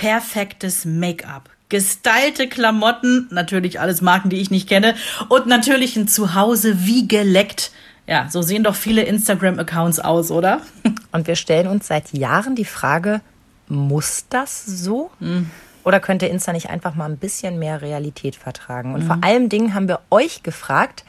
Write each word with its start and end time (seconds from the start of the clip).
perfektes 0.00 0.86
Make-up. 0.86 1.50
Gestylte 1.68 2.48
Klamotten, 2.48 3.28
natürlich 3.30 3.80
alles 3.80 4.00
Marken, 4.00 4.30
die 4.30 4.40
ich 4.40 4.50
nicht 4.50 4.66
kenne, 4.66 4.94
und 5.28 5.46
natürlich 5.46 5.94
ein 5.96 6.08
Zuhause 6.08 6.86
wie 6.86 7.06
geleckt. 7.06 7.70
Ja, 8.06 8.26
so 8.30 8.40
sehen 8.40 8.64
doch 8.64 8.74
viele 8.74 9.02
Instagram-Accounts 9.02 10.00
aus, 10.00 10.30
oder? 10.30 10.62
Und 11.12 11.26
wir 11.26 11.36
stellen 11.36 11.66
uns 11.66 11.86
seit 11.86 12.12
Jahren 12.12 12.56
die 12.56 12.64
Frage, 12.64 13.20
muss 13.68 14.24
das 14.30 14.64
so? 14.64 15.10
Mhm. 15.20 15.50
Oder 15.84 16.00
könnte 16.00 16.26
Insta 16.26 16.52
nicht 16.52 16.70
einfach 16.70 16.94
mal 16.94 17.04
ein 17.04 17.18
bisschen 17.18 17.58
mehr 17.58 17.82
Realität 17.82 18.36
vertragen? 18.36 18.94
Und 18.94 19.02
mhm. 19.02 19.06
vor 19.06 19.18
allem 19.22 19.48
Dingen 19.50 19.74
haben 19.74 19.86
wir 19.86 20.00
euch 20.10 20.42
gefragt, 20.42 21.04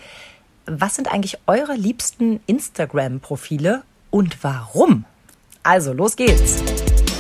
was 0.65 0.95
sind 0.95 1.11
eigentlich 1.11 1.39
eure 1.47 1.75
liebsten 1.75 2.41
Instagram-Profile 2.45 3.83
und 4.09 4.43
warum? 4.43 5.05
Also, 5.63 5.93
los 5.93 6.15
geht's. 6.15 6.61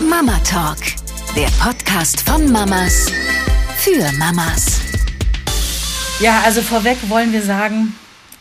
Mama 0.09 0.37
Talk, 0.43 0.77
der 1.35 1.47
Podcast 1.63 2.27
von 2.29 2.51
Mamas 2.51 3.09
für 3.77 4.11
Mamas. 4.17 4.81
Ja, 6.19 6.41
also 6.43 6.61
vorweg 6.61 6.97
wollen 7.09 7.31
wir 7.31 7.41
sagen, 7.41 7.95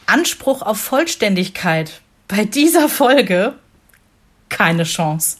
Anspruch 0.06 0.62
auf 0.62 0.80
Vollständigkeit 0.80 2.00
bei 2.26 2.44
dieser 2.44 2.88
Folge 2.88 3.54
keine 4.48 4.82
Chance. 4.82 5.36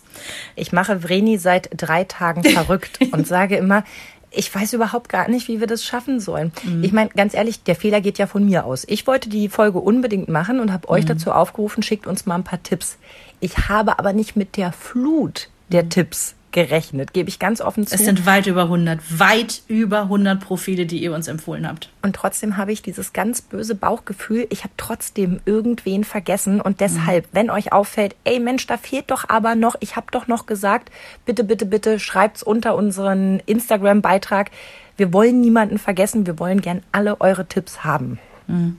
Ich 0.55 0.71
mache 0.71 1.03
Vreni 1.03 1.39
seit 1.39 1.71
drei 1.77 2.05
Tagen 2.05 2.45
verrückt 2.55 3.01
und 3.11 3.27
sage 3.27 3.57
immer, 3.57 3.83
ich 4.31 4.55
weiß 4.55 4.73
überhaupt 4.75 5.09
gar 5.09 5.29
nicht, 5.29 5.49
wie 5.49 5.59
wir 5.59 5.67
das 5.67 5.85
schaffen 5.85 6.21
sollen. 6.21 6.53
Mhm. 6.63 6.85
Ich 6.85 6.93
meine, 6.93 7.11
ganz 7.11 7.35
ehrlich, 7.35 7.65
der 7.65 7.75
Fehler 7.75 8.01
geht 8.01 8.19
ja 8.19 8.29
von 8.29 8.45
mir 8.45 8.65
aus. 8.65 8.85
Ich 8.87 9.09
wollte 9.09 9.29
die 9.29 9.49
Folge 9.49 9.81
unbedingt 9.81 10.29
machen 10.29 10.61
und 10.61 10.73
habe 10.73 10.89
euch 10.89 11.03
mhm. 11.03 11.09
dazu 11.09 11.33
aufgerufen, 11.33 11.83
schickt 11.83 12.07
uns 12.07 12.27
mal 12.27 12.37
ein 12.37 12.45
paar 12.45 12.63
Tipps. 12.63 12.97
Ich 13.41 13.69
habe 13.69 13.99
aber 13.99 14.13
nicht 14.13 14.37
mit 14.37 14.57
der 14.57 14.71
Flut 14.71 15.49
der 15.71 15.83
mhm. 15.83 15.91
Tipps 15.91 16.37
gerechnet, 16.53 17.13
gebe 17.13 17.29
ich 17.29 17.39
ganz 17.39 17.61
offen 17.61 17.87
zu. 17.87 17.95
Es 17.95 18.05
sind 18.05 18.27
weit 18.27 18.47
über 18.47 18.63
100, 18.63 19.19
weit 19.19 19.63
über 19.69 20.03
100 20.03 20.41
Profile, 20.41 20.87
die 20.87 21.03
ihr 21.03 21.15
uns 21.15 21.29
empfohlen 21.29 21.67
habt. 21.67 21.91
Und 22.03 22.17
trotzdem 22.17 22.57
habe 22.57 22.73
ich 22.73 22.83
dieses 22.83 23.13
ganz 23.13 23.43
böse 23.43 23.75
Bauchgefühl, 23.75 24.47
ich 24.51 24.65
habe 24.65 24.73
trotzdem 24.77 25.41
irgendwen 25.45 26.05
vergessen 26.05 26.61
und 26.61 26.81
deshalb, 26.81 27.27
mhm. 27.27 27.29
wenn 27.33 27.51
euch 27.51 27.73
auffällt, 27.73 28.17
ey 28.25 28.41
Mensch, 28.41 28.67
da 28.67 28.77
fehlt 28.77 29.11
doch 29.11 29.29
aber 29.29 29.55
noch, 29.55 29.77
ich 29.81 29.97
habe 29.97 30.07
doch 30.11 30.27
noch 30.27 30.47
gesagt, 30.47 30.91
bitte, 31.25 31.45
bitte, 31.45 31.67
bitte 31.67 31.99
schreibt's 31.99 32.43
unter 32.43 32.75
unseren 32.75 33.41
Instagram-Beitrag. 33.47 34.51
Wir 34.97 35.13
wollen 35.13 35.41
niemanden 35.41 35.79
vergessen, 35.79 36.27
wir 36.27 36.39
wollen 36.39 36.61
gern 36.61 36.83
alle 36.93 37.21
eure 37.21 37.47
Tipps 37.47 37.85
haben. 37.85 38.19
Mhm. 38.49 38.77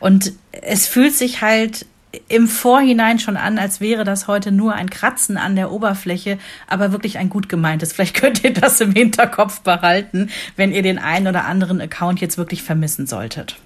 Und 0.00 0.32
es 0.50 0.86
fühlt 0.86 1.14
sich 1.14 1.42
halt 1.42 1.86
im 2.28 2.48
Vorhinein 2.48 3.18
schon 3.18 3.36
an, 3.36 3.58
als 3.58 3.80
wäre 3.80 4.04
das 4.04 4.28
heute 4.28 4.52
nur 4.52 4.74
ein 4.74 4.90
Kratzen 4.90 5.36
an 5.36 5.56
der 5.56 5.70
Oberfläche, 5.70 6.38
aber 6.66 6.92
wirklich 6.92 7.18
ein 7.18 7.30
gut 7.30 7.48
gemeintes. 7.48 7.92
Vielleicht 7.92 8.16
könnt 8.16 8.44
ihr 8.44 8.52
das 8.52 8.80
im 8.80 8.92
Hinterkopf 8.92 9.60
behalten, 9.60 10.30
wenn 10.56 10.72
ihr 10.72 10.82
den 10.82 10.98
einen 10.98 11.28
oder 11.28 11.44
anderen 11.44 11.80
Account 11.80 12.20
jetzt 12.20 12.38
wirklich 12.38 12.62
vermissen 12.62 13.06
solltet. 13.06 13.56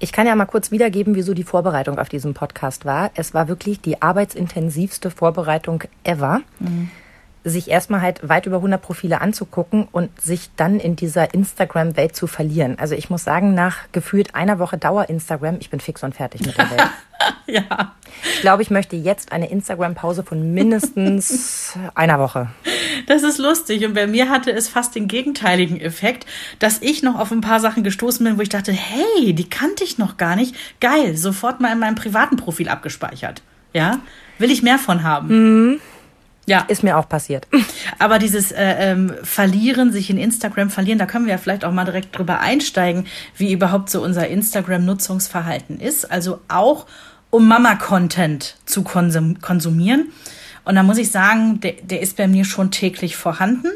Ich 0.00 0.12
kann 0.12 0.26
ja 0.26 0.34
mal 0.34 0.46
kurz 0.46 0.70
wiedergeben, 0.70 1.14
wieso 1.14 1.34
die 1.34 1.44
Vorbereitung 1.44 1.98
auf 1.98 2.08
diesen 2.08 2.34
Podcast 2.34 2.84
war. 2.84 3.10
Es 3.14 3.32
war 3.32 3.48
wirklich 3.48 3.80
die 3.80 4.02
arbeitsintensivste 4.02 5.10
Vorbereitung 5.10 5.84
ever. 6.02 6.40
Mhm 6.58 6.90
sich 7.44 7.70
erstmal 7.70 8.00
halt 8.00 8.26
weit 8.26 8.46
über 8.46 8.56
100 8.56 8.80
Profile 8.80 9.20
anzugucken 9.20 9.86
und 9.92 10.20
sich 10.20 10.50
dann 10.56 10.80
in 10.80 10.96
dieser 10.96 11.34
Instagram-Welt 11.34 12.16
zu 12.16 12.26
verlieren. 12.26 12.78
Also 12.78 12.94
ich 12.94 13.10
muss 13.10 13.22
sagen, 13.22 13.54
nach 13.54 13.76
gefühlt 13.92 14.34
einer 14.34 14.58
Woche 14.58 14.78
Dauer 14.78 15.10
Instagram, 15.10 15.58
ich 15.60 15.68
bin 15.68 15.78
fix 15.78 16.02
und 16.02 16.14
fertig 16.14 16.44
mit 16.46 16.56
der 16.56 16.70
Welt. 16.70 16.90
ja. 17.46 17.94
Ich 18.34 18.40
glaube, 18.40 18.62
ich 18.62 18.70
möchte 18.70 18.96
jetzt 18.96 19.32
eine 19.32 19.50
Instagram-Pause 19.50 20.24
von 20.24 20.54
mindestens 20.54 21.78
einer 21.94 22.18
Woche. 22.18 22.48
Das 23.06 23.22
ist 23.22 23.38
lustig. 23.38 23.84
Und 23.84 23.92
bei 23.92 24.06
mir 24.06 24.30
hatte 24.30 24.50
es 24.50 24.68
fast 24.68 24.94
den 24.94 25.06
gegenteiligen 25.06 25.78
Effekt, 25.78 26.26
dass 26.58 26.80
ich 26.80 27.02
noch 27.02 27.18
auf 27.18 27.30
ein 27.30 27.42
paar 27.42 27.60
Sachen 27.60 27.84
gestoßen 27.84 28.24
bin, 28.24 28.38
wo 28.38 28.42
ich 28.42 28.48
dachte, 28.48 28.72
hey, 28.72 29.34
die 29.34 29.50
kannte 29.50 29.84
ich 29.84 29.98
noch 29.98 30.16
gar 30.16 30.34
nicht. 30.34 30.56
Geil, 30.80 31.16
sofort 31.16 31.60
mal 31.60 31.72
in 31.72 31.78
meinem 31.78 31.94
privaten 31.94 32.36
Profil 32.36 32.70
abgespeichert. 32.70 33.42
Ja, 33.74 33.98
will 34.38 34.50
ich 34.50 34.62
mehr 34.62 34.78
von 34.78 35.02
haben. 35.02 35.28
Mhm. 35.68 35.80
Ja. 36.46 36.60
Ist 36.68 36.82
mir 36.82 36.98
auch 36.98 37.08
passiert. 37.08 37.46
Aber 37.98 38.18
dieses 38.18 38.52
äh, 38.52 38.92
ähm, 38.92 39.14
Verlieren, 39.22 39.92
sich 39.92 40.10
in 40.10 40.18
Instagram 40.18 40.70
verlieren, 40.70 40.98
da 40.98 41.06
können 41.06 41.26
wir 41.26 41.32
ja 41.32 41.38
vielleicht 41.38 41.64
auch 41.64 41.72
mal 41.72 41.84
direkt 41.84 42.16
drüber 42.16 42.40
einsteigen, 42.40 43.06
wie 43.36 43.52
überhaupt 43.52 43.88
so 43.90 44.02
unser 44.02 44.28
Instagram-Nutzungsverhalten 44.28 45.80
ist. 45.80 46.10
Also 46.10 46.40
auch 46.48 46.86
um 47.30 47.48
Mama-Content 47.48 48.56
zu 48.66 48.82
konsum 48.82 49.40
konsumieren. 49.40 50.12
Und 50.64 50.76
da 50.76 50.82
muss 50.82 50.98
ich 50.98 51.10
sagen, 51.10 51.60
der, 51.60 51.72
der 51.82 52.00
ist 52.00 52.16
bei 52.16 52.28
mir 52.28 52.44
schon 52.44 52.70
täglich 52.70 53.16
vorhanden. 53.16 53.68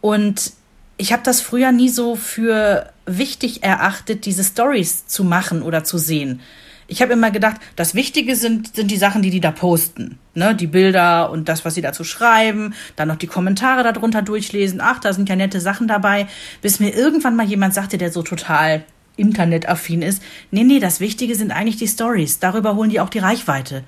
Und 0.00 0.52
ich 0.96 1.12
habe 1.12 1.22
das 1.24 1.40
früher 1.40 1.72
nie 1.72 1.88
so 1.88 2.16
für 2.16 2.90
wichtig 3.06 3.62
erachtet, 3.62 4.26
diese 4.26 4.44
Stories 4.44 5.06
zu 5.06 5.24
machen 5.24 5.62
oder 5.62 5.84
zu 5.84 5.98
sehen. 5.98 6.40
Ich 6.86 7.00
habe 7.00 7.14
immer 7.14 7.30
gedacht, 7.30 7.56
das 7.76 7.94
Wichtige 7.94 8.36
sind, 8.36 8.76
sind 8.76 8.90
die 8.90 8.96
Sachen, 8.96 9.22
die 9.22 9.30
die 9.30 9.40
da 9.40 9.50
posten. 9.52 10.18
Ne? 10.34 10.54
Die 10.54 10.66
Bilder 10.66 11.30
und 11.30 11.48
das, 11.48 11.64
was 11.64 11.74
sie 11.74 11.80
dazu 11.80 12.04
schreiben, 12.04 12.74
dann 12.96 13.08
noch 13.08 13.16
die 13.16 13.26
Kommentare 13.26 13.82
darunter 13.82 14.22
durchlesen. 14.22 14.80
Ach, 14.82 15.00
da 15.00 15.12
sind 15.12 15.28
ja 15.28 15.36
nette 15.36 15.60
Sachen 15.60 15.88
dabei. 15.88 16.26
Bis 16.60 16.80
mir 16.80 16.94
irgendwann 16.94 17.36
mal 17.36 17.46
jemand 17.46 17.74
sagte, 17.74 17.98
der 17.98 18.12
so 18.12 18.22
total 18.22 18.84
internetaffin 19.16 20.02
ist, 20.02 20.22
nee, 20.50 20.64
nee, 20.64 20.80
das 20.80 21.00
Wichtige 21.00 21.34
sind 21.34 21.52
eigentlich 21.52 21.76
die 21.76 21.88
Stories. 21.88 22.38
Darüber 22.38 22.74
holen 22.74 22.90
die 22.90 23.00
auch 23.00 23.10
die 23.10 23.20
Reichweite. 23.20 23.76
Und 23.76 23.84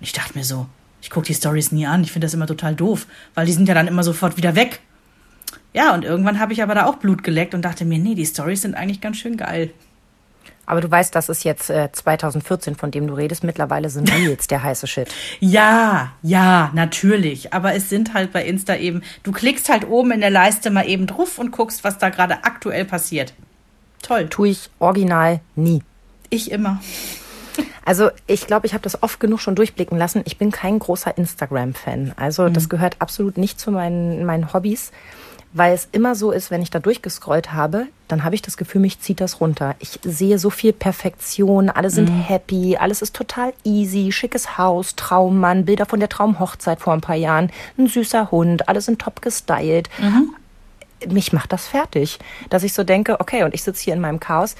ich 0.00 0.12
dachte 0.12 0.36
mir 0.36 0.44
so, 0.44 0.66
ich 1.00 1.10
gucke 1.10 1.26
die 1.26 1.34
Stories 1.34 1.72
nie 1.72 1.86
an. 1.86 2.02
Ich 2.02 2.12
finde 2.12 2.26
das 2.26 2.34
immer 2.34 2.46
total 2.46 2.74
doof, 2.74 3.06
weil 3.34 3.46
die 3.46 3.52
sind 3.52 3.68
ja 3.68 3.74
dann 3.74 3.88
immer 3.88 4.02
sofort 4.02 4.36
wieder 4.36 4.54
weg. 4.54 4.80
Ja, 5.74 5.94
und 5.94 6.04
irgendwann 6.04 6.38
habe 6.38 6.52
ich 6.52 6.62
aber 6.62 6.74
da 6.74 6.86
auch 6.86 6.96
Blut 6.96 7.22
geleckt 7.22 7.54
und 7.54 7.62
dachte 7.62 7.84
mir, 7.84 7.98
nee, 7.98 8.14
die 8.14 8.26
Stories 8.26 8.62
sind 8.62 8.74
eigentlich 8.74 9.00
ganz 9.00 9.16
schön 9.16 9.36
geil. 9.36 9.70
Aber 10.64 10.80
du 10.80 10.90
weißt, 10.90 11.14
das 11.14 11.28
ist 11.28 11.44
jetzt 11.44 11.70
äh, 11.70 11.90
2014, 11.90 12.76
von 12.76 12.90
dem 12.90 13.06
du 13.06 13.14
redest. 13.14 13.42
Mittlerweile 13.44 13.90
sind 13.90 14.12
Reels 14.12 14.46
der 14.46 14.62
heiße 14.62 14.86
Shit. 14.86 15.08
Ja, 15.40 16.12
ja, 16.22 16.70
natürlich. 16.72 17.52
Aber 17.52 17.74
es 17.74 17.88
sind 17.88 18.14
halt 18.14 18.32
bei 18.32 18.44
Insta 18.44 18.76
eben, 18.76 19.02
du 19.22 19.32
klickst 19.32 19.68
halt 19.68 19.88
oben 19.88 20.12
in 20.12 20.20
der 20.20 20.30
Leiste 20.30 20.70
mal 20.70 20.88
eben 20.88 21.06
drauf 21.06 21.38
und 21.38 21.50
guckst, 21.50 21.84
was 21.84 21.98
da 21.98 22.10
gerade 22.10 22.44
aktuell 22.44 22.84
passiert. 22.84 23.34
Toll. 24.02 24.28
Tue 24.28 24.48
ich 24.48 24.70
original 24.78 25.40
nie. 25.56 25.82
Ich 26.30 26.50
immer. 26.50 26.80
Also 27.84 28.10
ich 28.26 28.46
glaube, 28.46 28.66
ich 28.66 28.74
habe 28.74 28.82
das 28.82 29.02
oft 29.02 29.20
genug 29.20 29.40
schon 29.40 29.54
durchblicken 29.54 29.98
lassen. 29.98 30.22
Ich 30.24 30.38
bin 30.38 30.50
kein 30.50 30.78
großer 30.78 31.16
Instagram-Fan. 31.16 32.14
Also 32.16 32.44
mhm. 32.44 32.52
das 32.52 32.68
gehört 32.68 32.96
absolut 33.00 33.36
nicht 33.36 33.60
zu 33.60 33.70
meinen, 33.70 34.24
meinen 34.24 34.52
Hobbys 34.52 34.92
weil 35.52 35.74
es 35.74 35.88
immer 35.92 36.14
so 36.14 36.30
ist, 36.30 36.50
wenn 36.50 36.62
ich 36.62 36.70
da 36.70 36.78
durchgescrollt 36.78 37.52
habe, 37.52 37.86
dann 38.08 38.24
habe 38.24 38.34
ich 38.34 38.42
das 38.42 38.56
Gefühl, 38.56 38.80
mich 38.80 39.00
zieht 39.00 39.20
das 39.20 39.40
runter. 39.40 39.74
Ich 39.80 39.98
sehe 40.02 40.38
so 40.38 40.50
viel 40.50 40.72
Perfektion, 40.72 41.68
alle 41.68 41.90
sind 41.90 42.10
mhm. 42.10 42.22
happy, 42.22 42.76
alles 42.78 43.02
ist 43.02 43.14
total 43.14 43.52
easy, 43.64 44.12
schickes 44.12 44.56
Haus, 44.56 44.96
Traummann, 44.96 45.64
Bilder 45.64 45.86
von 45.86 46.00
der 46.00 46.08
Traumhochzeit 46.08 46.80
vor 46.80 46.94
ein 46.94 47.00
paar 47.02 47.16
Jahren, 47.16 47.50
ein 47.78 47.86
süßer 47.86 48.30
Hund, 48.30 48.68
alle 48.68 48.80
sind 48.80 49.00
top 49.00 49.20
gestylt. 49.20 49.90
Mhm. 49.98 50.34
Mich 51.12 51.32
macht 51.32 51.52
das 51.52 51.66
fertig, 51.66 52.18
dass 52.48 52.62
ich 52.62 52.72
so 52.72 52.84
denke, 52.84 53.20
okay, 53.20 53.44
und 53.44 53.54
ich 53.54 53.62
sitze 53.62 53.84
hier 53.84 53.94
in 53.94 54.00
meinem 54.00 54.20
Chaos. 54.20 54.54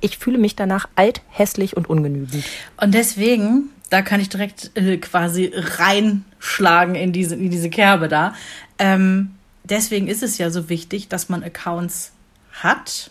Ich 0.00 0.18
fühle 0.18 0.38
mich 0.38 0.54
danach 0.54 0.88
alt, 0.94 1.22
hässlich 1.30 1.76
und 1.76 1.88
ungenügend. 1.88 2.44
Und 2.76 2.92
deswegen, 2.92 3.70
da 3.88 4.02
kann 4.02 4.20
ich 4.20 4.28
direkt 4.28 4.72
äh, 4.74 4.98
quasi 4.98 5.50
reinschlagen 5.54 6.94
in 6.94 7.12
diese, 7.12 7.34
in 7.34 7.50
diese 7.50 7.70
Kerbe 7.70 8.08
da. 8.08 8.34
Ähm, 8.78 9.35
deswegen 9.70 10.08
ist 10.08 10.22
es 10.22 10.38
ja 10.38 10.50
so 10.50 10.68
wichtig, 10.68 11.08
dass 11.08 11.28
man 11.28 11.42
Accounts 11.42 12.12
hat, 12.52 13.10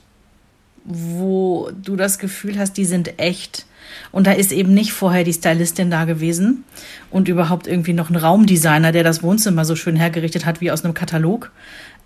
wo 0.84 1.70
du 1.82 1.96
das 1.96 2.20
Gefühl 2.20 2.60
hast, 2.60 2.74
die 2.74 2.86
sind 2.86 3.20
echt. 3.20 3.66
Und 4.12 4.28
da 4.28 4.32
ist 4.32 4.52
eben 4.52 4.74
nicht 4.74 4.94
vorher 4.94 5.24
die 5.24 5.34
Stylistin 5.34 5.92
da 5.92 6.06
gewesen 6.06 6.64
und 7.12 7.28
überhaupt 7.28 7.68
irgendwie 7.68 7.94
noch 7.94 8.10
ein 8.10 8.16
Raumdesigner, 8.16 8.92
der 8.92 9.04
das 9.04 9.24
Wohnzimmer 9.24 9.66
so 9.66 9.76
schön 9.76 9.96
hergerichtet 9.96 10.46
hat 10.46 10.62
wie 10.62 10.72
aus 10.72 10.84
einem 10.84 10.94
Katalog. 10.94 11.52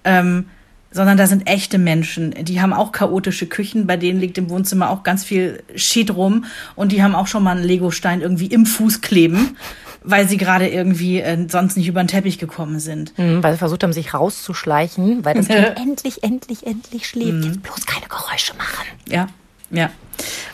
Ähm, 0.04 0.46
sondern 0.92 1.18
da 1.18 1.28
sind 1.28 1.48
echte 1.48 1.78
Menschen. 1.78 2.34
Die 2.46 2.62
haben 2.62 2.74
auch 2.74 2.92
chaotische 2.92 3.46
Küchen, 3.46 3.86
bei 3.86 3.96
denen 3.96 4.20
liegt 4.20 4.38
im 4.38 4.50
Wohnzimmer 4.50 4.90
auch 4.90 5.04
ganz 5.04 5.24
viel 5.24 5.64
Shit 5.76 6.16
rum 6.16 6.46
und 6.76 6.92
die 6.92 7.04
haben 7.04 7.16
auch 7.16 7.28
schon 7.28 7.44
mal 7.44 7.58
einen 7.58 7.66
Legostein 7.66 8.22
irgendwie 8.22 8.48
im 8.48 8.66
Fuß 8.66 9.02
kleben 9.02 9.56
weil 10.04 10.28
sie 10.28 10.38
gerade 10.38 10.68
irgendwie 10.68 11.20
äh, 11.20 11.48
sonst 11.50 11.78
nicht 11.78 11.88
über 11.88 12.02
den 12.04 12.08
Teppich 12.08 12.38
gekommen 12.40 12.80
sind. 12.80 13.18
Mhm, 13.18 13.44
weil 13.44 13.54
sie 13.54 13.60
versucht 13.60 13.84
haben, 13.84 13.94
sich 13.94 14.14
rauszuschleichen, 14.14 15.26
weil 15.26 15.36
das 15.36 15.48
Kind 15.50 15.78
endlich, 15.78 16.24
endlich, 16.24 16.66
endlich 16.66 17.08
schläft. 17.08 17.34
Mhm. 17.34 17.44
Jetzt 17.44 17.64
bloß 17.64 17.86
keine 17.86 18.08
Geräusche 18.08 18.56
machen. 18.56 18.86
Ja, 19.08 19.28
ja. 19.72 19.90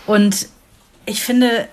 Und 0.06 0.48
ich 1.06 1.22
finde, 1.22 1.68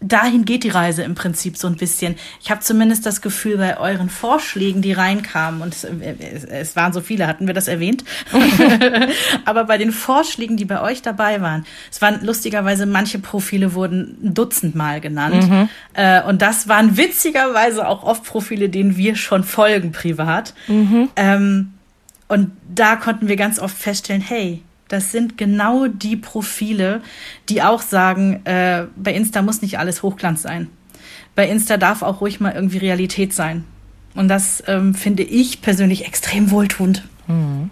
dahin 0.00 0.44
geht 0.44 0.64
die 0.64 0.70
Reise 0.70 1.02
im 1.02 1.14
Prinzip 1.14 1.56
so 1.56 1.66
ein 1.66 1.76
bisschen. 1.76 2.16
Ich 2.42 2.50
habe 2.50 2.60
zumindest 2.60 3.04
das 3.04 3.20
Gefühl, 3.20 3.58
bei 3.58 3.78
euren 3.78 4.08
Vorschlägen, 4.08 4.82
die 4.82 4.92
reinkamen, 4.92 5.60
und 5.60 5.74
es, 5.74 5.84
es 5.84 6.76
waren 6.76 6.92
so 6.92 7.00
viele, 7.00 7.26
hatten 7.26 7.46
wir 7.46 7.54
das 7.54 7.68
erwähnt, 7.68 8.04
aber 9.44 9.64
bei 9.64 9.78
den 9.78 9.92
Vorschlägen, 9.92 10.56
die 10.56 10.64
bei 10.64 10.80
euch 10.80 11.02
dabei 11.02 11.40
waren, 11.40 11.66
es 11.90 12.00
waren 12.00 12.24
lustigerweise, 12.24 12.86
manche 12.86 13.18
Profile 13.18 13.74
wurden 13.74 14.16
ein 14.22 14.34
Dutzend 14.34 14.74
Mal 14.74 15.00
genannt. 15.00 15.48
Mhm. 15.48 15.68
Äh, 15.94 16.22
und 16.22 16.40
das 16.40 16.68
waren 16.68 16.96
witzigerweise 16.96 17.86
auch 17.86 18.02
oft 18.02 18.24
Profile, 18.24 18.68
denen 18.68 18.96
wir 18.96 19.16
schon 19.16 19.44
folgen 19.44 19.92
privat. 19.92 20.54
Mhm. 20.66 21.08
Ähm, 21.16 21.74
Und 22.28 22.52
da 22.72 22.94
konnten 22.94 23.26
wir 23.26 23.34
ganz 23.34 23.58
oft 23.58 23.76
feststellen, 23.76 24.22
hey, 24.22 24.62
das 24.90 25.12
sind 25.12 25.38
genau 25.38 25.86
die 25.86 26.16
Profile, 26.16 27.00
die 27.48 27.62
auch 27.62 27.80
sagen, 27.80 28.44
äh, 28.44 28.86
bei 28.96 29.14
Insta 29.14 29.40
muss 29.40 29.62
nicht 29.62 29.78
alles 29.78 30.02
Hochglanz 30.02 30.42
sein. 30.42 30.68
Bei 31.36 31.48
Insta 31.48 31.76
darf 31.76 32.02
auch 32.02 32.20
ruhig 32.20 32.40
mal 32.40 32.52
irgendwie 32.52 32.78
Realität 32.78 33.32
sein. 33.32 33.64
Und 34.16 34.26
das 34.26 34.64
ähm, 34.66 34.94
finde 34.94 35.22
ich 35.22 35.62
persönlich 35.62 36.06
extrem 36.06 36.50
wohltuend. 36.50 37.04
Mhm. 37.28 37.70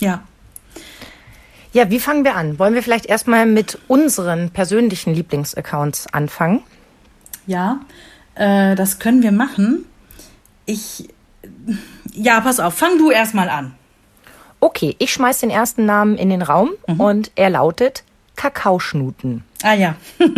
Ja. 0.00 0.24
Ja, 1.72 1.88
wie 1.88 2.00
fangen 2.00 2.24
wir 2.24 2.34
an? 2.34 2.58
Wollen 2.58 2.74
wir 2.74 2.82
vielleicht 2.82 3.06
erstmal 3.06 3.46
mit 3.46 3.78
unseren 3.86 4.50
persönlichen 4.50 5.14
Lieblingsaccounts 5.14 6.08
anfangen? 6.12 6.64
Ja, 7.46 7.78
äh, 8.34 8.74
das 8.74 8.98
können 8.98 9.22
wir 9.22 9.30
machen. 9.30 9.84
Ich. 10.64 11.08
Ja, 12.12 12.40
pass 12.40 12.58
auf, 12.58 12.74
fang 12.74 12.98
du 12.98 13.12
erstmal 13.12 13.48
an. 13.48 13.74
Okay, 14.60 14.96
ich 14.98 15.12
schmeiß 15.12 15.40
den 15.40 15.50
ersten 15.50 15.86
Namen 15.86 16.16
in 16.16 16.30
den 16.30 16.42
Raum 16.42 16.70
mhm. 16.86 17.00
und 17.00 17.30
er 17.36 17.50
lautet 17.50 18.04
Kakaoschnuten. 18.36 19.44
Ah 19.62 19.74
ja. 19.74 19.96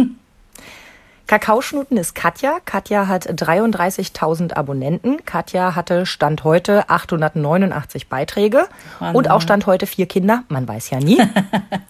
Kakaoschnuten 1.28 1.98
ist 1.98 2.14
Katja. 2.14 2.58
Katja 2.64 3.06
hat 3.06 3.28
33.000 3.28 4.54
Abonnenten. 4.54 5.24
Katja 5.26 5.74
hatte 5.74 6.06
Stand 6.06 6.42
heute 6.42 6.88
889 6.88 8.08
Beiträge 8.08 8.66
Mann. 8.98 9.14
und 9.14 9.30
auch 9.30 9.42
Stand 9.42 9.66
heute 9.66 9.86
vier 9.86 10.06
Kinder. 10.06 10.44
Man 10.48 10.66
weiß 10.66 10.88
ja 10.88 11.00
nie. 11.00 11.20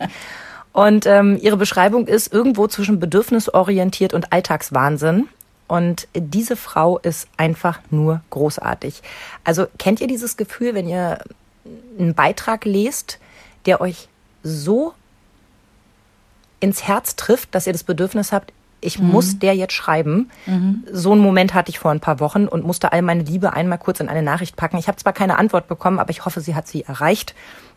und 0.72 1.06
ähm, 1.06 1.38
ihre 1.40 1.56
Beschreibung 1.56 2.08
ist 2.08 2.32
irgendwo 2.32 2.66
zwischen 2.66 2.98
bedürfnisorientiert 2.98 4.12
und 4.12 4.32
Alltagswahnsinn. 4.32 5.28
Und 5.68 6.08
diese 6.14 6.56
Frau 6.56 6.98
ist 6.98 7.28
einfach 7.36 7.78
nur 7.90 8.22
großartig. 8.30 9.02
Also 9.44 9.66
kennt 9.78 10.00
ihr 10.00 10.08
dieses 10.08 10.36
Gefühl, 10.36 10.74
wenn 10.74 10.88
ihr 10.88 11.18
einen 11.98 12.14
Beitrag 12.14 12.64
lest, 12.64 13.18
der 13.66 13.80
euch 13.80 14.08
so 14.42 14.94
ins 16.60 16.86
Herz 16.86 17.16
trifft, 17.16 17.54
dass 17.54 17.66
ihr 17.66 17.72
das 17.72 17.84
Bedürfnis 17.84 18.32
habt, 18.32 18.52
ich 18.80 18.98
mhm. 18.98 19.08
muss 19.08 19.38
der 19.38 19.54
jetzt 19.54 19.72
schreiben. 19.72 20.30
Mhm. 20.46 20.84
So 20.90 21.12
einen 21.12 21.20
Moment 21.20 21.54
hatte 21.54 21.70
ich 21.70 21.78
vor 21.78 21.90
ein 21.90 22.00
paar 22.00 22.20
Wochen 22.20 22.46
und 22.46 22.64
musste 22.64 22.92
all 22.92 23.02
meine 23.02 23.22
Liebe 23.22 23.52
einmal 23.52 23.78
kurz 23.78 24.00
in 24.00 24.08
eine 24.08 24.22
Nachricht 24.22 24.56
packen. 24.56 24.78
Ich 24.78 24.88
habe 24.88 24.98
zwar 24.98 25.12
keine 25.12 25.38
Antwort 25.38 25.68
bekommen, 25.68 25.98
aber 25.98 26.10
ich 26.10 26.24
hoffe, 26.24 26.40
sie 26.40 26.54
hat 26.54 26.68
sie 26.68 26.84
erreicht. 26.84 27.34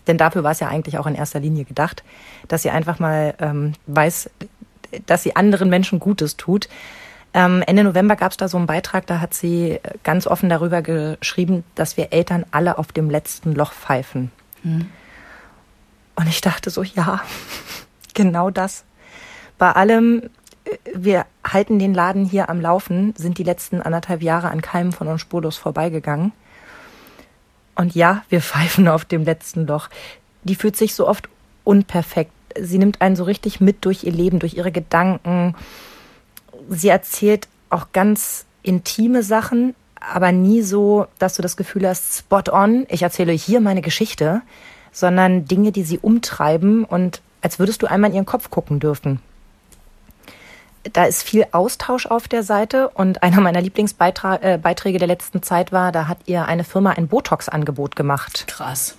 Denn 0.07 0.17
dafür 0.17 0.43
war 0.43 0.51
es 0.51 0.59
ja 0.59 0.67
eigentlich 0.67 0.97
auch 0.97 1.07
in 1.07 1.15
erster 1.15 1.39
Linie 1.39 1.65
gedacht, 1.65 2.03
dass 2.47 2.63
sie 2.63 2.69
einfach 2.69 2.99
mal 2.99 3.35
ähm, 3.39 3.73
weiß, 3.87 4.29
dass 5.05 5.23
sie 5.23 5.35
anderen 5.35 5.69
Menschen 5.69 5.99
Gutes 5.99 6.37
tut. 6.37 6.69
Ähm, 7.33 7.63
Ende 7.65 7.83
November 7.83 8.15
gab 8.15 8.31
es 8.31 8.37
da 8.37 8.47
so 8.47 8.57
einen 8.57 8.67
Beitrag, 8.67 9.07
da 9.07 9.21
hat 9.21 9.33
sie 9.33 9.79
ganz 10.03 10.27
offen 10.27 10.49
darüber 10.49 10.81
geschrieben, 10.81 11.63
dass 11.75 11.95
wir 11.95 12.11
Eltern 12.11 12.45
alle 12.51 12.77
auf 12.77 12.91
dem 12.91 13.09
letzten 13.09 13.53
Loch 13.53 13.71
pfeifen. 13.71 14.31
Mhm. 14.63 14.89
Und 16.15 16.27
ich 16.27 16.41
dachte 16.41 16.69
so, 16.69 16.83
ja, 16.83 17.21
genau 18.13 18.49
das. 18.49 18.83
Bei 19.57 19.71
allem, 19.71 20.29
äh, 20.65 20.77
wir 20.93 21.25
halten 21.43 21.79
den 21.79 21.93
Laden 21.93 22.25
hier 22.25 22.49
am 22.49 22.59
Laufen, 22.59 23.13
sind 23.17 23.37
die 23.37 23.43
letzten 23.43 23.81
anderthalb 23.81 24.21
Jahre 24.21 24.49
an 24.49 24.61
keinem 24.61 24.91
von 24.91 25.07
uns 25.07 25.21
spurlos 25.21 25.57
vorbeigegangen. 25.57 26.33
Und 27.75 27.95
ja, 27.95 28.23
wir 28.27 28.41
pfeifen 28.41 28.89
auf 28.89 29.05
dem 29.05 29.23
letzten 29.23 29.65
Loch. 29.67 29.87
Die 30.43 30.55
fühlt 30.55 30.75
sich 30.75 30.95
so 30.95 31.07
oft 31.07 31.29
unperfekt. 31.63 32.33
Sie 32.59 32.77
nimmt 32.77 32.99
einen 32.99 33.15
so 33.15 33.23
richtig 33.23 33.61
mit 33.61 33.85
durch 33.85 34.03
ihr 34.03 34.11
Leben, 34.11 34.39
durch 34.39 34.55
ihre 34.55 34.73
Gedanken, 34.73 35.55
sie 36.75 36.89
erzählt 36.89 37.47
auch 37.69 37.87
ganz 37.93 38.45
intime 38.63 39.23
Sachen, 39.23 39.75
aber 39.95 40.31
nie 40.31 40.61
so, 40.61 41.07
dass 41.19 41.35
du 41.35 41.41
das 41.41 41.57
Gefühl 41.57 41.87
hast, 41.87 42.17
spot 42.17 42.51
on, 42.51 42.85
ich 42.89 43.03
erzähle 43.03 43.31
hier 43.33 43.61
meine 43.61 43.81
Geschichte, 43.81 44.41
sondern 44.91 45.45
Dinge, 45.45 45.71
die 45.71 45.83
sie 45.83 45.99
umtreiben 45.99 46.83
und 46.83 47.21
als 47.41 47.59
würdest 47.59 47.81
du 47.81 47.87
einmal 47.87 48.09
in 48.09 48.17
ihren 48.17 48.25
Kopf 48.25 48.49
gucken 48.49 48.79
dürfen. 48.79 49.19
Da 50.93 51.05
ist 51.05 51.21
viel 51.21 51.45
Austausch 51.51 52.07
auf 52.07 52.27
der 52.27 52.41
Seite 52.41 52.89
und 52.89 53.21
einer 53.21 53.39
meiner 53.39 53.61
Lieblingsbeiträge 53.61 54.95
äh, 54.95 54.99
der 54.99 55.07
letzten 55.07 55.43
Zeit 55.43 55.71
war, 55.71 55.91
da 55.91 56.07
hat 56.07 56.17
ihr 56.25 56.45
eine 56.45 56.63
Firma 56.63 56.91
ein 56.91 57.07
Botox-Angebot 57.07 57.95
gemacht. 57.95 58.45
Krass. 58.47 58.97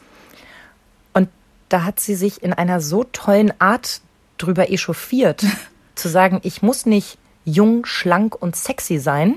Und 1.13 1.29
da 1.69 1.83
hat 1.83 1.99
sie 1.99 2.15
sich 2.15 2.43
in 2.43 2.53
einer 2.53 2.81
so 2.81 3.03
tollen 3.03 3.53
Art 3.61 4.01
drüber 4.39 4.71
echauffiert, 4.71 5.45
zu 5.97 6.09
sagen, 6.09 6.41
ich 6.45 6.63
muss 6.63 6.87
nicht 6.87 7.19
jung, 7.44 7.85
schlank 7.87 8.41
und 8.41 8.56
sexy 8.56 8.99
sein. 8.99 9.37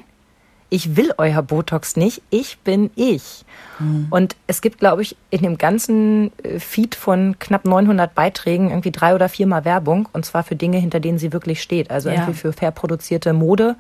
Ich 0.70 0.96
will 0.96 1.14
euer 1.18 1.42
Botox 1.42 1.96
nicht, 1.96 2.22
ich 2.32 2.58
bin 2.60 2.90
ich. 2.96 3.46
Mhm. 3.80 4.08
Und 4.10 4.36
es 4.48 4.62
gibt, 4.62 4.80
glaube 4.80 5.04
ich, 5.04 5.16
in 5.30 5.44
dem 5.44 5.58
ganzen 5.58 6.32
äh, 6.44 6.60
Feed 6.60 6.96
von 6.96 7.38
knapp 7.40 7.66
900 7.66 8.16
Beiträgen 8.16 8.70
irgendwie 8.70 8.92
drei 8.92 9.14
oder 9.14 9.30
viermal 9.30 9.64
Werbung. 9.64 10.10
Und 10.12 10.26
zwar 10.26 10.44
für 10.44 10.56
Dinge, 10.56 10.78
hinter 10.78 11.00
denen 11.00 11.20
sie 11.20 11.34
wirklich 11.34 11.62
steht. 11.62 11.92
Also 11.92 12.10
ja. 12.10 12.16
irgendwie 12.16 12.34
für 12.34 12.52
fair 12.52 12.72
produzierte 12.72 13.34
Mode 13.34 13.76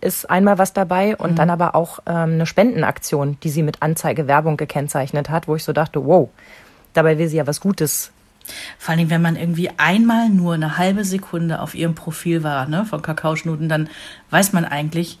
ist 0.00 0.28
einmal 0.28 0.58
was 0.58 0.72
dabei 0.72 1.16
und 1.16 1.32
mhm. 1.32 1.36
dann 1.36 1.50
aber 1.50 1.74
auch 1.74 2.00
ähm, 2.06 2.34
eine 2.34 2.46
Spendenaktion, 2.46 3.38
die 3.42 3.48
sie 3.48 3.62
mit 3.62 3.82
Anzeigewerbung 3.82 4.56
gekennzeichnet 4.56 5.30
hat, 5.30 5.48
wo 5.48 5.56
ich 5.56 5.64
so 5.64 5.72
dachte, 5.72 6.04
wow, 6.04 6.28
dabei 6.92 7.18
will 7.18 7.28
sie 7.28 7.38
ja 7.38 7.46
was 7.46 7.60
Gutes 7.60 8.12
vor 8.78 8.94
allem, 8.94 9.10
wenn 9.10 9.22
man 9.22 9.36
irgendwie 9.36 9.70
einmal 9.76 10.28
nur 10.28 10.54
eine 10.54 10.78
halbe 10.78 11.04
Sekunde 11.04 11.60
auf 11.60 11.74
ihrem 11.74 11.94
Profil 11.94 12.42
war, 12.42 12.66
ne, 12.66 12.84
von 12.84 13.02
Kakaoschnuten, 13.02 13.68
dann 13.68 13.88
weiß 14.30 14.52
man 14.52 14.64
eigentlich 14.64 15.18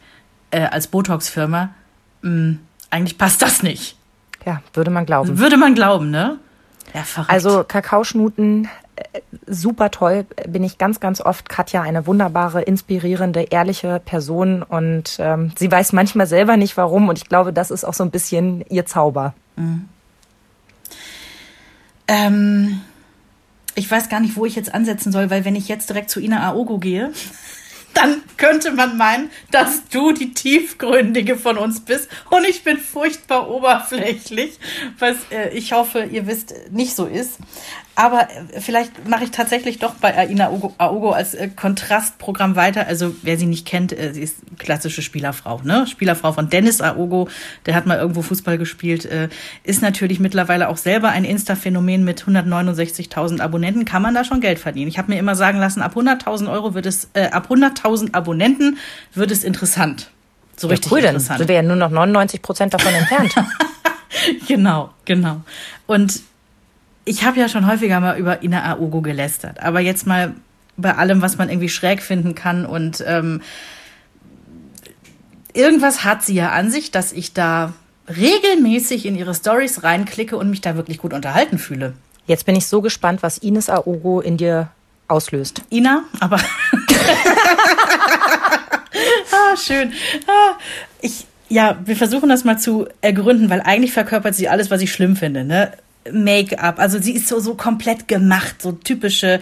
äh, 0.50 0.62
als 0.62 0.86
Botox-Firma, 0.88 1.70
mm, 2.22 2.52
eigentlich 2.90 3.18
passt 3.18 3.42
das 3.42 3.62
nicht. 3.62 3.96
Ja, 4.44 4.62
würde 4.74 4.90
man 4.90 5.06
glauben. 5.06 5.38
Würde 5.38 5.56
man 5.56 5.74
glauben, 5.74 6.10
ne? 6.10 6.38
Ja, 6.94 7.02
verrückt. 7.02 7.32
Also 7.32 7.64
Kakaoschnuten, 7.64 8.68
äh, 8.94 9.20
super 9.46 9.90
toll, 9.90 10.24
bin 10.46 10.62
ich 10.62 10.78
ganz, 10.78 11.00
ganz 11.00 11.20
oft. 11.20 11.48
Katja, 11.48 11.82
eine 11.82 12.06
wunderbare, 12.06 12.62
inspirierende, 12.62 13.42
ehrliche 13.42 14.00
Person 14.04 14.62
und 14.62 15.16
ähm, 15.18 15.52
sie 15.58 15.70
weiß 15.70 15.92
manchmal 15.92 16.26
selber 16.28 16.56
nicht 16.56 16.76
warum 16.76 17.08
und 17.08 17.18
ich 17.18 17.28
glaube, 17.28 17.52
das 17.52 17.70
ist 17.70 17.84
auch 17.84 17.94
so 17.94 18.04
ein 18.04 18.10
bisschen 18.10 18.64
ihr 18.68 18.86
Zauber. 18.86 19.34
Mhm. 19.56 19.88
Ähm 22.08 22.80
ich 23.76 23.90
weiß 23.90 24.08
gar 24.08 24.20
nicht, 24.20 24.36
wo 24.36 24.46
ich 24.46 24.56
jetzt 24.56 24.74
ansetzen 24.74 25.12
soll, 25.12 25.30
weil 25.30 25.44
wenn 25.44 25.54
ich 25.54 25.68
jetzt 25.68 25.88
direkt 25.88 26.10
zu 26.10 26.18
Ina 26.18 26.48
Aogo 26.48 26.78
gehe, 26.78 27.12
dann 27.94 28.22
könnte 28.36 28.72
man 28.72 28.98
meinen, 28.98 29.30
dass 29.50 29.88
du 29.88 30.12
die 30.12 30.34
tiefgründige 30.34 31.36
von 31.36 31.56
uns 31.56 31.80
bist 31.80 32.08
und 32.30 32.44
ich 32.46 32.64
bin 32.64 32.78
furchtbar 32.78 33.48
oberflächlich, 33.48 34.58
was 34.98 35.16
äh, 35.30 35.50
ich 35.50 35.72
hoffe, 35.72 36.04
ihr 36.04 36.26
wisst, 36.26 36.54
nicht 36.70 36.94
so 36.94 37.06
ist. 37.06 37.38
Aber 37.96 38.28
äh, 38.28 38.60
vielleicht 38.60 39.08
mache 39.08 39.24
ich 39.24 39.30
tatsächlich 39.32 39.78
doch 39.78 39.94
bei 39.94 40.16
Aina 40.16 40.50
Aogo 40.78 41.10
als 41.10 41.34
äh, 41.34 41.48
Kontrastprogramm 41.48 42.54
weiter. 42.54 42.86
Also 42.86 43.16
wer 43.22 43.38
sie 43.38 43.46
nicht 43.46 43.66
kennt, 43.66 43.92
äh, 43.92 44.12
sie 44.12 44.20
ist 44.20 44.36
klassische 44.58 45.02
Spielerfrau, 45.02 45.62
ne? 45.64 45.86
Spielerfrau 45.86 46.32
von 46.32 46.50
Dennis 46.50 46.80
Aogo, 46.80 47.28
der 47.64 47.74
hat 47.74 47.86
mal 47.86 47.98
irgendwo 47.98 48.22
Fußball 48.22 48.58
gespielt, 48.58 49.08
ist 49.64 49.82
natürlich 49.82 50.20
mittlerweile 50.20 50.68
auch 50.68 50.76
selber 50.76 51.08
ein 51.08 51.24
Insta-Phänomen 51.24 52.04
mit 52.04 52.22
169.000 52.24 53.40
Abonnenten. 53.40 53.84
Kann 53.84 54.02
man 54.02 54.14
da 54.14 54.24
schon 54.24 54.40
Geld 54.40 54.58
verdienen? 54.58 54.88
Ich 54.88 54.98
habe 54.98 55.12
mir 55.12 55.18
immer 55.18 55.34
sagen 55.34 55.58
lassen, 55.58 55.80
ab 55.80 55.96
100.000 55.96 56.50
Euro 56.50 56.74
wird 56.74 56.86
es, 56.86 57.08
äh, 57.14 57.28
ab 57.30 57.48
100.000 57.50 58.14
Abonnenten 58.14 58.78
wird 59.14 59.30
es 59.30 59.42
interessant. 59.42 60.10
So 60.56 60.68
ja, 60.68 60.72
richtig 60.72 60.92
cool, 60.92 60.98
interessant. 60.98 61.38
Sind 61.38 61.48
wir 61.48 61.56
ja 61.56 61.62
nur 61.62 61.76
noch 61.76 61.90
99 61.90 62.42
Prozent 62.42 62.74
davon 62.74 62.94
entfernt. 62.94 63.34
genau, 64.48 64.90
genau. 65.04 65.42
Und 65.86 66.20
ich 67.06 67.24
habe 67.24 67.40
ja 67.40 67.48
schon 67.48 67.66
häufiger 67.66 67.98
mal 68.00 68.18
über 68.18 68.42
Ina 68.42 68.64
Aogo 68.64 69.00
gelästert, 69.00 69.62
aber 69.62 69.80
jetzt 69.80 70.06
mal 70.06 70.34
bei 70.76 70.94
allem, 70.94 71.22
was 71.22 71.38
man 71.38 71.48
irgendwie 71.48 71.70
schräg 71.70 72.02
finden 72.02 72.34
kann 72.34 72.66
und 72.66 73.02
ähm, 73.06 73.40
irgendwas 75.54 76.04
hat 76.04 76.22
sie 76.22 76.34
ja 76.34 76.50
an 76.50 76.70
sich, 76.70 76.90
dass 76.90 77.12
ich 77.12 77.32
da 77.32 77.72
regelmäßig 78.08 79.06
in 79.06 79.16
ihre 79.16 79.34
Stories 79.34 79.82
reinklicke 79.84 80.36
und 80.36 80.50
mich 80.50 80.60
da 80.60 80.76
wirklich 80.76 80.98
gut 80.98 81.14
unterhalten 81.14 81.58
fühle. 81.58 81.94
Jetzt 82.26 82.44
bin 82.44 82.56
ich 82.56 82.66
so 82.66 82.82
gespannt, 82.82 83.22
was 83.22 83.38
Ines 83.38 83.70
Aogo 83.70 84.20
in 84.20 84.36
dir 84.36 84.68
auslöst. 85.08 85.62
Ina, 85.70 86.02
aber 86.20 86.36
ah, 89.32 89.56
schön. 89.56 89.92
Ah, 90.26 90.58
ich 91.00 91.26
ja, 91.48 91.78
wir 91.84 91.96
versuchen 91.96 92.28
das 92.28 92.44
mal 92.44 92.58
zu 92.58 92.88
ergründen, 93.00 93.48
weil 93.50 93.60
eigentlich 93.60 93.92
verkörpert 93.92 94.34
sie 94.34 94.48
alles, 94.48 94.70
was 94.70 94.80
ich 94.80 94.92
schlimm 94.92 95.14
finde. 95.14 95.44
Ne? 95.44 95.70
Make-up. 96.12 96.78
Also 96.78 97.00
sie 97.00 97.12
ist 97.12 97.28
so, 97.28 97.40
so 97.40 97.54
komplett 97.54 98.08
gemacht, 98.08 98.62
so 98.62 98.72
typische 98.72 99.40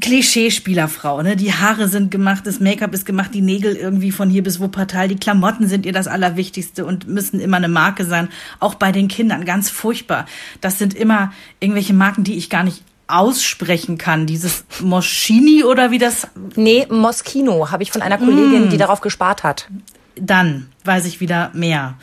Klischeespielerfrau, 0.00 1.22
ne? 1.22 1.36
Die 1.36 1.52
Haare 1.52 1.88
sind 1.88 2.10
gemacht, 2.10 2.46
das 2.46 2.60
Make-up 2.60 2.94
ist 2.94 3.04
gemacht, 3.04 3.30
die 3.34 3.42
Nägel 3.42 3.74
irgendwie 3.74 4.12
von 4.12 4.30
hier 4.30 4.42
bis 4.42 4.60
Wuppertal, 4.60 5.08
die 5.08 5.16
Klamotten 5.16 5.66
sind 5.66 5.84
ihr 5.84 5.92
das 5.92 6.06
Allerwichtigste 6.06 6.84
und 6.86 7.08
müssen 7.08 7.40
immer 7.40 7.56
eine 7.56 7.68
Marke 7.68 8.04
sein. 8.04 8.28
Auch 8.60 8.74
bei 8.76 8.92
den 8.92 9.08
Kindern, 9.08 9.44
ganz 9.44 9.68
furchtbar. 9.68 10.26
Das 10.60 10.78
sind 10.78 10.94
immer 10.94 11.32
irgendwelche 11.58 11.92
Marken, 11.92 12.24
die 12.24 12.36
ich 12.36 12.50
gar 12.50 12.62
nicht 12.62 12.82
aussprechen 13.08 13.98
kann. 13.98 14.26
Dieses 14.26 14.64
Moschini 14.80 15.64
oder 15.64 15.90
wie 15.90 15.98
das? 15.98 16.28
Nee, 16.54 16.86
Moschino 16.88 17.70
habe 17.70 17.82
ich 17.82 17.90
von 17.90 18.02
einer 18.02 18.18
Kollegin, 18.18 18.68
mm. 18.68 18.70
die 18.70 18.78
darauf 18.78 19.00
gespart 19.00 19.42
hat. 19.42 19.68
Dann 20.16 20.68
weiß 20.84 21.06
ich 21.06 21.20
wieder 21.20 21.50
mehr. 21.52 21.96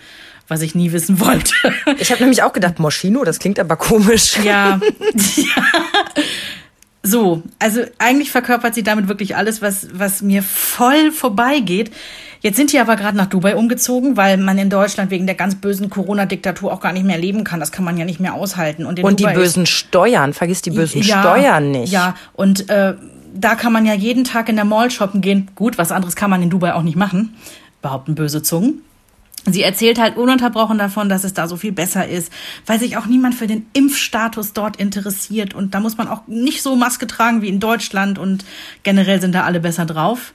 Was 0.47 0.61
ich 0.61 0.75
nie 0.75 0.91
wissen 0.91 1.19
wollte. 1.19 1.53
Ich 1.99 2.11
habe 2.11 2.21
nämlich 2.21 2.43
auch 2.43 2.53
gedacht, 2.53 2.79
Moschino, 2.79 3.23
das 3.23 3.39
klingt 3.39 3.59
aber 3.59 3.75
komisch. 3.75 4.37
Ja. 4.43 4.79
ja. 5.35 5.63
So, 7.03 7.43
also 7.59 7.81
eigentlich 7.99 8.31
verkörpert 8.31 8.75
sie 8.75 8.83
damit 8.83 9.07
wirklich 9.07 9.35
alles, 9.35 9.61
was, 9.61 9.87
was 9.93 10.21
mir 10.21 10.43
voll 10.43 11.11
vorbeigeht. 11.11 11.91
Jetzt 12.41 12.57
sind 12.57 12.71
die 12.71 12.79
aber 12.79 12.95
gerade 12.95 13.17
nach 13.17 13.27
Dubai 13.27 13.55
umgezogen, 13.55 14.17
weil 14.17 14.37
man 14.37 14.57
in 14.57 14.69
Deutschland 14.69 15.09
wegen 15.09 15.25
der 15.25 15.35
ganz 15.35 15.55
bösen 15.55 15.89
Corona-Diktatur 15.89 16.71
auch 16.71 16.81
gar 16.81 16.93
nicht 16.93 17.05
mehr 17.05 17.17
leben 17.17 17.43
kann. 17.43 17.59
Das 17.59 17.71
kann 17.71 17.85
man 17.85 17.97
ja 17.97 18.05
nicht 18.05 18.19
mehr 18.19 18.33
aushalten. 18.33 18.85
Und, 18.85 18.99
und 18.99 19.19
die 19.19 19.25
bösen 19.25 19.65
Steuern, 19.65 20.33
vergiss 20.33 20.61
die 20.61 20.71
bösen 20.71 21.01
ja, 21.01 21.21
Steuern 21.21 21.71
nicht. 21.71 21.91
Ja, 21.91 22.15
und 22.33 22.69
äh, 22.69 22.93
da 23.33 23.55
kann 23.55 23.73
man 23.73 23.85
ja 23.85 23.93
jeden 23.93 24.23
Tag 24.23 24.49
in 24.49 24.55
der 24.55 24.65
Mall 24.65 24.91
shoppen 24.91 25.21
gehen. 25.21 25.49
Gut, 25.55 25.77
was 25.77 25.91
anderes 25.91 26.15
kann 26.15 26.29
man 26.29 26.43
in 26.43 26.49
Dubai 26.49 26.73
auch 26.73 26.83
nicht 26.83 26.97
machen. 26.97 27.35
Behaupten 27.81 28.15
böse 28.15 28.43
Zungen. 28.43 28.81
Sie 29.49 29.63
erzählt 29.63 29.99
halt 29.99 30.17
ununterbrochen 30.17 30.77
davon, 30.77 31.09
dass 31.09 31.23
es 31.23 31.33
da 31.33 31.47
so 31.47 31.55
viel 31.55 31.71
besser 31.71 32.07
ist, 32.07 32.31
weil 32.65 32.79
sich 32.79 32.97
auch 32.97 33.05
niemand 33.05 33.35
für 33.35 33.47
den 33.47 33.65
Impfstatus 33.73 34.53
dort 34.53 34.77
interessiert. 34.77 35.53
Und 35.53 35.73
da 35.73 35.79
muss 35.79 35.97
man 35.97 36.07
auch 36.07 36.27
nicht 36.27 36.61
so 36.61 36.75
Maske 36.75 37.07
tragen 37.07 37.41
wie 37.41 37.47
in 37.47 37.59
Deutschland 37.59 38.19
und 38.19 38.45
generell 38.83 39.21
sind 39.21 39.33
da 39.33 39.43
alle 39.43 39.59
besser 39.59 39.85
drauf. 39.85 40.33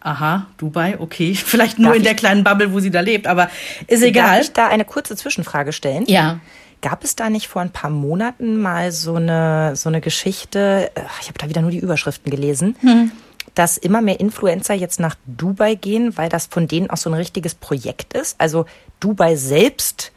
Aha, 0.00 0.46
Dubai, 0.56 0.98
okay. 0.98 1.34
Vielleicht 1.44 1.78
nur 1.78 1.90
Darf 1.90 1.98
in 1.98 2.04
der 2.04 2.14
kleinen 2.14 2.44
Bubble, 2.44 2.72
wo 2.72 2.80
sie 2.80 2.90
da 2.90 3.00
lebt, 3.00 3.26
aber 3.26 3.50
ist 3.86 4.02
egal. 4.02 4.38
Darf 4.38 4.46
ich 4.46 4.52
da 4.52 4.68
eine 4.68 4.84
kurze 4.84 5.16
Zwischenfrage 5.16 5.72
stellen? 5.72 6.04
Ja. 6.06 6.40
Gab 6.80 7.04
es 7.04 7.16
da 7.16 7.30
nicht 7.30 7.48
vor 7.48 7.62
ein 7.62 7.70
paar 7.70 7.90
Monaten 7.90 8.60
mal 8.60 8.92
so 8.92 9.14
eine, 9.14 9.74
so 9.74 9.88
eine 9.88 10.02
Geschichte, 10.02 10.90
ich 11.20 11.28
habe 11.28 11.38
da 11.38 11.48
wieder 11.48 11.62
nur 11.62 11.70
die 11.70 11.78
Überschriften 11.78 12.30
gelesen, 12.30 12.76
hm 12.80 13.10
dass 13.54 13.76
immer 13.76 14.02
mehr 14.02 14.20
Influencer 14.20 14.74
jetzt 14.74 15.00
nach 15.00 15.16
Dubai 15.26 15.74
gehen, 15.74 16.16
weil 16.16 16.28
das 16.28 16.46
von 16.46 16.66
denen 16.68 16.90
auch 16.90 16.96
so 16.96 17.10
ein 17.10 17.14
richtiges 17.14 17.54
Projekt 17.54 18.14
ist. 18.14 18.40
Also 18.40 18.66
Dubai 19.00 19.36
selbst 19.36 20.12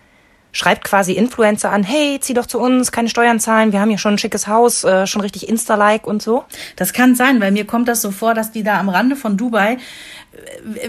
schreibt 0.51 0.85
quasi 0.85 1.13
Influencer 1.13 1.71
an, 1.71 1.83
hey, 1.83 2.19
zieh 2.19 2.33
doch 2.33 2.47
zu 2.47 2.59
uns, 2.59 2.91
keine 2.91 3.09
Steuern 3.09 3.39
zahlen, 3.39 3.71
wir 3.71 3.79
haben 3.79 3.89
hier 3.89 3.99
schon 3.99 4.15
ein 4.15 4.17
schickes 4.17 4.47
Haus, 4.47 4.83
äh, 4.83 5.05
schon 5.05 5.21
richtig 5.21 5.47
Insta-like 5.47 6.07
und 6.07 6.21
so. 6.21 6.45
Das 6.75 6.93
kann 6.93 7.13
sein, 7.13 7.39
weil 7.39 7.51
mir 7.51 7.65
kommt 7.65 7.87
das 7.87 8.01
so 8.01 8.09
vor, 8.09 8.33
dass 8.33 8.51
die 8.51 8.63
da 8.63 8.79
am 8.79 8.89
Rande 8.89 9.15
von 9.15 9.37
Dubai 9.37 9.73
äh, 9.73 9.77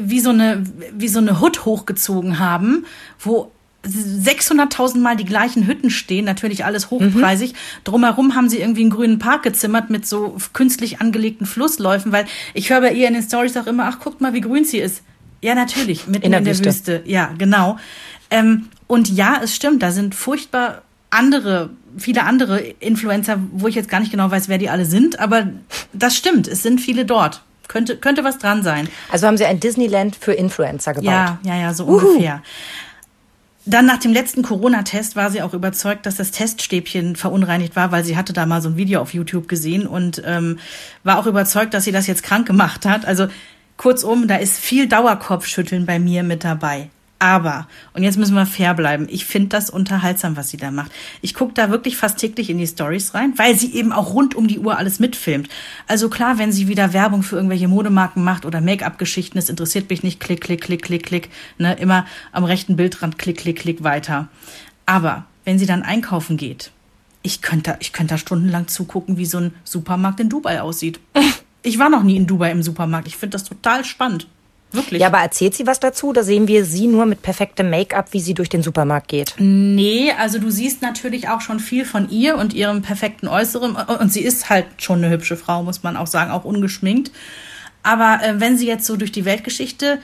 wie 0.00 0.20
so 0.20 0.30
eine, 0.30 0.64
wie 0.92 1.08
so 1.08 1.18
eine 1.18 1.40
Hut 1.40 1.66
hochgezogen 1.66 2.38
haben, 2.38 2.86
wo 3.18 3.52
600.000 3.88 4.98
Mal 4.98 5.16
die 5.16 5.24
gleichen 5.24 5.66
Hütten 5.66 5.90
stehen, 5.90 6.24
natürlich 6.24 6.64
alles 6.64 6.90
hochpreisig. 6.90 7.52
Mhm. 7.52 7.56
Drumherum 7.84 8.34
haben 8.34 8.48
sie 8.48 8.58
irgendwie 8.58 8.82
einen 8.82 8.90
grünen 8.90 9.18
Park 9.18 9.42
gezimmert 9.42 9.90
mit 9.90 10.06
so 10.06 10.36
künstlich 10.52 11.00
angelegten 11.00 11.46
Flussläufen, 11.46 12.12
weil 12.12 12.26
ich 12.54 12.70
höre 12.70 12.80
bei 12.80 12.92
ihr 12.92 13.08
in 13.08 13.14
den 13.14 13.22
Stories 13.22 13.56
auch 13.56 13.66
immer, 13.66 13.84
ach, 13.84 14.00
guckt 14.00 14.20
mal, 14.20 14.34
wie 14.34 14.40
grün 14.40 14.64
sie 14.64 14.78
ist. 14.78 15.02
Ja, 15.40 15.54
natürlich, 15.54 16.06
mitten 16.06 16.26
in 16.26 16.32
der, 16.32 16.38
in 16.38 16.44
der 16.44 16.54
Wüste. 16.54 16.66
Wüste. 16.66 17.02
Ja, 17.04 17.30
genau. 17.38 17.78
Ähm, 18.30 18.68
und 18.86 19.08
ja, 19.08 19.40
es 19.42 19.54
stimmt, 19.54 19.82
da 19.82 19.90
sind 19.90 20.14
furchtbar 20.14 20.82
andere, 21.10 21.70
viele 21.96 22.24
andere 22.24 22.60
Influencer, 22.60 23.38
wo 23.52 23.68
ich 23.68 23.74
jetzt 23.74 23.88
gar 23.88 24.00
nicht 24.00 24.10
genau 24.10 24.30
weiß, 24.30 24.48
wer 24.48 24.58
die 24.58 24.68
alle 24.68 24.84
sind, 24.84 25.18
aber 25.20 25.48
das 25.92 26.16
stimmt, 26.16 26.48
es 26.48 26.62
sind 26.62 26.80
viele 26.80 27.04
dort. 27.04 27.42
Könnte, 27.68 27.98
könnte 27.98 28.24
was 28.24 28.38
dran 28.38 28.62
sein. 28.62 28.88
Also 29.10 29.26
haben 29.26 29.36
sie 29.36 29.44
ein 29.44 29.60
Disneyland 29.60 30.16
für 30.16 30.32
Influencer 30.32 30.94
gebaut. 30.94 31.12
Ja, 31.12 31.38
ja, 31.44 31.54
ja, 31.54 31.74
so 31.74 31.84
Uhu. 31.84 31.98
ungefähr. 31.98 32.42
Dann 33.68 33.84
nach 33.84 33.98
dem 33.98 34.14
letzten 34.14 34.40
Corona-Test 34.40 35.14
war 35.14 35.30
sie 35.30 35.42
auch 35.42 35.52
überzeugt, 35.52 36.06
dass 36.06 36.16
das 36.16 36.30
Teststäbchen 36.30 37.16
verunreinigt 37.16 37.76
war, 37.76 37.92
weil 37.92 38.02
sie 38.02 38.16
hatte 38.16 38.32
da 38.32 38.46
mal 38.46 38.62
so 38.62 38.70
ein 38.70 38.78
Video 38.78 38.98
auf 38.98 39.12
YouTube 39.12 39.46
gesehen 39.46 39.86
und 39.86 40.22
ähm, 40.24 40.58
war 41.04 41.18
auch 41.18 41.26
überzeugt, 41.26 41.74
dass 41.74 41.84
sie 41.84 41.92
das 41.92 42.06
jetzt 42.06 42.22
krank 42.22 42.46
gemacht 42.46 42.86
hat. 42.86 43.04
Also 43.04 43.28
kurzum, 43.76 44.26
da 44.26 44.36
ist 44.36 44.58
viel 44.58 44.88
Dauerkopfschütteln 44.88 45.84
bei 45.84 45.98
mir 45.98 46.22
mit 46.22 46.44
dabei. 46.44 46.88
Aber, 47.20 47.66
und 47.94 48.04
jetzt 48.04 48.16
müssen 48.16 48.36
wir 48.36 48.46
fair 48.46 48.74
bleiben, 48.74 49.08
ich 49.10 49.24
finde 49.24 49.48
das 49.48 49.70
unterhaltsam, 49.70 50.36
was 50.36 50.50
sie 50.50 50.56
da 50.56 50.70
macht. 50.70 50.92
Ich 51.20 51.34
gucke 51.34 51.52
da 51.52 51.68
wirklich 51.68 51.96
fast 51.96 52.18
täglich 52.18 52.48
in 52.48 52.58
die 52.58 52.66
Stories 52.66 53.12
rein, 53.12 53.32
weil 53.36 53.56
sie 53.56 53.74
eben 53.74 53.92
auch 53.92 54.14
rund 54.14 54.36
um 54.36 54.46
die 54.46 54.60
Uhr 54.60 54.78
alles 54.78 55.00
mitfilmt. 55.00 55.48
Also 55.88 56.10
klar, 56.10 56.38
wenn 56.38 56.52
sie 56.52 56.68
wieder 56.68 56.92
Werbung 56.92 57.24
für 57.24 57.34
irgendwelche 57.34 57.66
Modemarken 57.66 58.22
macht 58.22 58.46
oder 58.46 58.60
Make-up-Geschichten, 58.60 59.36
das 59.36 59.48
interessiert 59.48 59.90
mich 59.90 60.04
nicht, 60.04 60.20
klick, 60.20 60.40
klick, 60.40 60.60
klick, 60.60 60.82
klick, 60.82 61.02
klick, 61.04 61.30
ne, 61.58 61.74
immer 61.74 62.06
am 62.30 62.44
rechten 62.44 62.76
Bildrand, 62.76 63.18
klick, 63.18 63.38
klick, 63.38 63.58
klick 63.58 63.82
weiter. 63.82 64.28
Aber 64.86 65.24
wenn 65.44 65.58
sie 65.58 65.66
dann 65.66 65.82
einkaufen 65.82 66.36
geht, 66.36 66.70
ich 67.22 67.42
könnte, 67.42 67.76
ich 67.80 67.92
könnte 67.92 68.14
da 68.14 68.18
stundenlang 68.18 68.68
zugucken, 68.68 69.16
wie 69.16 69.26
so 69.26 69.38
ein 69.38 69.54
Supermarkt 69.64 70.20
in 70.20 70.28
Dubai 70.28 70.60
aussieht. 70.60 71.00
Ich 71.64 71.80
war 71.80 71.90
noch 71.90 72.04
nie 72.04 72.16
in 72.16 72.28
Dubai 72.28 72.52
im 72.52 72.62
Supermarkt. 72.62 73.08
Ich 73.08 73.16
finde 73.16 73.32
das 73.32 73.42
total 73.42 73.84
spannend. 73.84 74.28
Wirklich? 74.70 75.00
Ja, 75.00 75.06
aber 75.06 75.18
erzählt 75.18 75.54
sie 75.54 75.66
was 75.66 75.80
dazu? 75.80 76.12
Da 76.12 76.22
sehen 76.22 76.46
wir 76.46 76.64
sie 76.64 76.86
nur 76.86 77.06
mit 77.06 77.22
perfektem 77.22 77.70
Make-up, 77.70 78.12
wie 78.12 78.20
sie 78.20 78.34
durch 78.34 78.50
den 78.50 78.62
Supermarkt 78.62 79.08
geht. 79.08 79.34
Nee, 79.38 80.12
also 80.18 80.38
du 80.38 80.50
siehst 80.50 80.82
natürlich 80.82 81.28
auch 81.28 81.40
schon 81.40 81.58
viel 81.58 81.86
von 81.86 82.10
ihr 82.10 82.36
und 82.36 82.52
ihrem 82.52 82.82
perfekten 82.82 83.28
Äußeren. 83.28 83.76
Und 83.76 84.12
sie 84.12 84.20
ist 84.20 84.50
halt 84.50 84.66
schon 84.76 85.02
eine 85.02 85.10
hübsche 85.10 85.36
Frau, 85.36 85.62
muss 85.62 85.82
man 85.82 85.96
auch 85.96 86.06
sagen, 86.06 86.30
auch 86.30 86.44
ungeschminkt. 86.44 87.10
Aber 87.82 88.20
äh, 88.22 88.40
wenn 88.40 88.58
sie 88.58 88.66
jetzt 88.66 88.84
so 88.84 88.96
durch 88.96 89.12
die 89.12 89.24
Weltgeschichte 89.24 90.00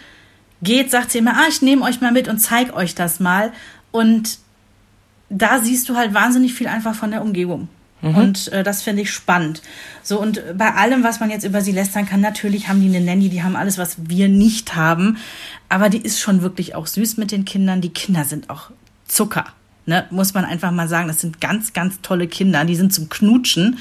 geht, 0.63 0.91
sagt 0.91 1.11
sie 1.11 1.19
immer, 1.19 1.35
ah, 1.35 1.47
ich 1.49 1.61
nehme 1.61 1.83
euch 1.83 2.01
mal 2.01 2.13
mit 2.13 2.29
und 2.29 2.39
zeig 2.39 2.75
euch 2.75 2.95
das 2.95 3.21
mal. 3.21 3.53
Und 3.91 4.39
da 5.29 5.61
siehst 5.61 5.89
du 5.89 5.97
halt 5.97 6.15
wahnsinnig 6.15 6.55
viel 6.55 6.69
einfach 6.69 6.95
von 6.95 7.11
der 7.11 7.21
Umgebung. 7.21 7.69
Mhm. 8.05 8.15
Und 8.15 8.53
äh, 8.53 8.63
das 8.63 8.83
finde 8.83 9.03
ich 9.03 9.11
spannend. 9.11 9.63
So, 10.03 10.21
und 10.21 10.43
bei 10.57 10.75
allem, 10.75 11.03
was 11.03 11.21
man 11.21 11.31
jetzt 11.31 11.45
über 11.45 11.61
sie 11.63 11.73
lästern 11.73 12.07
kann, 12.07 12.21
natürlich 12.21 12.69
haben 12.69 12.81
die 12.81 12.95
eine 12.95 13.05
Nanny, 13.05 13.31
die 13.31 13.43
haben 13.43 13.57
alles, 13.57 13.79
was 13.79 13.97
wir 14.09 14.29
nicht 14.29 14.77
haben. 14.77 15.17
Aber 15.69 15.89
die 15.89 15.99
ist 15.99 16.21
schon 16.21 16.43
wirklich 16.43 16.75
auch 16.75 16.87
süß 16.87 17.17
mit 17.17 17.33
den 17.33 17.45
Kindern. 17.45 17.81
Die 17.81 17.93
Kinder 17.93 18.25
sind 18.25 18.51
auch 18.51 18.71
Zucker. 19.07 19.47
Ne, 19.87 20.07
muss 20.11 20.33
man 20.33 20.47
einfach 20.47 20.71
mal 20.71 20.89
sagen, 20.89 21.09
das 21.09 21.21
sind 21.21 21.43
ganz, 21.43 21.75
ganz 21.75 22.01
tolle 22.01 22.27
Kinder, 22.27 22.65
die 22.65 22.75
sind 22.75 22.95
zum 22.95 23.11
Knutschen 23.11 23.79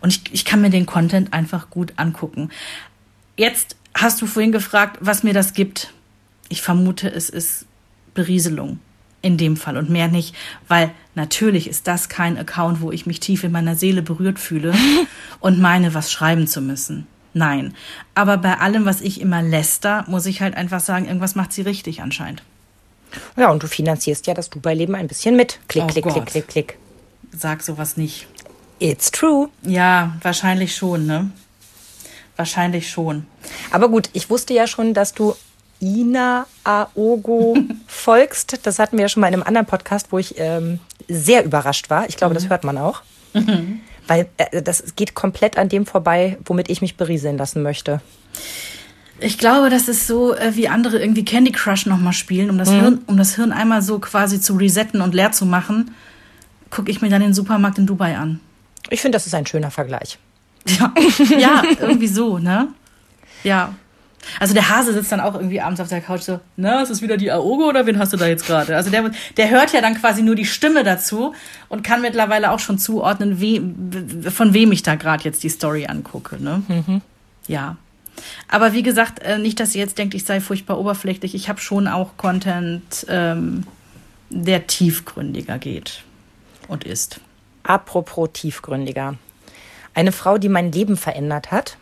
und 0.00 0.10
ich, 0.10 0.22
ich 0.32 0.44
kann 0.44 0.60
mir 0.60 0.70
den 0.70 0.86
Content 0.86 1.32
einfach 1.32 1.70
gut 1.70 1.94
angucken. 1.96 2.50
Jetzt 3.36 3.74
hast 3.92 4.22
du 4.22 4.26
vorhin 4.26 4.52
gefragt, 4.52 4.98
was 5.00 5.24
mir 5.24 5.34
das 5.34 5.52
gibt. 5.52 5.92
Ich 6.48 6.62
vermute, 6.62 7.10
es 7.10 7.28
ist 7.28 7.66
Berieselung 8.14 8.78
in 9.22 9.36
dem 9.36 9.56
Fall 9.56 9.76
und 9.76 9.90
mehr 9.90 10.08
nicht, 10.08 10.34
weil 10.68 10.90
natürlich 11.14 11.68
ist 11.68 11.86
das 11.86 12.08
kein 12.08 12.38
Account, 12.38 12.80
wo 12.80 12.90
ich 12.90 13.06
mich 13.06 13.20
tief 13.20 13.44
in 13.44 13.52
meiner 13.52 13.76
Seele 13.76 14.02
berührt 14.02 14.38
fühle 14.38 14.74
und 15.40 15.60
meine, 15.60 15.94
was 15.94 16.10
schreiben 16.10 16.46
zu 16.46 16.60
müssen. 16.60 17.06
Nein. 17.32 17.74
Aber 18.14 18.38
bei 18.38 18.58
allem, 18.58 18.86
was 18.86 19.00
ich 19.00 19.20
immer 19.20 19.42
läster, 19.42 20.04
muss 20.08 20.26
ich 20.26 20.40
halt 20.40 20.56
einfach 20.56 20.80
sagen, 20.80 21.06
irgendwas 21.06 21.34
macht 21.34 21.52
sie 21.52 21.62
richtig 21.62 22.02
anscheinend. 22.02 22.42
Ja, 23.36 23.50
und 23.50 23.62
du 23.62 23.66
finanzierst 23.66 24.26
ja 24.26 24.34
das 24.34 24.50
Dubai-Leben 24.50 24.94
ein 24.94 25.08
bisschen 25.08 25.36
mit. 25.36 25.58
Klick, 25.68 25.84
oh 25.84 25.86
klick, 25.86 26.04
Gott. 26.04 26.14
klick, 26.14 26.26
klick, 26.26 26.48
klick. 26.48 26.78
Sag 27.32 27.62
sowas 27.62 27.96
nicht. 27.96 28.26
It's 28.78 29.10
true. 29.10 29.48
Ja, 29.62 30.16
wahrscheinlich 30.22 30.74
schon, 30.74 31.06
ne? 31.06 31.30
Wahrscheinlich 32.36 32.88
schon. 32.88 33.26
Aber 33.70 33.88
gut, 33.88 34.08
ich 34.12 34.30
wusste 34.30 34.54
ja 34.54 34.66
schon, 34.66 34.94
dass 34.94 35.12
du 35.12 35.34
Ina 35.80 36.46
Aogo 36.64 37.56
folgst. 37.86 38.66
Das 38.66 38.78
hatten 38.78 38.96
wir 38.96 39.02
ja 39.02 39.08
schon 39.08 39.20
mal 39.20 39.28
in 39.28 39.34
einem 39.34 39.42
anderen 39.42 39.66
Podcast, 39.66 40.08
wo 40.10 40.18
ich 40.18 40.34
ähm, 40.38 40.80
sehr 41.08 41.44
überrascht 41.44 41.90
war. 41.90 42.08
Ich 42.08 42.16
glaube, 42.16 42.34
mhm. 42.34 42.38
das 42.38 42.48
hört 42.48 42.64
man 42.64 42.78
auch. 42.78 43.02
Mhm. 43.34 43.80
Weil 44.06 44.28
äh, 44.36 44.62
das 44.62 44.96
geht 44.96 45.14
komplett 45.14 45.58
an 45.58 45.68
dem 45.68 45.86
vorbei, 45.86 46.38
womit 46.44 46.68
ich 46.70 46.80
mich 46.80 46.96
berieseln 46.96 47.38
lassen 47.38 47.62
möchte. 47.62 48.00
Ich 49.20 49.38
glaube, 49.38 49.68
das 49.70 49.88
ist 49.88 50.06
so, 50.06 50.34
äh, 50.34 50.56
wie 50.56 50.68
andere 50.68 50.98
irgendwie 50.98 51.24
Candy 51.24 51.52
Crush 51.52 51.86
nochmal 51.86 52.12
spielen, 52.12 52.50
um 52.50 52.58
das, 52.58 52.70
mhm. 52.70 52.80
Hirn, 52.80 53.00
um 53.06 53.16
das 53.16 53.36
Hirn 53.36 53.52
einmal 53.52 53.82
so 53.82 53.98
quasi 53.98 54.40
zu 54.40 54.54
resetten 54.56 55.00
und 55.00 55.14
leer 55.14 55.32
zu 55.32 55.44
machen, 55.46 55.94
gucke 56.70 56.90
ich 56.90 57.02
mir 57.02 57.10
dann 57.10 57.20
den 57.20 57.34
Supermarkt 57.34 57.78
in 57.78 57.86
Dubai 57.86 58.16
an. 58.16 58.40
Ich 58.88 59.00
finde, 59.00 59.16
das 59.16 59.26
ist 59.26 59.34
ein 59.34 59.46
schöner 59.46 59.70
Vergleich. 59.70 60.18
Ja, 60.66 60.92
ja 61.38 61.62
irgendwie 61.80 62.06
so, 62.06 62.38
ne? 62.38 62.68
Ja. 63.44 63.74
Also 64.38 64.54
der 64.54 64.68
Hase 64.68 64.92
sitzt 64.92 65.10
dann 65.12 65.20
auch 65.20 65.34
irgendwie 65.34 65.60
abends 65.60 65.80
auf 65.80 65.88
der 65.88 66.00
Couch 66.00 66.22
so, 66.22 66.40
na, 66.56 66.82
ist 66.82 66.90
es 66.90 67.02
wieder 67.02 67.16
die 67.16 67.30
Aogo 67.30 67.68
oder 67.68 67.86
wen 67.86 67.98
hast 67.98 68.12
du 68.12 68.16
da 68.16 68.26
jetzt 68.26 68.46
gerade? 68.46 68.76
Also 68.76 68.90
der, 68.90 69.10
der 69.36 69.50
hört 69.50 69.72
ja 69.72 69.80
dann 69.80 69.94
quasi 69.94 70.22
nur 70.22 70.34
die 70.34 70.44
Stimme 70.44 70.84
dazu 70.84 71.34
und 71.68 71.82
kann 71.82 72.02
mittlerweile 72.02 72.50
auch 72.50 72.58
schon 72.58 72.78
zuordnen, 72.78 73.40
wie, 73.40 73.62
von 74.30 74.54
wem 74.54 74.72
ich 74.72 74.82
da 74.82 74.94
gerade 74.94 75.24
jetzt 75.24 75.42
die 75.42 75.48
Story 75.48 75.86
angucke. 75.86 76.42
Ne? 76.42 76.62
Mhm. 76.68 77.00
Ja. 77.46 77.76
Aber 78.48 78.72
wie 78.72 78.82
gesagt, 78.82 79.20
äh, 79.20 79.38
nicht, 79.38 79.58
dass 79.60 79.74
ihr 79.74 79.80
jetzt 79.80 79.96
denkt, 79.98 80.14
ich 80.14 80.24
sei 80.24 80.40
furchtbar 80.40 80.78
oberflächlich. 80.78 81.34
Ich 81.34 81.48
habe 81.48 81.60
schon 81.60 81.88
auch 81.88 82.16
Content, 82.16 83.06
ähm, 83.08 83.64
der 84.28 84.66
tiefgründiger 84.66 85.58
geht 85.58 86.04
und 86.68 86.84
ist. 86.84 87.20
Apropos 87.62 88.30
tiefgründiger. 88.32 89.16
Eine 89.94 90.12
Frau, 90.12 90.38
die 90.38 90.48
mein 90.48 90.70
Leben 90.70 90.96
verändert 90.96 91.50
hat, 91.50 91.76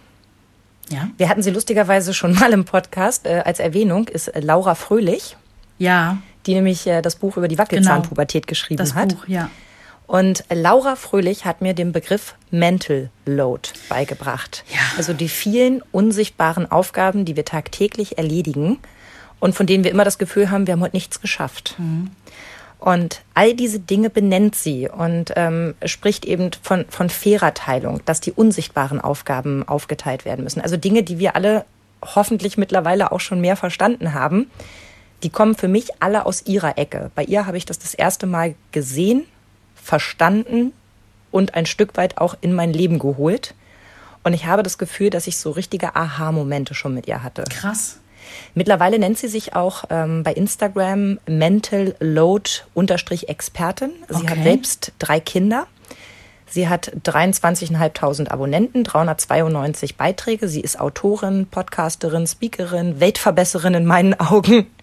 ja. 0.90 1.08
Wir 1.16 1.28
hatten 1.28 1.42
sie 1.42 1.50
lustigerweise 1.50 2.14
schon 2.14 2.34
mal 2.34 2.52
im 2.52 2.64
Podcast 2.64 3.26
äh, 3.26 3.42
als 3.44 3.60
Erwähnung, 3.60 4.08
ist 4.08 4.32
Laura 4.34 4.74
Fröhlich. 4.74 5.36
Ja. 5.78 6.18
Die 6.46 6.54
nämlich 6.54 6.86
äh, 6.86 7.02
das 7.02 7.16
Buch 7.16 7.36
über 7.36 7.48
die 7.48 7.58
Wackelzahnpubertät 7.58 8.46
genau. 8.46 8.50
geschrieben 8.50 8.78
das 8.78 8.94
hat. 8.94 9.10
Buch, 9.10 9.28
ja. 9.28 9.50
Und 10.06 10.44
Laura 10.50 10.96
Fröhlich 10.96 11.44
hat 11.44 11.60
mir 11.60 11.74
den 11.74 11.92
Begriff 11.92 12.34
Mental 12.50 13.10
Load 13.26 13.68
beigebracht. 13.90 14.64
Ja. 14.72 14.80
Also 14.96 15.12
die 15.12 15.28
vielen 15.28 15.82
unsichtbaren 15.92 16.70
Aufgaben, 16.70 17.26
die 17.26 17.36
wir 17.36 17.44
tagtäglich 17.44 18.16
erledigen 18.16 18.78
und 19.38 19.54
von 19.54 19.66
denen 19.66 19.84
wir 19.84 19.90
immer 19.90 20.04
das 20.04 20.16
Gefühl 20.16 20.50
haben, 20.50 20.66
wir 20.66 20.72
haben 20.72 20.80
heute 20.80 20.96
nichts 20.96 21.20
geschafft. 21.20 21.74
Mhm. 21.78 22.10
Und 22.78 23.22
all 23.34 23.54
diese 23.54 23.80
Dinge 23.80 24.08
benennt 24.08 24.54
sie 24.54 24.88
und 24.88 25.32
ähm, 25.34 25.74
spricht 25.84 26.24
eben 26.24 26.50
von, 26.62 26.84
von 26.88 27.10
fairer 27.10 27.52
Teilung, 27.52 28.00
dass 28.04 28.20
die 28.20 28.32
unsichtbaren 28.32 29.00
Aufgaben 29.00 29.66
aufgeteilt 29.66 30.24
werden 30.24 30.44
müssen. 30.44 30.60
Also 30.60 30.76
Dinge, 30.76 31.02
die 31.02 31.18
wir 31.18 31.34
alle 31.34 31.64
hoffentlich 32.02 32.56
mittlerweile 32.56 33.10
auch 33.10 33.20
schon 33.20 33.40
mehr 33.40 33.56
verstanden 33.56 34.14
haben, 34.14 34.48
die 35.24 35.30
kommen 35.30 35.56
für 35.56 35.66
mich 35.66 35.88
alle 36.00 36.26
aus 36.26 36.46
ihrer 36.46 36.78
Ecke. 36.78 37.10
Bei 37.16 37.24
ihr 37.24 37.46
habe 37.46 37.56
ich 37.56 37.66
das 37.66 37.80
das 37.80 37.94
erste 37.94 38.26
Mal 38.26 38.54
gesehen, 38.70 39.24
verstanden 39.74 40.72
und 41.32 41.54
ein 41.54 41.66
Stück 41.66 41.96
weit 41.96 42.18
auch 42.18 42.36
in 42.40 42.52
mein 42.52 42.72
Leben 42.72 43.00
geholt. 43.00 43.54
Und 44.22 44.34
ich 44.34 44.46
habe 44.46 44.62
das 44.62 44.78
Gefühl, 44.78 45.10
dass 45.10 45.26
ich 45.26 45.38
so 45.38 45.50
richtige 45.50 45.96
Aha-Momente 45.96 46.74
schon 46.74 46.94
mit 46.94 47.08
ihr 47.08 47.22
hatte. 47.22 47.44
Krass. 47.50 47.98
Mittlerweile 48.54 48.98
nennt 48.98 49.18
sie 49.18 49.28
sich 49.28 49.54
auch 49.54 49.84
ähm, 49.90 50.22
bei 50.22 50.32
Instagram 50.32 51.18
Mental 51.26 51.94
Load 52.00 52.50
Expertin. 52.76 53.90
Sie 54.08 54.14
okay. 54.16 54.28
hat 54.28 54.42
selbst 54.42 54.92
drei 54.98 55.20
Kinder. 55.20 55.66
Sie 56.50 56.68
hat 56.68 56.92
23.500 57.04 58.28
Abonnenten, 58.28 58.84
392 58.84 59.96
Beiträge. 59.96 60.48
Sie 60.48 60.62
ist 60.62 60.80
Autorin, 60.80 61.46
Podcasterin, 61.50 62.26
Speakerin, 62.26 63.00
Weltverbesserin 63.00 63.74
in 63.74 63.86
meinen 63.86 64.18
Augen. 64.18 64.66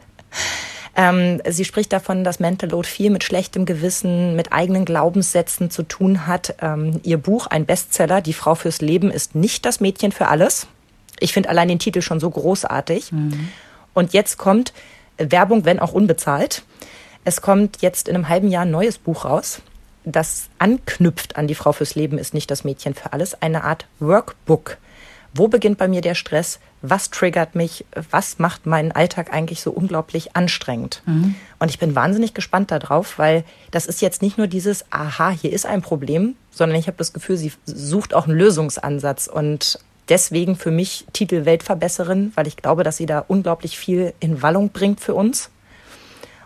Ähm, 0.97 1.41
sie 1.47 1.65
spricht 1.65 1.91
davon, 1.91 2.23
dass 2.23 2.39
Mental 2.39 2.69
Load 2.69 2.87
viel 2.87 3.09
mit 3.09 3.23
schlechtem 3.23 3.65
Gewissen, 3.65 4.35
mit 4.35 4.53
eigenen 4.53 4.85
Glaubenssätzen 4.85 5.69
zu 5.69 5.83
tun 5.83 6.25
hat. 6.25 6.55
Ähm, 6.61 7.01
ihr 7.03 7.17
Buch, 7.17 7.47
ein 7.47 7.65
Bestseller, 7.65 8.21
Die 8.21 8.33
Frau 8.33 8.55
fürs 8.55 8.79
Leben, 8.79 9.11
ist 9.11 9.35
nicht 9.35 9.65
das 9.65 9.81
Mädchen 9.81 10.13
für 10.13 10.29
alles. 10.29 10.67
Ich 11.19 11.33
finde 11.33 11.49
allein 11.49 11.67
den 11.67 11.79
Titel 11.79 12.01
schon 12.01 12.19
so 12.19 12.29
großartig. 12.29 13.11
Mhm. 13.11 13.49
Und 13.93 14.13
jetzt 14.13 14.37
kommt 14.37 14.73
Werbung, 15.17 15.65
wenn 15.65 15.79
auch 15.79 15.93
unbezahlt. 15.93 16.63
Es 17.23 17.41
kommt 17.41 17.81
jetzt 17.81 18.07
in 18.07 18.15
einem 18.15 18.29
halben 18.29 18.49
Jahr 18.49 18.63
ein 18.63 18.71
neues 18.71 18.97
Buch 18.97 19.25
raus, 19.25 19.61
das 20.05 20.49
anknüpft 20.59 21.35
an 21.35 21.47
Die 21.47 21.55
Frau 21.55 21.71
fürs 21.71 21.95
Leben 21.95 22.17
ist 22.17 22.33
nicht 22.33 22.51
das 22.51 22.63
Mädchen 22.63 22.93
für 22.93 23.11
alles. 23.13 23.41
Eine 23.41 23.63
Art 23.63 23.87
Workbook. 23.99 24.77
Wo 25.33 25.49
beginnt 25.49 25.77
bei 25.77 25.87
mir 25.87 26.01
der 26.01 26.15
Stress? 26.15 26.59
Was 26.81 27.09
triggert 27.09 27.55
mich? 27.55 27.85
Was 28.11 28.39
macht 28.39 28.65
meinen 28.65 28.93
Alltag 28.93 29.33
eigentlich 29.33 29.61
so 29.61 29.71
unglaublich 29.71 30.35
anstrengend? 30.35 31.01
Mhm. 31.05 31.35
Und 31.59 31.69
ich 31.69 31.79
bin 31.79 31.95
wahnsinnig 31.95 32.33
gespannt 32.33 32.71
darauf, 32.71 33.17
weil 33.17 33.43
das 33.71 33.85
ist 33.85 34.01
jetzt 34.01 34.21
nicht 34.21 34.37
nur 34.37 34.47
dieses, 34.47 34.85
aha, 34.91 35.31
hier 35.31 35.51
ist 35.51 35.65
ein 35.65 35.81
Problem, 35.81 36.35
sondern 36.51 36.79
ich 36.79 36.87
habe 36.87 36.97
das 36.97 37.11
Gefühl, 37.11 37.35
sie 37.35 37.51
sucht 37.65 38.13
auch 38.13 38.27
einen 38.27 38.37
Lösungsansatz 38.37 39.27
und 39.27 39.79
deswegen 40.09 40.55
für 40.55 40.71
mich 40.71 41.05
Titel 41.13 41.45
Weltverbesserin, 41.45 42.31
weil 42.35 42.47
ich 42.47 42.57
glaube, 42.57 42.83
dass 42.83 42.97
sie 42.97 43.05
da 43.05 43.23
unglaublich 43.27 43.77
viel 43.77 44.13
in 44.19 44.41
Wallung 44.41 44.69
bringt 44.69 44.99
für 44.99 45.13
uns. 45.13 45.49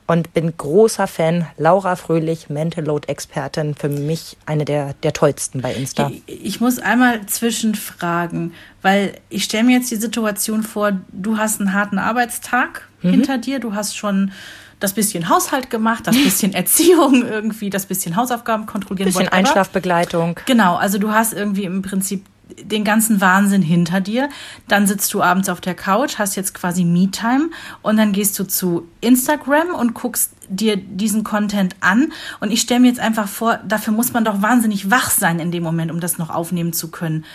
Und 0.08 0.34
bin 0.34 0.58
großer 0.58 1.06
Fan. 1.06 1.46
Laura 1.58 1.96
Fröhlich, 1.96 2.50
Mental 2.50 2.84
Load 2.84 3.08
Expertin, 3.08 3.76
für 3.76 3.90
mich 3.90 4.38
eine 4.48 4.66
der, 4.66 4.96
der 5.04 5.14
tollsten 5.14 5.62
bei 5.62 5.72
Insta. 5.72 6.10
Ich, 6.26 6.46
ich 6.46 6.62
muss 6.62 6.80
einmal 6.80 7.28
zwischenfragen, 7.28 8.54
weil 8.82 9.14
ich 9.30 9.44
stelle 9.44 9.66
mir 9.66 9.78
jetzt 9.78 9.92
die 9.92 9.98
Situation 9.98 10.64
vor, 10.64 10.94
du 11.12 11.38
hast 11.38 11.60
einen 11.60 11.74
harten 11.74 12.00
Arbeitstag 12.00 12.88
mhm. 13.04 13.12
hinter 13.12 13.38
dir, 13.38 13.60
du 13.60 13.76
hast 13.76 13.96
schon 13.96 14.32
das 14.80 14.94
bisschen 14.94 15.30
Haushalt 15.30 15.70
gemacht, 15.70 16.08
das 16.08 16.16
bisschen 16.16 16.54
Erziehung 16.56 17.24
irgendwie, 17.24 17.70
das 17.70 17.86
bisschen 17.86 18.16
Hausaufgaben 18.16 18.66
kontrollieren. 18.66 19.06
Bisschen 19.06 19.26
whatever. 19.26 19.38
Einschlafbegleitung. 19.38 20.40
Genau, 20.48 20.76
also 20.78 20.98
du 20.98 21.12
hast 21.12 21.34
irgendwie 21.34 21.66
im 21.66 21.84
Prinzip 21.84 22.26
den 22.58 22.84
ganzen 22.84 23.22
Wahnsinn 23.22 23.62
hinter 23.62 24.02
dir. 24.02 24.30
Dann 24.68 24.88
sitzt 24.88 25.14
du 25.14 25.22
abends 25.22 25.50
auf 25.50 25.62
der 25.62 25.76
Couch, 25.76 26.18
hast 26.18 26.36
jetzt 26.36 26.54
quasi 26.54 26.84
Me-Time 26.84 27.50
und 27.82 27.98
dann 27.98 28.12
gehst 28.12 28.38
du 28.40 28.46
zu 28.46 28.88
Instagram 29.02 29.74
und 29.74 29.94
guckst 29.94 30.32
dir 30.50 30.78
diesen 30.78 31.24
Content 31.24 31.76
an. 31.80 32.12
Und 32.40 32.52
ich 32.52 32.62
stelle 32.62 32.82
mir 32.82 32.88
jetzt 32.88 33.00
einfach 33.00 33.28
vor, 33.28 33.60
dafür 33.68 33.94
muss 33.94 34.14
man 34.14 34.26
doch 34.26 34.42
wahnsinnig 34.42 34.90
wach 34.90 35.10
sein 35.10 35.40
in 35.40 35.52
dem 35.52 35.64
Moment, 35.64 35.92
um 35.92 36.00
das 36.00 36.18
noch 36.18 36.30
aufnehmen 36.30 36.74
zu 36.74 36.90
können. 36.90 37.26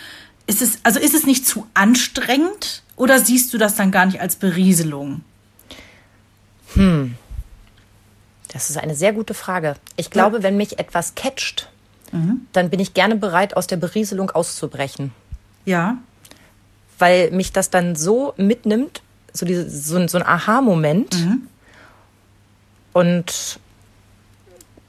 Ist 0.47 0.61
es, 0.61 0.79
also 0.83 0.99
ist 0.99 1.15
es 1.15 1.25
nicht 1.25 1.47
zu 1.47 1.65
anstrengend 1.73 2.83
oder 2.95 3.19
siehst 3.19 3.53
du 3.53 3.57
das 3.57 3.75
dann 3.75 3.91
gar 3.91 4.05
nicht 4.05 4.21
als 4.21 4.35
Berieselung? 4.35 5.21
Hm. 6.73 7.15
Das 8.49 8.69
ist 8.69 8.77
eine 8.77 8.95
sehr 8.95 9.11
gute 9.11 9.33
Frage. 9.33 9.75
Ich 9.97 10.11
glaube, 10.11 10.37
ja. 10.37 10.43
wenn 10.43 10.55
mich 10.55 10.79
etwas 10.79 11.15
catcht, 11.15 11.69
mhm. 12.15 12.41
dann 12.53 12.69
bin 12.69 12.79
ich 12.79 12.93
gerne 12.93 13.15
bereit, 13.15 13.55
aus 13.55 13.67
der 13.67 13.77
Berieselung 13.77 14.31
auszubrechen. 14.31 15.11
Ja. 15.65 15.97
Weil 16.97 17.31
mich 17.31 17.51
das 17.51 17.69
dann 17.69 17.95
so 17.95 18.33
mitnimmt, 18.37 19.01
so, 19.33 19.45
diese, 19.45 19.69
so, 19.69 20.07
so 20.07 20.17
ein 20.17 20.25
Aha-Moment. 20.25 21.15
Mhm. 21.15 21.47
Und 22.93 23.59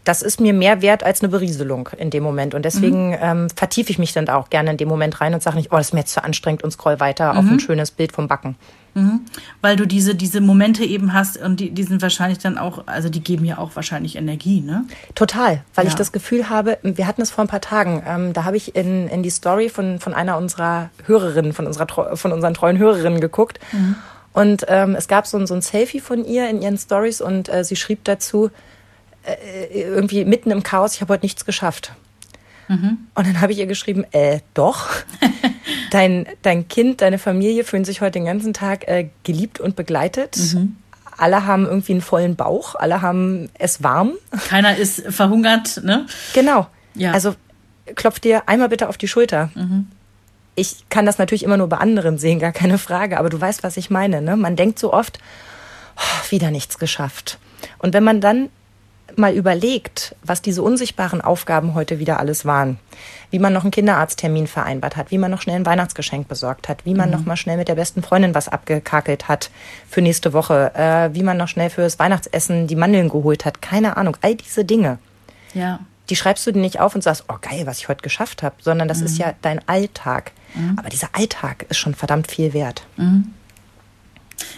das 0.07 0.23
ist 0.23 0.41
mir 0.41 0.55
mehr 0.55 0.83
wert 0.83 1.03
als 1.03 1.21
eine 1.21 1.31
Berieselung 1.31 1.89
in 1.99 2.11
dem 2.11 2.23
Moment. 2.23 2.55
Und 2.55 2.65
deswegen 2.65 3.09
mhm. 3.09 3.17
ähm, 3.21 3.51
vertiefe 3.51 3.91
ich 3.91 3.99
mich 3.99 4.13
dann 4.13 4.29
auch 4.29 4.51
gerne 4.51 4.71
in 4.71 4.77
dem 4.77 4.89
Moment 4.89 5.21
rein 5.21 5.35
und 5.35 5.43
sage 5.43 5.57
nicht, 5.57 5.73
oh, 5.73 5.77
das 5.77 5.89
ist 5.89 5.93
mir 5.95 6.01
jetzt 6.01 6.13
zu 6.13 6.23
anstrengend 6.23 6.63
und 6.63 6.71
scroll 6.71 7.01
weiter 7.01 7.33
mhm. 7.33 7.39
auf 7.39 7.45
ein 7.47 7.61
schönes 7.61 7.91
Bild 7.91 8.13
vom 8.13 8.29
Backen. 8.29 8.55
Mhm. 8.95 9.23
Weil 9.63 9.75
du 9.75 9.85
diese, 9.85 10.15
diese 10.15 10.41
Momente 10.41 10.85
eben 10.85 11.13
hast 11.13 11.39
und 11.39 11.59
die, 11.59 11.71
die 11.71 11.83
sind 11.83 12.03
wahrscheinlich 12.03 12.39
dann 12.39 12.57
auch, 12.57 12.87
also 12.87 13.09
die 13.09 13.21
geben 13.21 13.45
ja 13.45 13.59
auch 13.59 13.75
wahrscheinlich 13.75 14.15
Energie, 14.15 14.61
ne? 14.61 14.85
Total, 15.17 15.63
weil 15.75 15.87
ja. 15.87 15.91
ich 15.91 15.97
das 15.97 16.13
Gefühl 16.13 16.49
habe, 16.49 16.79
wir 16.83 17.09
hatten 17.09 17.21
es 17.21 17.33
vor 17.33 17.45
ein 17.45 17.49
paar 17.49 17.61
Tagen, 17.61 18.03
ähm, 18.07 18.33
da 18.33 18.45
habe 18.45 18.57
ich 18.57 18.77
in, 18.77 19.09
in 19.09 19.25
die 19.25 19.31
Story 19.31 19.69
von, 19.69 19.99
von 19.99 20.15
einer 20.15 20.39
unserer 20.39 20.91
Hörerinnen, 21.05 21.53
von, 21.53 21.67
unserer, 21.67 22.17
von 22.17 22.33
unseren 22.33 22.55
treuen 22.55 22.79
Hörerinnen 22.79 23.21
geguckt. 23.21 23.59
Mhm. 23.73 23.97
Und 24.33 24.67
ähm, 24.69 24.95
es 24.95 25.09
gab 25.09 25.27
so, 25.27 25.45
so 25.47 25.55
ein 25.55 25.63
Selfie 25.63 26.01
von 26.01 26.25
ihr 26.25 26.49
in 26.49 26.63
ihren 26.63 26.79
Stories 26.79 27.21
und 27.21 27.53
äh, 27.53 27.65
sie 27.65 27.75
schrieb 27.75 28.05
dazu, 28.05 28.51
äh, 29.27 29.83
irgendwie 29.83 30.25
mitten 30.25 30.51
im 30.51 30.63
Chaos, 30.63 30.95
ich 30.95 31.01
habe 31.01 31.13
heute 31.13 31.25
nichts 31.25 31.45
geschafft. 31.45 31.93
Mhm. 32.69 32.99
Und 33.15 33.27
dann 33.27 33.41
habe 33.41 33.53
ich 33.53 33.59
ihr 33.59 33.67
geschrieben, 33.67 34.05
äh, 34.13 34.41
doch. 34.55 34.89
dein, 35.91 36.27
dein 36.43 36.69
Kind, 36.69 37.01
deine 37.01 37.19
Familie 37.19 37.65
fühlen 37.65 37.85
sich 37.85 38.01
heute 38.01 38.13
den 38.13 38.25
ganzen 38.25 38.55
Tag 38.55 38.89
äh, 38.89 39.09
geliebt 39.25 39.61
und 39.61 39.77
begleitet. 39.77 40.37
Mhm. 40.37 40.77
Alle 41.17 41.47
haben 41.47 41.65
irgendwie 41.65 41.93
einen 41.93 42.03
vollen 42.03 42.37
Bauch, 42.37 42.75
alle 42.75 43.01
haben 43.01 43.49
es 43.59 43.83
warm. 43.83 44.13
Keiner 44.49 44.77
ist 44.77 45.03
verhungert, 45.09 45.83
ne? 45.83 46.07
Genau. 46.35 46.67
Ja. 46.95 47.13
Also 47.13 47.35
klopf 47.95 48.21
dir 48.21 48.49
einmal 48.49 48.69
bitte 48.69 48.89
auf 48.89 48.99
die 48.99 49.09
Schulter. 49.09 49.51
Mhm. 49.55 49.87
Ich 50.55 50.85
kann 50.89 51.07
das 51.07 51.19
natürlich 51.19 51.43
immer 51.43 51.57
nur 51.57 51.69
bei 51.69 51.79
anderen 51.79 52.19
sehen, 52.19 52.39
gar 52.39 52.53
keine 52.53 52.79
Frage, 52.79 53.19
aber 53.19 53.29
du 53.29 53.41
weißt, 53.41 53.63
was 53.63 53.77
ich 53.77 53.91
meine. 53.91 54.23
Ne? 54.23 54.37
Man 54.37 54.57
denkt 54.57 54.79
so 54.79 54.93
oft, 54.93 55.19
oh, 55.97 56.31
wieder 56.31 56.51
nichts 56.51 56.79
geschafft. 56.79 57.39
Und 57.79 57.95
wenn 57.95 58.05
man 58.05 58.21
dann 58.21 58.49
mal 59.19 59.35
überlegt, 59.35 60.15
was 60.23 60.43
diese 60.43 60.63
unsichtbaren 60.63 61.21
Aufgaben 61.21 61.75
heute 61.75 61.99
wieder 61.99 62.21
alles 62.21 62.45
waren, 62.45 62.79
wie 63.31 63.39
man 63.39 63.53
noch 63.53 63.63
einen 63.63 63.71
Kinderarzttermin 63.71 64.47
vereinbart 64.47 64.97
hat, 64.97 65.11
wie 65.11 65.19
man 65.19 65.31
noch 65.31 65.43
schnell 65.43 65.57
ein 65.57 65.67
Weihnachtsgeschenk 65.67 66.29
besorgt 66.29 66.69
hat, 66.69 66.85
wie 66.85 66.95
man 66.95 67.11
mhm. 67.11 67.17
noch 67.17 67.25
mal 67.25 67.37
schnell 67.37 67.57
mit 67.57 67.69
der 67.69 67.75
besten 67.75 68.03
Freundin 68.03 68.35
was 68.35 68.49
abgekakelt 68.49 69.29
hat 69.29 69.51
für 69.89 70.03
nächste 70.03 70.33
Woche, 70.33 70.73
äh, 70.75 71.15
wie 71.15 71.23
man 71.23 71.37
noch 71.37 71.49
schnell 71.49 71.71
fürs 71.71 71.99
Weihnachtsessen 71.99 72.67
die 72.67 72.77
Mandeln 72.77 73.09
geholt 73.09 73.45
hat, 73.45 73.63
keine 73.63 73.97
Ahnung, 73.97 74.17
all 74.21 74.35
diese 74.35 74.65
Dinge. 74.65 74.99
Ja. 75.55 75.81
Die 76.09 76.17
schreibst 76.17 76.47
du 76.47 76.53
dir 76.53 76.61
nicht 76.61 76.81
auf 76.81 76.95
und 76.95 77.03
sagst, 77.03 77.25
oh 77.29 77.37
geil, 77.41 77.63
was 77.65 77.79
ich 77.79 77.89
heute 77.89 78.03
geschafft 78.03 78.43
habe, 78.43 78.57
sondern 78.61 78.87
das 78.89 79.01
mhm. 79.01 79.07
ist 79.07 79.19
ja 79.19 79.35
dein 79.43 79.67
Alltag. 79.69 80.33
Mhm. 80.55 80.79
Aber 80.79 80.89
dieser 80.89 81.09
Alltag 81.13 81.67
ist 81.69 81.79
schon 81.79 81.95
verdammt 81.95 82.31
viel 82.31 82.53
wert. 82.53 82.87
Mhm. 82.97 83.33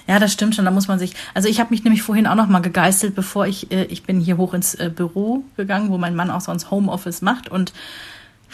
Ja, 0.06 0.18
das 0.18 0.32
stimmt 0.32 0.54
schon. 0.54 0.64
Da 0.64 0.70
muss 0.70 0.88
man 0.88 0.98
sich. 0.98 1.14
Also 1.34 1.48
ich 1.48 1.60
habe 1.60 1.70
mich 1.70 1.84
nämlich 1.84 2.02
vorhin 2.02 2.26
auch 2.26 2.34
noch 2.34 2.48
mal 2.48 2.60
gegeißelt, 2.60 3.14
bevor 3.14 3.46
ich 3.46 3.70
äh, 3.70 3.84
ich 3.84 4.02
bin 4.02 4.20
hier 4.20 4.36
hoch 4.36 4.54
ins 4.54 4.74
äh, 4.74 4.90
Büro 4.94 5.44
gegangen, 5.56 5.90
wo 5.90 5.98
mein 5.98 6.16
Mann 6.16 6.30
auch 6.30 6.40
sonst 6.40 6.70
Homeoffice 6.70 7.22
macht 7.22 7.48
und 7.48 7.72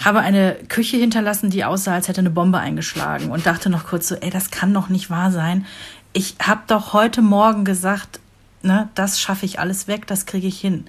habe 0.03 0.21
eine 0.21 0.57
Küche 0.69 0.97
hinterlassen, 0.97 1.51
die 1.51 1.65
aussah, 1.65 1.95
als 1.95 2.09
hätte 2.09 2.21
eine 2.21 2.31
Bombe 2.31 2.59
eingeschlagen 2.59 3.31
und 3.31 3.47
dachte 3.47 3.71
noch 3.71 3.87
kurz 3.87 4.09
so, 4.09 4.17
ey, 4.17 4.31
das 4.31 4.51
kann 4.51 4.75
doch 4.75 4.89
nicht 4.89 5.09
wahr 5.09 5.31
sein. 5.31 5.67
Ich 6.13 6.35
habe 6.43 6.63
doch 6.67 6.93
heute 6.93 7.23
Morgen 7.23 7.65
gesagt, 7.65 8.19
ne, 8.63 8.89
das 8.95 9.21
schaffe 9.21 9.47
ich 9.47 9.61
alles 9.61 9.87
weg, 9.87 10.07
das 10.07 10.27
kriege 10.27 10.49
ich 10.49 10.61
hin. 10.61 10.87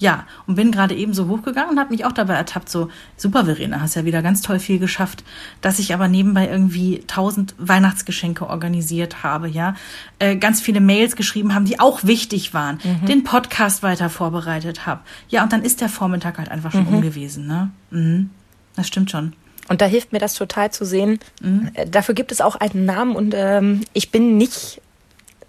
Ja, 0.00 0.26
und 0.46 0.56
bin 0.56 0.72
gerade 0.72 0.94
eben 0.94 1.14
so 1.14 1.28
hochgegangen 1.28 1.70
und 1.70 1.78
habe 1.78 1.90
mich 1.90 2.04
auch 2.04 2.12
dabei 2.12 2.34
ertappt, 2.34 2.68
so, 2.68 2.88
super 3.16 3.44
Verena, 3.44 3.80
hast 3.80 3.94
ja 3.94 4.04
wieder 4.04 4.22
ganz 4.22 4.42
toll 4.42 4.58
viel 4.58 4.80
geschafft, 4.80 5.22
dass 5.60 5.78
ich 5.78 5.94
aber 5.94 6.08
nebenbei 6.08 6.48
irgendwie 6.48 7.04
tausend 7.06 7.54
Weihnachtsgeschenke 7.58 8.48
organisiert 8.48 9.22
habe, 9.22 9.48
ja, 9.48 9.76
äh, 10.18 10.36
ganz 10.36 10.60
viele 10.60 10.80
Mails 10.80 11.14
geschrieben 11.14 11.54
haben, 11.54 11.64
die 11.64 11.78
auch 11.78 12.02
wichtig 12.02 12.52
waren, 12.52 12.80
mhm. 12.82 13.06
den 13.06 13.22
Podcast 13.22 13.84
weiter 13.84 14.10
vorbereitet 14.10 14.84
habe. 14.84 15.00
Ja, 15.28 15.44
und 15.44 15.52
dann 15.52 15.62
ist 15.62 15.80
der 15.80 15.88
Vormittag 15.88 16.38
halt 16.38 16.50
einfach 16.50 16.72
schon 16.72 16.88
mhm. 16.88 16.94
um 16.94 17.02
gewesen, 17.02 17.46
ne? 17.46 17.70
Mhm. 17.90 18.30
Das 18.74 18.88
stimmt 18.88 19.12
schon. 19.12 19.32
Und 19.68 19.80
da 19.80 19.86
hilft 19.86 20.12
mir 20.12 20.18
das 20.18 20.34
total 20.34 20.72
zu 20.72 20.84
sehen. 20.84 21.20
Mhm. 21.40 21.70
Äh, 21.74 21.88
dafür 21.88 22.14
gibt 22.14 22.32
es 22.32 22.40
auch 22.40 22.56
einen 22.56 22.84
Namen 22.84 23.14
und 23.14 23.32
ähm, 23.36 23.82
ich 23.92 24.10
bin 24.10 24.36
nicht 24.36 24.80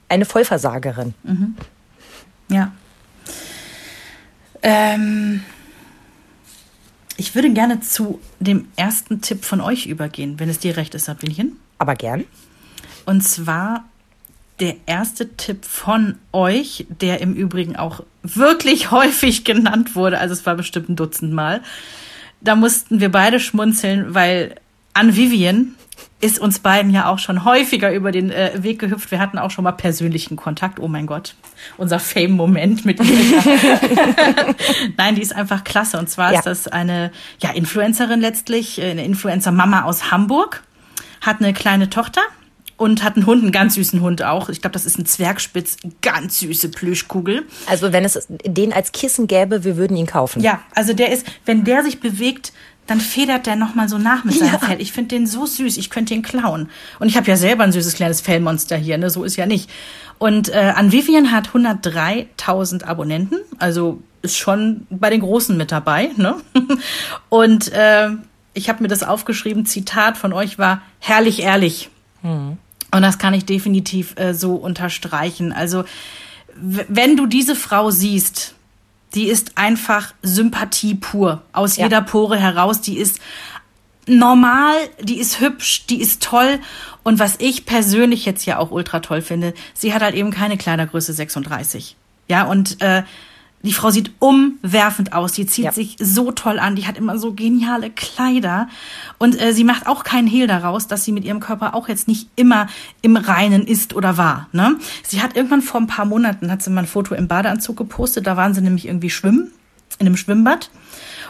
eine 0.08 0.26
Vollversagerin. 0.26 1.14
Mhm. 1.24 1.56
Ja. 2.50 2.72
Ähm, 4.68 5.44
ich 7.18 7.36
würde 7.36 7.54
gerne 7.54 7.82
zu 7.82 8.20
dem 8.40 8.68
ersten 8.76 9.22
Tipp 9.22 9.46
von 9.46 9.62
euch 9.62 9.86
übergehen, 9.86 10.40
wenn 10.40 10.50
es 10.50 10.58
dir 10.58 10.76
recht 10.76 10.96
ist, 10.96 11.06
Sabinchen. 11.06 11.58
Aber 11.78 11.94
gern. 11.94 12.26
Und 13.06 13.22
zwar 13.22 13.86
der 14.60 14.76
erste 14.88 15.36
Tipp 15.36 15.66
von 15.66 16.18
euch, 16.32 16.88
der 16.90 17.22
im 17.22 17.36
Übrigen 17.36 17.76
auch 17.76 18.04
wirklich 18.24 18.90
häufig 18.92 19.44
genannt 19.44 19.96
wurde, 19.96 20.18
also 20.18 20.34
es 20.34 20.48
war 20.48 20.56
bestimmt 20.56 20.90
ein 20.90 20.96
Dutzend 20.96 21.32
Mal. 21.32 21.62
Da 22.42 22.56
mussten 22.56 23.00
wir 23.00 23.12
beide 23.12 23.40
schmunzeln, 23.40 24.16
weil 24.16 24.56
an 24.94 25.16
Vivian 25.16 25.76
ist 26.22 26.40
uns 26.40 26.60
beiden 26.60 26.92
ja 26.92 27.08
auch 27.08 27.20
schon 27.20 27.44
häufiger 27.44 27.94
über 27.94 28.12
den 28.12 28.32
äh, 28.32 28.52
Weg 28.64 28.80
gehüpft. 28.80 29.12
Wir 29.12 29.20
hatten 29.20 29.38
auch 29.38 29.52
schon 29.52 29.64
mal 29.64 29.74
persönlichen 29.74 30.38
Kontakt. 30.38 30.80
Oh 30.80 30.88
mein 30.88 31.06
Gott, 31.08 31.36
unser 31.78 32.00
Fame-Moment 32.00 32.86
mit 32.86 33.00
ihr. 33.00 33.06
Nein, 34.98 35.16
die 35.16 35.22
ist 35.22 35.36
einfach 35.36 35.64
klasse. 35.64 36.00
Und 36.00 36.10
zwar 36.10 36.32
ja. 36.32 36.40
ist 36.40 36.46
das 36.46 36.68
eine 36.68 37.12
ja, 37.40 37.52
Influencerin 37.52 38.22
letztlich, 38.22 38.80
äh, 38.80 38.92
eine 38.92 39.04
Influencer-Mama 39.04 39.84
aus 39.84 40.12
Hamburg, 40.12 40.64
hat 41.22 41.42
eine 41.42 41.54
kleine 41.54 41.90
Tochter 41.90 42.22
und 42.78 43.04
hat 43.04 43.16
einen 43.16 43.26
Hund, 43.26 43.44
einen 43.44 43.52
ganz 43.52 43.76
süßen 43.76 44.02
Hund 44.02 44.24
auch. 44.24 44.50
Ich 44.50 44.62
glaube, 44.62 44.74
das 44.74 44.86
ist 44.86 44.98
ein 44.98 45.06
Zwergspitz, 45.06 45.78
ganz 46.02 46.40
süße 46.40 46.70
Plüschkugel. 46.70 47.44
Also 47.68 47.94
wenn 47.94 48.04
es 48.04 48.28
den 48.30 48.74
als 48.74 48.92
Kissen 48.92 49.28
gäbe, 49.28 49.64
wir 49.64 49.78
würden 49.78 49.96
ihn 49.96 50.08
kaufen. 50.08 50.42
Ja, 50.42 50.62
also 50.74 50.94
der 50.94 51.12
ist, 51.12 51.26
wenn 51.46 51.64
der 51.64 51.84
sich 51.84 52.00
bewegt, 52.00 52.52
dann 52.88 53.00
federt 53.00 53.46
der 53.46 53.56
nochmal 53.56 53.90
so 53.90 53.98
nach 53.98 54.24
mit 54.24 54.36
seinem 54.36 54.54
ja. 54.54 54.60
Fell. 54.60 54.82
Ich 54.82 54.92
finde 54.92 55.10
den 55.10 55.28
so 55.28 55.46
süß, 55.46 55.78
ich 55.78 55.90
könnte 55.90 56.14
ihn 56.14 56.22
klauen. 56.22 56.70
Und 57.00 57.08
ich 57.08 57.18
habe 57.18 57.28
ja 57.28 57.38
selber 57.38 57.64
ein 57.64 57.72
süßes 57.72 57.96
kleines 57.96 58.22
Fellmonster 58.22 58.78
hier, 58.78 58.98
ne? 58.98 59.10
So 59.10 59.24
ist 59.24 59.36
ja 59.36 59.46
nicht. 59.46 59.70
Und 60.18 60.50
äh, 60.50 60.74
an 60.76 60.92
Vivian 60.92 61.32
hat 61.32 61.50
103.000 61.50 62.84
Abonnenten, 62.84 63.40
also 63.60 64.02
ist 64.22 64.38
schon 64.38 64.88
bei 64.90 65.10
den 65.10 65.22
Großen 65.22 65.58
mit 65.58 65.72
dabei, 65.72 66.12
ne? 66.16 66.36
Und 67.30 67.72
äh, 67.74 68.10
ich 68.54 68.70
habe 68.70 68.82
mir 68.84 68.88
das 68.88 69.04
aufgeschrieben, 69.04 69.66
Zitat 69.66 70.18
von 70.18 70.34
euch 70.34 70.58
war 70.58 70.82
herrlich 71.00 71.42
ehrlich. 71.42 71.90
Mhm. 72.22 72.58
Und 72.92 73.02
das 73.02 73.18
kann 73.18 73.34
ich 73.34 73.46
definitiv 73.46 74.18
äh, 74.18 74.34
so 74.34 74.56
unterstreichen. 74.56 75.52
Also 75.52 75.84
wenn 76.56 77.18
du 77.18 77.26
diese 77.26 77.56
Frau 77.56 77.92
siehst, 77.92 78.55
die 79.14 79.28
ist 79.28 79.58
einfach 79.58 80.14
Sympathie 80.22 80.96
pur 80.96 81.42
aus 81.54 81.78
ja. 81.78 81.84
jeder 81.84 82.02
Pore 82.02 82.38
heraus. 82.38 82.82
Die 82.82 82.98
ist 82.98 83.20
normal, 84.08 84.76
die 85.02 85.20
ist 85.20 85.40
hübsch, 85.40 85.86
die 85.88 86.02
ist 86.02 86.22
toll. 86.24 86.60
Und 87.04 87.20
was 87.20 87.36
ich 87.40 87.66
persönlich 87.66 88.26
jetzt 88.26 88.46
ja 88.46 88.58
auch 88.58 88.72
ultra 88.72 89.00
toll 89.00 89.22
finde, 89.22 89.54
sie 89.74 89.94
hat 89.94 90.02
halt 90.02 90.16
eben 90.16 90.32
keine 90.32 90.58
Kleidergröße 90.58 91.14
36. 91.14 91.96
Ja, 92.28 92.44
und 92.44 92.82
äh, 92.82 93.04
die 93.66 93.74
Frau 93.74 93.90
sieht 93.90 94.12
umwerfend 94.20 95.14
aus. 95.14 95.34
Die 95.34 95.46
zieht 95.46 95.66
ja. 95.66 95.72
sich 95.72 95.96
so 96.00 96.32
toll 96.32 96.60
an. 96.60 96.76
Die 96.76 96.86
hat 96.86 96.98
immer 96.98 97.18
so 97.18 97.34
geniale 97.34 97.90
Kleider. 97.90 98.70
Und 99.18 99.42
äh, 99.42 99.54
sie 99.54 99.64
macht 99.64 99.88
auch 99.88 100.04
keinen 100.04 100.28
Hehl 100.28 100.48
daraus, 100.48 100.88
dass 100.88 101.04
sie 101.04 101.12
mit 101.12 101.26
ihrem 101.26 101.40
Körper 101.40 101.74
auch 101.74 101.90
jetzt 101.90 102.08
nicht 102.08 102.30
immer 102.36 102.68
im 103.02 103.18
Reinen 103.18 103.66
ist 103.66 103.94
oder 103.96 104.18
war. 104.18 104.48
Ne? 104.52 104.78
Sie 105.04 105.22
hat 105.22 105.36
irgendwann 105.36 105.62
vor 105.62 105.82
ein 105.82 105.88
paar 105.88 106.06
Monaten, 106.06 106.52
hat 106.52 106.62
sie 106.62 106.70
mal 106.70 106.82
ein 106.82 106.88
Foto 106.88 107.16
im 107.16 107.28
Badeanzug 107.28 107.76
gepostet. 107.76 108.28
Da 108.28 108.38
waren 108.38 108.54
sie 108.54 108.62
nämlich 108.62 108.88
irgendwie 108.88 109.10
schwimmen, 109.10 109.52
in 109.98 110.06
einem 110.06 110.18
Schwimmbad. 110.18 110.70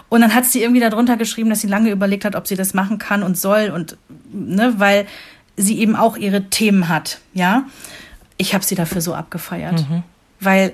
Und 0.10 0.22
dann 0.22 0.36
hat 0.36 0.46
sie 0.46 0.62
irgendwie 0.62 0.82
darunter 0.82 1.18
geschrieben, 1.18 1.50
dass 1.50 1.62
sie 1.62 1.68
lange 1.68 1.90
überlegt 1.90 2.26
hat, 2.26 2.36
ob 2.36 2.48
sie 2.48 2.56
das 2.56 2.74
machen 2.74 2.98
kann 2.98 3.24
und 3.24 3.38
soll. 3.38 3.72
Und 3.74 3.98
ne, 4.32 4.76
weil 4.78 5.08
sie 5.58 5.80
eben 5.80 5.96
auch 5.96 6.18
ihre 6.18 6.50
Themen 6.50 6.90
hat. 6.90 7.20
Ja, 7.34 7.64
ich 8.38 8.54
habe 8.54 8.66
sie 8.66 8.76
dafür 8.76 9.02
so 9.02 9.14
abgefeiert. 9.14 9.90
Mhm. 9.90 10.04
Weil 10.40 10.74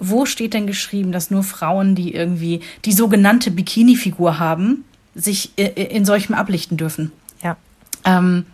wo 0.00 0.26
steht 0.26 0.54
denn 0.54 0.66
geschrieben, 0.66 1.12
dass 1.12 1.30
nur 1.30 1.42
Frauen, 1.42 1.94
die 1.94 2.14
irgendwie 2.14 2.60
die 2.84 2.92
sogenannte 2.92 3.50
Bikini-Figur 3.50 4.38
haben, 4.38 4.84
sich 5.14 5.52
in 5.56 6.04
solchem 6.04 6.34
ablichten 6.34 6.76
dürfen? 6.76 7.12
Ja. 7.42 7.56
Ähm, 8.04 8.46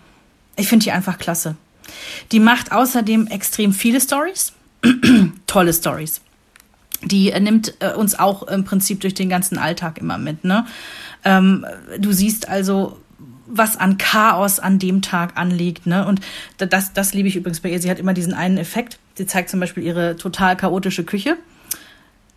ich 0.56 0.68
finde 0.68 0.84
die 0.84 0.92
einfach 0.92 1.18
klasse. 1.18 1.56
Die 2.32 2.40
macht 2.40 2.72
außerdem 2.72 3.26
extrem 3.26 3.72
viele 3.72 4.00
Stories, 4.00 4.52
tolle 5.46 5.72
Stories. 5.72 6.20
Die 7.02 7.30
äh, 7.30 7.40
nimmt 7.40 7.74
äh, 7.80 7.92
uns 7.92 8.18
auch 8.18 8.44
im 8.44 8.64
Prinzip 8.64 9.00
durch 9.00 9.14
den 9.14 9.28
ganzen 9.28 9.58
Alltag 9.58 9.98
immer 9.98 10.18
mit. 10.18 10.44
Ne? 10.44 10.66
Ähm, 11.24 11.66
du 11.98 12.12
siehst 12.12 12.48
also, 12.48 12.98
was 13.46 13.76
an 13.76 13.98
Chaos 13.98 14.58
an 14.58 14.78
dem 14.78 15.02
Tag 15.02 15.36
anliegt. 15.36 15.86
Ne? 15.86 16.06
Und 16.06 16.20
das, 16.56 16.92
das 16.92 17.12
liebe 17.12 17.28
ich 17.28 17.36
übrigens 17.36 17.60
bei 17.60 17.70
ihr. 17.70 17.80
Sie 17.80 17.90
hat 17.90 17.98
immer 17.98 18.14
diesen 18.14 18.32
einen 18.32 18.56
Effekt 18.56 18.98
Sie 19.14 19.26
zeigt 19.26 19.50
zum 19.50 19.60
Beispiel 19.60 19.82
ihre 19.82 20.16
total 20.16 20.56
chaotische 20.56 21.04
Küche. 21.04 21.36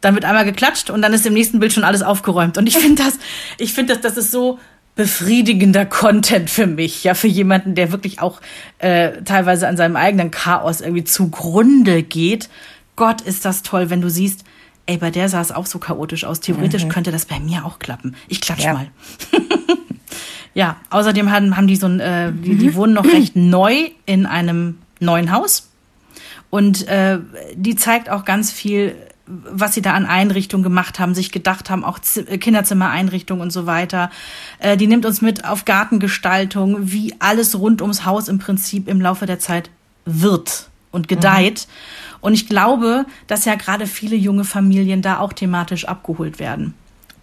Dann 0.01 0.13
wird 0.13 0.25
einmal 0.25 0.45
geklatscht 0.45 0.89
und 0.89 1.01
dann 1.01 1.13
ist 1.13 1.25
im 1.25 1.33
nächsten 1.33 1.59
Bild 1.59 1.73
schon 1.73 1.83
alles 1.83 2.03
aufgeräumt. 2.03 2.57
Und 2.57 2.67
ich 2.67 2.77
finde 2.79 3.03
das, 3.03 3.17
ich 3.57 3.73
finde 3.73 3.93
das, 3.93 4.01
das 4.01 4.17
ist 4.17 4.31
so 4.31 4.59
befriedigender 4.95 5.85
Content 5.85 6.49
für 6.49 6.65
mich, 6.65 7.03
ja, 7.03 7.13
für 7.13 7.27
jemanden, 7.27 7.75
der 7.75 7.91
wirklich 7.91 8.19
auch 8.19 8.41
äh, 8.79 9.21
teilweise 9.23 9.67
an 9.67 9.77
seinem 9.77 9.95
eigenen 9.95 10.31
Chaos 10.31 10.81
irgendwie 10.81 11.03
zugrunde 11.03 12.01
geht. 12.03 12.49
Gott, 12.95 13.21
ist 13.21 13.45
das 13.45 13.61
toll, 13.61 13.91
wenn 13.91 14.01
du 14.01 14.09
siehst, 14.09 14.43
ey, 14.87 14.97
bei 14.97 15.11
der 15.11 15.29
sah 15.29 15.39
es 15.39 15.51
auch 15.51 15.67
so 15.67 15.77
chaotisch 15.77 16.25
aus. 16.25 16.39
Theoretisch 16.39 16.85
mhm. 16.85 16.89
könnte 16.89 17.11
das 17.11 17.25
bei 17.25 17.39
mir 17.39 17.63
auch 17.63 17.77
klappen. 17.77 18.15
Ich 18.27 18.41
klatsch 18.41 18.63
ja. 18.63 18.73
mal. 18.73 18.87
ja, 20.55 20.77
außerdem 20.89 21.31
haben, 21.31 21.55
haben 21.55 21.67
die 21.67 21.75
so 21.75 21.87
ein, 21.87 21.99
äh, 21.99 22.33
die, 22.33 22.55
die 22.55 22.73
wohnen 22.73 22.93
noch 22.93 23.05
recht 23.05 23.35
neu 23.35 23.91
in 24.07 24.25
einem 24.25 24.79
neuen 24.99 25.31
Haus. 25.31 25.66
Und 26.49 26.88
äh, 26.88 27.19
die 27.55 27.75
zeigt 27.75 28.10
auch 28.10 28.25
ganz 28.25 28.51
viel, 28.51 28.95
was 29.25 29.73
sie 29.73 29.81
da 29.81 29.93
an 29.93 30.05
Einrichtungen 30.05 30.63
gemacht 30.63 30.99
haben, 30.99 31.13
sich 31.13 31.31
gedacht 31.31 31.69
haben, 31.69 31.83
auch 31.83 31.99
Z 31.99 32.29
äh, 32.29 32.38
Kinderzimmereinrichtungen 32.38 33.41
und 33.41 33.51
so 33.51 33.65
weiter. 33.65 34.10
Äh, 34.60 34.77
die 34.77 34.88
nimmt 34.88 35.05
uns 35.05 35.21
mit 35.21 35.45
auf 35.45 35.65
Gartengestaltung, 35.65 36.91
wie 36.91 37.15
alles 37.19 37.60
rund 37.60 37.81
ums 37.81 38.05
Haus 38.05 38.29
im 38.29 38.39
Prinzip 38.39 38.88
im 38.88 39.01
Laufe 39.01 39.25
der 39.25 39.39
Zeit 39.39 39.69
wird 40.05 40.69
und 40.91 41.07
gedeiht. 41.07 41.67
Mhm. 41.67 42.17
Und 42.21 42.33
ich 42.33 42.47
glaube, 42.47 43.05
dass 43.27 43.45
ja 43.45 43.55
gerade 43.55 43.86
viele 43.86 44.15
junge 44.15 44.45
Familien 44.45 45.01
da 45.01 45.19
auch 45.19 45.33
thematisch 45.33 45.86
abgeholt 45.86 46.39
werden. 46.39 46.73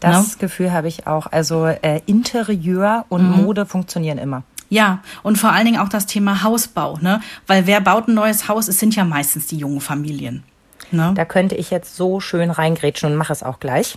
Das 0.00 0.32
no? 0.32 0.38
Gefühl 0.38 0.72
habe 0.72 0.88
ich 0.88 1.06
auch. 1.06 1.26
Also 1.32 1.66
äh, 1.66 2.02
Interieur 2.06 3.06
und 3.08 3.24
mhm. 3.24 3.44
Mode 3.44 3.66
funktionieren 3.66 4.18
immer. 4.18 4.42
Ja, 4.74 4.98
und 5.22 5.38
vor 5.38 5.52
allen 5.52 5.66
Dingen 5.66 5.78
auch 5.78 5.88
das 5.88 6.06
Thema 6.06 6.42
Hausbau, 6.42 6.98
ne? 7.00 7.20
Weil 7.46 7.68
wer 7.68 7.80
baut 7.80 8.08
ein 8.08 8.14
neues 8.14 8.48
Haus? 8.48 8.66
Es 8.66 8.80
sind 8.80 8.96
ja 8.96 9.04
meistens 9.04 9.46
die 9.46 9.56
jungen 9.56 9.80
Familien. 9.80 10.42
Ne? 10.90 11.12
Da 11.14 11.24
könnte 11.24 11.54
ich 11.54 11.70
jetzt 11.70 11.94
so 11.94 12.18
schön 12.18 12.50
reingrätschen 12.50 13.12
und 13.12 13.16
mache 13.16 13.32
es 13.32 13.44
auch 13.44 13.60
gleich. 13.60 13.96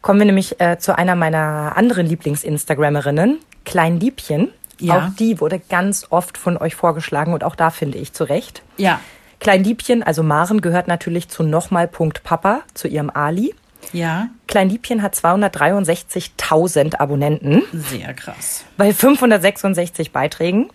Kommen 0.00 0.18
wir 0.18 0.26
nämlich 0.26 0.60
äh, 0.60 0.76
zu 0.76 0.98
einer 0.98 1.14
meiner 1.14 1.76
anderen 1.76 2.06
Lieblings-Instagrammerinnen, 2.06 3.38
Klein 3.64 4.00
Liebchen. 4.00 4.48
Ja. 4.80 4.96
Auch 4.96 5.14
die 5.16 5.40
wurde 5.40 5.60
ganz 5.60 6.08
oft 6.10 6.36
von 6.36 6.56
euch 6.56 6.74
vorgeschlagen 6.74 7.32
und 7.32 7.44
auch 7.44 7.54
da 7.54 7.70
finde 7.70 7.98
ich 7.98 8.12
zu 8.12 8.24
Recht. 8.24 8.64
Ja. 8.78 8.98
Klein 9.38 9.62
Liebchen, 9.62 10.02
also 10.02 10.24
Maren, 10.24 10.60
gehört 10.60 10.88
natürlich 10.88 11.28
zu 11.28 11.44
nochmal 11.44 11.86
Punkt 11.86 12.24
Papa, 12.24 12.62
zu 12.74 12.88
ihrem 12.88 13.08
Ali. 13.08 13.54
Ja. 13.92 14.28
Kleinliebchen 14.48 15.02
hat 15.02 15.14
263.000 15.14 16.98
Abonnenten. 16.98 17.62
Sehr 17.72 18.14
krass. 18.14 18.64
Bei 18.76 18.92
566 18.92 20.12
Beiträgen. 20.12 20.70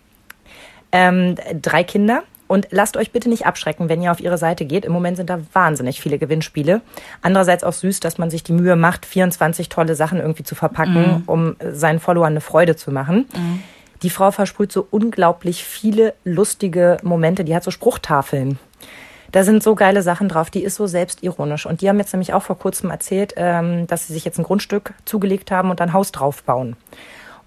Ähm, 0.92 1.36
drei 1.62 1.84
Kinder. 1.84 2.24
Und 2.48 2.68
lasst 2.72 2.96
euch 2.96 3.12
bitte 3.12 3.28
nicht 3.28 3.46
abschrecken, 3.46 3.90
wenn 3.90 4.02
ihr 4.02 4.12
auf 4.12 4.22
ihre 4.22 4.38
Seite 4.38 4.66
geht. 4.66 4.86
Im 4.86 4.94
Moment 4.94 5.18
sind 5.18 5.30
da 5.30 5.40
wahnsinnig 5.52 6.00
viele 6.00 6.18
Gewinnspiele. 6.18 6.82
Andererseits 7.22 7.64
auch 7.64 7.74
süß, 7.74 8.00
dass 8.00 8.18
man 8.18 8.30
sich 8.30 8.42
die 8.42 8.54
Mühe 8.54 8.78
macht, 8.78 9.06
24 9.06 9.68
tolle 9.68 9.96
Sachen 9.96 10.20
irgendwie 10.20 10.44
zu 10.44 10.56
verpacken, 10.56 11.24
mm. 11.26 11.30
um 11.30 11.56
seinen 11.60 12.00
Followern 12.00 12.34
eine 12.34 12.42
Freude 12.42 12.78
zu 12.78 12.92
machen. 12.92 13.26
Mm. 13.34 13.60
Die 14.04 14.10
Frau 14.10 14.32
versprüht 14.32 14.72
so 14.72 14.88
unglaublich 14.90 15.66
viele 15.66 16.14
lustige 16.24 16.98
Momente. 17.04 17.44
Die 17.44 17.54
hat 17.54 17.64
so 17.64 17.72
Spruchtafeln. 17.72 18.60
Da 19.32 19.44
sind 19.44 19.64
so 19.64 19.76
geile 19.76 20.02
Sachen 20.02 20.30
drauf, 20.30 20.50
die 20.50 20.64
ist 20.64 20.76
so 20.76 20.88
selbstironisch. 20.88 21.66
Und 21.66 21.82
die 21.82 21.90
haben 21.90 22.00
jetzt 22.00 22.14
nämlich 22.14 22.34
auch 22.34 22.44
vor 22.44 22.58
kurzem 22.58 22.90
erzählt, 22.90 23.34
ähm, 23.38 23.88
dass 23.88 24.08
sie 24.08 24.14
sich 24.14 24.26
jetzt 24.26 24.40
ein 24.40 24.44
Grundstück 24.44 24.94
zugelegt 25.06 25.52
haben 25.52 25.70
und 25.70 25.82
ein 25.82 25.94
Haus 25.94 26.12
draufbauen. 26.12 26.76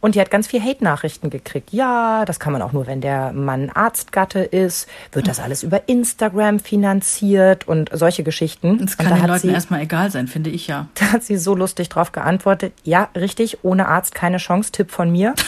Und 0.01 0.15
die 0.15 0.21
hat 0.21 0.31
ganz 0.31 0.47
viel 0.47 0.63
Hate-Nachrichten 0.63 1.29
gekriegt. 1.29 1.73
Ja, 1.73 2.25
das 2.25 2.41
kann 2.41 2.55
man 2.55 2.63
auch 2.63 2.73
nur, 2.73 2.87
wenn 2.87 3.03
der 3.03 3.33
Mann 3.33 3.69
Arztgatte 3.69 4.41
ist. 4.41 4.89
Wird 5.13 5.29
das 5.29 5.41
alles 5.41 5.63
über 5.63 5.89
Instagram 5.91 6.59
finanziert 6.59 7.69
und 7.69 7.91
solche 7.93 8.23
Geschichten. 8.23 8.79
Das 8.79 8.97
kann 8.97 9.11
da 9.11 9.17
den 9.17 9.27
Leuten 9.27 9.49
sie, 9.49 9.49
erstmal 9.49 9.83
egal 9.83 10.11
sein, 10.11 10.27
finde 10.27 10.49
ich 10.49 10.67
ja. 10.69 10.89
Da 10.95 11.13
hat 11.13 11.23
sie 11.23 11.37
so 11.37 11.55
lustig 11.55 11.91
drauf 11.91 12.13
geantwortet. 12.13 12.73
Ja, 12.83 13.11
richtig, 13.15 13.59
ohne 13.63 13.89
Arzt 13.89 14.15
keine 14.15 14.39
Chance. 14.39 14.73
Tipp 14.73 14.91
von 14.91 15.11
mir. 15.11 15.35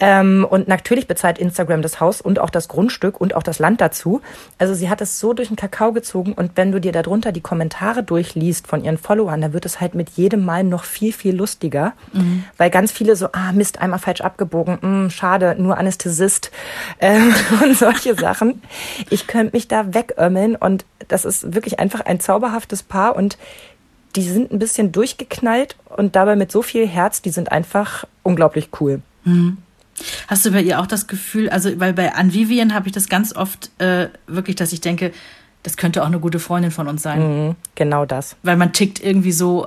Ähm, 0.00 0.46
und 0.48 0.68
natürlich 0.68 1.06
bezahlt 1.06 1.38
Instagram 1.38 1.82
das 1.82 2.00
Haus 2.00 2.20
und 2.20 2.38
auch 2.38 2.50
das 2.50 2.68
Grundstück 2.68 3.20
und 3.20 3.34
auch 3.34 3.42
das 3.42 3.58
Land 3.58 3.80
dazu. 3.80 4.20
Also 4.58 4.74
sie 4.74 4.90
hat 4.90 5.00
es 5.00 5.20
so 5.20 5.32
durch 5.32 5.48
den 5.48 5.56
Kakao 5.56 5.92
gezogen 5.92 6.32
und 6.32 6.52
wenn 6.56 6.72
du 6.72 6.80
dir 6.80 6.92
darunter 6.92 7.32
die 7.32 7.40
Kommentare 7.40 8.02
durchliest 8.02 8.66
von 8.66 8.84
ihren 8.84 8.98
Followern, 8.98 9.40
da 9.40 9.52
wird 9.52 9.66
es 9.66 9.80
halt 9.80 9.94
mit 9.94 10.10
jedem 10.10 10.44
Mal 10.44 10.64
noch 10.64 10.84
viel, 10.84 11.12
viel 11.12 11.34
lustiger, 11.34 11.92
mhm. 12.12 12.44
weil 12.56 12.70
ganz 12.70 12.92
viele 12.92 13.16
so, 13.16 13.28
ah 13.32 13.52
Mist, 13.52 13.80
einmal 13.80 13.98
falsch 13.98 14.20
abgebogen, 14.20 14.78
mh, 14.80 15.10
schade, 15.10 15.56
nur 15.58 15.78
Anästhesist 15.78 16.50
ähm, 17.00 17.34
und 17.62 17.76
solche 17.76 18.14
Sachen. 18.14 18.62
Ich 19.10 19.26
könnte 19.26 19.56
mich 19.56 19.68
da 19.68 19.94
wegömmeln 19.94 20.56
und 20.56 20.84
das 21.08 21.24
ist 21.24 21.54
wirklich 21.54 21.78
einfach 21.78 22.00
ein 22.00 22.20
zauberhaftes 22.20 22.82
Paar 22.82 23.16
und 23.16 23.38
die 24.16 24.22
sind 24.22 24.52
ein 24.52 24.58
bisschen 24.58 24.92
durchgeknallt 24.92 25.76
und 25.96 26.16
dabei 26.16 26.36
mit 26.36 26.52
so 26.52 26.62
viel 26.62 26.86
Herz, 26.86 27.22
die 27.22 27.30
sind 27.30 27.50
einfach 27.50 28.04
unglaublich 28.22 28.68
cool. 28.80 29.00
Mhm. 29.24 29.58
Hast 30.26 30.46
du 30.46 30.50
bei 30.50 30.62
ihr 30.62 30.80
auch 30.80 30.86
das 30.86 31.06
Gefühl, 31.06 31.50
also 31.50 31.78
weil 31.78 31.92
bei 31.92 32.14
Ann 32.14 32.32
Vivian 32.32 32.74
habe 32.74 32.88
ich 32.88 32.92
das 32.92 33.08
ganz 33.08 33.34
oft 33.34 33.70
äh, 33.80 34.08
wirklich, 34.26 34.56
dass 34.56 34.72
ich 34.72 34.80
denke, 34.80 35.12
das 35.62 35.76
könnte 35.76 36.02
auch 36.02 36.06
eine 36.06 36.18
gute 36.18 36.40
Freundin 36.40 36.70
von 36.70 36.88
uns 36.88 37.02
sein. 37.02 37.48
Mhm, 37.48 37.56
genau 37.74 38.04
das. 38.04 38.36
Weil 38.42 38.56
man 38.56 38.72
tickt 38.72 39.02
irgendwie 39.02 39.32
so 39.32 39.66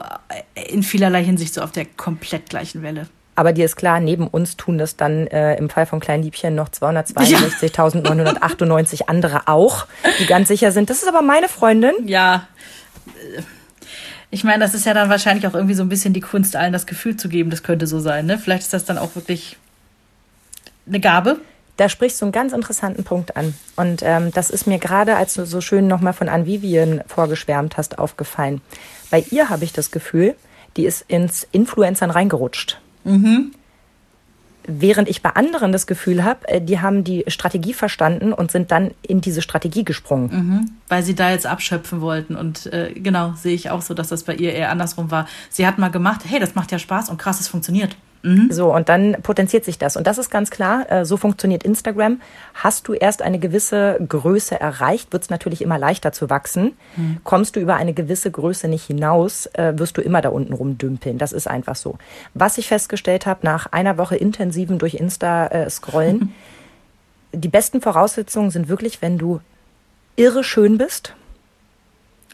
äh, 0.56 0.70
in 0.70 0.84
vielerlei 0.84 1.24
Hinsicht 1.24 1.54
so 1.54 1.62
auf 1.62 1.72
der 1.72 1.86
komplett 1.86 2.50
gleichen 2.50 2.82
Welle. 2.82 3.08
Aber 3.38 3.54
dir 3.54 3.66
ist 3.66 3.76
klar, 3.76 4.00
neben 4.00 4.28
uns 4.28 4.56
tun 4.56 4.78
das 4.78 4.96
dann 4.96 5.28
äh, 5.28 5.58
im 5.58 5.70
Fall 5.70 5.86
von 5.86 6.00
Kleinliebchen 6.00 6.56
noch 6.56 6.70
262.998 6.70 8.96
ja. 9.00 9.08
andere 9.08 9.48
auch, 9.48 9.88
die 10.20 10.26
ganz 10.26 10.48
sicher 10.48 10.72
sind. 10.72 10.90
Das 10.90 11.04
ist 11.04 11.08
aber 11.08 11.22
meine 11.22 11.50
Freundin. 11.50 11.94
Ja. 12.06 12.48
Ich 14.36 14.44
meine, 14.44 14.60
das 14.60 14.74
ist 14.74 14.86
ja 14.86 14.94
dann 14.94 15.10
wahrscheinlich 15.10 15.48
auch 15.48 15.54
irgendwie 15.54 15.76
so 15.76 15.82
ein 15.82 15.88
bisschen 15.88 16.14
die 16.14 16.20
Kunst, 16.20 16.58
allen 16.58 16.74
das 16.74 16.86
Gefühl 16.86 17.16
zu 17.16 17.30
geben, 17.30 17.52
das 17.52 17.64
könnte 17.64 17.88
so 17.88 18.02
sein. 18.02 18.26
Ne? 18.26 18.38
Vielleicht 18.38 18.64
ist 18.64 18.74
das 18.74 18.84
dann 18.84 18.98
auch 18.98 19.16
wirklich 19.16 19.56
eine 20.86 21.00
Gabe. 21.00 21.40
Da 21.78 21.88
sprichst 21.88 22.20
du 22.20 22.26
einen 22.26 22.34
ganz 22.34 22.52
interessanten 22.52 23.06
Punkt 23.06 23.38
an. 23.38 23.54
Und 23.78 24.02
ähm, 24.04 24.32
das 24.34 24.50
ist 24.50 24.68
mir 24.68 24.78
gerade, 24.78 25.16
als 25.16 25.36
du 25.36 25.46
so 25.46 25.62
schön 25.62 25.88
nochmal 25.88 26.12
von 26.12 26.28
Ann 26.28 26.46
Vivian 26.46 27.02
vorgeschwärmt 27.08 27.78
hast, 27.78 27.98
aufgefallen. 27.98 28.60
Bei 29.10 29.24
ihr 29.32 29.50
habe 29.50 29.64
ich 29.64 29.72
das 29.72 29.90
Gefühl, 29.90 30.36
die 30.76 30.86
ist 30.86 31.06
ins 31.08 31.48
Influencern 31.54 32.12
reingerutscht. 32.12 32.82
Mhm. 33.06 33.54
Während 34.68 35.10
ich 35.10 35.22
bei 35.22 35.32
anderen 35.32 35.72
das 35.72 35.88
Gefühl 35.88 36.24
habe, 36.24 36.48
äh, 36.48 36.62
die 36.62 36.80
haben 36.80 37.04
die 37.04 37.24
Strategie 37.28 37.74
verstanden 37.74 38.34
und 38.34 38.52
sind 38.52 38.72
dann 38.72 38.92
in 39.02 39.22
diese 39.22 39.42
Strategie 39.42 39.84
gesprungen. 39.84 40.30
Mhm, 40.32 40.72
weil 40.88 41.04
sie 41.04 41.16
da 41.16 41.32
jetzt 41.32 41.46
abschöpfen 41.46 42.02
wollten. 42.02 42.36
Und 42.36 42.66
äh, 42.68 42.94
genau, 42.94 43.34
sehe 43.36 43.54
ich 43.54 43.70
auch 43.70 43.82
so, 43.82 43.94
dass 43.94 44.10
das 44.10 44.24
bei 44.24 44.36
ihr 44.36 44.54
eher 44.54 44.72
andersrum 44.72 45.12
war. 45.12 45.28
Sie 45.50 45.66
hat 45.68 45.78
mal 45.78 45.90
gemacht, 45.90 46.22
hey, 46.28 46.40
das 46.40 46.56
macht 46.56 46.72
ja 46.72 46.80
Spaß 46.80 47.10
und 47.10 47.18
krass, 47.18 47.40
es 47.40 47.48
funktioniert. 47.48 47.96
Mhm. 48.26 48.52
So, 48.52 48.74
und 48.74 48.90
dann 48.90 49.18
potenziert 49.22 49.64
sich 49.66 49.78
das. 49.78 49.96
Und 49.96 50.08
das 50.08 50.18
ist 50.18 50.32
ganz 50.32 50.50
klar, 50.50 50.92
äh, 50.92 51.06
so 51.06 51.16
funktioniert 51.16 51.64
Instagram. 51.64 52.22
Hast 52.56 52.88
du 52.88 52.94
erst 52.94 53.22
eine 53.22 53.38
gewisse 53.38 54.00
Größe 54.08 54.60
erreicht, 54.60 55.14
wird 55.14 55.24
es 55.24 55.30
natürlich 55.30 55.62
immer 55.62 55.78
leichter 55.78 56.12
zu 56.12 56.30
wachsen. 56.30 56.74
Mhm. 56.96 57.18
Kommst 57.24 57.56
du 57.56 57.60
über 57.60 57.76
eine 57.76 57.94
gewisse 57.94 58.32
Größe 58.32 58.68
nicht 58.68 58.86
hinaus, 58.86 59.46
äh, 59.54 59.74
wirst 59.78 59.98
du 59.98 60.02
immer 60.02 60.22
da 60.22 60.30
unten 60.30 60.54
rumdümpeln. 60.54 61.20
Das 61.20 61.34
ist 61.34 61.48
einfach 61.48 61.76
so. 61.76 61.98
Was 62.34 62.58
ich 62.58 62.68
festgestellt 62.68 63.28
habe, 63.28 63.42
nach 63.44 63.68
einer 63.68 63.98
Woche 64.00 64.16
intensiven 64.16 64.80
durch 64.80 64.96
Insta 64.96 65.48
äh, 65.48 65.70
scrollen, 65.70 66.34
die 67.32 67.50
besten 67.50 67.80
Voraussetzungen 67.80 68.50
sind 68.50 68.70
wirklich, 68.70 69.04
wenn 69.04 69.20
du 69.20 69.40
irre 70.16 70.44
schön 70.44 70.80
bist. 70.80 71.14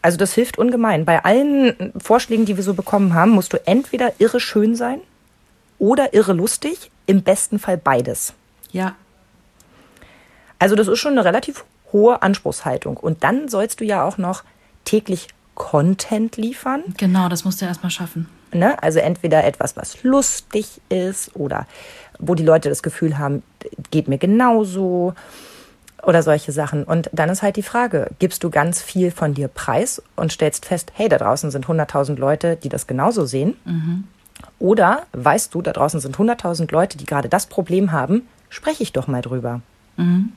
Also 0.00 0.16
das 0.16 0.32
hilft 0.32 0.58
ungemein. 0.58 1.04
Bei 1.04 1.24
allen 1.24 1.92
Vorschlägen, 1.98 2.46
die 2.46 2.56
wir 2.56 2.64
so 2.64 2.74
bekommen 2.74 3.14
haben, 3.14 3.32
musst 3.32 3.52
du 3.52 3.58
entweder 3.66 4.12
irre 4.18 4.40
schön 4.40 4.74
sein 4.74 5.00
oder 5.82 6.14
irre 6.14 6.32
lustig, 6.32 6.92
im 7.06 7.24
besten 7.24 7.58
Fall 7.58 7.76
beides. 7.76 8.34
Ja. 8.70 8.94
Also 10.60 10.76
das 10.76 10.86
ist 10.86 11.00
schon 11.00 11.12
eine 11.12 11.24
relativ 11.24 11.64
hohe 11.92 12.22
Anspruchshaltung. 12.22 12.96
Und 12.96 13.24
dann 13.24 13.48
sollst 13.48 13.80
du 13.80 13.84
ja 13.84 14.04
auch 14.04 14.16
noch 14.16 14.44
täglich 14.84 15.26
Content 15.56 16.36
liefern. 16.36 16.84
Genau, 16.98 17.28
das 17.28 17.44
musst 17.44 17.60
du 17.60 17.66
erstmal 17.66 17.90
schaffen. 17.90 18.28
Ne? 18.52 18.80
Also 18.80 19.00
entweder 19.00 19.42
etwas, 19.42 19.76
was 19.76 20.04
lustig 20.04 20.80
ist 20.88 21.34
oder 21.34 21.66
wo 22.20 22.36
die 22.36 22.44
Leute 22.44 22.68
das 22.68 22.84
Gefühl 22.84 23.18
haben, 23.18 23.42
geht 23.90 24.06
mir 24.06 24.18
genauso 24.18 25.14
oder 26.04 26.22
solche 26.22 26.52
Sachen. 26.52 26.84
Und 26.84 27.10
dann 27.12 27.28
ist 27.28 27.42
halt 27.42 27.56
die 27.56 27.64
Frage, 27.64 28.12
gibst 28.20 28.44
du 28.44 28.50
ganz 28.50 28.80
viel 28.80 29.10
von 29.10 29.34
dir 29.34 29.48
preis 29.48 30.00
und 30.14 30.30
stellst 30.32 30.64
fest, 30.64 30.92
hey, 30.94 31.08
da 31.08 31.18
draußen 31.18 31.50
sind 31.50 31.66
100.000 31.66 32.20
Leute, 32.20 32.54
die 32.54 32.68
das 32.68 32.86
genauso 32.86 33.24
sehen. 33.24 33.56
Mhm. 33.64 34.04
Oder 34.58 35.02
weißt 35.12 35.54
du, 35.54 35.62
da 35.62 35.72
draußen 35.72 36.00
sind 36.00 36.16
100.000 36.16 36.72
Leute, 36.72 36.98
die 36.98 37.06
gerade 37.06 37.28
das 37.28 37.46
Problem 37.46 37.92
haben, 37.92 38.26
spreche 38.48 38.82
ich 38.82 38.92
doch 38.92 39.08
mal 39.08 39.22
drüber. 39.22 39.60
Mhm. 39.96 40.32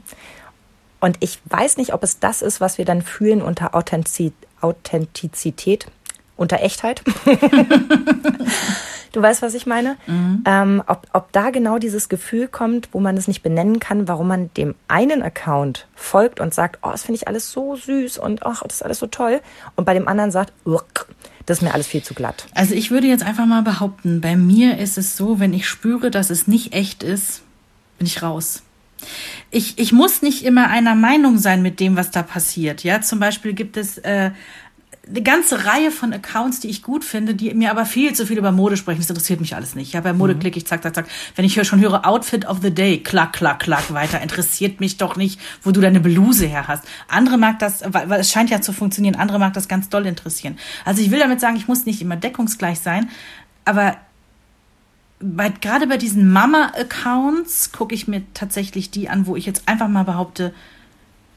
Und 1.00 1.18
ich 1.20 1.40
weiß 1.46 1.78
nicht, 1.78 1.94
ob 1.94 2.04
es 2.04 2.20
das 2.20 2.42
ist, 2.42 2.62
was 2.62 2.78
wir 2.78 2.86
dann 2.86 3.02
fühlen 3.02 3.42
unter 3.42 3.76
Authentizität, 3.76 5.88
unter 6.36 6.62
Echtheit. 6.62 7.04
du 9.12 9.22
weißt, 9.22 9.42
was 9.42 9.54
ich 9.54 9.68
meine? 9.68 9.98
Mhm. 10.08 10.44
Ähm, 10.46 10.84
ob, 10.88 11.08
ob 11.14 11.32
da 11.32 11.52
genau 11.52 11.78
dieses 11.78 12.10
Gefühl 12.10 12.48
kommt, 12.48 12.90
wo 12.92 13.00
man 13.00 13.18
es 13.18 13.28
nicht 13.28 13.44
benennen 13.44 13.80
kann, 13.80 14.08
warum 14.08 14.28
man 14.28 14.52
dem 14.56 14.76
einen 14.88 15.22
Account 15.22 15.88
folgt 15.94 16.40
und 16.40 16.54
sagt, 16.54 16.80
oh, 16.82 16.92
das 16.92 17.04
finde 17.04 17.18
ich 17.18 17.28
alles 17.28 17.52
so 17.52 17.76
süß 17.76 18.18
und 18.18 18.46
ach, 18.46 18.64
das 18.64 18.78
ist 18.78 18.84
alles 18.84 19.00
so 19.00 19.08
toll. 19.08 19.42
Und 19.76 19.86
bei 19.86 19.94
dem 19.94 20.08
anderen 20.08 20.32
sagt, 20.32 20.54
das 21.46 21.60
ist 21.60 21.62
mir 21.62 21.74
alles 21.74 21.88
viel 21.88 22.04
zu 22.04 22.14
glatt. 22.14 22.48
Also 22.54 22.74
ich 22.74 22.92
würde 22.92 23.08
jetzt 23.08 23.24
einfach 23.24 23.46
mal 23.46 23.62
behaupten, 23.62 24.22
bei 24.22 24.36
mir 24.36 24.78
ist 24.78 24.98
es 24.98 25.16
so, 25.16 25.40
wenn 25.40 25.54
ich 25.54 25.68
spüre, 25.68 26.12
dass 26.12 26.30
es 26.30 26.48
nicht 26.48 26.74
echt 26.74 27.04
ist, 27.04 27.42
bin 27.98 28.08
ich 28.08 28.22
raus. 28.22 28.64
Ich, 29.52 29.78
ich 29.78 29.92
muss 29.92 30.22
nicht 30.22 30.44
immer 30.44 30.70
einer 30.70 30.96
Meinung 30.96 31.38
sein 31.38 31.62
mit 31.62 31.80
dem, 31.80 31.96
was 31.96 32.12
da 32.12 32.24
passiert. 32.24 32.84
Ja, 32.84 33.02
zum 33.02 33.20
Beispiel 33.20 33.54
gibt 33.54 33.78
es 33.78 33.98
äh, 34.00 34.32
eine 35.08 35.22
ganze 35.22 35.66
Reihe 35.66 35.92
von 35.92 36.14
Accounts, 36.14 36.60
die 36.60 36.70
ich 36.70 36.82
gut 36.82 37.04
finde, 37.04 37.36
die 37.36 37.54
mir 37.54 37.70
aber 37.70 37.86
viel 37.86 38.14
zu 38.14 38.26
viel 38.26 38.38
über 38.38 38.52
Mode 38.52 38.76
sprechen. 38.76 39.02
Das 39.02 39.10
interessiert 39.10 39.40
mich 39.40 39.56
alles 39.56 39.76
nicht. 39.76 39.94
Ja, 39.94 40.02
bei 40.02 40.14
Mode 40.14 40.36
mhm. 40.36 40.40
klicke 40.40 40.58
ich 40.58 40.66
zack, 40.66 40.82
zack, 40.82 40.96
zack. 40.96 41.08
Wenn 41.36 41.46
ich 41.46 41.62
schon 41.68 41.80
höre 41.80 42.08
Outfit 42.08 42.46
of 42.46 42.60
the 42.62 42.72
Day, 42.74 42.98
klack, 43.00 43.34
klack, 43.34 43.60
klack 43.60 43.94
weiter, 43.94 44.22
interessiert 44.22 44.80
mich 44.80 44.98
doch 44.98 45.16
nicht, 45.16 45.40
wo 45.62 45.72
du 45.72 45.82
deine 45.82 46.00
Bluse 46.00 46.48
her 46.48 46.68
hast. 46.68 46.84
Andere 47.08 47.38
mag 47.38 47.60
das, 47.60 47.84
weil, 47.86 48.10
weil 48.10 48.22
es 48.22 48.32
scheint 48.32 48.50
ja 48.50 48.62
zu 48.62 48.74
funktionieren, 48.74 49.16
andere 49.16 49.38
mag 49.38 49.54
das 49.54 49.68
ganz 49.68 49.90
doll 49.90 50.08
interessieren. 50.08 50.58
Also 50.86 51.02
ich 51.02 51.12
will 51.12 51.20
damit 51.20 51.40
sagen, 51.40 51.56
ich 51.56 51.68
muss 51.68 51.86
nicht 51.86 52.02
immer 52.02 52.16
deckungsgleich 52.16 52.80
sein, 52.80 53.10
aber 53.64 53.98
bei, 55.20 55.50
gerade 55.50 55.88
bei 55.88 55.98
diesen 55.98 56.32
Mama-Accounts 56.32 57.72
gucke 57.72 57.94
ich 57.94 58.08
mir 58.08 58.24
tatsächlich 58.34 58.92
die 58.92 59.08
an, 59.10 59.28
wo 59.28 59.36
ich 59.36 59.46
jetzt 59.46 59.68
einfach 59.68 59.88
mal 59.88 60.04
behaupte, 60.04 60.54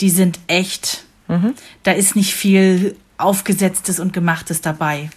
die 0.00 0.10
sind 0.10 0.38
echt. 0.46 1.04
Mhm. 1.28 1.54
Da 1.82 1.92
ist 1.92 2.16
nicht 2.16 2.34
viel 2.34 2.96
Aufgesetztes 3.18 4.00
und 4.00 4.12
Gemachtes 4.12 4.60
dabei. 4.60 5.10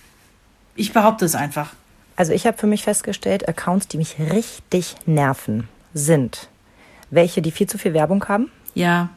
Ich 0.75 0.93
behaupte 0.93 1.25
es 1.25 1.35
einfach. 1.35 1.73
Also 2.15 2.33
ich 2.33 2.45
habe 2.45 2.57
für 2.57 2.67
mich 2.67 2.83
festgestellt, 2.83 3.47
Accounts, 3.47 3.87
die 3.87 3.97
mich 3.97 4.17
richtig 4.19 4.95
nerven, 5.05 5.67
sind 5.93 6.49
welche, 7.11 7.41
die 7.41 7.51
viel 7.51 7.67
zu 7.67 7.77
viel 7.77 7.93
Werbung 7.93 8.27
haben. 8.27 8.49
Ja. 8.73 9.09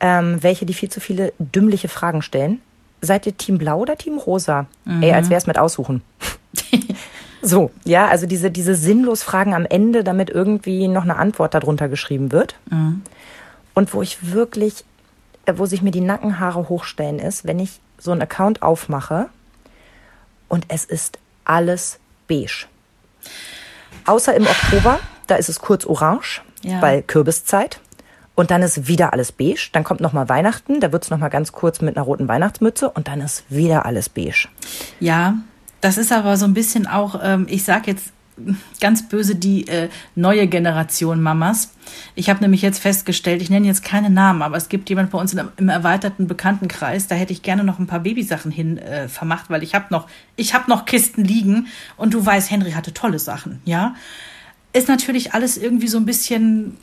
Ähm, 0.00 0.42
welche, 0.42 0.64
die 0.64 0.74
viel 0.74 0.88
zu 0.88 1.00
viele 1.00 1.32
dümmliche 1.38 1.88
Fragen 1.88 2.22
stellen. 2.22 2.60
Seid 3.02 3.26
ihr 3.26 3.36
Team 3.36 3.58
Blau 3.58 3.80
oder 3.80 3.96
Team 3.96 4.16
Rosa? 4.16 4.66
Mhm. 4.84 5.02
Ey, 5.02 5.12
als 5.12 5.28
wäre 5.28 5.38
es 5.38 5.46
mit 5.46 5.58
Aussuchen. 5.58 6.02
so, 7.42 7.70
ja, 7.84 8.06
also 8.06 8.26
diese, 8.26 8.50
diese 8.50 8.74
sinnlos 8.74 9.22
Fragen 9.22 9.52
am 9.52 9.66
Ende, 9.66 10.02
damit 10.04 10.30
irgendwie 10.30 10.88
noch 10.88 11.02
eine 11.02 11.16
Antwort 11.16 11.54
darunter 11.54 11.88
geschrieben 11.88 12.32
wird. 12.32 12.56
Mhm. 12.70 13.02
Und 13.74 13.92
wo 13.92 14.00
ich 14.00 14.32
wirklich 14.32 14.84
wo 15.54 15.66
sich 15.66 15.82
mir 15.82 15.90
die 15.90 16.00
Nackenhaare 16.00 16.68
hochstellen, 16.68 17.18
ist, 17.18 17.46
wenn 17.46 17.58
ich 17.58 17.80
so 17.98 18.12
einen 18.12 18.22
Account 18.22 18.62
aufmache 18.62 19.28
und 20.48 20.66
es 20.68 20.84
ist 20.84 21.18
alles 21.44 21.98
beige. 22.28 22.66
Außer 24.04 24.34
im 24.34 24.46
Oktober, 24.46 25.00
da 25.26 25.36
ist 25.36 25.48
es 25.48 25.60
kurz 25.60 25.84
orange, 25.84 26.42
ja. 26.62 26.80
weil 26.82 27.02
Kürbiszeit. 27.02 27.80
Und 28.34 28.50
dann 28.50 28.62
ist 28.62 28.86
wieder 28.86 29.14
alles 29.14 29.32
beige. 29.32 29.70
Dann 29.72 29.82
kommt 29.82 30.00
nochmal 30.00 30.28
Weihnachten, 30.28 30.80
da 30.80 30.92
wird 30.92 31.04
es 31.04 31.10
nochmal 31.10 31.30
ganz 31.30 31.52
kurz 31.52 31.80
mit 31.80 31.96
einer 31.96 32.04
roten 32.04 32.28
Weihnachtsmütze 32.28 32.90
und 32.90 33.08
dann 33.08 33.22
ist 33.22 33.44
wieder 33.48 33.86
alles 33.86 34.10
beige. 34.10 34.48
Ja, 35.00 35.36
das 35.80 35.96
ist 35.96 36.12
aber 36.12 36.36
so 36.36 36.44
ein 36.44 36.52
bisschen 36.52 36.86
auch, 36.86 37.18
ähm, 37.22 37.46
ich 37.48 37.64
sag 37.64 37.86
jetzt 37.86 38.12
ganz 38.80 39.08
böse 39.08 39.34
die 39.34 39.66
äh, 39.68 39.88
neue 40.14 40.46
Generation 40.46 41.22
Mamas. 41.22 41.72
Ich 42.14 42.28
habe 42.28 42.40
nämlich 42.40 42.62
jetzt 42.62 42.78
festgestellt, 42.78 43.40
ich 43.40 43.50
nenne 43.50 43.66
jetzt 43.66 43.82
keine 43.84 44.10
Namen, 44.10 44.42
aber 44.42 44.56
es 44.56 44.68
gibt 44.68 44.88
jemand 44.88 45.10
bei 45.10 45.18
uns 45.18 45.32
im, 45.32 45.48
im 45.56 45.68
erweiterten 45.68 46.26
Bekanntenkreis, 46.26 47.06
da 47.06 47.14
hätte 47.14 47.32
ich 47.32 47.42
gerne 47.42 47.64
noch 47.64 47.78
ein 47.78 47.86
paar 47.86 48.00
Babysachen 48.00 48.50
hin 48.50 48.78
äh, 48.78 49.08
vermacht, 49.08 49.48
weil 49.48 49.62
ich 49.62 49.74
habe 49.74 49.86
noch, 49.90 50.08
ich 50.36 50.54
habe 50.54 50.70
noch 50.70 50.84
Kisten 50.84 51.24
liegen 51.24 51.68
und 51.96 52.14
du 52.14 52.24
weißt, 52.24 52.50
Henry 52.50 52.72
hatte 52.72 52.92
tolle 52.92 53.18
Sachen, 53.18 53.60
ja. 53.64 53.94
Ist 54.72 54.88
natürlich 54.88 55.32
alles 55.32 55.56
irgendwie 55.56 55.88
so 55.88 55.96
ein 55.96 56.04
bisschen 56.04 56.76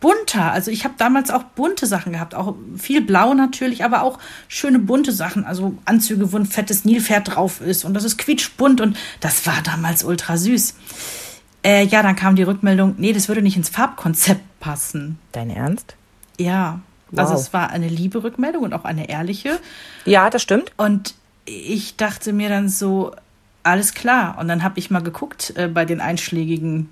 bunter. 0.00 0.52
Also 0.52 0.70
ich 0.70 0.84
habe 0.84 0.94
damals 0.98 1.30
auch 1.30 1.42
bunte 1.42 1.86
Sachen 1.86 2.12
gehabt, 2.12 2.34
auch 2.34 2.54
viel 2.76 3.00
blau 3.00 3.34
natürlich, 3.34 3.84
aber 3.84 4.02
auch 4.02 4.18
schöne 4.48 4.78
bunte 4.78 5.12
Sachen. 5.12 5.44
Also 5.44 5.74
Anzüge, 5.84 6.32
wo 6.32 6.36
ein 6.36 6.46
fettes 6.46 6.84
Nilpferd 6.84 7.34
drauf 7.34 7.60
ist 7.60 7.84
und 7.84 7.94
das 7.94 8.04
ist 8.04 8.18
quietschbunt 8.18 8.80
und 8.80 8.96
das 9.20 9.46
war 9.46 9.62
damals 9.64 10.04
ultra 10.04 10.36
süß. 10.36 10.74
Äh, 11.64 11.86
ja, 11.86 12.02
dann 12.02 12.16
kam 12.16 12.36
die 12.36 12.44
Rückmeldung, 12.44 12.94
nee, 12.98 13.12
das 13.12 13.28
würde 13.28 13.42
nicht 13.42 13.56
ins 13.56 13.68
Farbkonzept 13.68 14.60
passen. 14.60 15.18
Dein 15.32 15.50
Ernst? 15.50 15.96
Ja. 16.38 16.80
Also 17.10 17.22
wow. 17.22 17.30
Also 17.30 17.34
es 17.34 17.52
war 17.52 17.70
eine 17.70 17.88
liebe 17.88 18.22
Rückmeldung 18.22 18.62
und 18.62 18.74
auch 18.74 18.84
eine 18.84 19.08
ehrliche. 19.08 19.58
Ja, 20.04 20.30
das 20.30 20.42
stimmt. 20.42 20.72
Und 20.76 21.14
ich 21.46 21.96
dachte 21.96 22.32
mir 22.32 22.48
dann 22.48 22.68
so, 22.68 23.12
alles 23.62 23.94
klar. 23.94 24.36
Und 24.38 24.48
dann 24.48 24.62
habe 24.62 24.78
ich 24.78 24.90
mal 24.90 25.02
geguckt 25.02 25.54
äh, 25.56 25.68
bei 25.68 25.84
den 25.84 26.00
einschlägigen 26.00 26.90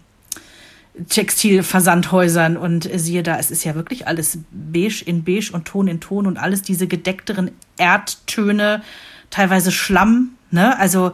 Textilversandhäusern 1.09 2.57
und 2.57 2.89
siehe 2.95 3.23
da, 3.23 3.39
es 3.39 3.51
ist 3.51 3.65
ja 3.65 3.75
wirklich 3.75 4.07
alles 4.07 4.39
beige 4.51 5.05
in 5.05 5.25
beige 5.25 5.51
und 5.53 5.67
Ton 5.67 5.89
in 5.89 6.01
Ton 6.01 6.27
und 6.27 6.39
alles 6.39 6.63
diese 6.63 6.87
gedeckteren 6.87 7.51
Erdtöne, 7.77 8.83
teilweise 9.31 9.73
Schlamm, 9.73 10.31
ne? 10.51 10.79
Also 10.79 11.13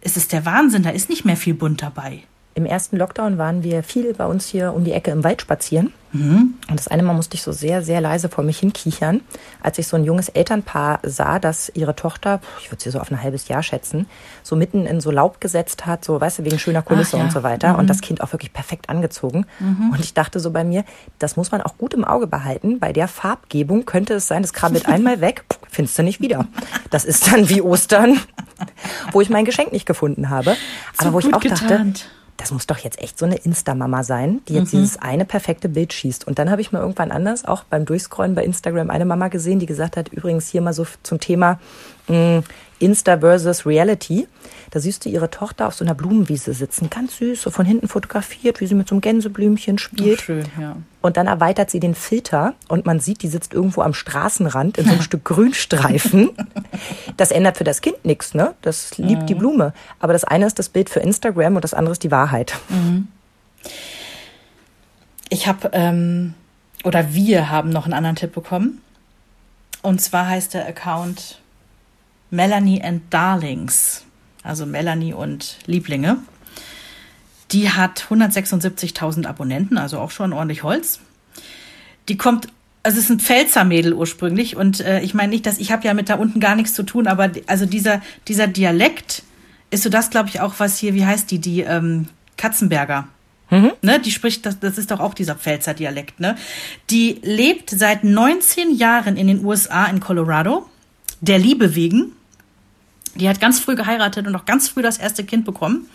es 0.00 0.16
ist 0.16 0.32
der 0.32 0.46
Wahnsinn, 0.46 0.82
da 0.82 0.90
ist 0.90 1.10
nicht 1.10 1.24
mehr 1.24 1.36
viel 1.36 1.54
bunt 1.54 1.82
dabei. 1.82 2.22
Im 2.58 2.66
ersten 2.66 2.96
Lockdown 2.96 3.38
waren 3.38 3.62
wir 3.62 3.84
viel 3.84 4.12
bei 4.14 4.26
uns 4.26 4.48
hier 4.48 4.74
um 4.74 4.82
die 4.82 4.90
Ecke 4.90 5.12
im 5.12 5.22
Wald 5.22 5.40
spazieren. 5.40 5.92
Mhm. 6.10 6.54
Und 6.68 6.76
das 6.76 6.88
eine 6.88 7.04
Mal 7.04 7.12
musste 7.12 7.36
ich 7.36 7.42
so 7.44 7.52
sehr, 7.52 7.82
sehr 7.82 8.00
leise 8.00 8.28
vor 8.28 8.42
mich 8.42 8.58
hinkichern, 8.58 9.20
als 9.62 9.78
ich 9.78 9.86
so 9.86 9.96
ein 9.96 10.02
junges 10.02 10.28
Elternpaar 10.28 10.98
sah, 11.04 11.38
das 11.38 11.70
ihre 11.76 11.94
Tochter, 11.94 12.40
ich 12.60 12.72
würde 12.72 12.82
sie 12.82 12.90
so 12.90 12.98
auf 12.98 13.12
ein 13.12 13.22
halbes 13.22 13.46
Jahr 13.46 13.62
schätzen, 13.62 14.06
so 14.42 14.56
mitten 14.56 14.86
in 14.86 15.00
so 15.00 15.12
Laub 15.12 15.40
gesetzt 15.40 15.86
hat, 15.86 16.04
so, 16.04 16.20
weißt 16.20 16.40
du, 16.40 16.46
wegen 16.46 16.58
schöner 16.58 16.82
Kulisse 16.82 17.16
ja. 17.16 17.22
und 17.22 17.30
so 17.30 17.44
weiter. 17.44 17.74
Mhm. 17.74 17.78
Und 17.78 17.90
das 17.90 18.00
Kind 18.00 18.22
auch 18.22 18.32
wirklich 18.32 18.52
perfekt 18.52 18.88
angezogen. 18.88 19.46
Mhm. 19.60 19.90
Und 19.92 20.00
ich 20.00 20.12
dachte 20.12 20.40
so 20.40 20.50
bei 20.50 20.64
mir, 20.64 20.84
das 21.20 21.36
muss 21.36 21.52
man 21.52 21.62
auch 21.62 21.78
gut 21.78 21.94
im 21.94 22.04
Auge 22.04 22.26
behalten. 22.26 22.80
Bei 22.80 22.92
der 22.92 23.06
Farbgebung 23.06 23.86
könnte 23.86 24.14
es 24.14 24.26
sein, 24.26 24.42
das 24.42 24.52
krabbelt 24.52 24.88
einmal 24.88 25.20
weg, 25.20 25.44
findest 25.70 25.96
du 25.96 26.02
nicht 26.02 26.20
wieder. 26.20 26.48
Das 26.90 27.04
ist 27.04 27.30
dann 27.30 27.48
wie 27.48 27.62
Ostern, 27.62 28.18
wo 29.12 29.20
ich 29.20 29.30
mein 29.30 29.44
Geschenk 29.44 29.70
nicht 29.70 29.86
gefunden 29.86 30.28
habe. 30.28 30.56
So 31.00 31.06
Aber 31.06 31.12
wo 31.12 31.18
ich 31.20 31.32
auch 31.32 31.38
getarnt. 31.38 32.00
dachte, 32.00 32.17
das 32.38 32.52
muss 32.52 32.66
doch 32.66 32.78
jetzt 32.78 33.00
echt 33.02 33.18
so 33.18 33.26
eine 33.26 33.36
Insta-Mama 33.36 34.04
sein, 34.04 34.40
die 34.48 34.54
jetzt 34.54 34.72
mhm. 34.72 34.78
dieses 34.78 34.96
eine 34.96 35.24
perfekte 35.24 35.68
Bild 35.68 35.92
schießt. 35.92 36.26
Und 36.26 36.38
dann 36.38 36.50
habe 36.50 36.60
ich 36.60 36.70
mal 36.72 36.80
irgendwann 36.80 37.10
anders, 37.10 37.44
auch 37.44 37.64
beim 37.64 37.84
Durchscrollen 37.84 38.34
bei 38.34 38.44
Instagram, 38.44 38.90
eine 38.90 39.04
Mama 39.04 39.28
gesehen, 39.28 39.58
die 39.58 39.66
gesagt 39.66 39.96
hat, 39.96 40.08
übrigens 40.08 40.48
hier 40.48 40.62
mal 40.62 40.72
so 40.72 40.86
zum 41.02 41.18
Thema 41.18 41.58
Insta 42.78 43.18
versus 43.18 43.66
Reality. 43.66 44.28
Da 44.70 44.80
siehst 44.80 45.04
du 45.04 45.08
ihre 45.08 45.30
Tochter 45.30 45.66
auf 45.66 45.74
so 45.74 45.84
einer 45.84 45.94
Blumenwiese 45.94 46.52
sitzen, 46.52 46.90
ganz 46.90 47.16
süß, 47.16 47.42
so 47.42 47.50
von 47.50 47.64
hinten 47.64 47.88
fotografiert, 47.88 48.60
wie 48.60 48.66
sie 48.66 48.74
mit 48.74 48.88
so 48.88 48.94
einem 48.94 49.00
Gänseblümchen 49.00 49.78
spielt. 49.78 50.20
Ach, 50.20 50.24
schön, 50.24 50.44
ja. 50.60 50.76
Und 51.00 51.16
dann 51.16 51.26
erweitert 51.26 51.70
sie 51.70 51.80
den 51.80 51.94
Filter 51.94 52.54
und 52.68 52.84
man 52.84 53.00
sieht, 53.00 53.22
die 53.22 53.28
sitzt 53.28 53.54
irgendwo 53.54 53.82
am 53.82 53.94
Straßenrand 53.94 54.78
in 54.78 54.84
so 54.84 54.90
einem 54.92 55.02
Stück 55.02 55.24
Grünstreifen. 55.24 56.30
Das 57.16 57.30
ändert 57.30 57.56
für 57.56 57.64
das 57.64 57.80
Kind 57.80 58.04
nichts, 58.04 58.34
ne? 58.34 58.54
Das 58.62 58.98
liebt 58.98 59.22
mhm. 59.22 59.26
die 59.26 59.34
Blume. 59.34 59.72
Aber 60.00 60.12
das 60.12 60.24
eine 60.24 60.46
ist 60.46 60.58
das 60.58 60.68
Bild 60.68 60.90
für 60.90 61.00
Instagram 61.00 61.56
und 61.56 61.64
das 61.64 61.74
andere 61.74 61.92
ist 61.92 62.02
die 62.02 62.10
Wahrheit. 62.10 62.54
Mhm. 62.68 63.08
Ich 65.30 65.46
habe, 65.46 65.70
ähm, 65.72 66.34
oder 66.84 67.12
wir 67.12 67.50
haben 67.50 67.70
noch 67.70 67.84
einen 67.84 67.94
anderen 67.94 68.16
Tipp 68.16 68.32
bekommen. 68.34 68.80
Und 69.82 70.00
zwar 70.00 70.28
heißt 70.28 70.54
der 70.54 70.66
Account 70.66 71.40
Melanie 72.30 72.82
and 72.82 73.02
Darlings, 73.10 74.04
also 74.42 74.66
Melanie 74.66 75.12
und 75.12 75.58
Lieblinge. 75.66 76.18
Die 77.52 77.70
hat 77.70 78.06
176.000 78.10 79.26
Abonnenten, 79.26 79.78
also 79.78 79.98
auch 79.98 80.10
schon 80.10 80.32
ordentlich 80.32 80.62
Holz. 80.62 81.00
Die 82.08 82.16
kommt, 82.16 82.48
also 82.82 82.98
es 82.98 83.04
ist 83.04 83.10
ein 83.10 83.20
Pfälzer 83.20 83.64
Mädel 83.64 83.94
ursprünglich 83.94 84.56
und 84.56 84.80
äh, 84.80 85.00
ich 85.00 85.14
meine 85.14 85.30
nicht, 85.30 85.46
dass 85.46 85.58
ich 85.58 85.72
habe 85.72 85.86
ja 85.86 85.94
mit 85.94 86.08
da 86.08 86.16
unten 86.16 86.40
gar 86.40 86.54
nichts 86.54 86.74
zu 86.74 86.82
tun, 86.82 87.06
aber 87.06 87.30
also 87.46 87.64
dieser 87.64 88.02
dieser 88.26 88.46
Dialekt 88.46 89.22
ist 89.70 89.82
so 89.82 89.90
das, 89.90 90.10
glaube 90.10 90.28
ich, 90.28 90.40
auch 90.40 90.54
was 90.58 90.78
hier, 90.78 90.94
wie 90.94 91.04
heißt 91.04 91.30
die, 91.30 91.38
die 91.38 91.60
ähm, 91.60 92.08
Katzenberger. 92.36 93.08
Mhm. 93.50 93.72
Ne, 93.80 93.98
die 93.98 94.10
spricht, 94.10 94.44
das, 94.44 94.60
das 94.60 94.76
ist 94.76 94.90
doch 94.90 95.00
auch 95.00 95.14
dieser 95.14 95.34
Pfälzer 95.34 95.72
Dialekt, 95.72 96.20
ne? 96.20 96.36
Die 96.90 97.18
lebt 97.22 97.70
seit 97.70 98.04
19 98.04 98.74
Jahren 98.74 99.16
in 99.16 99.26
den 99.26 99.42
USA 99.44 99.86
in 99.86 100.00
Colorado, 100.00 100.68
der 101.20 101.38
Liebe 101.38 101.74
wegen. 101.74 102.12
Die 103.14 103.28
hat 103.28 103.40
ganz 103.40 103.60
früh 103.60 103.74
geheiratet 103.74 104.26
und 104.26 104.34
auch 104.36 104.44
ganz 104.44 104.68
früh 104.68 104.82
das 104.82 104.98
erste 104.98 105.24
Kind 105.24 105.44
bekommen. 105.44 105.88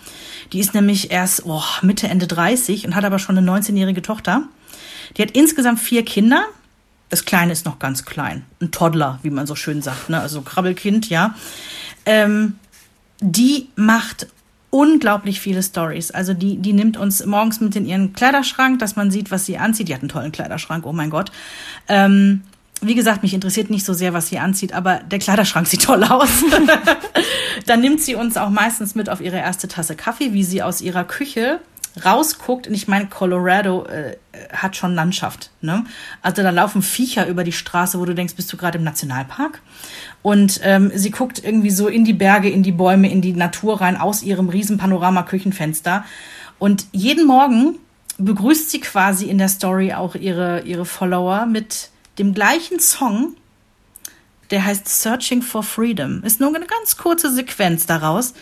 Die 0.52 0.60
ist 0.60 0.74
nämlich 0.74 1.12
erst 1.12 1.46
oh, 1.46 1.64
Mitte, 1.82 2.08
Ende 2.08 2.28
30 2.28 2.86
und 2.86 2.96
hat 2.96 3.06
aber 3.06 3.20
schon 3.20 3.38
eine 3.38 3.50
19-jährige 3.50 4.02
Tochter. 4.02 4.44
Die 5.18 5.22
hat 5.22 5.32
insgesamt 5.32 5.80
vier 5.80 6.04
Kinder. 6.04 6.46
Das 7.10 7.26
Kleine 7.26 7.52
ist 7.52 7.66
noch 7.66 7.80
ganz 7.80 8.06
klein. 8.06 8.44
Ein 8.60 8.72
Toddler, 8.72 9.20
wie 9.22 9.30
man 9.30 9.48
so 9.48 9.56
schön 9.56 9.82
sagt. 9.82 10.10
Ne? 10.10 10.20
Also 10.20 10.42
Krabbelkind, 10.42 11.10
ja. 11.10 11.36
Ähm, 12.06 12.56
die 13.20 13.70
macht 13.76 14.28
unglaublich 14.74 15.40
viele 15.40 15.62
Stories. 15.62 16.10
Also 16.10 16.34
die, 16.34 16.58
die 16.58 16.74
nimmt 16.74 16.98
uns 16.98 17.24
morgens 17.26 17.62
mit 17.62 17.76
in 17.76 17.86
ihren 17.86 18.14
Kleiderschrank, 18.14 18.80
dass 18.80 18.96
man 18.96 19.12
sieht, 19.12 19.30
was 19.30 19.46
sie 19.46 19.60
anzieht. 19.60 19.88
Die 19.88 19.94
hat 19.94 20.02
einen 20.02 20.10
tollen 20.10 20.32
Kleiderschrank, 20.32 20.86
oh 20.86 20.94
mein 20.94 21.12
Gott. 21.12 21.32
Ähm, 21.88 22.42
wie 22.86 22.96
gesagt, 22.96 23.24
mich 23.24 23.34
interessiert 23.34 23.70
nicht 23.70 23.86
so 23.86 23.94
sehr, 23.94 24.14
was 24.14 24.28
sie 24.28 24.40
anzieht, 24.40 24.74
aber 24.74 25.00
der 25.00 25.20
Kleiderschrank 25.20 25.68
sieht 25.68 25.84
toll 25.84 26.04
aus. 26.04 26.30
Dann 27.66 27.82
nimmt 27.82 28.02
sie 28.02 28.16
uns 28.16 28.38
auch 28.38 28.50
meistens 28.50 28.96
mit 28.96 29.10
auf 29.10 29.22
ihre 29.22 29.38
erste 29.38 29.68
Tasse 29.68 29.96
Kaffee, 29.96 30.34
wie 30.34 30.44
sie 30.44 30.64
aus 30.64 30.82
ihrer 30.82 31.04
Küche 31.04 31.60
rausguckt. 32.04 32.68
Und 32.68 32.74
ich 32.74 32.88
meine, 32.88 33.08
Colorado 33.08 33.86
äh, 33.86 34.18
hat 34.52 34.76
schon 34.76 34.96
Landschaft. 34.96 35.52
Ne? 35.62 35.86
Also 36.22 36.42
da 36.42 36.50
laufen 36.50 36.82
Viecher 36.82 37.28
über 37.28 37.44
die 37.44 37.52
Straße, 37.52 38.00
wo 38.00 38.06
du 38.06 38.16
denkst, 38.16 38.36
bist 38.36 38.52
du 38.52 38.58
gerade 38.58 38.78
im 38.78 38.84
Nationalpark? 38.84 39.62
Und 40.22 40.60
ähm, 40.64 40.92
sie 40.96 41.12
guckt 41.12 41.44
irgendwie 41.44 41.70
so 41.70 41.88
in 41.88 42.06
die 42.06 42.14
Berge, 42.14 42.50
in 42.50 42.64
die 42.64 42.72
Bäume, 42.72 43.12
in 43.12 43.22
die 43.22 43.34
Natur 43.34 43.82
rein 43.82 43.98
aus 43.98 44.24
ihrem 44.24 44.50
riesen 44.50 44.78
Panorama-Küchenfenster. 44.78 46.04
Und 46.60 46.86
jeden 46.92 47.28
Morgen 47.28 47.78
begrüßt 48.18 48.70
sie 48.70 48.80
quasi 48.80 49.26
in 49.26 49.38
der 49.38 49.50
Story 49.50 49.94
auch 49.94 50.16
ihre, 50.16 50.62
ihre 50.62 50.86
Follower 50.86 51.46
mit 51.46 51.90
dem 52.18 52.34
gleichen 52.34 52.80
Song, 52.80 53.36
der 54.52 54.66
heißt 54.66 54.88
Searching 54.88 55.42
for 55.42 55.64
Freedom. 55.64 56.24
Ist 56.24 56.40
nur 56.40 56.56
eine 56.56 56.66
ganz 56.66 56.98
kurze 56.98 57.34
Sequenz 57.34 57.86
daraus. 57.86 58.34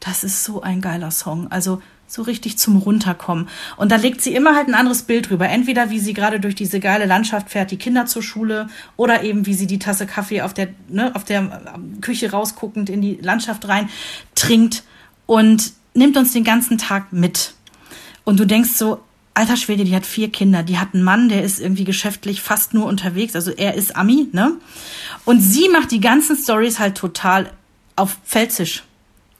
Das 0.00 0.24
ist 0.24 0.44
so 0.44 0.62
ein 0.62 0.80
geiler 0.80 1.10
Song. 1.10 1.50
Also 1.50 1.82
so 2.06 2.22
richtig 2.22 2.58
zum 2.58 2.78
Runterkommen. 2.78 3.48
Und 3.76 3.92
da 3.92 3.96
legt 3.96 4.22
sie 4.22 4.34
immer 4.34 4.56
halt 4.56 4.68
ein 4.68 4.74
anderes 4.74 5.02
Bild 5.02 5.28
drüber. 5.28 5.48
Entweder 5.48 5.90
wie 5.90 5.98
sie 5.98 6.14
gerade 6.14 6.40
durch 6.40 6.54
diese 6.54 6.80
geile 6.80 7.04
Landschaft 7.04 7.50
fährt, 7.50 7.70
die 7.70 7.76
Kinder 7.76 8.06
zur 8.06 8.22
Schule, 8.22 8.68
oder 8.96 9.22
eben 9.22 9.44
wie 9.46 9.54
sie 9.54 9.66
die 9.66 9.78
Tasse 9.78 10.06
Kaffee 10.06 10.40
auf 10.40 10.54
der, 10.54 10.68
ne, 10.88 11.14
auf 11.14 11.24
der 11.24 11.60
Küche 12.00 12.30
rausguckend 12.30 12.88
in 12.88 13.02
die 13.02 13.18
Landschaft 13.20 13.68
rein 13.68 13.90
trinkt 14.34 14.84
und 15.26 15.72
nimmt 15.92 16.16
uns 16.16 16.32
den 16.32 16.44
ganzen 16.44 16.78
Tag 16.78 17.12
mit. 17.12 17.52
Und 18.24 18.40
du 18.40 18.46
denkst 18.46 18.70
so, 18.70 19.00
alter 19.38 19.56
Schwede, 19.56 19.84
die 19.84 19.94
hat 19.94 20.04
vier 20.04 20.30
Kinder. 20.30 20.62
Die 20.62 20.78
hat 20.78 20.94
einen 20.94 21.04
Mann, 21.04 21.28
der 21.28 21.44
ist 21.44 21.60
irgendwie 21.60 21.84
geschäftlich 21.84 22.42
fast 22.42 22.74
nur 22.74 22.86
unterwegs. 22.86 23.34
Also 23.36 23.52
er 23.52 23.74
ist 23.74 23.96
Ami, 23.96 24.28
ne? 24.32 24.56
Und 25.24 25.40
sie 25.40 25.68
macht 25.68 25.92
die 25.92 26.00
ganzen 26.00 26.36
Stories 26.36 26.78
halt 26.78 26.96
total 26.96 27.50
auf 27.96 28.18
Pfälzisch. 28.26 28.82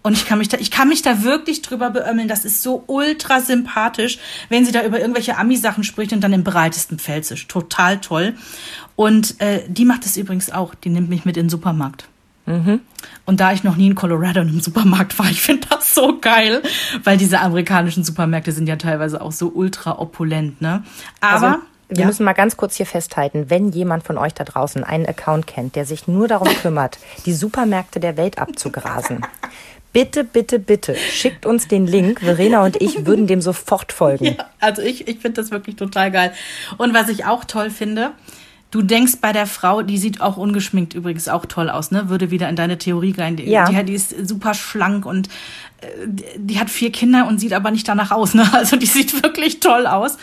Und 0.03 0.13
ich 0.13 0.25
kann 0.25 0.39
mich 0.39 0.49
da, 0.49 0.57
ich 0.59 0.71
kann 0.71 0.89
mich 0.89 1.03
da 1.03 1.25
wirklich 1.25 1.63
drüber 1.63 1.91
beömmeln. 1.91 2.29
Das 2.29 2.45
ist 2.45 2.63
so 2.63 2.85
ultra 2.87 3.41
sympathisch, 3.41 4.19
wenn 4.49 4.65
sie 4.65 4.73
da 4.73 4.85
über 4.85 5.01
irgendwelche 5.01 5.37
Ami-Sachen 5.37 5.83
spricht 5.83 6.13
und 6.13 6.21
dann 6.21 6.33
im 6.33 6.45
breitesten 6.45 6.99
Pfälzisch. 6.99 7.49
Total 7.49 8.01
toll. 8.01 8.35
Und 8.95 9.41
äh, 9.41 9.65
die 9.69 9.85
macht 9.85 10.07
es 10.07 10.17
übrigens 10.17 10.51
auch. 10.51 10.75
Die 10.77 10.91
nimmt 10.91 11.09
mich 11.09 11.25
mit 11.25 11.37
in 11.37 11.45
den 11.45 11.51
Supermarkt. 11.51 12.09
Mhm. 12.49 12.81
Und 13.27 13.41
da 13.41 13.53
ich 13.53 13.63
noch 13.63 13.77
nie 13.77 13.87
in 13.87 13.95
Colorado 13.95 14.41
in 14.41 14.49
einem 14.49 14.61
Supermarkt 14.61 15.19
war, 15.19 15.27
ich 15.31 15.41
finde 15.41 15.69
das 15.69 15.95
so 15.95 16.19
geil, 16.19 16.63
weil 17.05 17.17
diese 17.17 17.41
amerikanischen 17.41 18.05
Supermärkte 18.05 18.53
sind 18.53 18.69
ja 18.69 18.77
teilweise 18.77 19.21
auch 19.21 19.33
so 19.33 19.49
ultra 19.49 19.99
opulent, 19.99 20.61
ne? 20.61 20.83
Aber 21.21 21.47
also, 21.47 21.59
wir 21.89 22.01
ja. 22.01 22.07
müssen 22.07 22.25
mal 22.25 22.35
ganz 22.35 22.57
kurz 22.57 22.77
hier 22.77 22.87
festhalten, 22.87 23.49
wenn 23.49 23.71
jemand 23.71 24.05
von 24.05 24.19
euch 24.19 24.35
da 24.35 24.45
draußen 24.45 24.85
einen 24.85 25.07
Account 25.07 25.47
kennt, 25.47 25.75
der 25.75 25.87
sich 25.87 26.07
nur 26.07 26.29
darum 26.29 26.49
kümmert, 26.49 26.99
die 27.27 27.33
Supermärkte 27.33 28.01
der 28.01 28.17
Welt 28.17 28.39
abzugrasen. 28.39 29.23
Bitte, 29.93 30.23
bitte, 30.23 30.59
bitte, 30.59 30.95
schickt 30.95 31.47
uns 31.47 31.67
den 31.67 31.87
Link. 31.87 32.21
Verena 32.21 32.63
und 32.63 32.81
ich 32.81 33.07
würden 33.07 33.27
dem 33.27 33.41
sofort 33.41 33.93
folgen. 33.93 34.27
Ja, 34.27 34.35
also 34.61 34.83
ich, 34.83 35.09
ich 35.09 35.19
finde 35.19 35.41
das 35.41 35.51
wirklich 35.51 35.77
total 35.77 36.11
geil. 36.11 36.33
Und 36.77 36.93
was 36.93 37.09
ich 37.09 37.25
auch 37.25 37.45
toll 37.45 37.71
finde, 37.71 38.13
Du 38.71 38.83
denkst 38.83 39.15
bei 39.23 39.33
der 39.33 39.47
Frau, 39.47 39.81
die 39.81 39.97
sieht 39.97 40.21
auch 40.21 40.37
ungeschminkt 40.37 40.93
übrigens 40.93 41.29
auch 41.29 41.47
toll 41.47 41.71
aus, 41.71 41.91
ne? 41.91 42.11
Würde 42.11 42.31
wieder 42.31 42.51
in 42.51 42.57
deine 42.57 42.77
Theorie 42.77 43.15
rein. 43.17 43.37
Die, 43.37 43.45
ja. 43.45 43.71
die, 43.71 43.85
die 43.85 43.95
ist 43.95 44.29
super 44.29 44.53
schlank 44.53 45.07
und 45.07 45.29
äh, 45.81 45.87
die 46.37 46.61
hat 46.61 46.69
vier 46.69 46.93
Kinder 46.93 47.27
und 47.27 47.41
sieht 47.41 47.55
aber 47.55 47.71
nicht 47.71 47.89
danach 47.89 48.11
aus, 48.11 48.35
ne? 48.35 48.47
Also 48.53 48.77
die 48.77 48.87
sieht 48.87 49.23
wirklich 49.23 49.61
toll 49.61 49.87
aus. 49.87 50.19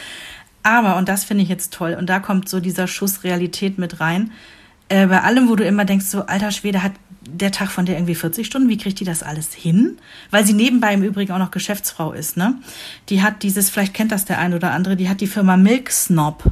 Aber, 0.62 0.98
und 0.98 1.10
das 1.10 1.24
finde 1.24 1.44
ich 1.44 1.50
jetzt 1.50 1.74
toll, 1.74 1.96
und 1.98 2.08
da 2.08 2.20
kommt 2.20 2.50
so 2.50 2.60
dieser 2.60 2.88
Schuss 2.88 3.24
Realität 3.24 3.78
mit 3.78 4.00
rein. 4.00 4.32
Äh, 4.90 5.08
bei 5.08 5.22
allem, 5.22 5.48
wo 5.50 5.56
du 5.56 5.64
immer 5.64 5.86
denkst, 5.86 6.06
so, 6.06 6.26
alter 6.26 6.52
Schwede, 6.52 6.84
hat 6.84 6.94
der 7.28 7.52
Tag 7.52 7.72
von 7.72 7.86
der 7.88 7.96
irgendwie 7.96 8.16
40 8.16 8.46
Stunden, 8.46 8.70
wie 8.70 8.78
kriegt 8.78 9.00
die 9.00 9.06
das 9.06 9.24
alles 9.24 9.54
hin? 9.54 9.98
Weil 10.30 10.46
sie 10.46 10.54
nebenbei 10.54 10.94
im 10.94 11.02
Übrigen 11.02 11.32
auch 11.32 11.40
noch 11.40 11.52
Geschäftsfrau 11.52 12.14
ist, 12.14 12.38
ne? 12.38 12.60
Die 13.10 13.24
hat 13.24 13.42
dieses, 13.42 13.72
vielleicht 13.72 13.96
kennt 13.96 14.12
das 14.12 14.26
der 14.26 14.38
ein 14.38 14.54
oder 14.54 14.72
andere, 14.72 14.96
die 14.96 15.10
hat 15.10 15.22
die 15.22 15.28
Firma 15.28 15.58
Milk 15.58 15.92
Snob 15.92 16.52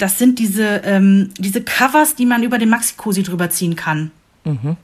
das 0.00 0.18
sind 0.18 0.38
diese, 0.38 0.82
ähm, 0.84 1.30
diese 1.38 1.62
Covers, 1.62 2.14
die 2.14 2.26
man 2.26 2.42
über 2.42 2.58
den 2.58 2.70
Maxi-Cosi 2.70 3.22
drüber 3.22 3.50
ziehen 3.50 3.76
kann. 3.76 4.10
Mhm. 4.44 4.76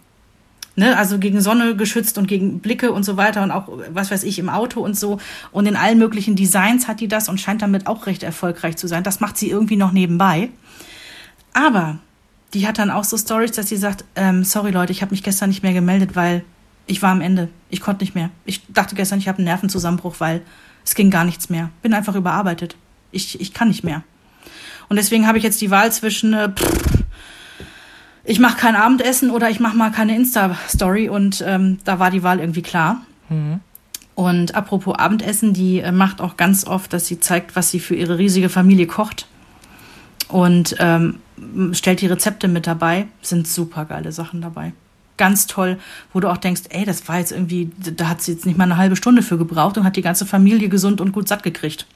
Ne, 0.79 0.95
also 0.99 1.19
gegen 1.19 1.41
Sonne 1.41 1.75
geschützt 1.75 2.19
und 2.19 2.29
gegen 2.29 2.61
Blicke 2.61 2.93
und 2.93 3.03
so 3.03 3.17
weiter 3.17 3.43
und 3.43 3.51
auch, 3.51 3.67
was 3.93 4.11
weiß 4.11 4.25
ich, 4.25 4.39
im 4.39 4.51
Auto 4.51 4.83
und 4.83 4.95
so. 4.95 5.19
Und 5.51 5.65
in 5.65 5.75
allen 5.75 5.97
möglichen 5.97 6.37
Designs 6.37 6.87
hat 6.87 7.01
die 7.01 7.09
das 7.09 7.31
und 7.31 7.41
scheint 7.41 7.63
damit 7.63 7.87
auch 7.87 8.07
recht 8.07 8.23
erfolgreich 8.23 8.77
zu 8.77 8.87
sein. 8.87 9.03
Das 9.03 9.21
macht 9.21 9.39
sie 9.39 9.49
irgendwie 9.49 9.77
noch 9.77 9.93
nebenbei. 9.93 10.51
Aber 11.55 11.99
die 12.53 12.69
hat 12.69 12.79
dann 12.79 12.91
auch 12.91 13.05
so 13.05 13.17
Stories, 13.17 13.53
dass 13.53 13.71
sie 13.71 13.79
sagt, 13.79 14.05
ähm, 14.17 14.45
sorry 14.45 14.71
Leute, 14.71 14.93
ich 14.93 15.01
habe 15.01 15.13
mich 15.13 15.23
gestern 15.23 15.49
nicht 15.49 15.63
mehr 15.63 15.73
gemeldet, 15.73 16.15
weil 16.15 16.45
ich 16.87 17.01
war 17.01 17.11
am 17.11 17.23
Ende. 17.23 17.49
Ich 17.71 17.81
konnte 17.81 18.05
nicht 18.05 18.15
mehr. 18.15 18.29
Ich 18.45 18.61
dachte 18.69 18.95
gestern, 18.95 19.19
ich 19.19 19.29
habe 19.29 19.39
einen 19.39 19.47
Nervenzusammenbruch, 19.47 20.17
weil 20.19 20.43
es 20.85 20.95
ging 20.95 21.11
gar 21.11 21.25
nichts 21.25 21.49
mehr. 21.49 21.71
Bin 21.81 21.95
einfach 21.95 22.15
überarbeitet. 22.15 22.77
Ich, 23.13 23.41
ich 23.41 23.55
kann 23.55 23.69
nicht 23.69 23.83
mehr. 23.83 24.03
Und 24.89 24.97
deswegen 24.97 25.27
habe 25.27 25.39
ich 25.39 25.45
jetzt 25.45 25.61
die 25.61 25.71
Wahl 25.71 25.91
zwischen, 25.93 26.33
äh, 26.33 26.49
pff, 26.51 27.05
ich 28.25 28.41
mache 28.41 28.57
kein 28.57 28.77
Abendessen 28.77 29.31
oder 29.31 29.51
ich 29.51 29.61
mache 29.61 29.77
mal 29.77 29.91
keine 29.91 30.15
Insta-Story. 30.17 31.09
Und 31.09 31.43
ähm, 31.47 31.79
da 31.85 31.99
war 31.99 32.11
die 32.11 32.23
Wahl 32.23 32.41
irgendwie 32.41 32.63
klar. 32.63 33.03
Mhm. 33.29 33.61
Und 34.15 34.55
apropos 34.55 34.99
Abendessen, 34.99 35.53
die 35.53 35.81
äh, 35.81 35.93
macht 35.93 36.21
auch 36.21 36.37
ganz 36.37 36.67
oft, 36.67 36.93
dass 36.93 37.07
sie 37.07 37.21
zeigt, 37.21 37.55
was 37.55 37.71
sie 37.71 37.81
für 37.81 37.95
ihre 37.95 38.19
riesige 38.19 38.49
Familie 38.49 38.87
kocht. 38.87 39.27
Und 40.29 40.75
ähm, 40.81 41.21
stellt 41.73 42.01
die 42.01 42.07
Rezepte 42.07 42.49
mit 42.49 42.67
dabei. 42.67 43.07
Sind 43.23 43.47
super 43.47 43.85
geile 43.85 44.13
Sachen 44.13 44.41
dabei. 44.41 44.73
Ganz 45.19 45.47
toll, 45.47 45.79
wo 46.13 46.21
du 46.21 46.29
auch 46.29 46.37
denkst, 46.37 46.63
ey, 46.71 46.85
das 46.85 47.09
war 47.09 47.19
jetzt 47.19 47.33
irgendwie, 47.33 47.71
da 47.79 48.09
hat 48.09 48.23
sie 48.23 48.33
jetzt 48.33 48.45
nicht 48.45 48.59
mal 48.59 48.65
eine 48.65 48.77
halbe 48.77 48.97
Stunde 48.97 49.23
für 49.23 49.39
gebraucht 49.39 49.79
und 49.79 49.85
hat 49.85 49.97
die 49.97 50.03
ganze 50.03 50.27
Familie 50.27 50.69
gesund 50.69 51.01
und 51.01 51.13
gut 51.13 51.29
satt 51.29 51.43
gekriegt. 51.43 51.87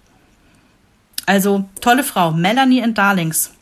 Also, 1.30 1.68
tolle 1.80 2.02
Frau, 2.02 2.32
Melanie 2.32 2.82
and 2.82 2.98
Darlings. 2.98 3.52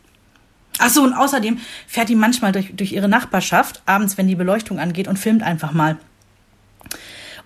Ach 0.79 0.89
so, 0.89 1.03
und 1.03 1.13
außerdem 1.13 1.59
fährt 1.87 2.09
die 2.09 2.15
manchmal 2.15 2.51
durch, 2.51 2.75
durch 2.75 2.93
ihre 2.93 3.11
Nachbarschaft, 3.11 3.83
abends, 3.85 4.17
wenn 4.17 4.27
die 4.27 4.37
Beleuchtung 4.37 4.79
angeht, 4.79 5.07
und 5.07 5.19
filmt 5.19 5.43
einfach 5.43 5.73
mal. 5.73 5.99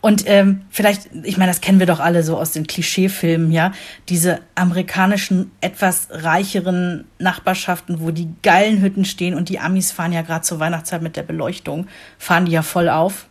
Und 0.01 0.23
ähm, 0.27 0.61
vielleicht, 0.71 1.09
ich 1.25 1.39
meine, 1.39 1.51
das 1.51 1.61
kennen 1.61 1.81
wir 1.81 1.89
doch 1.89 1.99
alle 1.99 2.23
so 2.23 2.37
aus 2.37 2.53
den 2.53 2.69
Klischeefilmen, 2.69 3.51
ja, 3.51 3.73
diese 4.09 4.39
amerikanischen, 4.55 5.51
etwas 5.61 6.07
reicheren 6.13 7.05
Nachbarschaften, 7.19 7.99
wo 7.99 8.13
die 8.13 8.29
geilen 8.45 8.81
Hütten 8.81 9.05
stehen 9.05 9.35
und 9.35 9.49
die 9.49 9.59
Amis 9.59 9.91
fahren 9.91 10.13
ja 10.13 10.23
gerade 10.23 10.43
zur 10.43 10.61
Weihnachtszeit 10.61 11.03
mit 11.03 11.17
der 11.17 11.25
Beleuchtung, 11.25 11.89
fahren 12.17 12.45
die 12.45 12.53
ja 12.53 12.63
voll 12.63 12.89
auf. 12.89 13.27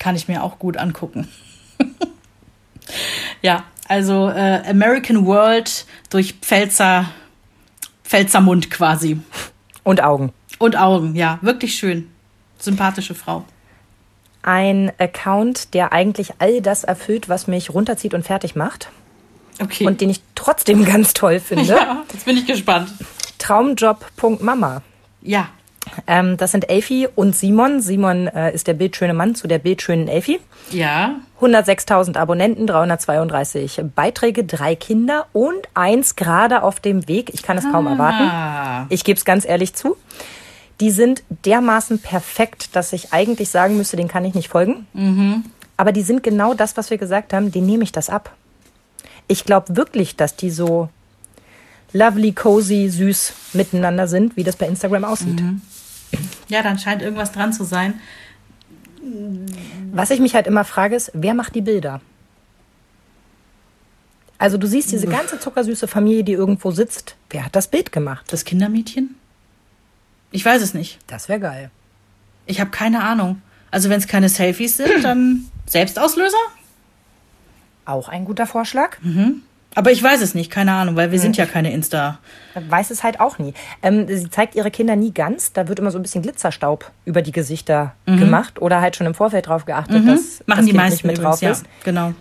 Kann 0.00 0.16
ich 0.16 0.26
mir 0.26 0.42
auch 0.42 0.58
gut 0.58 0.78
angucken. 0.78 1.28
ja, 3.40 3.62
also 3.88 4.28
äh, 4.28 4.62
American 4.68 5.26
World 5.26 5.86
durch 6.10 6.34
Pfälzer, 6.40 7.10
Pfälzer 8.04 8.40
Mund 8.40 8.70
quasi. 8.70 9.20
Und 9.82 10.02
Augen. 10.02 10.32
Und 10.58 10.76
Augen, 10.76 11.14
ja, 11.14 11.38
wirklich 11.42 11.74
schön. 11.74 12.10
Sympathische 12.58 13.14
Frau 13.14 13.44
ein 14.44 14.92
Account, 14.98 15.72
der 15.74 15.92
eigentlich 15.92 16.34
all 16.38 16.60
das 16.60 16.84
erfüllt, 16.84 17.28
was 17.28 17.46
mich 17.46 17.70
runterzieht 17.70 18.14
und 18.14 18.24
fertig 18.24 18.54
macht. 18.54 18.90
Okay. 19.60 19.86
Und 19.86 20.00
den 20.00 20.10
ich 20.10 20.20
trotzdem 20.34 20.84
ganz 20.84 21.14
toll 21.14 21.40
finde. 21.40 21.64
Ja, 21.64 22.04
jetzt 22.12 22.26
bin 22.26 22.36
ich 22.36 22.46
gespannt. 22.46 22.92
Traumjob.mama. 23.38 24.82
Ja. 25.22 25.48
Ähm, 26.06 26.36
das 26.36 26.52
sind 26.52 26.68
Elfi 26.70 27.08
und 27.14 27.36
Simon. 27.36 27.80
Simon 27.80 28.26
äh, 28.28 28.52
ist 28.54 28.66
der 28.66 28.74
bildschöne 28.74 29.14
Mann 29.14 29.34
zu 29.34 29.46
der 29.48 29.58
bildschönen 29.58 30.08
Elfi. 30.08 30.40
Ja. 30.70 31.16
106.000 31.40 32.16
Abonnenten, 32.16 32.66
332 32.66 33.82
Beiträge, 33.94 34.44
drei 34.44 34.74
Kinder 34.76 35.26
und 35.32 35.68
eins 35.74 36.16
gerade 36.16 36.62
auf 36.62 36.80
dem 36.80 37.06
Weg. 37.06 37.30
Ich 37.34 37.42
kann 37.42 37.58
es 37.58 37.64
kaum 37.70 37.86
Ah. 37.86 37.90
erwarten. 37.92 38.86
Ich 38.92 39.04
gebe 39.04 39.18
es 39.18 39.24
ganz 39.24 39.44
ehrlich 39.44 39.74
zu. 39.74 39.96
Die 40.80 40.90
sind 40.90 41.22
dermaßen 41.44 42.00
perfekt, 42.00 42.74
dass 42.74 42.92
ich 42.92 43.12
eigentlich 43.12 43.48
sagen 43.50 43.76
müsste, 43.76 43.96
den 43.96 44.08
kann 44.08 44.24
ich 44.24 44.34
nicht 44.34 44.48
folgen. 44.48 44.86
Aber 45.76 45.92
die 45.92 46.02
sind 46.02 46.22
genau 46.22 46.54
das, 46.54 46.76
was 46.76 46.90
wir 46.90 46.98
gesagt 46.98 47.32
haben, 47.32 47.52
den 47.52 47.66
nehme 47.66 47.84
ich 47.84 47.92
das 47.92 48.08
ab. 48.10 48.30
Ich 49.28 49.44
glaube 49.44 49.76
wirklich, 49.76 50.16
dass 50.16 50.34
die 50.36 50.50
so 50.50 50.88
lovely, 51.92 52.32
cozy, 52.32 52.88
süß 52.88 53.32
miteinander 53.52 54.08
sind, 54.08 54.36
wie 54.36 54.42
das 54.44 54.56
bei 54.56 54.66
Instagram 54.66 55.04
aussieht. 55.04 55.40
Ja, 56.48 56.62
dann 56.62 56.78
scheint 56.78 57.02
irgendwas 57.02 57.32
dran 57.32 57.52
zu 57.52 57.64
sein. 57.64 58.00
Was 59.92 60.10
ich 60.10 60.20
mich 60.20 60.34
halt 60.34 60.46
immer 60.46 60.64
frage, 60.64 60.96
ist, 60.96 61.10
wer 61.14 61.34
macht 61.34 61.54
die 61.54 61.60
Bilder? 61.60 62.00
Also 64.38 64.58
du 64.58 64.66
siehst 64.66 64.92
diese 64.92 65.06
ganze 65.06 65.38
zuckersüße 65.38 65.88
Familie, 65.88 66.24
die 66.24 66.32
irgendwo 66.32 66.70
sitzt. 66.70 67.16
Wer 67.30 67.44
hat 67.44 67.56
das 67.56 67.68
Bild 67.68 67.92
gemacht? 67.92 68.26
Das 68.30 68.44
Kindermädchen? 68.44 69.14
Ich 70.32 70.44
weiß 70.44 70.60
es 70.62 70.74
nicht. 70.74 70.98
Das 71.06 71.28
wäre 71.28 71.40
geil. 71.40 71.70
Ich 72.46 72.60
habe 72.60 72.70
keine 72.70 73.02
Ahnung. 73.04 73.40
Also 73.70 73.90
wenn 73.90 73.98
es 73.98 74.06
keine 74.06 74.28
Selfies 74.28 74.76
sind, 74.76 75.04
dann 75.04 75.50
Selbstauslöser? 75.66 76.36
Auch 77.84 78.08
ein 78.08 78.24
guter 78.24 78.46
Vorschlag. 78.46 78.98
Aber 79.74 79.90
ich 79.90 80.02
weiß 80.02 80.20
es 80.20 80.34
nicht, 80.34 80.50
keine 80.50 80.72
Ahnung, 80.72 80.96
weil 80.96 81.10
wir 81.10 81.18
sind 81.18 81.36
ja 81.36 81.46
keine 81.46 81.72
Insta. 81.72 82.18
Weiß 82.68 82.90
es 82.90 83.02
halt 83.02 83.18
auch 83.20 83.38
nie. 83.38 83.54
Ähm, 83.82 84.06
sie 84.08 84.30
zeigt 84.30 84.54
ihre 84.54 84.70
Kinder 84.70 84.94
nie 84.96 85.12
ganz. 85.12 85.52
Da 85.52 85.66
wird 85.68 85.78
immer 85.80 85.90
so 85.90 85.98
ein 85.98 86.02
bisschen 86.02 86.22
Glitzerstaub 86.22 86.90
über 87.04 87.22
die 87.22 87.32
Gesichter 87.32 87.94
gemacht 88.06 88.60
oder 88.62 88.80
halt 88.80 88.94
schon 88.96 89.06
im 89.06 89.14
Vorfeld 89.14 89.48
drauf 89.48 89.64
geachtet, 89.64 90.06
dass 90.06 90.20
Mhm. 90.20 90.44
Machen 90.46 90.58
das 90.58 90.64
die 90.66 90.70
kind 90.70 90.76
meisten 90.76 90.92
nicht 90.92 91.04
mit 91.04 91.18
übrigens, 91.18 91.40
drauf 91.40 91.42
ja. 91.42 91.50
ist. 91.50 91.64
Genau. 91.84 92.12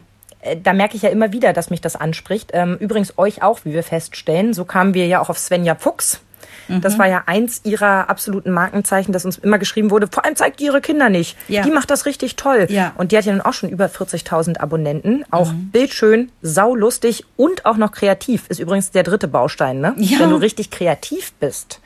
Äh, 0.41 0.57
Da 0.57 0.73
merke 0.73 0.95
ich 0.95 1.03
ja 1.03 1.09
immer 1.09 1.31
wieder, 1.31 1.53
dass 1.53 1.69
mich 1.69 1.81
das 1.81 1.95
anspricht. 1.95 2.51
Ähm, 2.53 2.77
übrigens 2.79 3.17
euch 3.17 3.43
auch, 3.43 3.59
wie 3.65 3.73
wir 3.73 3.83
feststellen. 3.83 4.53
So 4.53 4.65
kamen 4.65 4.93
wir 4.93 5.05
ja 5.07 5.21
auch 5.21 5.29
auf 5.29 5.37
Svenja 5.37 5.75
Fuchs. 5.75 6.21
Mhm. 6.67 6.81
Das 6.81 6.97
war 6.99 7.07
ja 7.07 7.23
eins 7.25 7.61
ihrer 7.63 8.09
absoluten 8.09 8.51
Markenzeichen, 8.51 9.11
dass 9.11 9.25
uns 9.25 9.37
immer 9.37 9.59
geschrieben 9.59 9.91
wurde, 9.91 10.07
vor 10.07 10.25
allem 10.25 10.35
zeigt 10.35 10.59
die 10.59 10.65
ihre 10.65 10.81
Kinder 10.81 11.09
nicht. 11.09 11.37
Ja. 11.47 11.63
Die 11.63 11.71
macht 11.71 11.89
das 11.89 12.05
richtig 12.05 12.35
toll. 12.35 12.67
Ja. 12.69 12.87
Mhm. 12.87 12.91
Und 12.97 13.11
die 13.11 13.17
hat 13.17 13.25
ja 13.25 13.31
nun 13.33 13.41
auch 13.41 13.53
schon 13.53 13.69
über 13.69 13.85
40.000 13.85 14.59
Abonnenten. 14.59 15.25
Auch 15.31 15.51
bildschön, 15.53 16.31
saulustig 16.41 17.25
und 17.37 17.65
auch 17.65 17.77
noch 17.77 17.91
kreativ. 17.91 18.47
Ist 18.49 18.59
übrigens 18.59 18.91
der 18.91 19.03
dritte 19.03 19.27
Baustein, 19.27 19.79
ne? 19.79 19.93
Ja. 19.97 20.19
Wenn 20.19 20.29
du 20.29 20.35
richtig 20.37 20.71
kreativ 20.71 21.33
bist. 21.33 21.81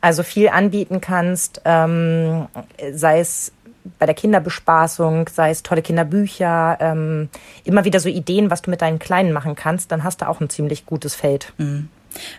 Also 0.00 0.22
viel 0.22 0.48
anbieten 0.48 1.00
kannst, 1.00 1.62
ähm, 1.64 2.46
sei 2.92 3.20
es 3.20 3.52
bei 3.98 4.06
der 4.06 4.14
Kinderbespaßung, 4.14 5.28
sei 5.32 5.50
es 5.50 5.62
tolle 5.62 5.82
Kinderbücher, 5.82 6.78
ähm, 6.80 7.28
immer 7.64 7.84
wieder 7.84 8.00
so 8.00 8.08
Ideen, 8.08 8.50
was 8.50 8.62
du 8.62 8.70
mit 8.70 8.82
deinen 8.82 8.98
Kleinen 8.98 9.32
machen 9.32 9.54
kannst, 9.56 9.92
dann 9.92 10.04
hast 10.04 10.22
du 10.22 10.28
auch 10.28 10.40
ein 10.40 10.48
ziemlich 10.50 10.86
gutes 10.86 11.14
Feld. 11.14 11.52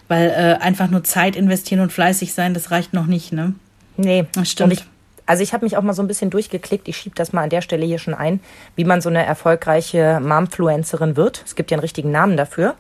Weil 0.07 0.30
äh, 0.30 0.63
einfach 0.63 0.89
nur 0.89 1.03
Zeit 1.03 1.36
investieren 1.36 1.82
und 1.82 1.91
fleißig 1.93 2.34
sein, 2.34 2.53
das 2.53 2.71
reicht 2.71 2.93
noch 2.93 3.05
nicht, 3.05 3.32
ne? 3.32 3.53
Nee, 3.97 4.26
Das 4.34 4.51
stimmt. 4.51 4.73
Ich, 4.73 4.86
also 5.26 5.41
ich 5.41 5.53
habe 5.53 5.65
mich 5.65 5.78
auch 5.78 5.82
mal 5.82 5.93
so 5.93 6.03
ein 6.03 6.07
bisschen 6.07 6.30
durchgeklickt. 6.30 6.88
Ich 6.88 6.97
schiebe 6.97 7.15
das 7.15 7.34
mal 7.34 7.43
an 7.43 7.49
der 7.49 7.61
Stelle 7.61 7.86
hier 7.86 7.97
schon 7.97 8.13
ein, 8.13 8.39
wie 8.76 8.84
man 8.84 9.01
so 9.01 9.09
eine 9.09 9.26
erfolgreiche 9.26 10.19
Momfluencerin 10.19 11.15
wird. 11.15 11.41
Es 11.45 11.55
gibt 11.55 11.71
ja 11.71 11.76
einen 11.76 11.82
richtigen 11.82 12.11
Namen 12.11 12.38
dafür. 12.38 12.76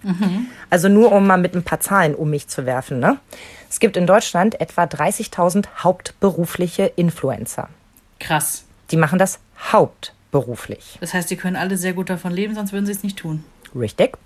Also 0.69 0.89
nur 0.89 1.11
um 1.11 1.25
mal 1.25 1.37
mit 1.37 1.55
ein 1.55 1.63
paar 1.63 1.79
Zahlen 1.79 2.13
um 2.13 2.29
mich 2.29 2.47
zu 2.47 2.65
werfen. 2.65 2.99
Ne? 2.99 3.17
Es 3.69 3.79
gibt 3.79 3.97
in 3.97 4.05
Deutschland 4.05 4.59
etwa 4.61 4.83
30.000 4.83 5.65
hauptberufliche 5.83 6.83
Influencer. 6.95 7.69
Krass. 8.19 8.65
Die 8.91 8.97
machen 8.97 9.17
das 9.17 9.39
hauptberuflich. 9.71 10.97
Das 11.01 11.13
heißt, 11.13 11.29
die 11.29 11.35
können 11.37 11.55
alle 11.55 11.77
sehr 11.77 11.93
gut 11.93 12.09
davon 12.09 12.31
leben, 12.31 12.55
sonst 12.55 12.73
würden 12.73 12.85
sie 12.85 12.91
es 12.91 13.03
nicht 13.03 13.17
tun. 13.17 13.43
Richtig. 13.75 14.17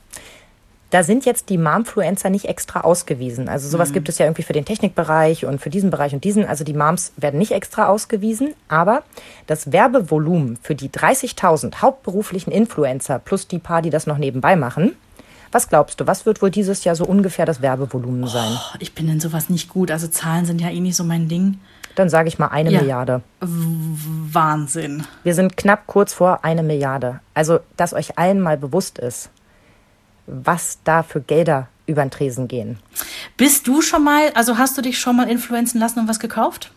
Da 0.92 1.04
sind 1.04 1.26
jetzt 1.26 1.50
die 1.50 1.60
Momfluencer 1.60 2.30
nicht 2.32 2.46
extra 2.46 2.82
ausgewiesen. 2.82 3.48
Also 3.48 3.70
sowas 3.70 3.94
gibt 3.94 4.10
es 4.10 4.18
ja 4.18 4.26
irgendwie 4.26 4.42
für 4.42 4.54
den 4.54 4.66
Technikbereich 4.66 5.46
und 5.46 5.62
für 5.62 5.70
diesen 5.70 5.92
Bereich 5.92 6.14
und 6.14 6.24
diesen. 6.24 6.46
Also 6.46 6.64
die 6.64 6.74
Moms 6.74 7.14
werden 7.16 7.38
nicht 7.38 7.52
extra 7.52 7.88
ausgewiesen. 7.88 8.54
Aber 8.70 9.04
das 9.46 9.72
Werbevolumen 9.72 10.58
für 10.64 10.74
die 10.74 10.90
30.000 10.90 11.82
hauptberuflichen 11.82 12.52
Influencer 12.52 13.20
plus 13.20 13.48
die 13.48 13.60
paar, 13.60 13.84
die 13.84 13.92
das 13.92 14.08
noch 14.08 14.18
nebenbei 14.18 14.56
machen, 14.56 14.96
was 15.52 15.70
glaubst 15.70 16.00
du, 16.00 16.08
was 16.08 16.26
wird 16.26 16.42
wohl 16.42 16.52
dieses 16.52 16.84
Jahr 16.84 16.96
so 16.96 17.06
ungefähr 17.06 17.46
das 17.46 17.62
Werbevolumen 17.62 18.28
sein? 18.28 18.52
Oh, 18.52 18.76
ich 18.80 18.94
bin 18.94 19.10
in 19.10 19.20
sowas 19.20 19.50
nicht 19.50 19.70
gut. 19.70 19.90
Also 19.92 20.08
Zahlen 20.08 20.46
sind 20.46 20.62
ja 20.62 20.70
eh 20.70 20.80
nicht 20.80 20.96
so 20.96 21.04
mein 21.04 21.28
Ding. 21.28 21.60
Dann 21.96 22.10
sage 22.10 22.28
ich 22.30 22.38
mal 22.40 22.48
eine 22.48 22.72
Ja. 22.72 22.82
Milliarde. 22.82 23.22
Wahnsinn. 23.42 25.06
Wir 25.24 25.34
sind 25.34 25.58
knapp 25.58 25.88
kurz 25.88 26.14
vor 26.14 26.44
eine 26.44 26.64
Milliarde. 26.64 27.20
Also, 27.34 27.60
dass 27.78 27.94
euch 27.94 28.18
allen 28.18 28.40
mal 28.40 28.58
bewusst 28.58 29.00
ist, 29.00 29.30
was 30.32 30.80
da 30.84 31.04
für 31.04 31.22
Gelder 31.22 31.68
über 31.86 32.04
den 32.04 32.12
Tresen 32.12 32.48
gehen. 32.48 32.78
Bist 33.38 33.68
du 33.68 33.82
schon 33.82 34.04
mal, 34.04 34.32
also 34.36 34.58
hast 34.58 34.78
du 34.78 34.82
dich 34.82 35.00
schon 35.00 35.16
mal 35.16 35.30
influenzen 35.30 35.80
lassen 35.80 36.00
und 36.00 36.08
was 36.08 36.20
gekauft? 36.20 36.72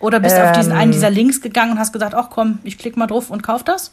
Oder 0.00 0.18
bist 0.20 0.36
du 0.36 0.42
auf 0.44 0.52
diesen 0.56 0.72
Ähm. 0.72 0.78
einen 0.78 0.92
dieser 0.92 1.10
Links 1.10 1.40
gegangen 1.42 1.72
und 1.72 1.78
hast 1.78 1.92
gesagt, 1.92 2.14
ach 2.14 2.30
komm, 2.30 2.58
ich 2.64 2.78
klicke 2.78 2.98
mal 2.98 3.06
drauf 3.06 3.30
und 3.30 3.42
kauf 3.42 3.62
das? 3.62 3.92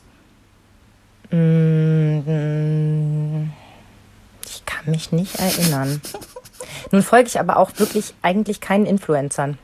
Ich 4.45 4.66
kann 4.66 4.86
mich 4.89 5.12
nicht 5.12 5.36
erinnern. 5.39 6.01
Nun 6.91 7.03
folge 7.03 7.28
ich 7.28 7.39
aber 7.39 7.58
auch 7.58 7.72
wirklich 7.78 8.14
eigentlich 8.22 8.62
keinen 8.62 8.86
Influencern. 8.86 9.58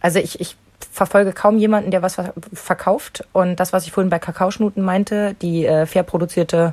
Also 0.00 0.18
ich, 0.18 0.40
ich 0.40 0.56
verfolge 0.90 1.32
kaum 1.32 1.58
jemanden, 1.58 1.90
der 1.90 2.02
was 2.02 2.14
ver- 2.16 2.34
verkauft. 2.52 3.24
Und 3.32 3.56
das, 3.60 3.72
was 3.72 3.84
ich 3.86 3.92
vorhin 3.92 4.10
bei 4.10 4.18
Kakaoschnuten 4.18 4.82
meinte, 4.82 5.34
die 5.42 5.64
äh, 5.66 5.86
fair 5.86 6.02
produzierte 6.02 6.72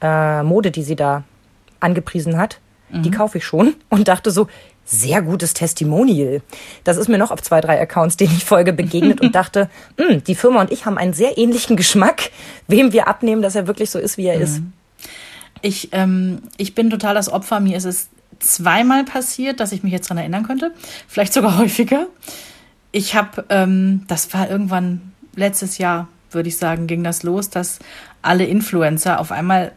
äh, 0.00 0.42
Mode, 0.42 0.70
die 0.70 0.82
sie 0.82 0.96
da 0.96 1.24
angepriesen 1.80 2.36
hat, 2.36 2.60
die 2.90 3.10
kaufe 3.10 3.36
ich 3.38 3.44
schon 3.44 3.74
und 3.90 4.08
dachte 4.08 4.30
so, 4.30 4.48
sehr 4.86 5.20
gutes 5.20 5.52
Testimonial. 5.52 6.40
Das 6.84 6.96
ist 6.96 7.08
mir 7.08 7.18
noch 7.18 7.30
auf 7.30 7.42
zwei, 7.42 7.60
drei 7.60 7.78
Accounts, 7.78 8.16
denen 8.16 8.34
ich 8.34 8.44
folge, 8.44 8.72
begegnet 8.72 9.20
und 9.20 9.34
dachte, 9.34 9.68
"Hm, 9.98 10.24
die 10.24 10.34
Firma 10.34 10.62
und 10.62 10.72
ich 10.72 10.86
haben 10.86 10.96
einen 10.96 11.12
sehr 11.12 11.36
ähnlichen 11.36 11.76
Geschmack, 11.76 12.30
wem 12.66 12.94
wir 12.94 13.06
abnehmen, 13.06 13.42
dass 13.42 13.54
er 13.54 13.66
wirklich 13.66 13.90
so 13.90 13.98
ist, 13.98 14.16
wie 14.16 14.26
er 14.26 14.40
ist. 14.40 14.62
Ich, 15.60 15.90
ähm, 15.92 16.42
ich 16.56 16.74
bin 16.74 16.88
total 16.88 17.14
das 17.14 17.30
Opfer. 17.30 17.60
Mir 17.60 17.76
ist 17.76 17.84
es 17.84 18.08
zweimal 18.38 19.04
passiert, 19.04 19.60
dass 19.60 19.72
ich 19.72 19.82
mich 19.82 19.92
jetzt 19.92 20.08
dran 20.08 20.18
erinnern 20.18 20.44
könnte. 20.44 20.72
Vielleicht 21.06 21.34
sogar 21.34 21.58
häufiger. 21.58 22.06
Ich 22.92 23.14
habe, 23.14 23.44
ähm, 23.50 24.04
das 24.08 24.32
war 24.32 24.48
irgendwann 24.48 25.12
letztes 25.34 25.78
Jahr, 25.78 26.08
würde 26.30 26.48
ich 26.48 26.56
sagen, 26.56 26.86
ging 26.86 27.04
das 27.04 27.22
los, 27.22 27.50
dass 27.50 27.78
alle 28.22 28.44
Influencer 28.44 29.20
auf 29.20 29.32
einmal, 29.32 29.72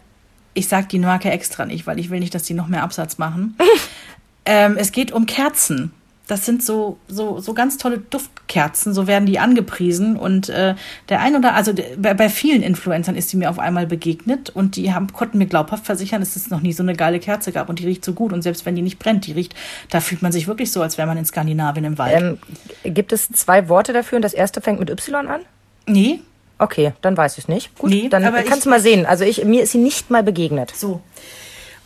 ich 0.54 0.68
sag 0.68 0.90
die 0.90 1.00
Marke 1.00 1.30
extra 1.30 1.66
nicht, 1.66 1.88
weil 1.88 2.00
ich 2.00 2.10
will 2.10 2.20
nicht, 2.20 2.36
dass 2.36 2.44
die 2.44 2.54
noch 2.54 2.68
mehr 2.68 2.84
Absatz 2.84 3.18
machen. 3.18 3.58
ähm, 4.46 4.76
es 4.78 4.92
geht 4.92 5.12
um 5.12 5.26
Kerzen. 5.26 5.92
das 6.28 6.46
sind 6.46 6.64
so, 6.64 6.98
so, 7.08 7.40
so 7.40 7.54
ganz 7.54 7.78
tolle 7.78 7.98
Duftkerzen, 7.98 8.94
so 8.94 9.06
werden 9.06 9.26
die 9.26 9.40
angepriesen. 9.40 10.16
Und 10.16 10.50
äh, 10.50 10.76
der 11.10 11.20
ein 11.20 11.36
oder 11.36 11.56
also 11.56 11.74
bei, 11.98 12.14
bei 12.14 12.30
vielen 12.30 12.62
Influencern 12.62 13.16
ist 13.16 13.32
die 13.34 13.38
mir 13.38 13.50
auf 13.50 13.60
einmal 13.60 13.86
begegnet 13.86 14.50
und 14.50 14.78
die 14.78 14.94
haben, 14.94 15.12
konnten 15.12 15.38
mir 15.38 15.48
glaubhaft 15.48 15.86
versichern, 15.86 16.22
dass 16.22 16.36
es 16.36 16.50
noch 16.50 16.62
nie 16.62 16.74
so 16.74 16.84
eine 16.84 16.96
geile 16.96 17.20
Kerze 17.20 17.52
gab 17.52 17.70
und 17.70 17.80
die 17.80 17.86
riecht 17.86 18.06
so 18.06 18.14
gut. 18.14 18.34
Und 18.34 18.42
selbst 18.42 18.66
wenn 18.66 18.76
die 18.76 18.82
nicht 18.82 19.00
brennt, 19.00 19.28
die 19.28 19.34
riecht, 19.34 19.56
da 19.90 20.00
fühlt 20.00 20.22
man 20.22 20.32
sich 20.32 20.48
wirklich 20.48 20.72
so, 20.72 20.82
als 20.82 20.98
wäre 20.98 21.08
man 21.08 21.18
in 21.18 21.26
Skandinavien 21.26 21.86
im 21.86 21.98
Wald. 21.98 22.40
Ähm, 22.84 22.94
gibt 22.94 23.12
es 23.12 23.30
zwei 23.30 23.68
Worte 23.70 23.94
dafür 23.94 24.18
und 24.18 24.22
das 24.22 24.34
erste 24.34 24.62
fängt 24.62 24.80
mit 24.80 24.90
Y 24.90 25.28
an? 25.28 25.42
nee, 25.86 26.20
Okay, 26.62 26.94
dann 27.02 27.18
weiß 27.18 27.40
ich 27.40 27.46
es 27.46 27.48
nicht. 27.48 27.76
Gut, 27.80 27.90
Nee, 27.90 28.08
dann 28.08 28.24
kannst 28.46 28.68
du 28.68 28.70
mal 28.70 28.80
sehen. 28.80 29.08
Also 29.08 29.24
ich, 29.24 29.44
mir 29.44 29.64
ist 29.64 29.72
sie 29.72 29.80
nicht 29.80 30.12
mal 30.12 30.22
begegnet. 30.22 30.72
So. 30.76 31.02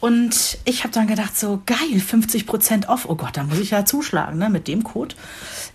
Und 0.01 0.57
ich 0.65 0.83
habe 0.83 0.93
dann 0.93 1.07
gedacht, 1.07 1.37
so 1.37 1.61
geil, 1.65 1.77
50% 1.97 2.89
off. 2.89 3.05
Oh 3.07 3.15
Gott, 3.15 3.37
da 3.37 3.43
muss 3.43 3.57
ich 3.59 3.71
ja 3.71 3.85
zuschlagen, 3.85 4.37
ne, 4.37 4.49
mit 4.49 4.67
dem 4.67 4.83
Code. 4.83 5.15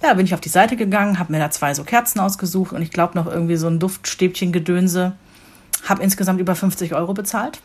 Ja, 0.02 0.12
bin 0.12 0.26
ich 0.26 0.34
auf 0.34 0.42
die 0.42 0.50
Seite 0.50 0.76
gegangen, 0.76 1.18
habe 1.18 1.32
mir 1.32 1.38
da 1.38 1.50
zwei 1.50 1.72
so 1.72 1.82
Kerzen 1.82 2.20
ausgesucht 2.20 2.74
und 2.74 2.82
ich 2.82 2.90
glaube 2.90 3.16
noch 3.16 3.26
irgendwie 3.26 3.56
so 3.56 3.68
ein 3.68 3.78
Duftstäbchen-Gedönse. 3.78 5.14
Habe 5.88 6.02
insgesamt 6.02 6.38
über 6.38 6.54
50 6.54 6.94
Euro 6.94 7.14
bezahlt. 7.14 7.62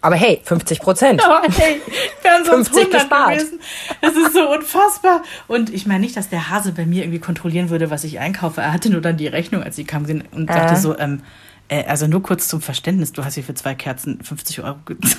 Aber 0.00 0.16
hey, 0.16 0.40
50 0.44 0.80
Prozent. 0.80 1.24
Aber 1.24 1.42
hey, 1.42 1.80
wären 2.22 2.44
sonst 2.44 2.68
50 2.68 2.76
100 2.94 3.00
gespart. 3.00 3.30
gewesen. 3.38 3.60
Das 4.00 4.14
ist 4.14 4.32
so 4.32 4.48
unfassbar. 4.50 5.22
Und 5.48 5.70
ich 5.72 5.86
meine 5.86 6.00
nicht, 6.00 6.16
dass 6.16 6.28
der 6.28 6.50
Hase 6.50 6.72
bei 6.72 6.86
mir 6.86 7.02
irgendwie 7.02 7.18
kontrollieren 7.18 7.70
würde, 7.70 7.90
was 7.90 8.04
ich 8.04 8.18
einkaufe. 8.18 8.60
Er 8.60 8.72
hatte 8.72 8.90
nur 8.90 9.00
dann 9.00 9.16
die 9.16 9.26
Rechnung, 9.26 9.62
als 9.62 9.76
sie 9.76 9.84
kam 9.84 10.04
und 10.04 10.48
sagte 10.50 10.74
Äh. 10.74 10.76
so, 10.76 10.98
ähm, 10.98 11.22
äh, 11.68 11.84
also 11.84 12.06
nur 12.06 12.22
kurz 12.22 12.48
zum 12.48 12.60
Verständnis, 12.60 13.12
du 13.12 13.24
hast 13.24 13.34
hier 13.34 13.44
für 13.44 13.54
zwei 13.54 13.74
Kerzen 13.74 14.22
50 14.22 14.62
Euro 14.62 14.76
gezahlt. 14.84 15.18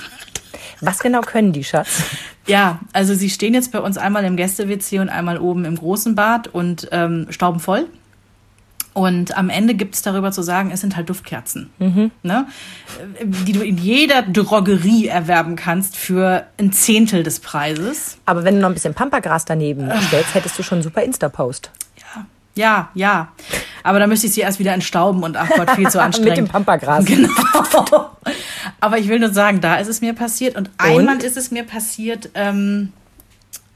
Was 0.80 0.98
genau 0.98 1.20
können 1.20 1.52
die, 1.52 1.62
Schatz? 1.64 2.02
Ja, 2.46 2.80
also 2.92 3.14
sie 3.14 3.28
stehen 3.28 3.52
jetzt 3.54 3.70
bei 3.72 3.80
uns 3.80 3.98
einmal 3.98 4.24
im 4.24 4.36
Gäste-WC 4.36 4.98
und 5.00 5.08
einmal 5.10 5.38
oben 5.38 5.64
im 5.66 5.76
großen 5.76 6.14
Bad 6.14 6.48
und 6.48 6.88
ähm, 6.90 7.26
stauben 7.30 7.60
voll. 7.60 7.86
Und 9.00 9.34
am 9.34 9.48
Ende 9.48 9.72
gibt 9.72 9.94
es 9.94 10.02
darüber 10.02 10.30
zu 10.30 10.42
sagen, 10.42 10.70
es 10.70 10.82
sind 10.82 10.94
halt 10.94 11.08
Duftkerzen, 11.08 11.70
ne? 12.22 12.46
Äh, 13.18 13.24
die 13.24 13.52
du 13.52 13.62
in 13.62 13.78
jeder 13.78 14.20
Drogerie 14.20 15.06
erwerben 15.06 15.56
kannst 15.56 15.96
für 15.96 16.44
ein 16.58 16.70
Zehntel 16.70 17.22
des 17.22 17.40
Preises. 17.40 18.18
Aber 18.26 18.44
wenn 18.44 18.56
du 18.56 18.60
noch 18.60 18.68
ein 18.68 18.74
bisschen 18.74 18.92
Pampagras 18.92 19.46
daneben 19.46 19.90
stellst, 20.08 20.34
hättest 20.34 20.58
du 20.58 20.62
schon 20.62 20.76
einen 20.76 20.82
super 20.82 21.02
Insta-Post. 21.02 21.70
Ja, 21.96 22.26
ja, 22.54 22.90
ja. 22.92 23.28
Aber 23.84 24.00
da 24.00 24.06
müsste 24.06 24.26
ich 24.26 24.34
sie 24.34 24.42
erst 24.42 24.58
wieder 24.58 24.74
entstauben 24.74 25.22
und 25.22 25.34
ach 25.34 25.48
Gott, 25.48 25.70
viel 25.70 25.88
zu 25.88 26.02
anstrengend. 26.02 26.30
Mit 26.36 26.48
dem 26.48 26.48
Pampagras. 26.48 27.06
Genau. 27.10 28.10
Aber 28.80 28.98
ich 28.98 29.08
will 29.08 29.18
nur 29.18 29.32
sagen, 29.32 29.62
da 29.62 29.76
ist 29.76 29.88
es 29.88 30.02
mir 30.02 30.12
passiert. 30.12 30.56
Und 30.56 30.68
einmal 30.76 31.16
ist 31.24 31.38
es 31.38 31.50
mir 31.50 31.64
passiert, 31.64 32.28
ähm, 32.34 32.92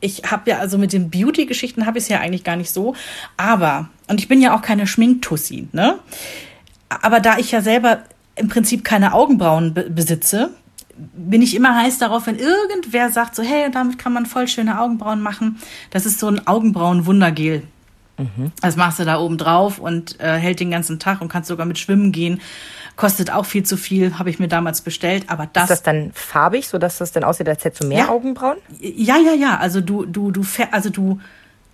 ich 0.04 0.30
habe 0.30 0.50
ja, 0.50 0.58
also 0.58 0.76
mit 0.76 0.92
den 0.92 1.10
Beauty-Geschichten 1.10 1.86
habe 1.86 1.98
ich 1.98 2.04
es 2.04 2.08
ja 2.08 2.20
eigentlich 2.20 2.44
gar 2.44 2.56
nicht 2.56 2.70
so. 2.70 2.94
Aber, 3.36 3.88
und 4.08 4.20
ich 4.20 4.28
bin 4.28 4.40
ja 4.40 4.54
auch 4.54 4.62
keine 4.62 4.86
Schminktussi, 4.86 5.68
ne? 5.72 5.98
Aber 6.88 7.20
da 7.20 7.38
ich 7.38 7.50
ja 7.50 7.62
selber 7.62 8.00
im 8.36 8.48
Prinzip 8.48 8.84
keine 8.84 9.14
Augenbrauen 9.14 9.74
be 9.74 9.88
besitze, 9.88 10.50
bin 10.96 11.42
ich 11.42 11.56
immer 11.56 11.74
heiß 11.74 11.98
darauf, 11.98 12.26
wenn 12.26 12.38
irgendwer 12.38 13.10
sagt, 13.10 13.34
so, 13.34 13.42
hey, 13.42 13.70
damit 13.70 13.98
kann 13.98 14.12
man 14.12 14.26
voll 14.26 14.46
schöne 14.46 14.80
Augenbrauen 14.80 15.20
machen. 15.20 15.58
Das 15.90 16.06
ist 16.06 16.20
so 16.20 16.28
ein 16.28 16.46
Augenbrauen-Wundergel. 16.46 17.62
Das 18.60 18.76
machst 18.76 19.00
du 19.00 19.04
da 19.04 19.18
oben 19.18 19.38
drauf 19.38 19.80
und 19.80 20.20
äh, 20.20 20.36
hält 20.36 20.60
den 20.60 20.70
ganzen 20.70 21.00
Tag 21.00 21.20
und 21.20 21.28
kannst 21.28 21.48
sogar 21.48 21.66
mit 21.66 21.78
schwimmen 21.78 22.12
gehen. 22.12 22.40
Kostet 22.96 23.32
auch 23.32 23.44
viel 23.44 23.64
zu 23.64 23.76
viel, 23.76 24.18
habe 24.18 24.30
ich 24.30 24.38
mir 24.38 24.46
damals 24.48 24.80
bestellt. 24.80 25.24
Aber 25.28 25.48
das, 25.52 25.64
Ist 25.64 25.70
das 25.70 25.82
dann 25.82 26.12
farbig, 26.14 26.68
sodass 26.68 26.98
das 26.98 27.10
dann 27.12 27.24
aussieht, 27.24 27.48
als 27.48 27.64
hättest 27.64 27.82
du 27.82 27.88
mehr 27.88 27.98
Ja. 27.98 28.08
Augenbrauen? 28.08 28.58
ja, 28.78 29.16
ja, 29.18 29.32
ja. 29.32 29.56
Also 29.58 29.80
du, 29.80 30.04
du, 30.04 30.30
du, 30.30 30.42
also 30.70 30.90
du, 30.90 31.18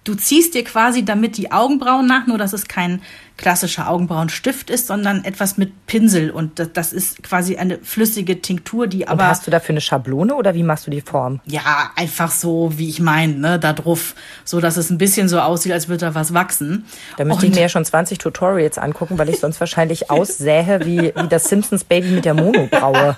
du 0.04 0.14
ziehst 0.14 0.54
dir 0.54 0.64
quasi 0.64 1.04
damit 1.04 1.36
die 1.36 1.52
Augenbrauen 1.52 2.06
nach, 2.06 2.26
nur 2.26 2.38
dass 2.38 2.52
es 2.52 2.68
kein 2.68 3.02
klassischer 3.40 3.88
Augenbrauenstift 3.88 4.68
ist, 4.68 4.86
sondern 4.86 5.24
etwas 5.24 5.56
mit 5.56 5.86
Pinsel. 5.86 6.30
Und 6.30 6.58
das, 6.58 6.72
das 6.74 6.92
ist 6.92 7.22
quasi 7.22 7.56
eine 7.56 7.78
flüssige 7.78 8.42
Tinktur, 8.42 8.86
die 8.86 9.04
Und 9.04 9.08
aber 9.08 9.28
hast 9.28 9.46
du 9.46 9.50
dafür 9.50 9.72
eine 9.72 9.80
Schablone 9.80 10.34
oder 10.34 10.54
wie 10.54 10.62
machst 10.62 10.86
du 10.86 10.90
die 10.90 11.00
Form? 11.00 11.40
ja, 11.46 11.90
einfach 11.96 12.30
so, 12.30 12.72
wie 12.76 12.88
ich 12.88 13.00
meine, 13.00 13.34
ne, 13.34 13.58
da 13.58 13.72
drauf, 13.72 14.14
so 14.44 14.60
dass 14.60 14.76
es 14.76 14.90
ein 14.90 14.98
bisschen 14.98 15.28
so 15.28 15.40
aussieht, 15.40 15.72
als 15.72 15.88
würde 15.88 16.06
da 16.06 16.14
was 16.14 16.34
wachsen. 16.34 16.84
Da 17.16 17.24
müsste 17.24 17.46
ich 17.46 17.54
mir 17.54 17.62
ja 17.62 17.68
schon 17.70 17.84
20 17.84 18.18
Tutorials 18.18 18.76
angucken, 18.76 19.16
weil 19.16 19.30
ich 19.30 19.40
sonst 19.40 19.58
wahrscheinlich 19.58 20.10
aussähe 20.10 20.80
wie, 20.84 21.12
wie 21.14 21.28
das 21.28 21.44
Simpsons 21.44 21.84
Baby 21.84 22.08
mit 22.08 22.26
der 22.26 22.34
Monobraue. 22.34 23.16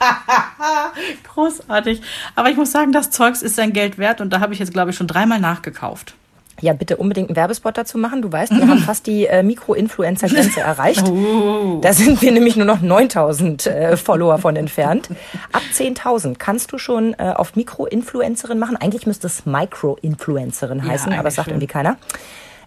Großartig. 1.35 2.01
Aber 2.37 2.49
ich 2.49 2.57
muss 2.57 2.71
sagen, 2.71 2.93
das 2.93 3.11
Zeugs 3.11 3.43
ist 3.43 3.57
sein 3.57 3.73
Geld 3.73 3.99
wert 3.99 4.21
und 4.21 4.33
da 4.33 4.39
habe 4.39 4.53
ich 4.53 4.61
jetzt, 4.61 4.73
glaube 4.73 4.93
ich, 4.93 4.97
schon 4.97 5.09
dreimal 5.09 5.41
nachgekauft. 5.41 6.15
Ja, 6.63 6.73
bitte 6.73 6.97
unbedingt 6.97 7.29
einen 7.29 7.37
Werbespot 7.37 7.77
dazu 7.77 7.99
machen. 7.99 8.23
Du 8.23 8.31
weißt, 8.33 8.53
wir 8.53 8.67
haben 8.67 8.79
fast 8.87 9.07
die 9.07 9.27
äh, 9.27 9.43
Mikro-Influencer-Grenze 9.43 10.61
erreicht. 10.61 11.05
Da 11.81 11.93
sind 11.93 12.23
wir 12.23 12.33
nämlich 12.33 12.57
nur 12.57 12.67
noch 12.67 12.81
9000 12.81 13.67
äh, 13.67 13.97
Follower 13.97 14.39
von 14.39 14.57
entfernt. 14.57 15.11
Ab 15.53 15.63
10.000 15.75 16.37
kannst 16.39 16.73
du 16.73 16.79
schon 16.79 17.15
äh, 17.19 17.35
auf 17.35 17.57
Mikro-Influencerin 17.57 18.59
machen. 18.59 18.77
Eigentlich 18.77 19.07
müsste 19.07 19.27
es 19.27 19.45
Micro-Influencerin 19.45 20.85
heißen, 20.87 21.09
aber 21.09 21.15
eigentlich 21.15 21.25
das 21.25 21.35
sagt 21.35 21.47
schon. 21.47 21.55
irgendwie 21.55 21.67
keiner. 21.67 21.97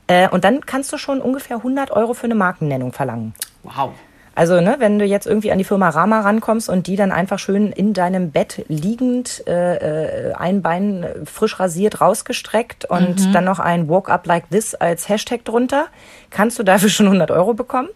Äh, 0.08 0.30
und 0.30 0.44
dann 0.44 0.66
kannst 0.66 0.92
du 0.94 0.98
schon 0.98 1.22
ungefähr 1.22 1.58
100 1.58 1.92
Euro 1.92 2.14
für 2.14 2.26
eine 2.26 2.36
Markennennung 2.36 2.92
verlangen. 2.92 3.34
Wow. 3.64 3.94
Also, 4.38 4.60
ne, 4.60 4.76
wenn 4.80 5.00
du 5.00 5.06
jetzt 5.06 5.26
irgendwie 5.26 5.54
an 5.54 5.58
die 5.58 5.64
Firma 5.64 5.88
Rama 5.90 6.20
rankommst 6.20 6.70
und 6.70 6.88
die 6.88 6.98
dann 6.98 7.14
einfach 7.14 7.40
schön 7.40 7.72
in 7.72 7.94
deinem 7.94 8.32
Bett 8.32 8.66
liegend, 8.68 9.48
äh, 9.48 10.32
äh, 10.32 10.34
ein 10.34 10.62
Bein 10.62 11.06
frisch 11.24 11.58
rasiert 11.58 12.02
rausgestreckt 12.02 12.84
und 12.84 13.34
dann 13.34 13.46
noch 13.46 13.60
ein 13.60 13.88
Walk 13.88 14.10
Up 14.10 14.28
Like 14.28 14.50
This 14.50 14.76
als 14.76 15.08
Hashtag 15.08 15.46
drunter, 15.46 15.86
kannst 16.32 16.60
du 16.60 16.64
dafür 16.64 16.90
schon 16.90 17.06
100 17.06 17.32
Euro 17.32 17.54
bekommen. 17.54 17.88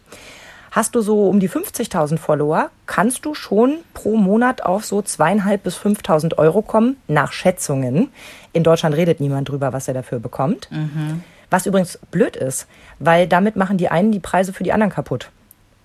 Hast 0.70 0.94
du 0.94 1.02
so 1.02 1.28
um 1.28 1.40
die 1.40 1.50
50.000 1.50 2.16
Follower, 2.16 2.70
kannst 2.86 3.26
du 3.26 3.34
schon 3.34 3.78
pro 3.92 4.16
Monat 4.16 4.62
auf 4.62 4.86
so 4.86 5.02
zweieinhalb 5.02 5.64
bis 5.64 5.76
5.000 5.76 6.38
Euro 6.38 6.62
kommen, 6.62 6.96
nach 7.06 7.32
Schätzungen. 7.32 8.08
In 8.54 8.62
Deutschland 8.62 8.96
redet 8.96 9.20
niemand 9.20 9.48
drüber, 9.48 9.74
was 9.74 9.88
er 9.88 9.94
dafür 9.94 10.20
bekommt. 10.20 10.70
Was 11.50 11.66
übrigens 11.66 11.98
blöd 12.12 12.36
ist, 12.36 12.68
weil 13.00 13.26
damit 13.26 13.56
machen 13.56 13.76
die 13.76 13.88
einen 13.88 14.12
die 14.12 14.20
Preise 14.20 14.52
für 14.52 14.62
die 14.62 14.72
anderen 14.72 14.92
kaputt 14.92 15.30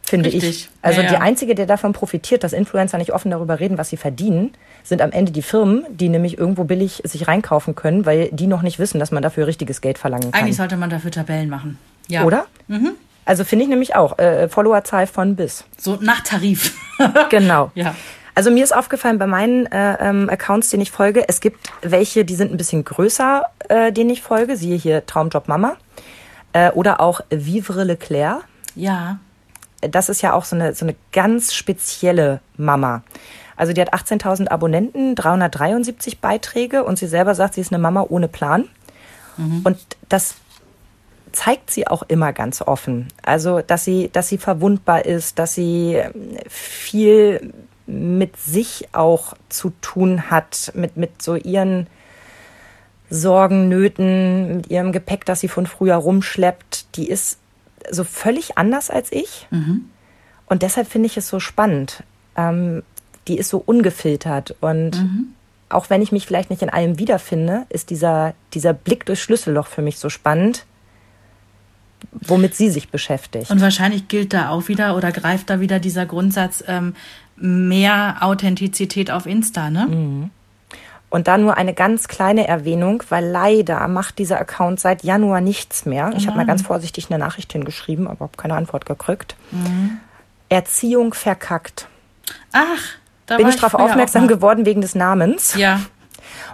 finde 0.05 0.29
ich. 0.29 0.35
Richtig. 0.43 0.69
Also 0.81 1.01
Ja, 1.01 1.07
ja. 1.07 1.13
die 1.13 1.21
einzige, 1.21 1.55
der 1.55 1.65
davon 1.65 1.93
profitiert, 1.93 2.43
dass 2.43 2.53
Influencer 2.53 2.97
nicht 2.97 3.13
offen 3.13 3.31
darüber 3.31 3.59
reden, 3.59 3.77
was 3.77 3.89
sie 3.89 3.97
verdienen, 3.97 4.53
sind 4.83 5.01
am 5.01 5.11
Ende 5.11 5.31
die 5.31 5.41
Firmen, 5.41 5.83
die 5.89 6.09
nämlich 6.09 6.37
irgendwo 6.37 6.63
billig 6.63 7.01
sich 7.03 7.27
reinkaufen 7.27 7.75
können, 7.75 8.05
weil 8.05 8.29
die 8.31 8.47
noch 8.47 8.61
nicht 8.61 8.79
wissen, 8.79 8.99
dass 8.99 9.11
man 9.11 9.23
dafür 9.23 9.47
richtiges 9.47 9.81
Geld 9.81 9.97
verlangen 9.97 10.31
kann. 10.31 10.41
Eigentlich 10.41 10.57
sollte 10.57 10.77
man 10.77 10.89
dafür 10.89 11.11
Tabellen 11.11 11.49
machen. 11.49 11.77
Ja. 12.07 12.23
Oder? 12.23 12.45
Also 13.25 13.43
finde 13.43 13.63
ich 13.63 13.69
nämlich 13.69 13.95
auch. 13.95 14.19
Äh, 14.19 14.47
Followerzahl 14.49 15.07
von 15.07 15.35
bis. 15.35 15.63
So 15.77 15.97
nach 16.01 16.21
Tarif. 16.21 16.75
Genau. 17.29 17.71
Ja. 17.75 17.93
Also 18.35 18.51
mir 18.51 18.63
ist 18.63 18.75
aufgefallen 18.75 19.17
bei 19.17 19.27
meinen 19.27 19.65
äh, 19.65 19.97
ähm, 19.99 20.29
Accounts, 20.29 20.69
denen 20.69 20.81
ich 20.81 20.91
folge, 20.91 21.27
es 21.27 21.39
gibt 21.41 21.71
welche, 21.81 22.23
die 22.25 22.35
sind 22.35 22.51
ein 22.51 22.57
bisschen 22.57 22.83
größer, 22.85 23.43
äh, 23.69 23.91
denen 23.91 24.09
ich 24.11 24.21
folge. 24.21 24.55
Siehe 24.57 24.77
hier 24.77 25.05
Traumjob 25.05 25.47
Mama. 25.47 25.75
Äh, 26.53 26.71
oder 26.71 27.01
auch 27.01 27.21
Vivre 27.29 27.83
Leclerc. 27.83 28.43
ja. 28.75 29.19
Das 29.89 30.09
ist 30.09 30.21
ja 30.21 30.33
auch 30.33 30.45
so 30.45 30.55
eine, 30.55 30.73
so 30.73 30.85
eine 30.85 30.95
ganz 31.11 31.53
spezielle 31.53 32.41
Mama. 32.57 33.03
Also 33.57 33.73
die 33.73 33.81
hat 33.81 33.93
18.000 33.93 34.49
Abonnenten, 34.49 35.15
373 35.15 36.19
Beiträge 36.19 36.83
und 36.83 36.99
sie 36.99 37.07
selber 37.07 37.35
sagt, 37.35 37.53
sie 37.53 37.61
ist 37.61 37.71
eine 37.71 37.81
Mama 37.81 38.05
ohne 38.07 38.27
Plan. 38.27 38.67
Und 39.63 39.77
das 40.09 40.35
zeigt 41.31 41.71
sie 41.71 41.87
auch 41.87 42.03
immer 42.03 42.33
ganz 42.33 42.61
offen. 42.61 43.09
Also, 43.21 43.61
dass 43.61 43.83
sie, 43.83 44.09
dass 44.11 44.29
sie 44.29 44.37
verwundbar 44.37 45.05
ist, 45.05 45.37
dass 45.39 45.53
sie 45.53 45.95
ähm, 45.95 46.37
viel 46.47 47.53
mit 47.85 48.37
sich 48.37 48.87
auch 48.93 49.33
zu 49.49 49.71
tun 49.81 50.31
hat, 50.31 50.71
mit, 50.73 50.97
mit 50.97 51.21
so 51.21 51.35
ihren 51.35 51.87
Sorgen, 53.09 53.69
Nöten, 53.69 54.57
mit 54.57 54.71
ihrem 54.71 54.91
Gepäck, 54.91 55.25
das 55.25 55.41
sie 55.41 55.47
von 55.47 55.67
früher 55.67 55.95
rumschleppt. 55.95 56.95
Die 56.95 57.09
ist 57.09 57.37
so 57.91 58.03
völlig 58.03 58.57
anders 58.57 58.89
als 58.89 59.11
ich. 59.11 59.47
Und 60.47 60.61
deshalb 60.61 60.87
finde 60.87 61.07
ich 61.07 61.17
es 61.17 61.27
so 61.27 61.39
spannend. 61.39 62.03
Ähm, 62.35 62.83
die 63.27 63.37
ist 63.37 63.49
so 63.49 63.61
ungefiltert. 63.65 64.55
Und 64.61 64.97
auch 65.69 65.89
wenn 65.89 66.01
ich 66.01 66.11
mich 66.11 66.25
vielleicht 66.27 66.49
nicht 66.49 66.61
in 66.61 66.69
allem 66.69 66.99
wiederfinde, 66.99 67.65
ist 67.69 67.89
dieser, 67.89 68.33
dieser 68.53 68.73
Blick 68.73 69.05
durchs 69.05 69.21
Schlüsselloch 69.21 69.67
für 69.67 69.81
mich 69.81 69.97
so 69.97 70.09
spannend, 70.09 70.65
womit 72.11 72.55
sie 72.55 72.69
sich 72.69 72.89
beschäftigt. 72.89 73.49
Und 73.49 73.61
wahrscheinlich 73.61 74.07
gilt 74.07 74.33
da 74.33 74.49
auch 74.49 74.67
wieder 74.67 74.95
oder 74.95 75.11
greift 75.11 75.49
da 75.49 75.59
wieder 75.59 75.79
dieser 75.79 76.05
Grundsatz 76.05 76.63
ähm, 76.67 76.93
mehr 77.35 78.17
Authentizität 78.21 79.09
auf 79.09 79.25
Insta, 79.25 79.69
ne? 79.69 80.29
Und 81.15 81.29
da 81.29 81.37
nur 81.37 81.55
eine 81.55 81.73
ganz 81.73 82.09
kleine 82.09 82.45
Erwähnung, 82.45 83.01
weil 83.07 83.25
leider 83.25 83.87
macht 83.87 84.19
dieser 84.19 84.37
Account 84.37 84.81
seit 84.81 85.05
Januar 85.05 85.39
nichts 85.39 85.85
mehr. 85.85 86.11
Ich 86.17 86.27
habe 86.27 86.35
mal 86.35 86.45
ganz 86.45 86.61
vorsichtig 86.61 87.09
eine 87.09 87.17
Nachricht 87.17 87.53
hingeschrieben, 87.53 88.09
aber 88.09 88.25
habe 88.25 88.35
keine 88.35 88.55
Antwort 88.55 88.85
gekriegt. 88.85 89.37
Erziehung 90.49 91.13
verkackt. 91.13 91.87
Ach, 92.51 92.81
da 93.27 93.37
Bin 93.37 93.45
war 93.45 93.53
ich 93.53 93.55
darauf 93.55 93.75
aufmerksam 93.75 94.27
geworden 94.27 94.65
wegen 94.65 94.81
des 94.81 94.93
Namens. 94.93 95.55
Ja. 95.55 95.79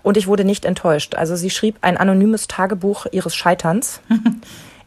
Und 0.04 0.16
ich 0.16 0.28
wurde 0.28 0.44
nicht 0.44 0.64
enttäuscht. 0.64 1.16
Also 1.16 1.36
sie 1.36 1.50
schrieb 1.50 1.80
ein 1.82 1.98
anonymes 1.98 2.48
Tagebuch 2.48 3.08
ihres 3.12 3.36
Scheiterns. 3.36 4.00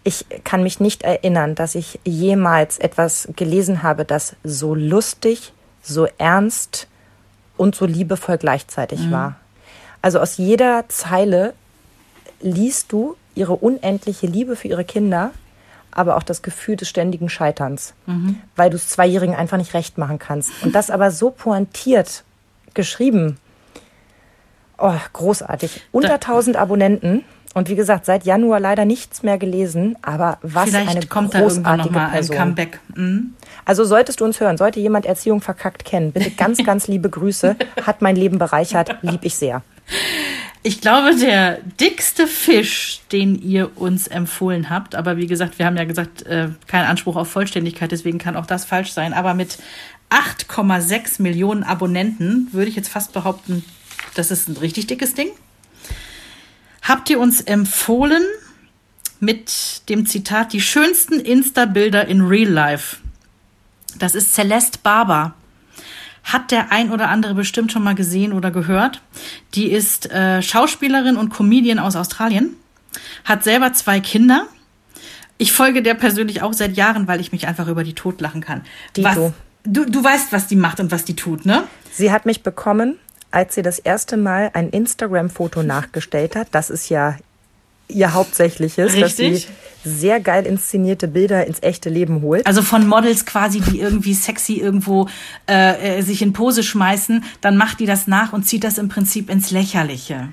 Ich 0.07 0.27
kann 0.45 0.62
mich 0.62 0.81
nicht 0.81 1.03
erinnern, 1.03 1.55
dass 1.55 1.75
ich 1.75 1.99
jemals 2.05 2.77
etwas 2.77 3.27
gelesen 3.37 3.83
habe, 3.83 4.05
das 4.05 4.37
so 4.45 4.75
lustig, 4.75 5.55
so 5.81 6.07
ernst 6.18 6.89
und 7.57 7.75
so 7.75 7.87
liebevoll 7.87 8.37
gleichzeitig 8.37 9.11
war. 9.11 9.37
Also 10.05 10.20
aus 10.20 10.36
jeder 10.36 10.84
Zeile 10.88 11.55
liest 12.42 12.92
du 12.92 13.16
ihre 13.34 13.55
unendliche 13.55 14.26
Liebe 14.26 14.55
für 14.55 14.68
ihre 14.68 14.84
Kinder, 14.84 15.30
aber 15.92 16.18
auch 16.18 16.22
das 16.22 16.42
Gefühl 16.42 16.76
des 16.76 16.90
ständigen 16.90 17.30
Scheiterns, 17.30 17.94
weil 18.55 18.68
du 18.68 18.76
es 18.76 18.86
Zweijährigen 18.88 19.34
einfach 19.34 19.57
nicht 19.57 19.72
recht 19.72 19.96
machen 19.96 20.18
kannst. 20.18 20.50
Und 20.62 20.74
das 20.74 20.90
aber 20.90 21.11
so 21.11 21.30
pointiert 21.30 22.22
geschrieben. 22.74 23.38
Oh, 24.76 24.92
großartig. 25.14 25.80
Unter 25.90 26.09
Da- 26.09 26.14
1000 26.18 26.57
Abonnenten. 26.59 27.24
Und 27.55 27.70
wie 27.70 27.76
gesagt, 27.76 28.05
seit 28.05 28.24
Januar 28.24 28.61
leider 28.61 28.84
nichts 28.84 29.22
mehr 29.22 29.38
gelesen, 29.38 29.96
aber 30.02 30.36
was 30.42 30.68
Vielleicht 30.68 30.90
eine 30.90 31.07
kommt 31.07 31.32
da 31.32 31.40
großartige 31.40 31.86
nochmal 31.86 32.07
ein 32.09 32.12
Person. 32.12 32.36
Comeback. 32.36 32.80
Mhm. 32.94 33.32
Also 33.64 33.84
solltest 33.84 34.20
du 34.20 34.26
uns 34.26 34.38
hören, 34.40 34.59
sollte 34.59 34.80
jemand 34.80 35.07
Erziehung 35.07 35.40
verkackt 35.40 35.86
kennen, 35.86 36.12
bitte 36.12 36.30
ganz, 36.32 36.59
ganz 36.66 36.88
liebe 36.88 37.09
Grüße. 37.09 37.57
Hat 37.86 38.02
mein 38.02 38.16
Leben 38.16 38.38
bereichert, 38.38 38.96
lieb 39.00 39.20
ich 39.24 39.36
sehr. 39.36 39.62
Ich 40.62 40.80
glaube, 40.80 41.14
der 41.14 41.59
dickste 41.78 42.26
Fisch, 42.26 43.03
den 43.12 43.35
ihr 43.41 43.76
uns 43.76 44.09
empfohlen 44.09 44.70
habt, 44.70 44.95
aber 44.95 45.18
wie 45.18 45.26
gesagt, 45.26 45.59
wir 45.59 45.66
haben 45.66 45.76
ja 45.76 45.85
gesagt, 45.85 46.22
äh, 46.22 46.49
kein 46.66 46.87
Anspruch 46.87 47.16
auf 47.16 47.30
Vollständigkeit, 47.30 47.93
deswegen 47.93 48.18
kann 48.18 48.35
auch 48.35 48.47
das 48.47 48.64
falsch 48.64 48.93
sein. 48.93 49.12
Aber 49.12 49.35
mit 49.35 49.59
8,6 50.09 51.20
Millionen 51.20 51.64
Abonnenten 51.64 52.49
würde 52.53 52.70
ich 52.70 52.76
jetzt 52.76 52.89
fast 52.89 53.12
behaupten, 53.12 53.62
das 54.14 54.30
ist 54.30 54.49
ein 54.49 54.57
richtig 54.57 54.87
dickes 54.87 55.14
Ding. 55.14 55.28
Habt 56.80 57.11
ihr 57.11 57.20
uns 57.20 57.43
empfohlen 57.43 58.22
mit 59.20 59.89
dem 59.89 60.07
Zitat, 60.07 60.53
die 60.53 60.61
schönsten 60.61 61.20
Insta-Bilder 61.20 62.07
in 62.09 62.22
Real 62.22 62.51
Life. 62.51 62.97
Das 63.99 64.14
ist 64.14 64.35
Celeste 64.35 64.78
Barber 64.82 65.35
hat 66.25 66.51
der 66.51 66.72
ein 66.72 66.91
oder 66.91 67.09
andere 67.09 67.35
bestimmt 67.35 67.70
schon 67.70 67.85
mal 67.85 67.95
gesehen 67.95 68.33
oder 68.33 68.51
gehört. 68.51 69.03
Die 69.55 69.70
ist 69.70 70.11
äh, 70.11 70.43
Schauspielerin 70.43 71.16
und 71.16 71.31
Comedian 71.31 71.79
aus 71.79 71.97
Australien, 71.97 72.57
hat 73.25 73.45
selber 73.45 73.72
zwei 73.75 74.01
Kinder. 74.01 74.47
Ich 75.37 75.53
folge 75.53 75.83
der 75.83 75.95
persönlich 75.95 76.43
auch 76.43 76.53
seit 76.53 76.77
Jahren, 76.77 77.07
weil 77.07 77.20
ich 77.20 77.33
mich 77.33 77.47
einfach 77.47 77.68
über 77.68 77.85
die 77.85 77.95
tot 77.95 78.20
lachen 78.20 78.41
kann. 78.41 78.62
Dito. 78.97 79.09
Was, 79.09 79.33
du, 79.64 79.85
du 79.85 80.03
weißt, 80.03 80.33
was 80.33 80.47
die 80.47 80.57
macht 80.57 80.81
und 80.81 80.91
was 80.91 81.05
die 81.05 81.16
tut, 81.16 81.45
ne? 81.45 81.64
Sie 81.93 82.11
hat 82.11 82.25
mich 82.25 82.43
bekommen, 82.43 82.99
als 83.31 83.55
sie 83.55 83.62
das 83.62 83.79
erste 83.79 84.16
Mal 84.16 84.51
ein 84.55 84.70
Instagram-Foto 84.70 85.62
nachgestellt 85.62 86.37
hat. 86.37 86.49
Das 86.53 86.70
ist 86.70 86.89
ja 86.89 87.16
ihr 87.89 88.14
Hauptsächliches, 88.14 88.99
dass 88.99 89.16
sie 89.16 89.26
Richtig. 89.26 89.49
sehr 89.85 90.20
geil 90.20 90.47
inszenierte 90.47 91.09
Bilder 91.09 91.47
ins 91.47 91.62
echte 91.62 91.91
Leben 91.91 92.22
holt. 92.22 92.47
Also 92.47 92.62
von 92.62 92.87
Models 92.87 93.26
quasi, 93.26 93.61
die 93.61 93.80
irgendwie 93.80 94.14
sexy 94.14 94.55
irgendwo 94.55 95.09
äh, 95.49 95.99
äh, 95.99 96.03
sich 96.03 96.22
in 96.22 96.32
Pose 96.32 96.62
schmeißen, 96.62 97.24
dann 97.41 97.57
macht 97.57 97.80
die 97.80 97.87
das 97.87 98.07
nach 98.07 98.32
und 98.32 98.45
zieht 98.45 98.64
das 98.64 98.78
im 98.78 98.89
Prinzip 98.89 99.30
ins 99.30 99.51
Lächerliche. 99.51 100.28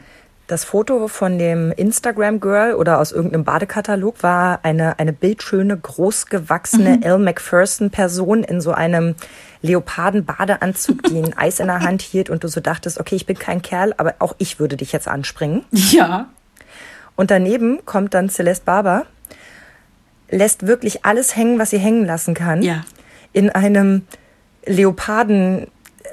Das 0.47 0.65
Foto 0.65 1.07
von 1.07 1.37
dem 1.37 1.71
Instagram-Girl 1.71 2.73
oder 2.73 2.99
aus 2.99 3.13
irgendeinem 3.13 3.45
Badekatalog 3.45 4.21
war 4.21 4.59
eine, 4.63 4.99
eine 4.99 5.13
bildschöne, 5.13 5.77
großgewachsene 5.77 6.97
Mhm. 6.97 7.03
Elle 7.03 7.19
Macpherson-Person 7.19 8.43
in 8.43 8.59
so 8.59 8.73
einem 8.73 9.15
Leoparden-Badeanzug, 9.61 11.03
die 11.03 11.19
ein 11.19 11.37
Eis 11.37 11.61
in 11.61 11.67
der 11.67 11.79
Hand 11.79 12.01
hielt 12.01 12.29
und 12.29 12.43
du 12.43 12.49
so 12.49 12.59
dachtest, 12.59 12.99
okay, 12.99 13.15
ich 13.15 13.25
bin 13.25 13.39
kein 13.39 13.61
Kerl, 13.61 13.93
aber 13.95 14.15
auch 14.19 14.35
ich 14.39 14.59
würde 14.59 14.75
dich 14.75 14.91
jetzt 14.91 15.07
anspringen. 15.07 15.63
Ja. 15.71 16.27
Und 17.21 17.29
daneben 17.29 17.85
kommt 17.85 18.15
dann 18.15 18.29
Celeste 18.29 18.65
Barber, 18.65 19.05
lässt 20.31 20.65
wirklich 20.65 21.05
alles 21.05 21.35
hängen, 21.35 21.59
was 21.59 21.69
sie 21.69 21.77
hängen 21.77 22.03
lassen 22.03 22.33
kann. 22.33 22.63
Ja. 22.63 22.83
In 23.31 23.51
einem 23.51 24.07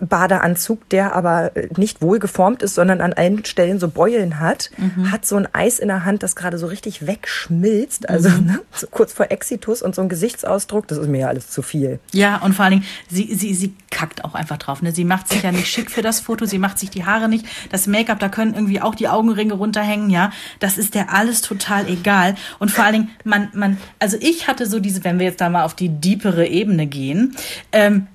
Leoparden-Badeanzug, 0.01 0.88
der 0.90 1.14
aber 1.14 1.53
nicht 1.76 2.03
wohl 2.03 2.18
geformt 2.18 2.62
ist, 2.62 2.74
sondern 2.74 3.01
an 3.01 3.12
allen 3.12 3.44
Stellen 3.44 3.78
so 3.78 3.88
Beulen 3.88 4.38
hat, 4.40 4.70
Mhm. 4.76 5.11
hat 5.12 5.26
so 5.26 5.36
ein 5.36 5.49
Eis 5.53 5.78
in 5.78 5.88
der 5.88 6.05
Hand, 6.05 6.22
das 6.22 6.36
gerade 6.36 6.59
so 6.59 6.66
richtig 6.66 7.07
wegschmilzt, 7.07 8.09
also 8.09 8.28
Mhm. 8.28 8.46
ne, 8.46 8.61
so 8.72 8.86
kurz 8.86 9.12
vor 9.12 9.30
Exitus 9.30 9.82
und 9.82 9.94
so 9.94 10.03
ein 10.03 10.09
Gesichtsausdruck, 10.09 10.86
das 10.88 10.99
ist 10.99 11.09
mir 11.09 11.20
ja 11.20 11.28
alles 11.28 11.51
zu 11.51 11.62
viel. 11.62 11.99
Ja, 12.12 12.38
und 12.38 12.55
vor 12.55 12.64
allen 12.64 12.74
Dingen, 12.80 12.84
sie, 13.09 13.34
sie, 13.34 13.55
sie 13.55 13.74
kackt 13.90 14.24
auch 14.24 14.34
einfach 14.34 14.59
drauf. 14.59 14.82
Ne? 14.82 14.92
Sie 14.92 15.05
macht 15.05 15.28
sich 15.28 15.42
ja 15.42 15.53
nicht 15.53 15.68
schick 15.68 15.90
für 15.90 16.03
das 16.03 16.20
Foto, 16.20 16.44
sie 16.44 16.59
macht 16.59 16.78
sich 16.78 16.90
die 16.90 17.05
Haare 17.05 17.28
nicht, 17.28 17.46
das 17.70 17.86
Make-up, 17.86 18.18
da 18.18 18.28
können 18.28 18.55
irgendwie 18.55 18.80
auch 18.80 18.94
die 18.94 19.09
Augenringe 19.09 19.55
runterhängen, 19.55 20.11
ja. 20.11 20.30
Das 20.61 20.78
ist 20.78 20.94
der 20.94 21.12
alles 21.12 21.40
total 21.42 21.88
egal. 21.88 22.34
Und 22.59 22.70
vor 22.70 22.84
allen 22.84 22.92
Dingen, 22.94 23.11
man, 23.24 23.49
man, 23.55 23.78
also 23.99 24.16
ich 24.20 24.49
hatte 24.49 24.66
so 24.66 24.80
diese, 24.80 25.05
wenn 25.05 25.18
wir 25.18 25.26
jetzt 25.26 25.40
da 25.40 25.49
mal 25.49 25.64
auf 25.64 25.74
die 25.74 25.88
diepere 25.88 26.46
Ebene 26.46 26.86
gehen, 26.86 27.36
ähm, 27.72 28.07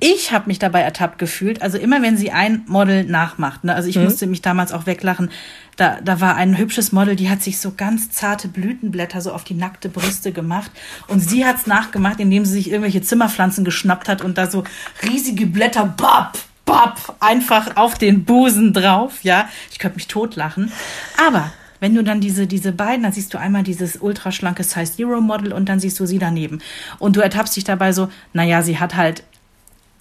ich 0.00 0.32
habe 0.32 0.46
mich 0.46 0.58
dabei 0.58 0.80
ertappt 0.82 1.18
gefühlt, 1.18 1.60
also 1.60 1.76
immer 1.76 2.02
wenn 2.02 2.16
sie 2.16 2.30
ein 2.30 2.62
Model 2.66 3.04
nachmacht, 3.04 3.64
ne, 3.64 3.74
also 3.74 3.88
ich 3.88 3.96
musste 3.96 4.26
mich 4.26 4.42
damals 4.42 4.72
auch 4.72 4.86
weglachen, 4.86 5.30
da, 5.76 6.00
da 6.02 6.20
war 6.20 6.36
ein 6.36 6.56
hübsches 6.56 6.92
Model, 6.92 7.16
die 7.16 7.30
hat 7.30 7.42
sich 7.42 7.58
so 7.58 7.72
ganz 7.76 8.10
zarte 8.10 8.48
Blütenblätter 8.48 9.20
so 9.20 9.32
auf 9.32 9.44
die 9.44 9.54
nackte 9.54 9.88
Brüste 9.88 10.32
gemacht. 10.32 10.70
Und 11.06 11.20
sie 11.20 11.46
hat's 11.46 11.66
nachgemacht, 11.68 12.18
indem 12.18 12.44
sie 12.44 12.54
sich 12.54 12.70
irgendwelche 12.70 13.02
Zimmerpflanzen 13.02 13.64
geschnappt 13.64 14.08
hat 14.08 14.22
und 14.22 14.38
da 14.38 14.50
so 14.50 14.64
riesige 15.02 15.46
Blätter, 15.46 15.86
bap, 15.86 16.38
bap, 16.64 17.16
einfach 17.20 17.76
auf 17.76 17.96
den 17.96 18.24
Busen 18.24 18.72
drauf, 18.72 19.22
ja, 19.22 19.48
ich 19.70 19.78
könnte 19.78 19.96
mich 19.96 20.08
totlachen, 20.08 20.72
aber 21.16 21.52
wenn 21.80 21.94
du 21.94 22.02
dann 22.02 22.20
diese, 22.20 22.48
diese 22.48 22.72
beiden, 22.72 23.04
dann 23.04 23.12
siehst 23.12 23.34
du 23.34 23.38
einmal 23.38 23.62
dieses 23.62 23.96
ultraschlanke 23.96 24.64
Size 24.64 24.96
Zero 24.96 25.20
Model 25.20 25.52
und 25.52 25.68
dann 25.68 25.78
siehst 25.78 26.00
du 26.00 26.06
sie 26.06 26.18
daneben. 26.18 26.60
Und 26.98 27.14
du 27.14 27.20
ertappst 27.20 27.54
dich 27.56 27.62
dabei 27.62 27.92
so, 27.92 28.08
naja, 28.32 28.62
sie 28.62 28.80
hat 28.80 28.96
halt 28.96 29.22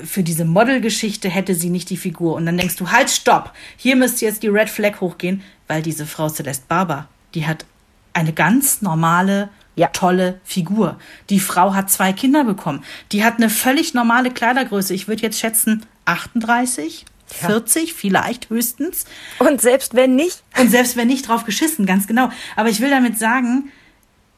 für 0.04 0.24
diese 0.24 0.45
Modelgeschichte 0.45 1.30
hätte 1.30 1.56
sie 1.56 1.70
nicht 1.70 1.89
die 1.89 1.98
Figur. 1.98 2.36
Und 2.36 2.45
dann 2.45 2.58
denkst 2.58 2.76
du, 2.76 2.91
halt, 2.91 3.10
stopp, 3.10 3.54
hier 3.78 3.95
müsste 3.95 4.26
jetzt 4.26 4.43
die 4.43 4.48
Red 4.48 4.70
Flag 4.70 5.02
hochgehen, 5.02 5.41
weil 5.68 5.82
diese 5.82 6.06
Frau 6.06 6.30
Celeste 6.30 6.66
Barber, 6.68 7.08
die 7.34 7.48
hat 7.48 7.66
eine 8.14 8.34
ganz 8.34 8.82
normale, 8.82 9.50
Ja. 9.76 9.88
tolle 9.89 10.39
Figur. 10.43 10.98
Die 11.30 11.39
Frau 11.39 11.74
hat 11.76 11.91
zwei 11.91 12.12
Kinder 12.14 12.43
bekommen. 12.43 12.84
Die 13.12 13.24
hat 13.24 13.36
eine 13.38 13.50
völlig 13.50 13.93
normale 13.93 14.32
Kleidergröße. 14.32 14.93
Ich 14.93 15.08
würde 15.08 15.22
jetzt 15.24 15.39
schätzen 15.39 15.86
38, 16.06 17.06
Ja. 17.41 17.48
40, 17.50 17.93
vielleicht 17.93 18.50
höchstens. 18.50 19.06
Und 19.39 19.62
selbst 19.62 19.93
wenn 19.93 20.16
nicht, 20.16 20.41
Und 20.60 20.72
selbst 20.72 20.95
wenn 20.95 21.08
nicht 21.08 21.28
drauf 21.28 21.43
geschissen, 21.45 21.86
ganz 21.86 22.08
genau. 22.08 22.30
Aber 22.56 22.70
ich 22.70 22.80
will 22.80 22.89
damit 22.89 23.20
sagen, 23.20 23.72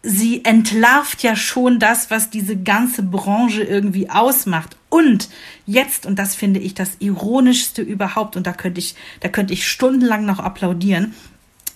sie 0.04 0.44
entlarvt 0.44 1.22
ja 1.24 1.36
schon 1.36 1.80
das, 1.80 2.10
was 2.12 2.30
diese 2.30 2.58
ganze 2.58 3.04
Branche 3.04 3.64
irgendwie 3.64 4.10
ausmacht. 4.10 4.76
Und 4.90 5.30
jetzt, 5.66 6.06
und 6.06 6.18
das 6.18 6.36
finde 6.36 6.60
ich 6.60 6.74
das 6.74 6.98
ironischste 7.00 7.82
überhaupt, 7.82 8.36
und 8.36 8.48
da 8.48 8.54
könnte 8.54 8.80
ich, 8.80 8.96
da 9.20 9.30
könnte 9.30 9.54
ich 9.54 9.68
stundenlang 9.68 10.26
noch 10.26 10.40
applaudieren, 10.40 11.14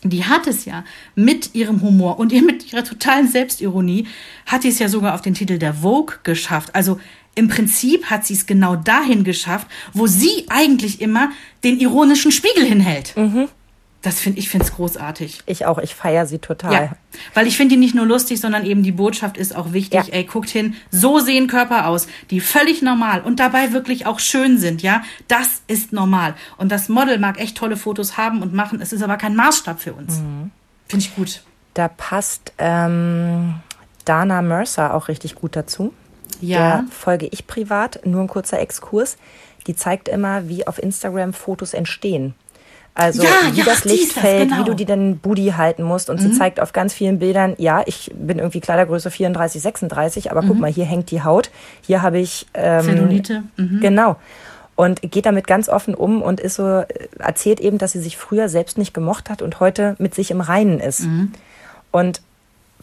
die 0.03 0.25
hat 0.25 0.47
es 0.47 0.65
ja 0.65 0.83
mit 1.15 1.55
ihrem 1.55 1.81
Humor 1.81 2.19
und 2.19 2.31
ihr 2.31 2.43
mit 2.43 2.73
ihrer 2.73 2.83
totalen 2.83 3.27
Selbstironie, 3.27 4.07
hat 4.45 4.63
sie 4.63 4.69
es 4.69 4.79
ja 4.79 4.89
sogar 4.89 5.13
auf 5.15 5.21
den 5.21 5.33
Titel 5.33 5.57
der 5.57 5.75
Vogue 5.75 6.17
geschafft. 6.23 6.75
Also 6.75 6.99
im 7.35 7.47
Prinzip 7.47 8.05
hat 8.05 8.25
sie 8.25 8.33
es 8.33 8.45
genau 8.45 8.75
dahin 8.75 9.23
geschafft, 9.23 9.67
wo 9.93 10.07
sie 10.07 10.45
eigentlich 10.49 11.01
immer 11.01 11.31
den 11.63 11.79
ironischen 11.79 12.31
Spiegel 12.31 12.65
hinhält. 12.65 13.13
Das 14.03 14.19
finde 14.19 14.39
ich 14.39 14.49
finde 14.49 14.65
es 14.65 14.73
großartig. 14.73 15.39
ich 15.45 15.65
auch, 15.65 15.77
ich 15.77 15.95
feiere 15.95 16.25
sie 16.25 16.39
total. 16.39 16.73
Ja, 16.73 16.91
weil 17.33 17.47
ich 17.47 17.55
finde 17.55 17.75
die 17.75 17.79
nicht 17.79 17.95
nur 17.95 18.05
lustig, 18.05 18.41
sondern 18.41 18.65
eben 18.65 18.83
die 18.83 18.91
Botschaft 18.91 19.37
ist 19.37 19.55
auch 19.55 19.71
wichtig. 19.71 20.07
Ja. 20.07 20.13
Ey, 20.13 20.25
guckt 20.25 20.49
hin, 20.49 20.75
so 20.91 21.19
sehen 21.19 21.47
Körper 21.47 21.87
aus, 21.87 22.07
die 22.29 22.41
völlig 22.41 22.81
normal 22.81 23.21
und 23.21 23.39
dabei 23.39 23.71
wirklich 23.71 24.05
auch 24.05 24.19
schön 24.19 24.57
sind, 24.57 24.83
ja. 24.83 25.03
Das 25.29 25.61
ist 25.67 25.93
normal. 25.93 26.35
Und 26.57 26.69
das 26.69 26.89
Model 26.89 27.17
mag 27.17 27.39
echt 27.39 27.55
tolle 27.57 27.77
Fotos 27.77 28.17
haben 28.17 28.41
und 28.41 28.53
machen, 28.53 28.81
es 28.81 28.91
ist 28.91 29.01
aber 29.01 29.15
kein 29.15 29.37
Maßstab 29.37 29.79
für 29.79 29.93
uns. 29.93 30.19
Mhm. 30.19 30.51
Finde 30.89 31.05
ich 31.05 31.15
gut. 31.15 31.41
Da 31.73 31.87
passt 31.87 32.51
ähm, 32.57 33.55
Dana 34.03 34.41
Mercer 34.41 34.93
auch 34.93 35.07
richtig 35.07 35.35
gut 35.35 35.55
dazu. 35.55 35.93
Ja. 36.41 36.57
Der 36.59 36.85
folge 36.91 37.29
ich 37.31 37.47
privat, 37.47 38.05
nur 38.05 38.19
ein 38.19 38.27
kurzer 38.27 38.59
Exkurs. 38.59 39.17
Die 39.65 39.77
zeigt 39.77 40.09
immer, 40.09 40.49
wie 40.49 40.67
auf 40.67 40.77
Instagram 40.77 41.31
Fotos 41.31 41.73
entstehen. 41.73 42.35
Also 42.95 43.23
Ja, 43.23 43.29
wie 43.51 43.59
ja, 43.59 43.65
das 43.65 43.85
Licht 43.85 44.15
das, 44.15 44.23
fällt, 44.23 44.49
genau. 44.49 44.55
Mhm. 44.55 44.61
wie 44.61 44.69
du 44.69 44.75
die 44.75 44.85
den 44.85 45.17
Booty 45.17 45.53
halten 45.57 45.83
musst. 45.83 46.09
Und 46.09 46.19
sie 46.19 46.31
zeigt 46.31 46.59
auf 46.59 46.73
ganz 46.73 46.93
vielen 46.93 47.19
Bildern, 47.19 47.55
ja, 47.57 47.81
ich 47.85 48.11
bin 48.13 48.37
irgendwie 48.37 48.59
Kleidergröße 48.59 49.09
34, 49.09 49.61
36, 49.61 50.31
aber 50.31 50.41
guck 50.41 50.59
mal, 50.59 50.71
hier 50.71 50.85
hängt 50.85 51.09
die 51.09 51.23
Haut. 51.23 51.49
Hier 51.81 52.01
habe 52.01 52.19
ich 52.19 52.47
ähm, 52.53 52.83
Zellulite. 52.83 53.43
Mhm. 53.57 53.79
Genau. 53.81 54.17
Und 54.75 55.01
geht 55.01 55.25
damit 55.25 55.47
ganz 55.47 55.69
offen 55.69 55.95
um 55.95 56.21
und 56.21 56.39
ist 56.39 56.55
so, 56.55 56.79
äh, 56.79 56.85
erzählt 57.19 57.59
eben, 57.59 57.77
dass 57.77 57.93
sie 57.93 58.01
sich 58.01 58.17
früher 58.17 58.49
selbst 58.49 58.77
nicht 58.77 58.93
gemocht 58.93 59.29
hat 59.29 59.41
und 59.41 59.59
heute 59.59 59.95
mit 59.97 60.13
sich 60.13 60.31
im 60.31 60.41
Reinen 60.41 60.79
ist. 60.79 61.07
Und 61.91 62.21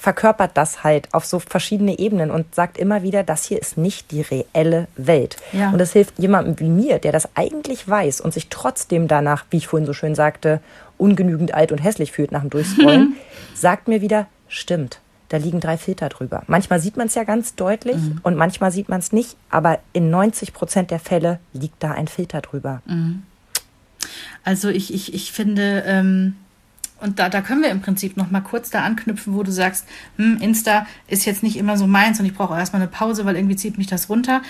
verkörpert 0.01 0.53
das 0.55 0.83
halt 0.83 1.13
auf 1.13 1.27
so 1.27 1.39
verschiedene 1.39 1.99
Ebenen 1.99 2.31
und 2.31 2.55
sagt 2.55 2.79
immer 2.79 3.03
wieder, 3.03 3.23
das 3.23 3.45
hier 3.45 3.61
ist 3.61 3.77
nicht 3.77 4.11
die 4.11 4.23
reelle 4.23 4.89
Welt. 4.97 5.37
Ja. 5.53 5.71
Und 5.71 5.79
das 5.79 5.93
hilft 5.93 6.19
jemandem 6.19 6.59
wie 6.59 6.71
mir, 6.71 6.99
der 6.99 7.13
das 7.13 7.29
eigentlich 7.35 7.87
weiß 7.87 8.23
und 8.23 8.33
sich 8.33 8.49
trotzdem 8.49 9.09
danach, 9.09 9.45
wie 9.51 9.59
ich 9.59 9.67
vorhin 9.67 9.87
so 9.87 9.93
schön 9.93 10.15
sagte, 10.15 10.61
ungenügend 10.97 11.53
alt 11.53 11.71
und 11.71 11.79
hässlich 11.79 12.13
fühlt 12.13 12.33
nach 12.33 12.41
dem 12.41 12.49
Durchscrollen, 12.49 13.17
sagt 13.55 13.89
mir 13.89 14.01
wieder, 14.01 14.27
stimmt. 14.49 15.01
Da 15.29 15.37
liegen 15.37 15.61
drei 15.61 15.77
Filter 15.77 16.09
drüber. 16.09 16.43
Manchmal 16.49 16.81
sieht 16.81 16.97
man 16.97 17.07
es 17.07 17.15
ja 17.15 17.23
ganz 17.23 17.55
deutlich 17.55 17.99
und 18.25 18.37
manchmal 18.37 18.73
sieht 18.73 18.89
man 18.89 18.99
es 18.99 19.13
nicht, 19.13 19.37
aber 19.49 19.79
in 19.93 20.11
90 20.11 20.53
Prozent 20.53 20.91
der 20.91 20.99
Fälle 20.99 21.39
liegt 21.53 21.81
da 21.85 21.93
ein 21.93 22.09
Filter 22.09 22.41
drüber. 22.41 22.83
Also 24.43 24.71
ich, 24.71 24.93
ich, 24.93 25.15
ich 25.15 25.31
finde, 25.31 25.85
ähm, 25.87 26.35
und 27.01 27.19
da, 27.19 27.29
da 27.29 27.41
können 27.41 27.63
wir 27.63 27.71
im 27.71 27.81
Prinzip 27.81 28.17
noch 28.17 28.31
mal 28.31 28.41
kurz 28.41 28.71
da 28.71 28.83
anknüpfen, 28.83 29.35
wo 29.35 29.43
du 29.43 29.51
sagst, 29.51 29.87
hm, 30.17 30.39
Insta 30.41 30.87
ist 31.09 31.25
jetzt 31.25 31.43
nicht 31.43 31.57
immer 31.57 31.77
so 31.77 31.87
meins 31.87 32.21
und 32.21 32.27
ich 32.27 32.35
brauche 32.35 32.55
auch 32.55 32.59
erstmal 32.59 32.83
eine 32.83 32.91
Pause, 32.91 33.25
weil 33.25 33.37
irgendwie 33.37 33.57
zieht 33.57 33.79
mich 33.79 33.87
das 33.87 34.09
runter. 34.09 34.43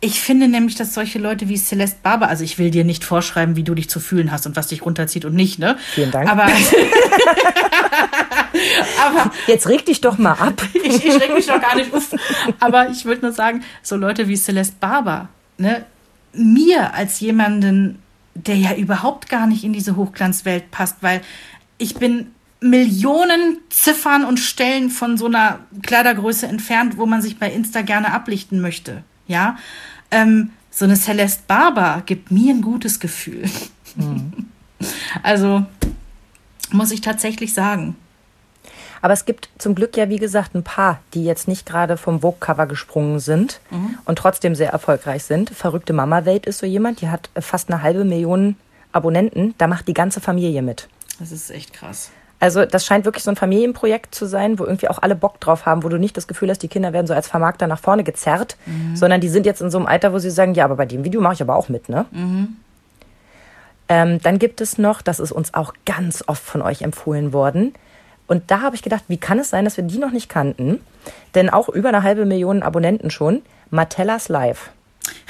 Ich 0.00 0.20
finde 0.20 0.48
nämlich, 0.48 0.74
dass 0.74 0.92
solche 0.92 1.18
Leute 1.18 1.48
wie 1.48 1.56
Celeste 1.56 1.96
Barber, 2.02 2.28
also 2.28 2.44
ich 2.44 2.58
will 2.58 2.70
dir 2.70 2.84
nicht 2.84 3.04
vorschreiben, 3.04 3.56
wie 3.56 3.62
du 3.62 3.74
dich 3.74 3.88
zu 3.88 4.00
fühlen 4.00 4.30
hast 4.32 4.46
und 4.46 4.54
was 4.54 4.66
dich 4.66 4.84
runterzieht 4.84 5.24
und 5.24 5.34
nicht, 5.34 5.58
ne? 5.58 5.78
Vielen 5.94 6.10
Dank. 6.10 6.28
Aber, 6.30 6.44
aber 9.06 9.30
Jetzt 9.46 9.66
reg 9.66 9.86
dich 9.86 10.00
doch 10.02 10.18
mal 10.18 10.32
ab. 10.32 10.62
ich, 10.74 11.04
ich 11.04 11.14
reg 11.20 11.32
mich 11.32 11.46
doch 11.46 11.60
gar 11.60 11.74
nicht 11.76 11.92
auf. 11.94 12.14
Aber 12.60 12.90
ich 12.90 13.04
würde 13.06 13.22
nur 13.22 13.32
sagen, 13.32 13.62
so 13.82 13.96
Leute 13.96 14.28
wie 14.28 14.36
Celeste 14.36 14.76
Barber, 14.78 15.28
ne, 15.56 15.86
mir 16.34 16.92
als 16.94 17.20
jemanden, 17.20 18.02
der 18.34 18.56
ja 18.56 18.74
überhaupt 18.74 19.28
gar 19.28 19.46
nicht 19.46 19.64
in 19.64 19.72
diese 19.72 19.96
Hochglanzwelt 19.96 20.70
passt, 20.70 20.96
weil 21.02 21.20
ich 21.78 21.96
bin 21.96 22.32
Millionen 22.60 23.58
Ziffern 23.68 24.24
und 24.24 24.38
Stellen 24.38 24.90
von 24.90 25.18
so 25.18 25.26
einer 25.26 25.60
Kleidergröße 25.82 26.46
entfernt, 26.46 26.96
wo 26.96 27.06
man 27.06 27.20
sich 27.20 27.38
bei 27.38 27.50
Insta 27.50 27.82
gerne 27.82 28.12
ablichten 28.12 28.60
möchte. 28.60 29.04
Ja, 29.26 29.58
ähm, 30.10 30.50
so 30.70 30.84
eine 30.84 30.96
Celeste 30.96 31.42
Barber 31.46 32.02
gibt 32.06 32.30
mir 32.30 32.52
ein 32.54 32.62
gutes 32.62 33.00
Gefühl. 33.00 33.44
Also 35.22 35.64
muss 36.72 36.90
ich 36.90 37.00
tatsächlich 37.00 37.54
sagen. 37.54 37.96
Aber 39.00 39.12
es 39.12 39.24
gibt 39.24 39.48
zum 39.56 39.74
Glück 39.74 39.96
ja, 39.96 40.08
wie 40.08 40.18
gesagt, 40.18 40.54
ein 40.54 40.64
paar, 40.64 41.00
die 41.14 41.24
jetzt 41.24 41.46
nicht 41.48 41.64
gerade 41.64 41.96
vom 41.96 42.20
Vogue-Cover 42.20 42.66
gesprungen 42.66 43.18
sind 43.18 43.60
und 44.04 44.18
trotzdem 44.18 44.54
sehr 44.54 44.70
erfolgreich 44.70 45.24
sind. 45.24 45.50
Verrückte 45.50 45.92
Mama-Welt 45.92 46.44
ist 46.44 46.58
so 46.58 46.66
jemand, 46.66 47.00
die 47.00 47.08
hat 47.08 47.30
fast 47.38 47.70
eine 47.70 47.82
halbe 47.82 48.04
Million 48.04 48.56
Abonnenten. 48.92 49.54
Da 49.58 49.66
macht 49.66 49.88
die 49.88 49.94
ganze 49.94 50.20
Familie 50.20 50.62
mit. 50.62 50.88
Das 51.24 51.32
ist 51.32 51.50
echt 51.50 51.72
krass. 51.72 52.10
Also 52.38 52.66
das 52.66 52.84
scheint 52.84 53.06
wirklich 53.06 53.24
so 53.24 53.30
ein 53.30 53.36
Familienprojekt 53.36 54.14
zu 54.14 54.26
sein, 54.26 54.58
wo 54.58 54.64
irgendwie 54.64 54.88
auch 54.88 54.98
alle 55.00 55.14
Bock 55.14 55.40
drauf 55.40 55.64
haben, 55.64 55.82
wo 55.82 55.88
du 55.88 55.98
nicht 55.98 56.14
das 56.18 56.26
Gefühl 56.26 56.50
hast, 56.50 56.58
die 56.58 56.68
Kinder 56.68 56.92
werden 56.92 57.06
so 57.06 57.14
als 57.14 57.28
Vermarkter 57.28 57.66
nach 57.66 57.78
vorne 57.78 58.04
gezerrt, 58.04 58.58
sondern 58.94 59.22
die 59.22 59.30
sind 59.30 59.46
jetzt 59.46 59.62
in 59.62 59.70
so 59.70 59.78
einem 59.78 59.86
Alter, 59.86 60.12
wo 60.12 60.18
sie 60.18 60.28
sagen, 60.28 60.52
ja, 60.52 60.66
aber 60.66 60.76
bei 60.76 60.84
dem 60.84 61.02
Video 61.02 61.22
mache 61.22 61.32
ich 61.32 61.40
aber 61.40 61.56
auch 61.56 61.70
mit, 61.70 61.88
ne? 61.88 62.04
Ähm, 63.88 64.20
dann 64.20 64.38
gibt 64.38 64.60
es 64.60 64.76
noch, 64.76 65.00
das 65.00 65.18
ist 65.18 65.32
uns 65.32 65.54
auch 65.54 65.72
ganz 65.86 66.22
oft 66.26 66.42
von 66.42 66.60
euch 66.60 66.82
empfohlen 66.82 67.32
worden. 67.32 67.72
Und 68.26 68.50
da 68.50 68.60
habe 68.60 68.76
ich 68.76 68.82
gedacht, 68.82 69.04
wie 69.08 69.16
kann 69.16 69.38
es 69.38 69.48
sein, 69.48 69.64
dass 69.64 69.78
wir 69.78 69.84
die 69.84 69.98
noch 69.98 70.12
nicht 70.12 70.28
kannten? 70.28 70.80
Denn 71.34 71.48
auch 71.48 71.70
über 71.70 71.88
eine 71.88 72.02
halbe 72.02 72.26
Million 72.26 72.62
Abonnenten 72.62 73.10
schon. 73.10 73.40
Martellas 73.70 74.28
Live. 74.28 74.70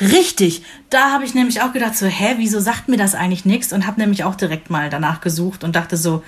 Richtig, 0.00 0.62
da 0.90 1.10
habe 1.12 1.24
ich 1.24 1.34
nämlich 1.34 1.62
auch 1.62 1.72
gedacht, 1.72 1.96
so, 1.96 2.06
hä, 2.06 2.34
wieso 2.38 2.60
sagt 2.60 2.88
mir 2.88 2.96
das 2.96 3.14
eigentlich 3.14 3.44
nichts? 3.44 3.72
Und 3.72 3.86
habe 3.86 4.00
nämlich 4.00 4.24
auch 4.24 4.34
direkt 4.34 4.70
mal 4.70 4.90
danach 4.90 5.20
gesucht 5.20 5.64
und 5.64 5.74
dachte 5.76 5.96
so, 5.96 6.22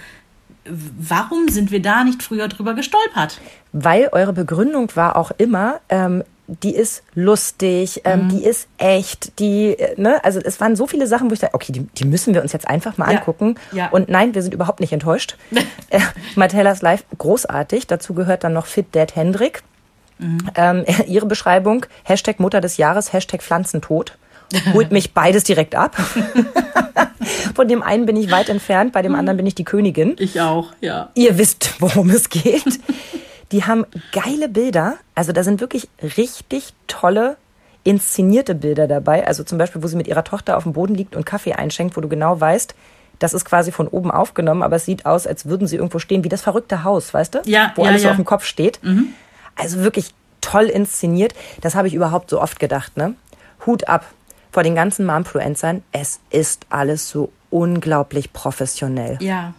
warum 0.65 1.49
sind 1.49 1.71
wir 1.71 1.81
da 1.81 2.05
nicht 2.05 2.23
früher 2.23 2.49
drüber 2.49 2.75
gestolpert? 2.75 3.41
Weil 3.73 4.09
eure 4.13 4.33
Begründung 4.33 4.91
war 4.95 5.17
auch 5.17 5.31
immer, 5.39 5.81
ähm, 5.89 6.25
die 6.49 6.75
ist 6.75 7.03
lustig, 7.15 8.03
ähm, 8.05 8.29
die 8.29 8.45
ist 8.45 8.69
echt, 8.79 9.39
die, 9.41 9.71
äh, 9.79 10.01
ne, 10.01 10.23
also 10.25 10.39
es 10.39 10.61
waren 10.61 10.77
so 10.77 10.87
viele 10.87 11.09
Sachen, 11.09 11.29
wo 11.29 11.35
ich 11.35 11.41
dachte, 11.41 11.55
okay, 11.55 11.73
die, 11.73 11.81
die 11.81 12.05
müssen 12.05 12.35
wir 12.35 12.43
uns 12.43 12.53
jetzt 12.53 12.69
einfach 12.69 12.99
mal 12.99 13.11
Ja, 13.13 13.19
angucken. 13.19 13.57
ja. 13.73 13.89
Und 13.89 14.09
nein, 14.09 14.35
wir 14.35 14.43
sind 14.43 14.55
überhaupt 14.55 14.79
nicht 14.79 14.93
enttäuscht. 14.93 15.37
äh, 15.91 16.01
Martellas 16.37 16.83
Live, 16.83 17.05
großartig. 17.19 17.89
Dazu 17.89 18.15
gehört 18.15 18.45
dann 18.45 18.53
noch 18.53 18.67
Fit 18.67 18.87
Dad 18.93 19.17
Hendrik. 19.17 19.63
Ähm, 20.19 20.85
ihre 21.07 21.27
Beschreibung, 21.27 21.87
Hashtag 22.05 22.41
Mutter 22.41 22.61
des 22.61 22.77
Jahres, 22.77 23.13
Hashtag 23.13 23.43
Pflanzentod. 23.43 24.17
Holt 24.73 24.93
mich 24.93 25.13
beides 25.13 25.43
direkt 25.43 25.75
ab. 25.75 25.97
Von 27.55 27.67
dem 27.67 27.83
einen 27.83 28.07
bin 28.07 28.17
ich 28.17 28.31
weit 28.31 28.49
entfernt, 28.49 28.93
bei 28.93 29.03
dem 29.03 29.15
anderen 29.17 29.37
bin 29.37 29.47
ich 29.47 29.57
die 29.57 29.65
Königin. 29.65 30.15
Ich 30.19 30.41
auch, 30.41 30.73
ja. 30.81 31.11
Ihr 31.15 31.37
wisst, 31.37 31.75
worum 31.81 32.11
es 32.11 32.29
geht. 32.29 32.79
Die 33.53 33.65
haben 33.65 33.85
geile 34.13 34.49
Bilder. 34.49 34.95
Also 35.15 35.33
da 35.33 35.43
sind 35.43 35.61
wirklich 35.61 35.89
richtig 36.17 36.75
tolle 36.87 37.37
inszenierte 37.83 38.55
Bilder 38.55 38.87
dabei. 38.89 39.27
Also 39.27 39.45
zum 39.45 39.59
Beispiel, 39.59 39.83
wo 39.83 39.87
sie 39.87 39.97
mit 39.97 40.09
ihrer 40.09 40.25
Tochter 40.25 40.57
auf 40.57 40.65
dem 40.65 40.73
Boden 40.73 40.95
liegt 40.95 41.17
und 41.17 41.25
Kaffee 41.25 41.53
einschenkt, 41.53 41.97
wo 41.97 42.01
du 42.01 42.09
genau 42.09 42.41
weißt, 42.41 42.75
das 43.19 43.33
ist 43.33 43.45
quasi 43.45 43.73
von 43.73 43.89
oben 43.89 44.11
aufgenommen, 44.11 44.63
aber 44.63 44.77
es 44.77 44.85
sieht 44.85 45.07
aus, 45.07 45.27
als 45.27 45.47
würden 45.47 45.67
sie 45.67 45.77
irgendwo 45.77 45.99
stehen, 45.99 46.25
wie 46.25 46.29
das 46.29 46.43
verrückte 46.43 46.85
Haus, 46.85 47.15
weißt 47.15 47.37
du? 47.37 47.39
Ja, 47.47 47.73
Wo 47.77 47.83
ja, 47.85 47.91
alles 47.91 48.03
so 48.03 48.09
ja. 48.09 48.11
auf 48.11 48.17
dem 48.17 48.27
Kopf 48.27 48.45
steht. 48.45 48.81
Also 49.57 49.81
wirklich 49.81 50.15
toll 50.41 50.65
inszeniert. 50.65 51.35
Das 51.61 51.75
habe 51.75 51.89
ich 51.89 51.95
überhaupt 51.95 52.31
so 52.31 52.41
oft 52.41 52.61
gedacht, 52.61 52.97
ne? 52.97 53.15
Hut 53.67 53.89
ab 53.89 54.07
vor 54.53 54.63
den 54.63 54.75
ganzen 54.75 55.05
Momfluencern. 55.05 55.83
Es 55.93 56.21
ist 56.31 56.67
alles 56.71 57.09
so 57.09 57.33
unglaublich 57.51 58.33
professionell. 58.33 59.19
Ja. 59.21 59.55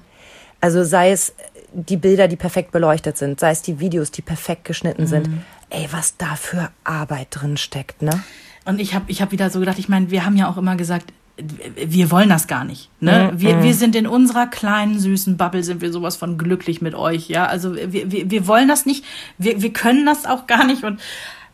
Also 0.62 0.84
sei 0.84 1.12
es 1.12 1.34
die 1.74 1.98
Bilder, 1.98 2.28
die 2.28 2.36
perfekt 2.36 2.72
beleuchtet 2.72 3.18
sind, 3.18 3.40
sei 3.40 3.52
es 3.52 3.62
die 3.62 3.80
Videos, 3.80 4.12
die 4.12 4.22
perfekt 4.22 4.66
geschnitten 4.66 5.06
sind. 5.06 5.30
Ey, 5.70 5.88
was 5.92 6.18
da 6.18 6.36
für 6.36 6.70
Arbeit 6.84 7.28
drin 7.32 7.58
steckt, 7.58 8.02
ne? 8.02 8.24
Und 8.66 8.80
ich 8.80 8.94
habe 8.96 9.06
ich 9.10 9.22
hab 9.22 9.32
wieder 9.32 9.50
so 9.50 9.60
gedacht, 9.60 9.80
ich 9.80 9.90
meine, 9.90 10.10
wir 10.12 10.26
haben 10.26 10.36
ja 10.36 10.50
auch 10.50 10.58
immer 10.58 10.76
gesagt, 10.76 11.12
wir 11.38 12.10
wollen 12.10 12.30
das 12.30 12.48
gar 12.48 12.64
nicht. 12.64 12.90
Ne? 13.00 13.32
Wir, 13.36 13.62
wir 13.62 13.74
sind 13.76 13.96
in 13.96 14.08
unserer 14.08 14.48
kleinen, 14.48 15.00
süßen 15.00 15.38
Bubble, 15.38 15.64
sind 15.64 15.82
wir 15.82 15.92
sowas 15.92 16.16
von 16.16 16.38
glücklich 16.38 16.82
mit 16.82 16.96
euch. 16.96 17.30
Ja, 17.30 17.46
also 17.46 17.76
wir, 17.76 18.12
wir, 18.12 18.32
wir 18.32 18.48
wollen 18.48 18.68
das 18.68 18.86
nicht, 18.86 19.06
wir, 19.38 19.62
wir 19.62 19.72
können 19.72 20.06
das 20.06 20.26
auch 20.26 20.48
gar 20.48 20.66
nicht. 20.66 20.84
Und 20.84 21.00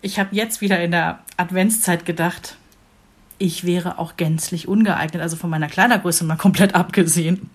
ich 0.02 0.20
habe 0.20 0.30
jetzt 0.32 0.62
wieder 0.62 0.82
in 0.82 0.92
der 0.92 1.20
Adventszeit 1.36 2.06
gedacht, 2.06 2.58
ich 3.40 3.66
wäre 3.66 4.00
auch 4.00 4.16
gänzlich 4.16 4.68
ungeeignet, 4.68 5.22
also 5.22 5.36
von 5.36 5.50
meiner 5.50 5.68
Kleidergröße 5.68 6.24
mal 6.24 6.38
komplett 6.38 6.76
abgesehen. 6.76 7.50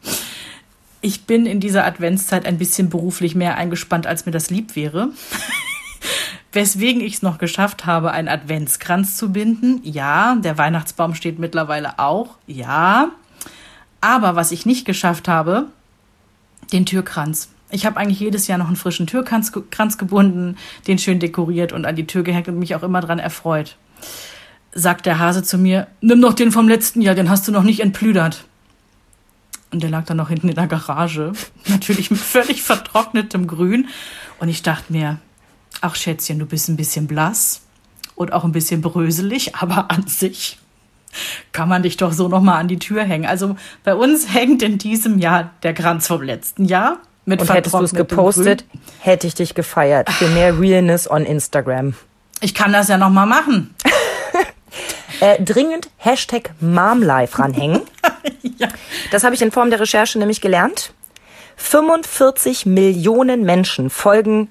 Ich 1.00 1.24
bin 1.24 1.46
in 1.46 1.60
dieser 1.60 1.86
Adventszeit 1.86 2.44
ein 2.44 2.58
bisschen 2.58 2.90
beruflich 2.90 3.34
mehr 3.34 3.56
eingespannt, 3.56 4.06
als 4.06 4.26
mir 4.26 4.32
das 4.32 4.50
lieb 4.50 4.76
wäre. 4.76 5.10
Weswegen 6.52 7.02
ich 7.02 7.14
es 7.14 7.22
noch 7.22 7.38
geschafft 7.38 7.84
habe, 7.84 8.10
einen 8.10 8.28
Adventskranz 8.28 9.16
zu 9.16 9.32
binden. 9.32 9.80
Ja, 9.82 10.36
der 10.36 10.56
Weihnachtsbaum 10.56 11.14
steht 11.14 11.38
mittlerweile 11.38 11.98
auch. 11.98 12.36
Ja. 12.46 13.10
Aber 14.00 14.36
was 14.36 14.52
ich 14.52 14.64
nicht 14.64 14.86
geschafft 14.86 15.28
habe, 15.28 15.66
den 16.72 16.86
Türkranz. 16.86 17.48
Ich 17.70 17.84
habe 17.84 17.98
eigentlich 17.98 18.20
jedes 18.20 18.46
Jahr 18.46 18.58
noch 18.58 18.68
einen 18.68 18.76
frischen 18.76 19.06
Türkranz 19.06 19.52
Kranz 19.70 19.98
gebunden, 19.98 20.56
den 20.86 20.98
schön 20.98 21.18
dekoriert 21.18 21.72
und 21.72 21.84
an 21.84 21.96
die 21.96 22.06
Tür 22.06 22.22
gehängt 22.22 22.48
und 22.48 22.58
mich 22.58 22.74
auch 22.74 22.82
immer 22.82 23.00
dran 23.00 23.18
erfreut. 23.18 23.76
Sagt 24.72 25.04
der 25.06 25.18
Hase 25.18 25.42
zu 25.42 25.58
mir, 25.58 25.86
nimm 26.00 26.22
doch 26.22 26.32
den 26.32 26.52
vom 26.52 26.68
letzten 26.68 27.02
Jahr, 27.02 27.14
den 27.14 27.28
hast 27.28 27.46
du 27.46 27.52
noch 27.52 27.62
nicht 27.62 27.80
entplüdert. 27.80 28.44
Und 29.70 29.82
der 29.82 29.90
lag 29.90 30.04
dann 30.06 30.16
noch 30.16 30.30
hinten 30.30 30.48
in 30.48 30.54
der 30.54 30.66
Garage. 30.66 31.32
Natürlich 31.66 32.10
mit 32.10 32.20
völlig 32.20 32.62
vertrocknetem 32.62 33.46
Grün. 33.46 33.88
Und 34.38 34.48
ich 34.48 34.62
dachte 34.62 34.92
mir, 34.92 35.18
ach 35.80 35.94
Schätzchen, 35.94 36.38
du 36.38 36.46
bist 36.46 36.68
ein 36.68 36.76
bisschen 36.76 37.06
blass 37.06 37.62
und 38.14 38.32
auch 38.32 38.44
ein 38.44 38.52
bisschen 38.52 38.80
bröselig, 38.80 39.54
aber 39.60 39.90
an 39.90 40.06
sich 40.06 40.58
kann 41.52 41.68
man 41.68 41.82
dich 41.82 41.96
doch 41.96 42.12
so 42.12 42.28
noch 42.28 42.42
mal 42.42 42.58
an 42.58 42.68
die 42.68 42.78
Tür 42.78 43.02
hängen. 43.02 43.26
Also 43.26 43.56
bei 43.82 43.94
uns 43.94 44.32
hängt 44.32 44.62
in 44.62 44.78
diesem 44.78 45.18
Jahr 45.18 45.50
der 45.62 45.72
Kranz 45.72 46.06
vom 46.06 46.22
letzten 46.22 46.66
Jahr 46.66 46.98
mit 47.24 47.40
Und 47.40 47.52
hättest 47.52 47.74
du 47.74 47.82
es 47.82 47.92
gepostet, 47.92 48.64
hätte 49.00 49.26
ich 49.26 49.34
dich 49.34 49.54
gefeiert. 49.54 50.10
Für 50.10 50.28
mehr 50.28 50.58
Realness 50.58 51.10
on 51.10 51.24
Instagram. 51.24 51.94
Ich 52.40 52.54
kann 52.54 52.72
das 52.72 52.88
ja 52.88 52.98
noch 52.98 53.10
mal 53.10 53.26
machen. 53.26 53.74
Äh, 55.20 55.42
dringend 55.42 55.90
Hashtag 55.96 56.50
MomLife 56.60 57.38
ranhängen. 57.38 57.80
Ja. 58.58 58.68
Das 59.10 59.24
habe 59.24 59.34
ich 59.34 59.42
in 59.42 59.52
Form 59.52 59.70
der 59.70 59.80
Recherche 59.80 60.18
nämlich 60.18 60.40
gelernt. 60.40 60.92
45 61.56 62.66
Millionen 62.66 63.44
Menschen 63.44 63.88
folgen 63.88 64.50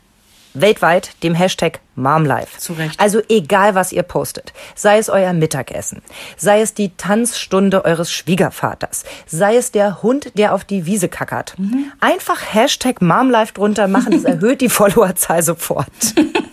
weltweit 0.54 1.12
dem 1.24 1.36
Hashtag 1.36 1.80
MomLife. 1.96 2.60
Zu 2.60 2.74
Recht. 2.74 3.00
Also 3.00 3.22
egal, 3.28 3.76
was 3.76 3.92
ihr 3.92 4.04
postet. 4.04 4.54
Sei 4.76 4.98
es 4.98 5.10
euer 5.10 5.34
Mittagessen, 5.34 6.02
sei 6.38 6.62
es 6.62 6.74
die 6.74 6.96
Tanzstunde 6.96 7.86
eures 7.86 8.12
Schwiegervaters, 8.12 9.04
sei 9.26 9.58
es 9.58 9.72
der 9.72 10.04
Hund, 10.04 10.38
der 10.38 10.54
auf 10.54 10.64
die 10.64 10.86
Wiese 10.86 11.10
kackert. 11.10 11.56
Einfach 12.00 12.54
Hashtag 12.54 13.02
MomLife 13.02 13.54
drunter 13.54 13.88
machen, 13.88 14.12
das 14.12 14.24
erhöht 14.26 14.62
die 14.62 14.70
Followerzahl 14.70 15.42
sofort. 15.42 15.88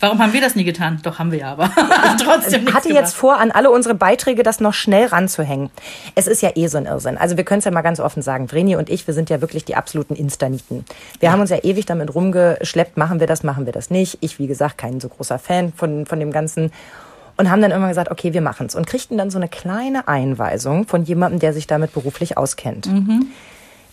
Warum 0.00 0.18
haben 0.18 0.32
wir 0.32 0.40
das 0.40 0.56
nie 0.56 0.64
getan? 0.64 1.00
Doch, 1.02 1.18
haben 1.18 1.32
wir 1.32 1.40
ja, 1.40 1.52
aber 1.52 1.70
trotzdem 2.22 2.66
Ich 2.66 2.74
hatte 2.74 2.92
jetzt 2.92 3.14
vor, 3.14 3.38
an 3.38 3.50
alle 3.50 3.70
unsere 3.70 3.94
Beiträge 3.94 4.42
das 4.42 4.60
noch 4.60 4.74
schnell 4.74 5.06
ranzuhängen. 5.06 5.70
Es 6.14 6.26
ist 6.26 6.42
ja 6.42 6.50
eh 6.54 6.66
so 6.66 6.78
ein 6.78 6.86
Irrsinn. 6.86 7.16
Also 7.16 7.36
wir 7.36 7.44
können 7.44 7.60
es 7.60 7.64
ja 7.64 7.70
mal 7.70 7.82
ganz 7.82 8.00
offen 8.00 8.22
sagen. 8.22 8.48
Vreni 8.48 8.76
und 8.76 8.90
ich, 8.90 9.06
wir 9.06 9.14
sind 9.14 9.30
ja 9.30 9.40
wirklich 9.40 9.64
die 9.64 9.76
absoluten 9.76 10.14
Instaniten. 10.14 10.84
Wir 11.18 11.28
ja. 11.28 11.32
haben 11.32 11.40
uns 11.40 11.50
ja 11.50 11.58
ewig 11.62 11.86
damit 11.86 12.14
rumgeschleppt, 12.14 12.96
machen 12.96 13.20
wir 13.20 13.26
das, 13.26 13.42
machen 13.42 13.66
wir 13.66 13.72
das 13.72 13.90
nicht. 13.90 14.18
Ich, 14.20 14.38
wie 14.38 14.46
gesagt, 14.46 14.78
kein 14.78 15.00
so 15.00 15.08
großer 15.08 15.38
Fan 15.38 15.72
von, 15.72 16.06
von 16.06 16.18
dem 16.20 16.32
Ganzen 16.32 16.72
und 17.36 17.50
haben 17.50 17.62
dann 17.62 17.70
immer 17.70 17.88
gesagt, 17.88 18.10
okay, 18.10 18.34
wir 18.34 18.42
machen's 18.42 18.74
und 18.74 18.86
kriegten 18.86 19.16
dann 19.16 19.30
so 19.30 19.38
eine 19.38 19.48
kleine 19.48 20.08
Einweisung 20.08 20.86
von 20.86 21.04
jemandem, 21.04 21.40
der 21.40 21.54
sich 21.54 21.66
damit 21.66 21.92
beruflich 21.94 22.36
auskennt. 22.36 22.86
Mhm. 22.86 23.28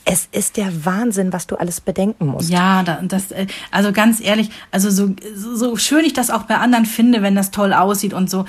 Es 0.10 0.30
ist 0.32 0.56
der 0.56 0.86
Wahnsinn, 0.86 1.34
was 1.34 1.48
du 1.48 1.58
alles 1.58 1.82
bedenken 1.82 2.28
musst. 2.28 2.50
Ja, 2.50 2.82
das, 2.84 3.32
äh, 3.32 3.46
also 3.72 3.92
ganz 3.92 4.22
ehrlich, 4.22 4.50
also 4.72 4.90
so, 4.90 5.14
so 5.36 5.76
schön 5.76 6.06
ich 6.06 6.14
das 6.14 6.30
auch 6.30 6.44
bei 6.44 6.56
anderen 6.56 6.86
finde, 6.86 7.22
wenn 7.22 7.36
das 7.36 7.52
toll 7.52 7.74
aussieht 7.74 8.14
und 8.14 8.30
so. 8.30 8.46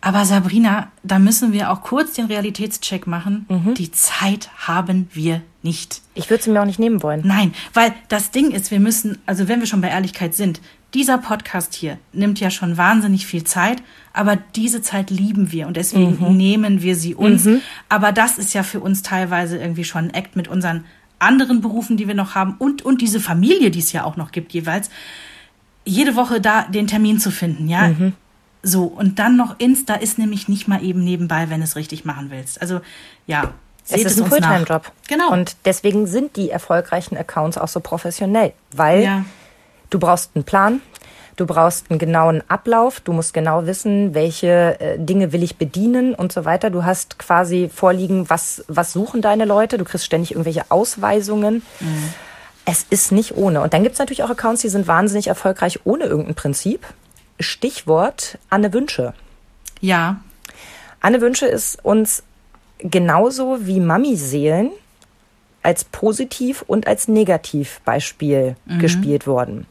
Aber 0.00 0.24
Sabrina, 0.24 0.92
da 1.02 1.18
müssen 1.18 1.52
wir 1.52 1.70
auch 1.70 1.82
kurz 1.82 2.12
den 2.12 2.26
Realitätscheck 2.26 3.06
machen. 3.06 3.46
Mhm. 3.48 3.74
Die 3.74 3.90
Zeit 3.90 4.50
haben 4.58 5.08
wir 5.12 5.42
nicht. 5.62 6.02
Ich 6.14 6.30
würde 6.30 6.42
sie 6.42 6.50
mir 6.50 6.60
auch 6.60 6.66
nicht 6.66 6.78
nehmen 6.78 7.02
wollen. 7.02 7.22
Nein, 7.24 7.52
weil 7.74 7.92
das 8.08 8.30
Ding 8.30 8.52
ist, 8.52 8.70
wir 8.70 8.78
müssen, 8.78 9.18
also 9.26 9.48
wenn 9.48 9.58
wir 9.58 9.66
schon 9.66 9.80
bei 9.80 9.88
Ehrlichkeit 9.88 10.34
sind, 10.34 10.60
dieser 10.94 11.18
Podcast 11.18 11.74
hier 11.74 11.98
nimmt 12.12 12.40
ja 12.40 12.50
schon 12.50 12.76
wahnsinnig 12.76 13.26
viel 13.26 13.44
Zeit, 13.44 13.82
aber 14.12 14.36
diese 14.36 14.82
Zeit 14.82 15.10
lieben 15.10 15.52
wir 15.52 15.66
und 15.66 15.76
deswegen 15.76 16.16
mhm. 16.18 16.36
nehmen 16.36 16.82
wir 16.82 16.96
sie 16.96 17.14
uns. 17.14 17.44
Mhm. 17.44 17.60
Aber 17.88 18.12
das 18.12 18.38
ist 18.38 18.54
ja 18.54 18.62
für 18.62 18.80
uns 18.80 19.02
teilweise 19.02 19.58
irgendwie 19.58 19.84
schon 19.84 20.06
ein 20.06 20.14
Act 20.14 20.36
mit 20.36 20.48
unseren 20.48 20.84
anderen 21.18 21.60
Berufen, 21.60 21.96
die 21.96 22.06
wir 22.06 22.14
noch 22.14 22.34
haben 22.34 22.56
und, 22.58 22.82
und 22.82 23.00
diese 23.00 23.20
Familie, 23.20 23.70
die 23.70 23.80
es 23.80 23.92
ja 23.92 24.04
auch 24.04 24.16
noch 24.16 24.32
gibt 24.32 24.52
jeweils, 24.52 24.90
jede 25.84 26.16
Woche 26.16 26.40
da 26.40 26.62
den 26.62 26.86
Termin 26.86 27.18
zu 27.18 27.30
finden, 27.30 27.68
ja. 27.68 27.88
Mhm. 27.88 28.12
So, 28.62 28.84
und 28.84 29.18
dann 29.18 29.36
noch 29.36 29.58
Insta 29.58 29.94
ist 29.94 30.18
nämlich 30.18 30.48
nicht 30.48 30.68
mal 30.68 30.82
eben 30.82 31.02
nebenbei, 31.04 31.48
wenn 31.48 31.60
du 31.60 31.64
es 31.64 31.76
richtig 31.76 32.04
machen 32.04 32.30
willst. 32.30 32.60
Also, 32.60 32.80
ja. 33.26 33.52
Es 33.90 34.04
ist 34.04 34.20
ein 34.20 34.28
Fulltime-Job. 34.28 34.92
Genau. 35.06 35.32
Und 35.32 35.56
deswegen 35.64 36.06
sind 36.06 36.36
die 36.36 36.50
erfolgreichen 36.50 37.16
Accounts 37.16 37.56
auch 37.56 37.68
so 37.68 37.80
professionell, 37.80 38.52
weil 38.72 39.02
ja. 39.02 39.24
du 39.88 39.98
brauchst 39.98 40.32
einen 40.34 40.44
Plan, 40.44 40.82
Du 41.38 41.46
brauchst 41.46 41.88
einen 41.88 42.00
genauen 42.00 42.42
Ablauf. 42.48 42.98
Du 42.98 43.12
musst 43.12 43.32
genau 43.32 43.64
wissen, 43.64 44.12
welche 44.12 44.80
äh, 44.80 44.98
Dinge 44.98 45.32
will 45.32 45.44
ich 45.44 45.56
bedienen 45.56 46.12
und 46.12 46.32
so 46.32 46.44
weiter. 46.44 46.68
Du 46.68 46.84
hast 46.84 47.16
quasi 47.20 47.70
vorliegen, 47.72 48.28
was, 48.28 48.64
was 48.66 48.92
suchen 48.92 49.22
deine 49.22 49.44
Leute. 49.44 49.78
Du 49.78 49.84
kriegst 49.84 50.04
ständig 50.04 50.32
irgendwelche 50.32 50.68
Ausweisungen. 50.72 51.62
Mhm. 51.78 52.12
Es 52.64 52.84
ist 52.90 53.12
nicht 53.12 53.36
ohne. 53.36 53.60
Und 53.60 53.72
dann 53.72 53.84
gibt 53.84 53.92
es 53.92 54.00
natürlich 54.00 54.24
auch 54.24 54.30
Accounts, 54.30 54.62
die 54.62 54.68
sind 54.68 54.88
wahnsinnig 54.88 55.28
erfolgreich 55.28 55.78
ohne 55.84 56.06
irgendein 56.06 56.34
Prinzip. 56.34 56.84
Stichwort 57.38 58.36
Anne 58.50 58.72
Wünsche. 58.72 59.14
Ja. 59.80 60.20
Anne 60.98 61.20
Wünsche 61.20 61.46
ist 61.46 61.84
uns 61.84 62.24
genauso 62.80 63.64
wie 63.64 63.78
Mami-Seelen 63.78 64.72
als 65.62 65.84
Positiv- 65.84 66.64
und 66.66 66.88
als 66.88 67.06
Negativbeispiel 67.06 68.56
mhm. 68.66 68.78
gespielt 68.80 69.28
worden. 69.28 69.66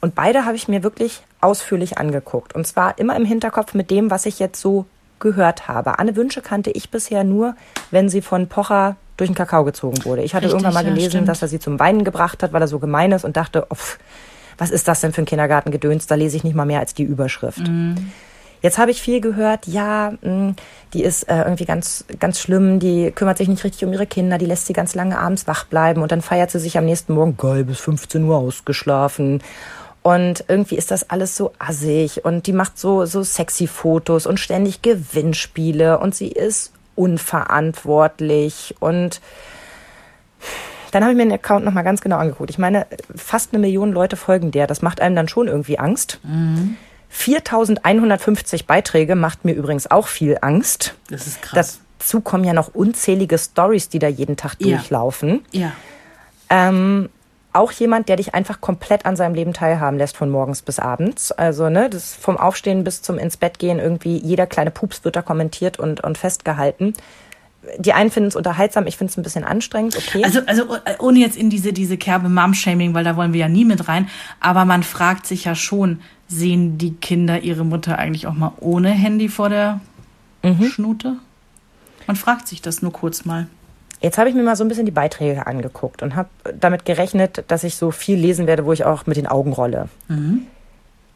Und 0.00 0.14
beide 0.14 0.44
habe 0.44 0.56
ich 0.56 0.68
mir 0.68 0.82
wirklich 0.82 1.22
ausführlich 1.40 1.98
angeguckt. 1.98 2.54
Und 2.54 2.66
zwar 2.66 2.98
immer 2.98 3.16
im 3.16 3.24
Hinterkopf 3.24 3.74
mit 3.74 3.90
dem, 3.90 4.10
was 4.10 4.26
ich 4.26 4.38
jetzt 4.38 4.60
so 4.60 4.86
gehört 5.18 5.68
habe. 5.68 5.98
Anne 5.98 6.16
Wünsche 6.16 6.42
kannte 6.42 6.70
ich 6.70 6.90
bisher 6.90 7.24
nur, 7.24 7.56
wenn 7.90 8.08
sie 8.08 8.22
von 8.22 8.46
Pocher 8.48 8.96
durch 9.16 9.28
den 9.28 9.34
Kakao 9.34 9.64
gezogen 9.64 10.04
wurde. 10.04 10.22
Ich 10.22 10.34
hatte 10.34 10.46
Richtig, 10.46 10.62
irgendwann 10.62 10.84
mal 10.84 10.88
gelesen, 10.88 11.20
ja, 11.20 11.26
dass 11.26 11.42
er 11.42 11.48
sie 11.48 11.58
zum 11.58 11.80
Weinen 11.80 12.04
gebracht 12.04 12.42
hat, 12.42 12.52
weil 12.52 12.62
er 12.62 12.68
so 12.68 12.78
gemein 12.78 13.10
ist 13.12 13.24
und 13.24 13.36
dachte, 13.36 13.66
oh, 13.68 13.76
was 14.58 14.70
ist 14.70 14.86
das 14.86 15.00
denn 15.00 15.12
für 15.12 15.22
ein 15.22 15.26
Kindergartengedöns? 15.26 16.06
Da 16.06 16.14
lese 16.14 16.36
ich 16.36 16.44
nicht 16.44 16.54
mal 16.54 16.66
mehr 16.66 16.80
als 16.80 16.94
die 16.94 17.02
Überschrift. 17.02 17.66
Mhm. 17.66 18.12
Jetzt 18.60 18.78
habe 18.78 18.90
ich 18.90 19.00
viel 19.00 19.20
gehört, 19.20 19.68
ja, 19.68 20.14
hm, 20.20 20.56
die 20.92 21.04
ist 21.04 21.28
äh, 21.28 21.42
irgendwie 21.42 21.64
ganz, 21.64 22.04
ganz 22.18 22.40
schlimm, 22.40 22.80
die 22.80 23.12
kümmert 23.12 23.38
sich 23.38 23.46
nicht 23.46 23.62
richtig 23.62 23.84
um 23.84 23.92
ihre 23.92 24.06
Kinder, 24.06 24.36
die 24.36 24.46
lässt 24.46 24.66
sie 24.66 24.72
ganz 24.72 24.96
lange 24.96 25.18
abends 25.18 25.46
wach 25.46 25.64
bleiben 25.66 26.02
und 26.02 26.10
dann 26.10 26.22
feiert 26.22 26.50
sie 26.50 26.58
sich 26.58 26.76
am 26.76 26.84
nächsten 26.84 27.14
Morgen 27.14 27.36
geil 27.36 27.62
bis 27.62 27.78
15 27.78 28.24
Uhr 28.24 28.36
ausgeschlafen 28.36 29.42
und 30.08 30.46
irgendwie 30.48 30.76
ist 30.76 30.90
das 30.90 31.10
alles 31.10 31.36
so 31.36 31.52
assig 31.58 32.24
und 32.24 32.46
die 32.46 32.54
macht 32.54 32.78
so, 32.78 33.04
so 33.04 33.22
sexy 33.22 33.66
Fotos 33.66 34.24
und 34.24 34.40
ständig 34.40 34.80
Gewinnspiele 34.80 35.98
und 35.98 36.14
sie 36.14 36.28
ist 36.28 36.72
unverantwortlich 36.94 38.74
und 38.80 39.20
dann 40.92 41.02
habe 41.02 41.12
ich 41.12 41.16
mir 41.18 41.24
den 41.24 41.34
Account 41.34 41.66
nochmal 41.66 41.84
ganz 41.84 42.00
genau 42.00 42.16
angeguckt. 42.16 42.48
Ich 42.48 42.56
meine, 42.56 42.86
fast 43.14 43.52
eine 43.52 43.60
Million 43.60 43.92
Leute 43.92 44.16
folgen 44.16 44.50
der. 44.50 44.66
Das 44.66 44.80
macht 44.80 45.02
einem 45.02 45.14
dann 45.14 45.28
schon 45.28 45.46
irgendwie 45.46 45.78
Angst. 45.78 46.20
Mhm. 46.22 46.78
4150 47.10 48.66
Beiträge 48.66 49.14
macht 49.14 49.44
mir 49.44 49.52
übrigens 49.52 49.90
auch 49.90 50.06
viel 50.06 50.38
Angst. 50.40 50.94
Das 51.10 51.26
ist 51.26 51.42
krass. 51.42 51.80
Dazu 51.98 52.22
kommen 52.22 52.44
ja 52.44 52.54
noch 52.54 52.74
unzählige 52.74 53.36
Stories, 53.36 53.90
die 53.90 53.98
da 53.98 54.08
jeden 54.08 54.38
Tag 54.38 54.54
ja. 54.58 54.68
durchlaufen. 54.78 55.44
Ja. 55.52 55.72
Ähm, 56.48 57.10
auch 57.52 57.72
jemand, 57.72 58.08
der 58.08 58.16
dich 58.16 58.34
einfach 58.34 58.60
komplett 58.60 59.06
an 59.06 59.16
seinem 59.16 59.34
Leben 59.34 59.52
teilhaben 59.52 59.98
lässt 59.98 60.16
von 60.16 60.30
morgens 60.30 60.62
bis 60.62 60.78
abends. 60.78 61.32
Also 61.32 61.68
ne, 61.68 61.88
das 61.88 62.14
vom 62.14 62.36
Aufstehen 62.36 62.84
bis 62.84 63.02
zum 63.02 63.18
ins 63.18 63.36
Bett 63.36 63.58
gehen 63.58 63.78
irgendwie 63.78 64.18
jeder 64.18 64.46
kleine 64.46 64.70
Pups 64.70 65.04
wird 65.04 65.16
da 65.16 65.22
kommentiert 65.22 65.78
und 65.78 66.02
und 66.04 66.18
festgehalten. 66.18 66.94
Die 67.78 67.92
einen 67.92 68.10
finden 68.10 68.28
es 68.28 68.36
unterhaltsam, 68.36 68.86
ich 68.86 68.96
finde 68.96 69.10
es 69.10 69.16
ein 69.16 69.22
bisschen 69.22 69.44
anstrengend, 69.44 69.96
okay. 69.96 70.22
Also, 70.24 70.40
also 70.46 70.76
ohne 71.00 71.18
jetzt 71.18 71.36
in 71.36 71.50
diese, 71.50 71.72
diese 71.72 71.98
Kerbe 71.98 72.28
Mom-Shaming, 72.28 72.94
weil 72.94 73.04
da 73.04 73.16
wollen 73.16 73.32
wir 73.32 73.40
ja 73.40 73.48
nie 73.48 73.64
mit 73.64 73.88
rein, 73.88 74.08
aber 74.40 74.64
man 74.64 74.84
fragt 74.84 75.26
sich 75.26 75.44
ja 75.44 75.54
schon, 75.54 76.00
sehen 76.28 76.78
die 76.78 76.94
Kinder 76.94 77.40
ihre 77.40 77.64
Mutter 77.64 77.98
eigentlich 77.98 78.26
auch 78.26 78.34
mal 78.34 78.52
ohne 78.60 78.90
Handy 78.90 79.28
vor 79.28 79.48
der 79.48 79.80
mhm. 80.42 80.64
Schnute? 80.70 81.16
Man 82.06 82.16
fragt 82.16 82.48
sich 82.48 82.62
das 82.62 82.80
nur 82.80 82.92
kurz 82.92 83.24
mal. 83.24 83.48
Jetzt 84.00 84.18
habe 84.18 84.28
ich 84.28 84.34
mir 84.34 84.42
mal 84.42 84.56
so 84.56 84.64
ein 84.64 84.68
bisschen 84.68 84.86
die 84.86 84.92
Beiträge 84.92 85.46
angeguckt 85.46 86.02
und 86.02 86.14
habe 86.14 86.28
damit 86.54 86.84
gerechnet, 86.84 87.44
dass 87.48 87.64
ich 87.64 87.76
so 87.76 87.90
viel 87.90 88.18
lesen 88.18 88.46
werde, 88.46 88.64
wo 88.64 88.72
ich 88.72 88.84
auch 88.84 89.06
mit 89.06 89.16
den 89.16 89.26
Augen 89.26 89.52
rolle. 89.52 89.88
Mhm. 90.06 90.46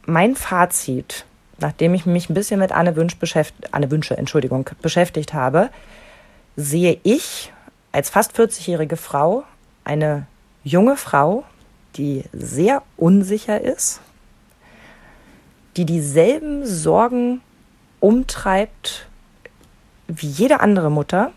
Mein 0.05 0.35
Fazit, 0.35 1.25
nachdem 1.59 1.95
ich 1.95 2.07
mich 2.07 2.29
ein 2.29 2.35
bisschen 2.35 2.59
mit 2.59 2.73
Anne, 2.73 2.97
Wünsch 2.97 3.17
beschäftigt, 3.17 3.73
Anne 3.73 3.91
Wünsche 3.91 4.17
Entschuldigung, 4.17 4.69
beschäftigt 4.83 5.33
habe, 5.33 5.71
sehe 6.57 6.99
ich 7.05 7.53
als 7.93 8.11
fast 8.11 8.37
40-jährige 8.37 8.97
Frau 8.97 9.45
eine 9.85 10.27
junge 10.65 10.97
Frau, 10.97 11.45
die 11.97 12.25
sehr 12.33 12.83
unsicher 12.97 13.61
ist, 13.61 14.01
die 15.77 15.85
dieselben 15.85 16.67
Sorgen 16.67 17.43
umtreibt 18.01 19.07
wie 20.09 20.27
jede 20.27 20.61
andere 20.61 20.91
Mutter 20.91 21.33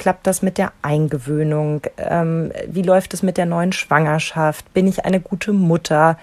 klappt 0.00 0.26
das 0.26 0.40
mit 0.40 0.56
der 0.56 0.72
Eingewöhnung? 0.80 1.82
Ähm, 1.98 2.52
wie 2.66 2.80
läuft 2.80 3.12
es 3.12 3.22
mit 3.22 3.36
der 3.36 3.44
neuen 3.44 3.72
Schwangerschaft? 3.72 4.72
Bin 4.72 4.86
ich 4.86 5.04
eine 5.04 5.20
gute 5.20 5.52
Mutter? 5.52 6.18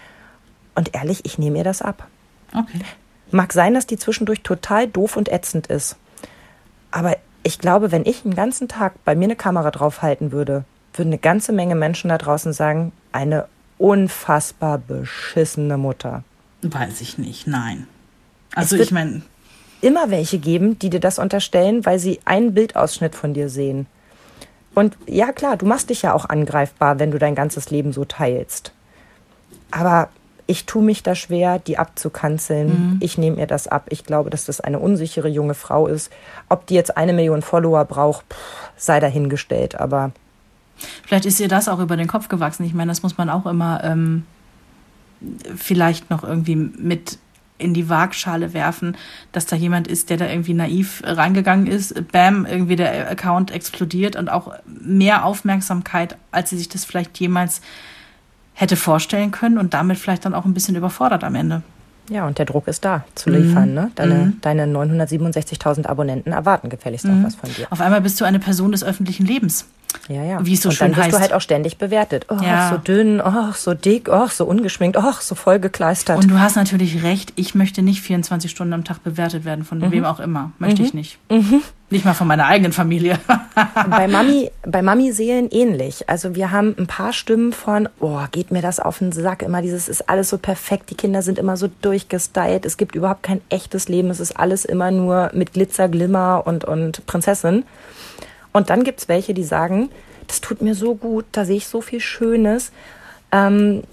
Und 0.74 0.96
ehrlich, 0.96 1.26
ich 1.26 1.38
nehme 1.38 1.60
ihr 1.60 1.64
das 1.64 1.84
ab. 1.84 2.08
Okay. 2.54 2.82
Mag 3.30 3.54
sein, 3.54 3.76
dass 3.76 3.86
die 3.86 3.98
zwischendurch 3.98 4.42
total 4.42 4.88
doof 4.88 5.16
und 5.16 5.30
ätzend 5.30 5.68
ist. 5.68 5.96
Aber 6.90 7.18
ich 7.44 7.60
glaube, 7.60 7.92
wenn 7.92 8.04
ich 8.06 8.26
einen 8.26 8.36
ganzen 8.36 8.68
Tag 8.68 8.94
bei 9.06 9.14
mir 9.14 9.26
eine 9.26 9.36
Kamera 9.36 9.70
draufhalten 9.70 10.32
würde, 10.32 10.66
würden 10.96 11.10
eine 11.10 11.20
ganze 11.20 11.54
Menge 11.54 11.76
Menschen 11.76 12.10
da 12.10 12.18
draußen 12.18 12.54
sagen, 12.54 12.92
eine 13.12 13.46
unfassbar 13.78 14.80
beschissene 14.80 15.78
Mutter. 15.78 16.24
Weiß 16.64 17.00
ich 17.02 17.20
nicht, 17.20 17.46
nein. 17.46 17.86
Also 18.56 18.76
ich 18.76 18.92
meine, 18.92 19.22
immer 19.82 20.10
welche 20.10 20.40
geben, 20.40 20.80
die 20.80 20.90
dir 20.90 21.00
das 21.00 21.20
unterstellen, 21.20 21.86
weil 21.86 22.00
sie 22.00 22.20
einen 22.26 22.54
Bildausschnitt 22.54 23.16
von 23.16 23.34
dir 23.34 23.50
sehen. 23.50 23.88
Und 24.76 24.98
ja, 25.08 25.32
klar, 25.32 25.58
du 25.58 25.66
machst 25.66 25.90
dich 25.90 26.04
ja 26.04 26.14
auch 26.14 26.26
angreifbar, 26.26 27.00
wenn 27.00 27.12
du 27.12 27.18
dein 27.18 27.36
ganzes 27.36 27.72
Leben 27.72 27.94
so 27.94 28.06
teilst. 28.06 28.74
Aber 29.72 30.10
ich 30.46 30.66
tue 30.66 30.84
mich 30.84 31.04
da 31.04 31.14
schwer, 31.14 31.60
die 31.60 31.78
abzukanzeln. 31.78 32.68
Mhm. 32.68 32.98
Ich 33.02 33.18
nehme 33.18 33.38
ihr 33.38 33.48
das 33.48 33.68
ab. 33.68 33.88
Ich 33.90 34.06
glaube, 34.06 34.30
dass 34.30 34.46
das 34.46 34.62
eine 34.62 34.80
unsichere 34.80 35.28
junge 35.28 35.54
Frau 35.54 35.88
ist. 35.88 36.12
Ob 36.48 36.66
die 36.68 36.76
jetzt 36.76 36.96
eine 36.96 37.14
Million 37.14 37.42
Follower 37.42 37.84
braucht, 37.86 38.26
pff, 38.30 38.72
sei 38.78 39.00
dahingestellt. 39.00 39.76
Aber 39.76 40.12
vielleicht 41.06 41.26
ist 41.26 41.40
ihr 41.40 41.50
das 41.50 41.68
auch 41.68 41.80
über 41.80 41.98
den 41.98 42.08
Kopf 42.08 42.30
gewachsen. 42.30 42.64
Ich 42.64 42.74
meine, 42.74 42.92
das 42.92 43.04
muss 43.04 43.18
man 43.18 43.30
auch 43.30 43.46
immer 43.46 43.84
ähm, 43.84 44.26
vielleicht 45.56 46.10
noch 46.10 46.24
irgendwie 46.24 46.56
mit 46.56 47.20
in 47.58 47.74
die 47.74 47.90
Waagschale 47.90 48.54
werfen, 48.54 48.96
dass 49.32 49.46
da 49.46 49.56
jemand 49.56 49.88
ist, 49.88 50.10
der 50.10 50.18
da 50.18 50.28
irgendwie 50.28 50.54
naiv 50.54 51.02
reingegangen 51.04 51.68
ist, 51.68 52.12
bam, 52.12 52.46
irgendwie 52.46 52.76
der 52.76 53.10
Account 53.10 53.52
explodiert 53.52 54.16
und 54.16 54.30
auch 54.30 54.54
mehr 54.66 55.26
Aufmerksamkeit, 55.26 56.18
als 56.32 56.50
sie 56.50 56.58
sich 56.58 56.70
das 56.70 56.86
vielleicht 56.86 57.20
jemals 57.20 57.62
hätte 58.54 58.76
vorstellen 58.76 59.32
können 59.32 59.58
und 59.58 59.74
damit 59.74 59.98
vielleicht 59.98 60.26
dann 60.26 60.34
auch 60.34 60.46
ein 60.46 60.54
bisschen 60.54 60.76
überfordert 60.76 61.24
am 61.24 61.36
Ende. 61.36 61.62
Ja, 62.10 62.26
und 62.26 62.38
der 62.38 62.46
Druck 62.46 62.68
ist 62.68 62.86
da 62.86 63.04
zu 63.16 63.30
liefern. 63.30 63.70
Mhm. 63.70 63.76
Ne? 63.76 63.92
Deine, 63.96 64.14
mhm. 64.16 64.42
deine 64.42 64.66
967.000 64.66 65.88
Abonnenten 65.88 66.32
erwarten 66.32 66.70
gefälligst 66.70 67.06
mhm. 67.06 67.22
auch 67.22 67.28
was 67.28 67.36
von 67.36 67.54
dir. 67.54 67.68
Auf 67.70 67.82
einmal 67.82 68.02
bist 68.02 68.20
du 68.22 68.26
eine 68.26 68.40
Person 68.40 68.72
des 68.72 68.84
öffentlichen 68.84 69.26
Lebens. 69.26 69.68
Ja, 70.10 70.24
ja. 70.24 70.46
Wie 70.46 70.54
es 70.54 70.62
so 70.62 70.70
und 70.70 70.76
schön 70.76 70.92
dann 70.94 71.04
heißt. 71.04 71.14
du 71.16 71.20
halt 71.20 71.34
auch 71.34 71.42
ständig 71.42 71.78
bewertet. 71.78 72.26
Oh, 72.30 72.38
Ja. 72.42 72.70
so 72.70 72.78
dünn, 72.78 73.22
oh, 73.22 73.52
so 73.54 73.74
dick, 73.74 74.10
oh, 74.12 74.28
so 74.28 74.46
ungeschminkt, 74.46 74.98
oh, 74.98 75.14
so 75.20 75.36
vollgekleistert. 75.36 76.18
Und 76.18 76.30
du 76.32 76.40
hast 76.40 76.56
natürlich 76.56 77.04
recht, 77.04 77.34
ich 77.36 77.56
möchte 77.56 77.82
nicht 77.82 78.02
24 78.02 78.50
Stunden 78.52 78.74
am 78.74 78.84
Tag 78.84 79.04
bewertet 79.04 79.44
werden, 79.46 79.66
von 79.66 79.80
Mhm. 79.80 79.92
wem 79.92 80.06
auch 80.06 80.20
immer. 80.20 80.52
Möchte 80.60 80.82
ich 80.84 80.94
nicht. 80.94 81.18
Nicht 81.90 82.04
mal 82.06 82.14
von 82.14 82.28
meiner 82.28 82.46
eigenen 82.46 82.74
Familie. 82.74 83.18
bei 83.90 84.08
Mami, 84.08 84.52
bei 84.66 84.82
Mami 84.82 85.12
Seelen 85.14 85.50
ähnlich. 85.52 86.08
Also 86.10 86.36
wir 86.36 86.52
haben 86.52 86.76
ein 86.78 86.88
paar 86.88 87.14
Stimmen 87.14 87.54
von, 87.54 87.88
oh, 88.00 88.20
geht 88.32 88.52
mir 88.52 88.62
das 88.62 88.80
auf 88.80 89.00
den 89.00 89.12
Sack, 89.14 89.42
immer 89.42 89.62
dieses 89.62 89.88
ist 89.88 90.10
alles 90.10 90.30
so 90.30 90.38
perfekt, 90.38 90.90
die 90.90 90.96
Kinder 90.96 91.22
sind 91.22 91.40
immer 91.40 91.56
so 91.58 91.70
durchgestylt, 91.82 92.66
es 92.66 92.78
gibt 92.78 92.94
überhaupt 92.96 93.24
kein 93.24 93.42
echtes 93.50 93.88
Leben, 93.90 94.10
es 94.10 94.20
ist 94.20 94.38
alles 94.38 94.66
immer 94.66 94.92
nur 94.92 95.32
mit 95.34 95.54
Glitzer, 95.54 95.88
Glimmer 95.90 96.44
und, 96.46 96.66
und 96.66 97.06
Prinzessin. 97.08 97.64
Und 98.58 98.70
dann 98.70 98.84
gibt's 98.84 99.08
welche, 99.08 99.34
die 99.34 99.44
sagen, 99.44 99.90
das 100.28 100.42
tut 100.42 100.62
mir 100.62 100.76
so 100.76 100.96
gut, 100.96 101.26
da 101.32 101.46
sehe 101.46 101.58
ich 101.58 101.68
so 101.68 101.82
viel 101.82 102.00
Schönes. 102.00 102.72
Ähm, 103.32 103.84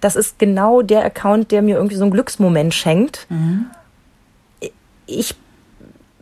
das 0.00 0.16
ist 0.16 0.38
genau 0.38 0.82
der 0.82 1.04
Account, 1.04 1.50
der 1.50 1.62
mir 1.62 1.76
irgendwie 1.76 1.96
so 1.96 2.04
einen 2.04 2.12
Glücksmoment 2.12 2.72
schenkt. 2.72 3.26
Ich, 5.06 5.34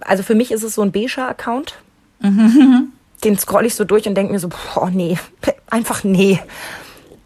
also 0.00 0.22
für 0.22 0.34
mich 0.34 0.50
ist 0.50 0.62
es 0.62 0.74
so 0.74 0.82
ein 0.82 0.92
beiger 0.92 1.28
Account. 1.28 1.76
Den 3.24 3.38
scroll 3.38 3.66
ich 3.66 3.74
so 3.74 3.84
durch 3.84 4.08
und 4.08 4.14
denke 4.14 4.32
mir 4.32 4.38
so, 4.38 4.48
boah, 4.48 4.90
nee, 4.90 5.18
einfach 5.70 6.04
nee. 6.04 6.40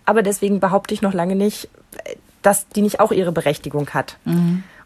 Aber 0.04 0.22
deswegen 0.22 0.60
behaupte 0.60 0.92
ich 0.92 1.02
noch 1.02 1.14
lange 1.14 1.36
nicht, 1.36 1.68
dass 2.42 2.68
die 2.68 2.82
nicht 2.82 3.00
auch 3.00 3.12
ihre 3.12 3.32
Berechtigung 3.32 3.90
hat. 3.90 4.18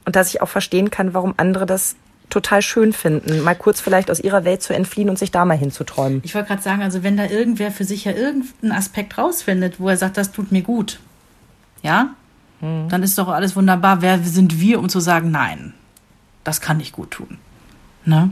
Und 0.04 0.16
dass 0.16 0.28
ich 0.28 0.42
auch 0.42 0.48
verstehen 0.48 0.90
kann, 0.90 1.14
warum 1.14 1.34
andere 1.38 1.66
das 1.66 1.96
total 2.30 2.62
schön 2.62 2.92
finden, 2.92 3.40
mal 3.42 3.54
kurz 3.54 3.80
vielleicht 3.80 4.10
aus 4.10 4.20
ihrer 4.20 4.44
Welt 4.44 4.62
zu 4.62 4.74
entfliehen 4.74 5.08
und 5.08 5.18
sich 5.18 5.30
da 5.30 5.44
mal 5.44 5.56
hinzuträumen. 5.56 6.20
Ich 6.24 6.34
wollte 6.34 6.48
gerade 6.48 6.62
sagen, 6.62 6.82
also 6.82 7.02
wenn 7.02 7.16
da 7.16 7.26
irgendwer 7.26 7.70
für 7.70 7.84
sich 7.84 8.04
ja 8.04 8.12
irgendeinen 8.12 8.72
Aspekt 8.72 9.18
rausfindet, 9.18 9.80
wo 9.80 9.88
er 9.88 9.96
sagt, 9.96 10.16
das 10.16 10.32
tut 10.32 10.52
mir 10.52 10.62
gut, 10.62 11.00
ja, 11.82 12.10
dann 12.60 13.02
ist 13.04 13.16
doch 13.18 13.28
alles 13.28 13.54
wunderbar. 13.54 14.02
Wer 14.02 14.18
sind 14.18 14.60
wir, 14.60 14.80
um 14.80 14.88
zu 14.88 14.98
sagen, 14.98 15.30
nein, 15.30 15.74
das 16.42 16.60
kann 16.60 16.78
nicht 16.78 16.92
gut 16.92 17.12
tun. 17.12 17.38
Ne? 18.04 18.30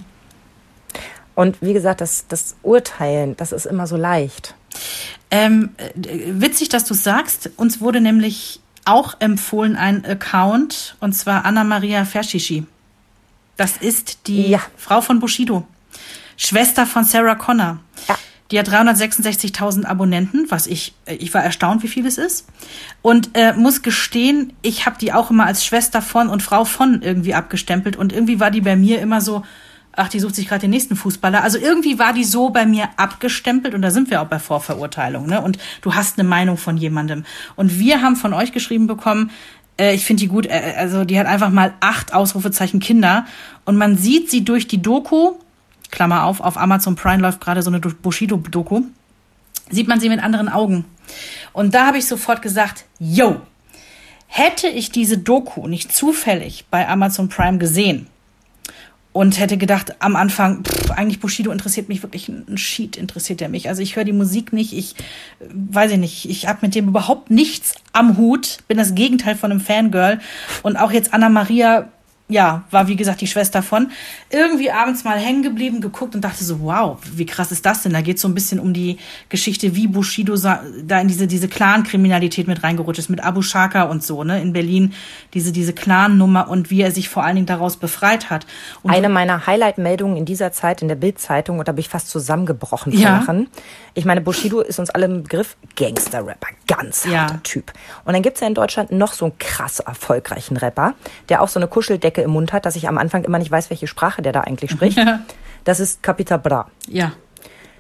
Und 1.37 1.63
wie 1.63 1.73
gesagt, 1.73 2.01
das, 2.01 2.27
das 2.27 2.57
Urteilen, 2.63 3.37
das 3.37 3.53
ist 3.53 3.67
immer 3.67 3.87
so 3.87 3.97
leicht. 3.97 4.55
Ähm, 5.31 5.71
äh, 5.77 5.93
witzig, 6.41 6.71
dass 6.71 6.85
du 6.85 6.95
sagst. 6.95 7.51
Uns 7.57 7.81
wurde 7.81 8.01
nämlich 8.01 8.61
auch 8.85 9.15
empfohlen 9.21 9.77
ein 9.77 10.05
Account, 10.05 10.97
und 11.01 11.13
zwar 11.13 11.45
Anna-Maria 11.45 12.05
Verschischi. 12.05 12.67
Das 13.57 13.77
ist 13.77 14.27
die 14.27 14.51
Ja. 14.51 14.61
Frau 14.77 15.01
von 15.01 15.19
Bushido, 15.21 15.67
Schwester 16.37 16.87
von 16.87 17.05
Sarah 17.05 17.35
Connor. 17.35 17.79
Ja. 18.09 18.19
Die 18.53 18.59
hat 18.61 18.69
366.000 18.69 19.85
Abonnenten, 19.87 20.47
was 20.51 20.67
ich, 20.67 20.95
äh, 21.07 21.15
ich 21.17 21.35
war 21.35 21.43
erstaunt, 21.43 21.83
wie 21.83 21.89
viel 21.89 22.07
es 22.07 22.17
ist. 22.19 22.47
Und 23.03 23.31
äh, 23.35 23.53
muss 23.55 23.83
gestehen, 23.83 24.53
ich 24.63 24.87
habe 24.87 24.99
die 25.01 25.13
auch 25.13 25.31
immer 25.31 25.47
als 25.47 25.65
Schwester 25.65 26.01
von 26.01 26.29
und 26.29 26.43
Frau 26.43 26.65
von 26.65 27.03
irgendwie 27.03 27.35
abgestempelt. 27.35 27.97
Und 27.97 28.13
irgendwie 28.13 28.39
war 28.39 28.51
die 28.51 28.61
bei 28.61 28.77
mir 28.77 29.01
immer 29.01 29.21
so, 29.21 29.43
ach, 29.97 30.09
die 30.09 30.21
sucht 30.21 30.37
sich 30.37 30.47
gerade 30.47 30.61
den 30.61 30.71
nächsten 30.71 30.95
Fußballer. 30.95 31.43
Also 31.43 31.59
irgendwie 31.59 31.99
war 31.99 32.13
die 32.13 32.23
so 32.25 32.51
bei 32.51 32.67
mir 32.67 32.89
abgestempelt 32.97 33.75
und 33.75 33.83
da 33.83 33.91
sind 33.91 34.11
wir 34.11 34.23
auch 34.23 34.27
bei 34.27 34.39
Vorverurteilung. 34.39 35.27
Ne? 35.27 35.41
Und 35.41 35.59
du 35.81 35.95
hast 35.95 36.19
eine 36.19 36.29
Meinung 36.29 36.57
von 36.57 36.77
jemandem. 36.77 37.25
Und 37.57 37.79
wir 37.81 38.03
haben 38.03 38.15
von 38.15 38.33
euch 38.33 38.53
geschrieben 38.53 38.87
bekommen, 38.87 39.31
äh, 39.79 39.95
ich 39.95 40.05
finde 40.05 40.23
die 40.23 40.29
gut, 40.29 40.47
äh, 40.47 40.75
also 40.77 41.05
die 41.05 41.19
hat 41.19 41.27
einfach 41.27 41.51
mal 41.51 41.75
acht 41.81 42.15
Ausrufezeichen 42.15 42.81
Kinder. 42.81 43.27
Und 43.65 43.77
man 43.77 43.97
sieht 43.97 44.31
sie 44.31 44.45
durch 44.45 44.69
die 44.69 44.83
Doku, 44.83 45.35
Klammer 45.91 46.25
auf, 46.25 46.41
auf 46.41 46.57
Amazon 46.57 46.97
Prime 46.97 47.23
läuft 47.23 47.41
gerade 47.41 47.63
so 47.63 47.71
eine 47.71 47.81
Bushido-Doku, 47.81 48.83
sieht 49.71 49.89
man 49.89 50.01
sie 50.01 50.09
mit 50.09 50.23
anderen 50.23 50.49
Augen. 50.49 50.85
Und 51.53 51.75
da 51.75 51.87
habe 51.87 51.99
ich 51.99 52.07
sofort 52.07 52.43
gesagt, 52.43 52.85
yo, 52.99 53.41
hätte 54.27 54.69
ich 54.69 54.91
diese 54.91 55.19
Doku 55.19 55.69
nicht 55.69 55.95
zufällig 55.95 56.67
bei 56.71 56.89
Amazon 56.89 57.29
Prime 57.29 57.59
gesehen 57.59 58.09
und 59.17 59.41
hätte 59.41 59.57
gedacht 59.57 59.95
am 60.01 60.15
Anfang, 60.15 60.63
pff, 60.63 60.91
eigentlich 60.91 61.21
Bushido 61.21 61.51
interessiert 61.51 61.89
mich 61.89 62.03
wirklich, 62.03 62.29
ein 62.29 62.59
Sheet 62.59 62.99
interessiert 62.99 63.41
er 63.41 63.49
mich. 63.49 63.71
Also 63.71 63.81
ich 63.81 63.97
höre 63.97 64.05
die 64.05 64.13
Musik 64.13 64.53
nicht, 64.53 64.75
ich 64.75 64.95
äh, 65.41 65.47
weiß 65.49 65.93
ich 65.93 65.99
nicht, 65.99 66.29
ich 66.29 66.47
habe 66.47 66.59
mit 66.61 66.75
dem 66.75 66.89
überhaupt 66.89 67.31
nichts 67.31 67.77
am 67.95 68.19
Hut, 68.19 68.59
bin 68.69 68.77
das 68.77 68.95
Gegenteil 68.95 69.35
von 69.35 69.51
einem 69.51 69.61
Fangirl 69.61 70.21
und 70.63 70.77
auch 70.77 70.93
jetzt 70.93 71.15
Anna 71.15 71.31
Maria 71.31 71.89
ja, 72.29 72.65
war 72.73 72.89
wie 72.89 72.97
gesagt 72.97 73.21
die 73.21 73.27
Schwester 73.29 73.63
von, 73.63 73.91
irgendwie 74.31 74.71
abends 74.71 75.05
mal 75.05 75.19
hängen 75.19 75.43
geblieben, 75.43 75.81
geguckt 75.81 76.15
und 76.17 76.23
dachte 76.23 76.43
so, 76.43 76.61
wow, 76.61 76.99
wie 77.15 77.27
krass 77.27 77.53
ist 77.53 77.65
das 77.65 77.83
denn? 77.83 77.93
Da 77.93 78.01
geht 78.01 78.19
so 78.19 78.27
ein 78.27 78.35
bisschen 78.35 78.59
um 78.59 78.73
die 78.73 78.99
Geschichte, 79.29 79.77
wie 79.77 79.87
Bushido 79.87 80.37
da 80.37 81.01
in 81.01 81.07
diese, 81.07 81.29
diese 81.29 81.47
Clan-Kriminalität 81.47 82.49
mit 82.49 82.65
reingerutscht 82.65 82.99
ist, 82.99 83.11
mit 83.11 83.23
Abu 83.23 83.43
Shaka 83.43 83.85
und 83.85 84.03
so, 84.03 84.25
ne, 84.25 84.41
in 84.43 84.53
Berlin, 84.53 84.93
diese, 85.35 85.53
diese 85.53 85.73
Clan-Nummer 85.73 86.49
und 86.49 86.71
wie 86.71 86.83
er 86.83 86.91
sich 86.91 87.09
vor 87.09 87.23
allen 87.25 87.37
Dingen 87.37 87.47
daraus 87.47 87.77
befreit 87.77 88.29
hat. 88.29 88.47
Und 88.83 88.91
Eine 88.91 89.09
meiner 89.09 89.47
Highlight-Meldungen 89.47 90.17
in 90.17 90.25
dieser 90.25 90.51
Zeit 90.51 90.83
in 90.83 90.89
der 90.89 90.97
Bild-Zeitung, 90.97 91.61
und 91.61 91.69
da 91.69 91.73
bin 91.73 91.81
ich 91.81 91.89
fast 91.89 92.09
zusammengebrochen 92.09 92.93
Ja. 92.93 93.19
Lachen. 93.19 93.49
Ich 93.95 94.05
meine, 94.05 94.21
Bushido 94.21 94.61
ist 94.61 94.79
uns 94.79 94.91
alle 94.91 95.07
im 95.07 95.23
Begriff 95.23 95.57
Gangster-Rapper, 95.77 96.49
ganz 96.67 97.05
Ja. 97.05 97.23
harter 97.23 97.43
Typ. 97.43 97.73
Und 98.05 98.13
dann 98.15 98.23
gibt's 98.23 98.41
ja 98.41 98.47
in 98.47 98.55
Deutschland 98.55 98.91
noch 98.93 99.13
so 99.13 99.27
einen 99.27 99.39
krass 99.39 99.81
erfolgreichen 99.81 100.57
Rapper, 100.57 100.95
der 101.29 101.43
auch 101.43 101.49
so 101.49 101.59
eine 101.59 101.69
Kuscheldecke 101.69 102.23
im 102.23 102.31
Mund 102.31 102.53
hat, 102.53 102.67
dass 102.67 102.77
ich 102.77 102.89
am 102.89 102.99
Anfang 102.99 103.25
immer 103.25 103.39
nicht 103.39 103.51
weiß, 103.51 103.71
welche 103.71 103.87
Sprache 103.87 104.23
der 104.23 104.33
da 104.33 104.41
eigentlich 104.43 104.71
spricht. 104.71 104.99
Das 105.65 105.81
ist 105.81 106.01
Capita 106.03 106.37
Bra. 106.37 106.71
ja, 106.87 107.11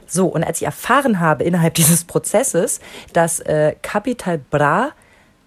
So, 0.08 0.26
und 0.26 0.42
als 0.42 0.58
ich 0.60 0.64
erfahren 0.66 1.20
habe 1.20 1.44
innerhalb 1.44 1.74
dieses 1.80 2.02
Prozesses, 2.04 2.80
dass 3.12 3.38
äh, 3.40 3.76
Capital 3.82 4.38
Bra 4.38 4.90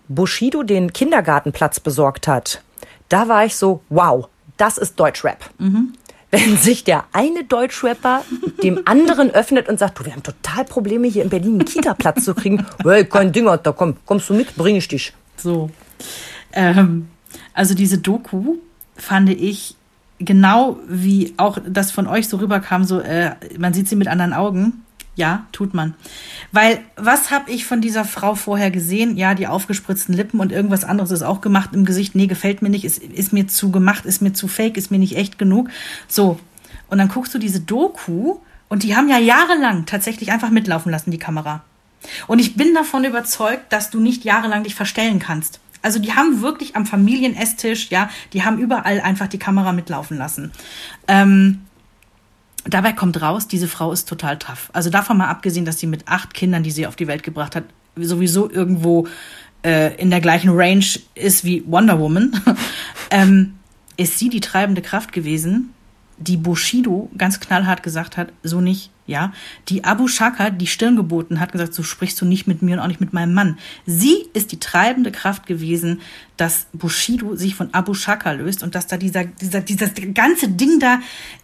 Bushido 0.08 0.64
den 0.64 0.94
Kindergartenplatz 0.94 1.80
besorgt 1.82 2.28
hat, 2.30 2.62
da 3.10 3.28
war 3.28 3.44
ich 3.46 3.56
so, 3.58 3.82
wow, 3.90 4.28
das 4.58 4.78
ist 4.78 4.98
Deutschrap. 5.00 5.50
Wenn 6.32 6.58
sich 6.58 6.84
der 6.84 7.06
eine 7.12 7.44
Deutschrapper 7.44 8.24
dem 8.62 8.82
anderen 8.86 9.32
öffnet 9.32 9.68
und 9.68 9.80
sagt, 9.80 10.00
du, 10.00 10.06
wir 10.06 10.14
haben 10.14 10.22
total 10.22 10.64
Probleme 10.64 11.08
hier 11.08 11.24
in 11.24 11.30
Berlin 11.30 11.54
einen 11.54 11.66
Kita-Platz 11.66 12.24
zu 12.24 12.36
kriegen. 12.36 12.66
Hey, 12.84 13.06
kein 13.06 13.32
Ding, 13.32 13.46
da 13.46 13.72
komm, 13.72 13.96
kommst 14.06 14.30
du 14.30 14.36
mit, 14.36 14.56
bring 14.56 14.76
ich 14.76 14.88
dich. 14.88 15.14
So. 15.38 15.70
Ähm, 16.54 17.08
also 17.54 17.74
diese 17.74 17.98
Doku 17.98 18.58
fand 18.96 19.30
ich 19.30 19.76
genau 20.20 20.78
wie 20.88 21.34
auch 21.38 21.58
das 21.68 21.92
von 21.92 22.08
euch 22.08 22.28
so 22.28 22.38
rüberkam, 22.38 22.84
so 22.84 23.00
äh, 23.00 23.32
man 23.58 23.74
sieht 23.74 23.88
sie 23.88 23.96
mit 23.96 24.08
anderen 24.08 24.34
Augen. 24.34 24.86
Ja, 25.16 25.48
tut 25.52 25.74
man. 25.74 25.96
Weil 26.52 26.80
was 26.96 27.30
habe 27.30 27.52
ich 27.52 27.66
von 27.66 27.82
dieser 27.82 28.06
Frau 28.06 28.36
vorher 28.36 28.72
gesehen? 28.72 29.18
Ja, 29.18 29.36
die 29.36 29.48
aufgespritzten 29.48 30.16
Lippen 30.16 30.40
und 30.40 30.52
irgendwas 30.52 30.86
anderes 30.86 31.12
ist 31.12 31.24
auch 31.24 31.42
gemacht 31.42 31.72
im 31.74 31.84
Gesicht. 31.84 32.16
Nee, 32.16 32.28
gefällt 32.28 32.62
mir 32.62 32.70
nicht, 32.70 32.86
ist, 32.86 33.00
ist 33.00 33.34
mir 33.34 33.48
zu 33.48 33.72
gemacht, 33.72 34.06
ist 34.06 34.22
mir 34.22 34.34
zu 34.34 34.48
fake, 34.48 34.78
ist 34.78 34.92
mir 34.92 35.00
nicht 35.00 35.18
echt 35.18 35.38
genug. 35.38 35.70
So. 36.08 36.40
Und 36.90 37.00
dann 37.00 37.10
guckst 37.10 37.34
du 37.34 37.38
diese 37.38 37.60
Doku 37.60 38.38
und 38.70 38.84
die 38.84 38.96
haben 38.96 39.10
ja 39.10 39.18
jahrelang 39.18 39.86
tatsächlich 39.86 40.32
einfach 40.32 40.52
mitlaufen 40.52 40.92
lassen, 40.92 41.12
die 41.12 41.20
Kamera. 41.20 41.64
Und 42.28 42.40
ich 42.40 42.56
bin 42.56 42.74
davon 42.74 43.04
überzeugt, 43.04 43.74
dass 43.74 43.90
du 43.90 44.00
nicht 44.00 44.24
jahrelang 44.24 44.64
dich 44.64 44.76
verstellen 44.76 45.20
kannst. 45.20 45.60
Also 45.82 46.00
die 46.00 46.14
haben 46.14 46.42
wirklich 46.42 46.76
am 46.76 46.86
Familienesstisch, 46.86 47.90
ja, 47.90 48.10
die 48.34 48.44
haben 48.44 48.58
überall 48.58 49.02
einfach 49.02 49.28
die 49.28 49.40
Kamera 49.40 49.72
mitlaufen 49.72 50.18
lassen. 50.18 50.52
Ähm, 51.08 51.62
dabei 52.68 52.94
kommt 52.94 53.22
raus, 53.22 53.48
diese 53.48 53.68
Frau 53.68 53.92
ist 53.92 54.08
total 54.08 54.38
tough. 54.38 54.70
Also 54.74 54.90
davon 54.90 55.18
mal 55.18 55.28
abgesehen, 55.28 55.66
dass 55.66 55.80
sie 55.80 55.88
mit 55.88 56.08
acht 56.08 56.34
Kindern, 56.34 56.64
die 56.64 56.72
sie 56.72 56.88
auf 56.88 56.96
die 56.96 57.08
Welt 57.08 57.24
gebracht 57.24 57.56
hat, 57.56 57.64
sowieso 57.96 58.50
irgendwo 58.50 59.08
äh, 59.64 59.96
in 59.96 60.10
der 60.10 60.22
gleichen 60.22 60.50
Range 60.50 60.86
ist 61.16 61.44
wie 61.44 61.64
Wonder 61.68 62.00
Woman, 62.00 62.40
ähm, 63.12 63.56
ist 63.98 64.18
sie 64.18 64.30
die 64.30 64.40
treibende 64.40 64.82
Kraft 64.82 65.12
gewesen, 65.12 65.74
die 66.18 66.38
Bushido 66.38 67.10
ganz 67.18 67.40
knallhart 67.40 67.84
gesagt 67.84 68.18
hat, 68.18 68.32
so 68.44 68.62
nicht, 68.62 68.92
ja. 69.10 69.34
Die 69.68 69.84
Abu 69.84 70.08
Shaka 70.08 70.50
die 70.50 70.68
Stirn 70.68 70.96
geboten 70.96 71.40
hat, 71.40 71.52
gesagt, 71.52 71.74
so 71.74 71.84
sprichst 71.84 72.20
du 72.22 72.26
nicht 72.26 72.48
mit 72.48 72.62
mir 72.62 72.76
und 72.76 72.80
auch 72.80 72.88
nicht 72.88 73.02
mit 73.02 73.14
meinem 73.14 73.34
Mann. 73.34 73.58
Sie 73.86 74.26
ist 74.34 74.52
die 74.52 74.60
treibende 74.60 75.12
Kraft 75.12 75.46
gewesen, 75.48 76.02
dass 76.38 76.68
Bushido 76.74 77.36
sich 77.36 77.56
von 77.56 77.74
Abu 77.74 77.94
Shaka 77.94 78.32
löst 78.32 78.64
und 78.64 78.76
dass 78.76 78.88
da 78.88 78.98
dieser, 78.98 79.26
dieser, 79.26 79.62
dieses 79.62 79.92
ganze 80.14 80.50
Ding 80.50 80.80
da 80.80 81.00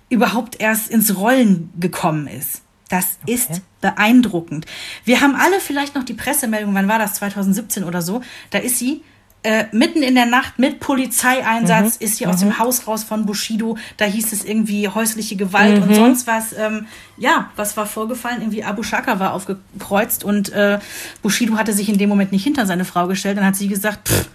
überhaupt 0.09 0.61
erst 0.61 0.89
ins 0.89 1.17
Rollen 1.17 1.71
gekommen 1.79 2.27
ist. 2.27 2.61
Das 2.89 3.17
ist 3.25 3.61
beeindruckend. 3.81 4.67
Wir 5.03 5.21
haben 5.21 5.35
alle 5.35 5.59
vielleicht 5.59 5.95
noch 5.95 6.03
die 6.03 6.13
Pressemeldung, 6.13 6.73
wann 6.75 6.87
war 6.87 6.99
das, 6.99 7.15
2017 7.15 7.83
oder 7.83 8.01
so, 8.01 8.21
da 8.51 8.59
ist 8.59 8.77
sie 8.77 9.01
äh, 9.45 9.67
mitten 9.71 10.01
in 10.01 10.15
der 10.15 10.25
Nacht 10.25 10.57
mit 10.57 10.79
Polizeieinsatz 10.79 11.97
ist 11.97 12.17
sie 12.17 12.25
aus 12.25 12.39
dem 12.39 12.57
Haus 12.57 12.87
raus 12.87 13.03
von 13.03 13.27
Bushido. 13.27 13.77
Da 13.97 14.05
hieß 14.05 14.33
es 14.33 14.43
irgendwie 14.43 14.87
häusliche 14.89 15.35
Gewalt 15.35 15.81
und 15.83 15.93
sonst 15.93 16.25
was. 16.25 16.51
Ähm, 16.57 16.87
ja, 17.17 17.51
was 17.55 17.77
war 17.77 17.85
vorgefallen? 17.85 18.41
Irgendwie 18.41 18.63
Abu 18.63 18.81
Shaka 18.81 19.19
war 19.19 19.33
aufgekreuzt 19.33 20.23
und 20.23 20.51
äh, 20.51 20.79
Bushido 21.21 21.57
hatte 21.57 21.73
sich 21.73 21.89
in 21.89 21.99
dem 21.99 22.09
Moment 22.09 22.31
nicht 22.31 22.43
hinter 22.43 22.65
seine 22.65 22.85
Frau 22.85 23.05
gestellt. 23.07 23.37
Dann 23.37 23.45
hat 23.45 23.55
sie 23.55 23.67
gesagt, 23.67 24.09
pff, 24.09 24.29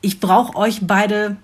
ich 0.00 0.18
brauche 0.18 0.56
euch 0.56 0.80
beide 0.82 1.36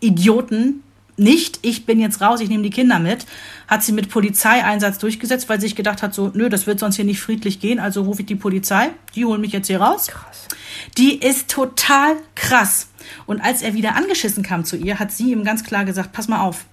Idioten 0.00 0.82
nicht, 1.18 1.58
ich 1.60 1.84
bin 1.84 2.00
jetzt 2.00 2.22
raus, 2.22 2.40
ich 2.40 2.48
nehme 2.48 2.62
die 2.62 2.70
Kinder 2.70 2.98
mit, 2.98 3.26
hat 3.68 3.82
sie 3.82 3.92
mit 3.92 4.08
Polizeieinsatz 4.08 4.96
durchgesetzt, 4.98 5.50
weil 5.50 5.60
sie 5.60 5.66
sich 5.66 5.76
gedacht 5.76 6.02
hat, 6.02 6.14
so, 6.14 6.30
nö, 6.32 6.48
das 6.48 6.66
wird 6.66 6.80
sonst 6.80 6.96
hier 6.96 7.04
nicht 7.04 7.20
friedlich 7.20 7.60
gehen, 7.60 7.78
also 7.78 8.02
rufe 8.02 8.22
ich 8.22 8.26
die 8.26 8.36
Polizei, 8.36 8.90
die 9.14 9.26
holen 9.26 9.42
mich 9.42 9.52
jetzt 9.52 9.66
hier 9.66 9.82
raus. 9.82 10.06
Krass. 10.06 10.48
Die 10.96 11.18
ist 11.18 11.48
total 11.50 12.16
krass. 12.34 12.88
Und 13.26 13.40
als 13.40 13.62
er 13.62 13.74
wieder 13.74 13.96
angeschissen 13.96 14.42
kam 14.42 14.64
zu 14.64 14.76
ihr, 14.76 14.98
hat 14.98 15.12
sie 15.12 15.32
ihm 15.32 15.44
ganz 15.44 15.64
klar 15.64 15.84
gesagt, 15.84 16.12
pass 16.12 16.28
mal 16.28 16.40
auf, 16.40 16.66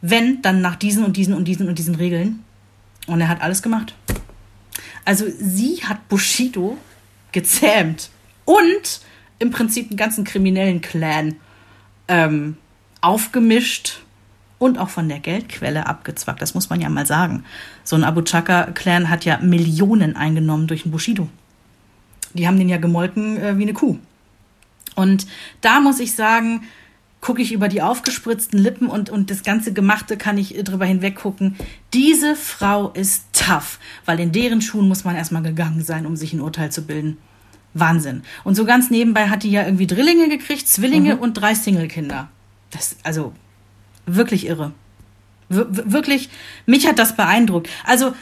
wenn, 0.00 0.42
dann 0.42 0.60
nach 0.60 0.76
diesen 0.76 1.04
und 1.04 1.16
diesen 1.16 1.34
und 1.34 1.44
diesen 1.44 1.68
und 1.68 1.78
diesen 1.78 1.94
Regeln. 1.94 2.44
Und 3.06 3.20
er 3.20 3.28
hat 3.28 3.40
alles 3.40 3.62
gemacht. 3.62 3.94
Also 5.04 5.24
sie 5.38 5.82
hat 5.84 6.08
Bushido 6.08 6.76
gezähmt 7.32 8.10
und 8.44 9.00
im 9.38 9.50
Prinzip 9.50 9.88
einen 9.88 9.96
ganzen 9.96 10.24
kriminellen 10.24 10.80
Clan 10.80 11.36
ähm, 12.08 12.56
aufgemischt 13.00 14.00
und 14.58 14.78
auch 14.78 14.88
von 14.88 15.08
der 15.08 15.20
Geldquelle 15.20 15.86
abgezwackt. 15.86 16.42
Das 16.42 16.54
muss 16.54 16.68
man 16.68 16.80
ja 16.80 16.88
mal 16.88 17.06
sagen. 17.06 17.44
So 17.84 17.96
ein 17.96 18.04
Abu 18.04 18.22
Chaka-Clan 18.22 19.08
hat 19.08 19.24
ja 19.24 19.38
Millionen 19.38 20.16
eingenommen 20.16 20.66
durch 20.66 20.82
den 20.82 20.92
Bushido. 20.92 21.28
Die 22.34 22.46
haben 22.46 22.58
den 22.58 22.68
ja 22.68 22.76
gemolken 22.76 23.36
äh, 23.36 23.58
wie 23.58 23.62
eine 23.62 23.72
Kuh. 23.72 23.98
Und 24.94 25.26
da 25.60 25.80
muss 25.80 26.00
ich 26.00 26.14
sagen, 26.14 26.62
gucke 27.20 27.42
ich 27.42 27.52
über 27.52 27.68
die 27.68 27.82
aufgespritzten 27.82 28.58
Lippen 28.58 28.88
und, 28.88 29.10
und 29.10 29.30
das 29.30 29.42
ganze 29.42 29.72
Gemachte 29.72 30.16
kann 30.16 30.38
ich 30.38 30.54
drüber 30.64 30.84
hinweg 30.84 31.16
gucken. 31.16 31.56
Diese 31.92 32.36
Frau 32.36 32.90
ist 32.90 33.24
tough, 33.32 33.78
weil 34.04 34.20
in 34.20 34.32
deren 34.32 34.60
Schuhen 34.60 34.88
muss 34.88 35.04
man 35.04 35.16
erstmal 35.16 35.42
gegangen 35.42 35.82
sein, 35.82 36.06
um 36.06 36.16
sich 36.16 36.32
ein 36.32 36.40
Urteil 36.40 36.70
zu 36.70 36.82
bilden. 36.82 37.18
Wahnsinn. 37.74 38.22
Und 38.44 38.54
so 38.54 38.64
ganz 38.64 38.90
nebenbei 38.90 39.28
hat 39.28 39.42
die 39.42 39.50
ja 39.50 39.64
irgendwie 39.64 39.86
Drillinge 39.86 40.28
gekriegt, 40.28 40.68
Zwillinge 40.68 41.16
mhm. 41.16 41.20
und 41.20 41.34
drei 41.34 41.54
Single-Kinder. 41.54 42.28
Das, 42.70 42.96
also, 43.02 43.32
wirklich 44.06 44.46
irre. 44.46 44.72
Wir, 45.48 45.66
wirklich, 45.70 46.30
mich 46.66 46.86
hat 46.86 46.98
das 46.98 47.16
beeindruckt. 47.16 47.68
Also, 47.84 48.14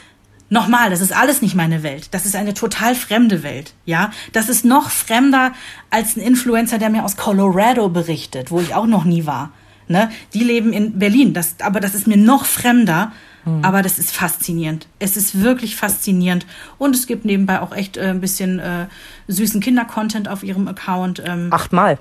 nochmal, 0.49 0.89
das 0.89 1.01
ist 1.01 1.15
alles 1.15 1.41
nicht 1.41 1.55
meine 1.55 1.83
Welt. 1.83 2.09
Das 2.11 2.25
ist 2.25 2.35
eine 2.35 2.53
total 2.53 2.95
fremde 2.95 3.43
Welt, 3.43 3.73
ja. 3.85 4.11
Das 4.33 4.49
ist 4.49 4.65
noch 4.65 4.89
fremder 4.89 5.53
als 5.89 6.15
ein 6.15 6.21
Influencer, 6.21 6.77
der 6.77 6.89
mir 6.89 7.03
aus 7.03 7.17
Colorado 7.17 7.89
berichtet, 7.89 8.51
wo 8.51 8.59
ich 8.59 8.73
auch 8.73 8.87
noch 8.87 9.03
nie 9.03 9.25
war. 9.25 9.51
Ne? 9.87 10.09
Die 10.33 10.43
leben 10.43 10.73
in 10.73 10.99
Berlin, 10.99 11.33
das, 11.33 11.55
aber 11.61 11.79
das 11.79 11.95
ist 11.95 12.07
mir 12.07 12.17
noch 12.17 12.45
fremder 12.45 13.13
Mhm. 13.47 13.63
Aber 13.63 13.81
das 13.81 13.97
ist 13.97 14.11
faszinierend. 14.11 14.87
Es 14.99 15.17
ist 15.17 15.41
wirklich 15.41 15.75
faszinierend. 15.75 16.45
Und 16.77 16.95
es 16.95 17.07
gibt 17.07 17.25
nebenbei 17.25 17.61
auch 17.61 17.73
echt 17.73 17.97
äh, 17.97 18.09
ein 18.09 18.21
bisschen 18.21 18.59
äh, 18.59 18.87
süßen 19.27 19.61
Kinder-Content 19.61 20.27
auf 20.27 20.43
ihrem 20.43 20.67
Account. 20.67 21.23
Ähm, 21.25 21.47
Achtmal. 21.51 21.97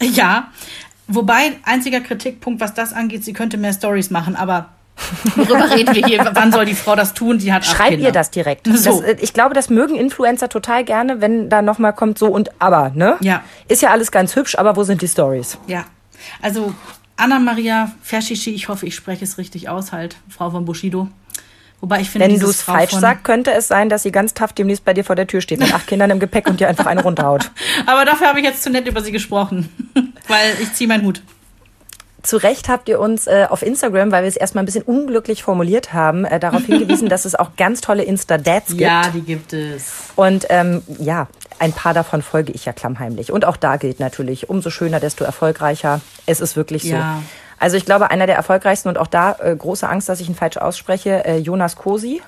Ja. 0.00 0.52
Wobei, 1.08 1.58
einziger 1.64 2.00
Kritikpunkt, 2.00 2.60
was 2.60 2.74
das 2.74 2.92
angeht, 2.92 3.24
sie 3.24 3.32
könnte 3.32 3.56
mehr 3.56 3.72
Stories 3.72 4.10
machen, 4.10 4.34
aber 4.34 4.70
Worüber 5.36 5.70
reden 5.70 5.94
wir 5.94 6.06
hier? 6.06 6.30
Wann 6.32 6.52
soll 6.52 6.64
die 6.64 6.74
Frau 6.74 6.96
das 6.96 7.14
tun? 7.14 7.38
Sie 7.38 7.52
hat 7.52 7.64
Schreib 7.64 7.98
ihr 7.98 8.12
das 8.12 8.30
direkt. 8.30 8.66
So. 8.66 9.00
Das, 9.00 9.10
äh, 9.10 9.16
ich 9.20 9.32
glaube, 9.32 9.54
das 9.54 9.70
mögen 9.70 9.94
Influencer 9.94 10.48
total 10.48 10.84
gerne, 10.84 11.20
wenn 11.20 11.48
da 11.48 11.62
nochmal 11.62 11.92
kommt 11.92 12.18
so 12.18 12.28
und 12.28 12.50
aber, 12.60 12.90
ne? 12.94 13.16
Ja. 13.20 13.42
Ist 13.68 13.82
ja 13.82 13.90
alles 13.90 14.10
ganz 14.10 14.36
hübsch, 14.36 14.56
aber 14.56 14.76
wo 14.76 14.84
sind 14.84 15.02
die 15.02 15.08
Stories? 15.08 15.58
Ja. 15.66 15.84
Also 16.42 16.74
Anna-Maria 17.16 17.92
Verschici, 18.02 18.54
ich 18.54 18.68
hoffe, 18.68 18.86
ich 18.86 18.94
spreche 18.94 19.24
es 19.24 19.38
richtig 19.38 19.68
aus, 19.68 19.92
halt, 19.92 20.16
Frau 20.28 20.50
von 20.50 20.64
Bushido. 20.64 21.08
Wobei 21.80 22.00
ich 22.00 22.10
finde, 22.10 22.28
wenn 22.28 22.40
du 22.40 22.48
es 22.48 22.62
falsch 22.62 22.92
sagst, 22.92 23.24
könnte 23.24 23.52
es 23.52 23.68
sein, 23.68 23.90
dass 23.90 24.02
sie 24.02 24.10
ganz 24.10 24.32
tough 24.32 24.54
demnächst 24.54 24.84
bei 24.84 24.94
dir 24.94 25.04
vor 25.04 25.14
der 25.14 25.26
Tür 25.26 25.42
steht 25.42 25.60
mit 25.60 25.74
acht 25.74 25.86
Kindern 25.86 26.10
im 26.10 26.18
Gepäck 26.18 26.48
und 26.48 26.58
dir 26.58 26.68
einfach 26.68 26.86
eine 26.86 27.02
runterhaut. 27.02 27.50
Aber 27.86 28.04
dafür 28.06 28.28
habe 28.28 28.40
ich 28.40 28.46
jetzt 28.46 28.62
zu 28.62 28.70
nett 28.70 28.88
über 28.88 29.02
sie 29.02 29.12
gesprochen, 29.12 29.68
weil 30.28 30.56
ich 30.62 30.72
ziehe 30.72 30.88
meinen 30.88 31.04
Hut. 31.04 31.22
Zu 32.26 32.38
Recht 32.38 32.68
habt 32.68 32.88
ihr 32.88 32.98
uns 32.98 33.28
äh, 33.28 33.46
auf 33.48 33.62
Instagram, 33.62 34.10
weil 34.10 34.24
wir 34.24 34.28
es 34.28 34.34
erstmal 34.34 34.64
ein 34.64 34.66
bisschen 34.66 34.82
unglücklich 34.82 35.44
formuliert 35.44 35.92
haben, 35.92 36.24
äh, 36.24 36.40
darauf 36.40 36.62
hingewiesen, 36.66 37.08
dass 37.08 37.24
es 37.24 37.36
auch 37.36 37.50
ganz 37.56 37.80
tolle 37.80 38.02
Insta-Dads 38.02 38.70
gibt. 38.70 38.80
Ja, 38.80 39.10
die 39.10 39.20
gibt 39.20 39.52
es. 39.52 40.10
Und 40.16 40.46
ähm, 40.48 40.82
ja, 40.98 41.28
ein 41.60 41.72
paar 41.72 41.94
davon 41.94 42.22
folge 42.22 42.50
ich 42.50 42.64
ja 42.64 42.72
klammheimlich. 42.72 43.30
Und 43.30 43.44
auch 43.44 43.56
da 43.56 43.76
gilt 43.76 44.00
natürlich, 44.00 44.50
umso 44.50 44.70
schöner, 44.70 44.98
desto 44.98 45.22
erfolgreicher. 45.22 46.00
Es 46.26 46.40
ist 46.40 46.56
wirklich 46.56 46.82
so. 46.82 46.96
Ja. 46.96 47.22
Also 47.60 47.76
ich 47.76 47.84
glaube, 47.84 48.10
einer 48.10 48.26
der 48.26 48.34
erfolgreichsten 48.34 48.88
und 48.88 48.98
auch 48.98 49.06
da 49.06 49.36
äh, 49.40 49.54
große 49.54 49.88
Angst, 49.88 50.08
dass 50.08 50.18
ich 50.18 50.28
ihn 50.28 50.34
falsch 50.34 50.56
ausspreche, 50.56 51.24
äh, 51.24 51.38
Jonas 51.38 51.76
Kosi. 51.76 52.22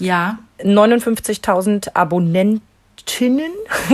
Ja. 0.00 0.38
59.000 0.58 1.94
Abonnenten 1.94 2.60
Tinnen. 3.04 3.52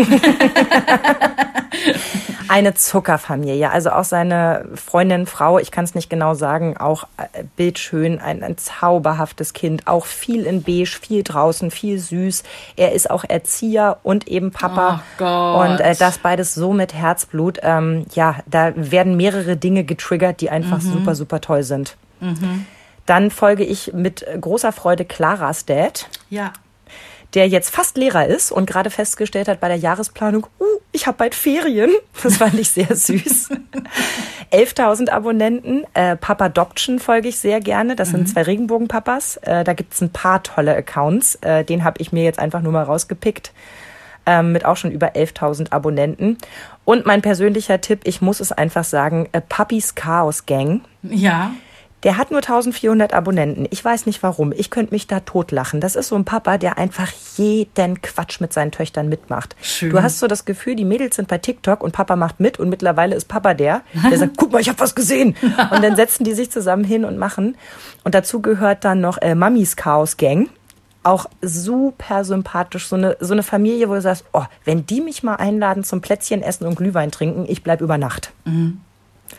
eine 2.49 2.75
Zuckerfamilie. 2.75 3.71
Also 3.71 3.91
auch 3.91 4.05
seine 4.05 4.67
Freundin, 4.75 5.27
Frau, 5.27 5.59
ich 5.59 5.71
kann 5.71 5.85
es 5.85 5.95
nicht 5.95 6.11
genau 6.11 6.35
sagen, 6.35 6.77
auch 6.77 7.05
äh, 7.17 7.45
bildschön, 7.57 8.19
ein, 8.19 8.43
ein 8.43 8.59
zauberhaftes 8.59 9.55
Kind, 9.55 9.87
auch 9.87 10.05
viel 10.05 10.45
in 10.45 10.63
Beige, 10.63 10.99
viel 11.01 11.23
draußen, 11.23 11.71
viel 11.71 11.99
süß. 11.99 12.43
Er 12.77 12.93
ist 12.93 13.11
auch 13.11 13.25
Erzieher 13.27 13.99
und 14.03 14.29
eben 14.29 14.51
Papa. 14.51 15.03
Oh. 15.19 15.63
Und 15.63 15.81
äh, 15.81 15.97
das 15.97 16.19
beides 16.19 16.55
so 16.55 16.75
mit 16.75 16.93
Herzblut. 16.93 17.59
Ähm, 17.63 18.05
ja, 18.15 18.37
da 18.47 18.73
werden 18.77 19.17
mehrere 19.17 19.57
Dinge 19.57 19.85
getriggert, 19.85 20.43
die 20.43 20.51
einfach 20.51 20.83
mhm. 20.83 20.93
super, 20.93 21.15
super 21.15 21.41
toll 21.41 21.63
sind. 21.63 21.97
Mhm. 22.21 22.67
Dann 23.07 23.31
folge 23.31 23.65
ich 23.65 23.93
mit 23.95 24.27
großer 24.41 24.73
Freude 24.73 25.05
Claras 25.05 25.65
Dad. 25.65 26.09
Ja 26.29 26.53
der 27.35 27.49
jetzt 27.49 27.71
fast 27.71 27.97
Lehrer 27.97 28.27
ist 28.27 28.53
und 28.53 28.67
gerade 28.67 28.91
festgestellt 28.91 29.49
hat 29.49 29.61
bei 29.61 29.69
der 29.69 29.77
Jahresplanung, 29.77 30.47
uh, 30.61 30.65
ich 30.93 31.07
habe 31.07 31.17
bald 31.17 31.35
Ferien. 31.35 31.91
Das 32.23 32.37
fand 32.37 32.59
ich 32.59 32.71
sehr 32.71 32.95
süß. 32.95 33.49
11.000 34.53 35.09
Abonnenten. 35.09 35.85
Äh, 35.95 36.17
Papa 36.17 36.47
Adoption 36.47 36.99
folge 36.99 37.29
ich 37.29 37.39
sehr 37.39 37.61
gerne. 37.61 37.97
Das 37.97 38.09
mhm. 38.09 38.13
sind 38.13 38.29
zwei 38.29 38.43
Regenbogenpapas. 38.43 39.39
Äh, 39.39 39.65
da 39.65 39.73
gibt's 39.73 40.01
ein 40.03 40.11
paar 40.11 40.43
tolle 40.43 40.77
Accounts. 40.77 41.37
Äh, 41.37 41.65
den 41.65 41.85
habe 41.85 42.01
ich 42.01 42.13
mir 42.13 42.23
jetzt 42.23 42.39
einfach 42.39 42.61
nur 42.61 42.73
mal 42.73 42.85
rausgepickt. 42.85 43.53
Ähm, 44.25 44.53
mit 44.53 44.65
auch 44.65 44.77
schon 44.77 44.93
über 44.93 45.15
11.000 45.17 45.73
Abonnenten. 45.73 46.39
Und 46.85 47.07
mein 47.07 47.23
persönlicher 47.23 47.81
Tipp, 47.81 48.03
ich 48.05 48.21
muss 48.21 48.39
es 48.39 48.53
einfach 48.53 48.85
sagen, 48.85 49.29
äh, 49.33 49.41
Puppies 49.41 49.95
Chaos 49.95 50.47
Gang. 50.47 50.83
Ja. 51.03 51.53
Der 52.03 52.17
hat 52.17 52.31
nur 52.31 52.41
1400 52.41 53.13
Abonnenten. 53.13 53.67
Ich 53.71 53.85
weiß 53.85 54.07
nicht 54.07 54.23
warum. 54.23 54.53
Ich 54.53 54.71
könnte 54.71 54.93
mich 54.93 55.07
da 55.07 55.21
totlachen. 55.21 55.81
Das 55.81 55.95
ist 55.95 56.09
so 56.09 56.17
ein 56.17 56.25
Papa, 56.25 56.59
der 56.59 56.79
einfach 56.79 57.13
jeden 57.37 58.03
Quatsch 58.03 58.41
mit 58.41 58.53
seinen 58.53 58.73
Töchtern 58.73 59.09
mitmacht. 59.09 59.55
Schön. 59.63 59.91
Du 59.91 60.03
hast 60.03 60.19
so 60.19 60.27
das 60.27 60.45
Gefühl, 60.45 60.75
die 60.75 60.85
Mädels 60.85 61.17
sind 61.17 61.29
bei 61.29 61.39
TikTok 61.39 61.83
und 61.83 61.93
Papa 61.93 62.17
macht 62.17 62.41
mit 62.41 62.59
und 62.59 62.69
mittlerweile 62.69 63.15
ist 63.15 63.29
Papa 63.29 63.55
der, 63.55 63.83
der 64.11 64.19
sagt, 64.19 64.37
guck 64.37 64.53
mal, 64.53 64.61
ich 64.61 64.69
habe 64.69 64.81
was 64.81 64.95
gesehen. 64.95 65.37
Und 65.71 65.83
dann 65.83 65.97
setzen 65.97 66.25
die 66.25 66.33
sich 66.33 66.51
zusammen 66.51 66.85
hin 66.85 67.05
und 67.05 67.19
machen. 67.19 67.57
Und 68.05 68.15
dazu 68.15 68.43
gehört 68.43 68.85
dann 68.85 69.01
noch 69.01 69.19
äh, 69.23 69.35
Mamis 69.35 69.77
Chaos 69.77 70.17
Gang 70.17 70.49
auch 71.05 71.27
super 71.41 72.25
sympathisch. 72.25 72.87
So 72.87 72.97
eine, 72.97 73.17
so 73.21 73.33
eine 73.33 73.43
Familie, 73.43 73.89
wo 73.89 73.95
du 73.95 74.01
sagst, 74.01 74.25
oh, 74.33 74.45
wenn 74.65 74.87
die 74.87 75.01
mich 75.01 75.23
mal 75.23 75.37
einladen 75.37 75.85
zum 75.85 76.01
Plätzchen 76.01 76.43
essen 76.43 76.67
und 76.67 76.77
Glühwein 76.77 77.11
trinken, 77.11 77.45
ich 77.49 77.63
bleib 77.63 77.81
über 77.81 77.99
Nacht. 77.99 78.33
Mhm. 78.45 78.81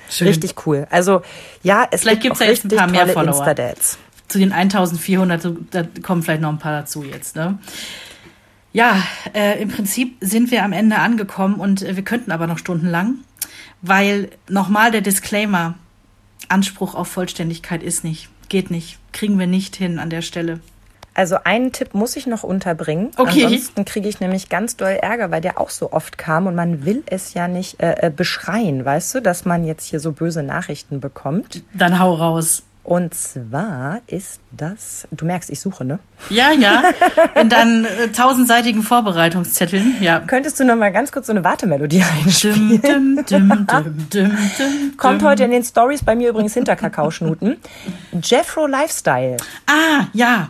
Schön. 0.09 0.27
Richtig 0.27 0.65
cool. 0.65 0.87
Also 0.89 1.21
ja, 1.63 1.87
es 1.91 2.01
vielleicht 2.01 2.21
gibt 2.21 2.35
es 2.35 2.39
ja 2.39 2.47
jetzt 2.47 2.65
ein 2.65 2.69
paar 2.69 2.89
mehr 2.89 3.07
Follower. 3.07 3.73
Zu 4.27 4.39
den 4.39 4.51
1400, 4.51 5.47
da 5.71 5.83
kommen 6.01 6.23
vielleicht 6.23 6.41
noch 6.41 6.49
ein 6.49 6.59
paar 6.59 6.81
dazu 6.81 7.03
jetzt. 7.03 7.35
Ne? 7.35 7.59
Ja, 8.71 9.03
äh, 9.33 9.61
im 9.61 9.69
Prinzip 9.69 10.17
sind 10.19 10.49
wir 10.49 10.63
am 10.63 10.73
Ende 10.73 10.97
angekommen 10.97 11.55
und 11.55 11.83
äh, 11.83 11.95
wir 11.95 12.03
könnten 12.03 12.31
aber 12.31 12.47
noch 12.47 12.57
stundenlang, 12.57 13.15
weil 13.81 14.29
nochmal 14.49 14.91
der 14.91 15.01
Disclaimer, 15.01 15.75
Anspruch 16.49 16.95
auf 16.95 17.07
Vollständigkeit 17.07 17.83
ist 17.83 18.03
nicht, 18.03 18.29
geht 18.49 18.71
nicht, 18.71 18.97
kriegen 19.11 19.37
wir 19.37 19.47
nicht 19.47 19.75
hin 19.75 19.99
an 19.99 20.09
der 20.09 20.21
Stelle. 20.23 20.59
Also 21.13 21.37
einen 21.43 21.71
Tipp 21.71 21.93
muss 21.93 22.15
ich 22.15 22.27
noch 22.27 22.43
unterbringen. 22.43 23.11
Okay. 23.17 23.45
Ansonsten 23.45 23.85
kriege 23.85 24.09
ich 24.09 24.19
nämlich 24.19 24.49
ganz 24.49 24.75
doll 24.77 24.97
Ärger, 25.01 25.31
weil 25.31 25.41
der 25.41 25.59
auch 25.59 25.69
so 25.69 25.91
oft 25.91 26.17
kam 26.17 26.47
und 26.47 26.55
man 26.55 26.85
will 26.85 27.03
es 27.05 27.33
ja 27.33 27.47
nicht 27.47 27.81
äh, 27.81 28.07
äh, 28.07 28.09
beschreien, 28.09 28.83
weißt 28.83 29.15
du, 29.15 29.21
dass 29.21 29.45
man 29.45 29.63
jetzt 29.65 29.85
hier 29.85 29.99
so 29.99 30.11
böse 30.11 30.43
Nachrichten 30.43 30.99
bekommt. 30.99 31.63
Dann 31.73 31.99
hau 31.99 32.13
raus. 32.13 32.63
Und 32.83 33.13
zwar 33.13 34.01
ist 34.07 34.41
das, 34.51 35.07
du 35.09 35.23
merkst, 35.23 35.49
ich 35.49 35.61
suche, 35.61 35.85
ne? 35.85 35.99
Ja, 36.29 36.51
ja. 36.51 36.83
In 37.41 37.47
deinen 37.47 37.85
äh, 37.85 38.09
tausendseitigen 38.09 38.83
Vorbereitungszetteln, 38.83 39.95
ja. 40.01 40.19
Könntest 40.19 40.59
du 40.59 40.65
noch 40.65 40.75
mal 40.75 40.91
ganz 40.91 41.13
kurz 41.13 41.27
so 41.27 41.31
eine 41.31 41.45
Wartemelodie 41.45 42.03
einspielen? 42.25 42.81
Dim, 42.81 43.23
dim, 43.25 43.67
dim, 44.11 44.97
Kommt 44.97 45.23
heute 45.23 45.45
in 45.45 45.51
den 45.51 45.63
Stories 45.63 46.03
bei 46.03 46.13
mir 46.13 46.29
übrigens 46.29 46.55
hinter 46.55 46.75
Kakaoschnuten. 46.75 47.55
Jeffro 48.21 48.67
Lifestyle. 48.67 49.37
Ah, 49.65 50.07
ja. 50.11 50.49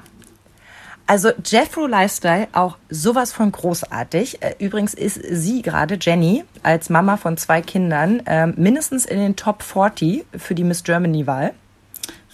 Also 1.05 1.31
Jeffro 1.45 1.85
Lifestyle, 1.85 2.47
auch 2.53 2.77
sowas 2.89 3.33
von 3.33 3.51
großartig. 3.51 4.41
Äh, 4.41 4.55
übrigens 4.59 4.93
ist 4.93 5.19
sie 5.21 5.61
gerade, 5.61 5.97
Jenny, 5.99 6.45
als 6.63 6.89
Mama 6.89 7.17
von 7.17 7.35
zwei 7.37 7.61
Kindern, 7.61 8.21
ähm, 8.25 8.53
mindestens 8.57 9.05
in 9.05 9.19
den 9.19 9.35
Top 9.35 9.63
40 9.63 10.25
für 10.37 10.55
die 10.55 10.63
Miss 10.63 10.83
Germany-Wahl. 10.83 11.53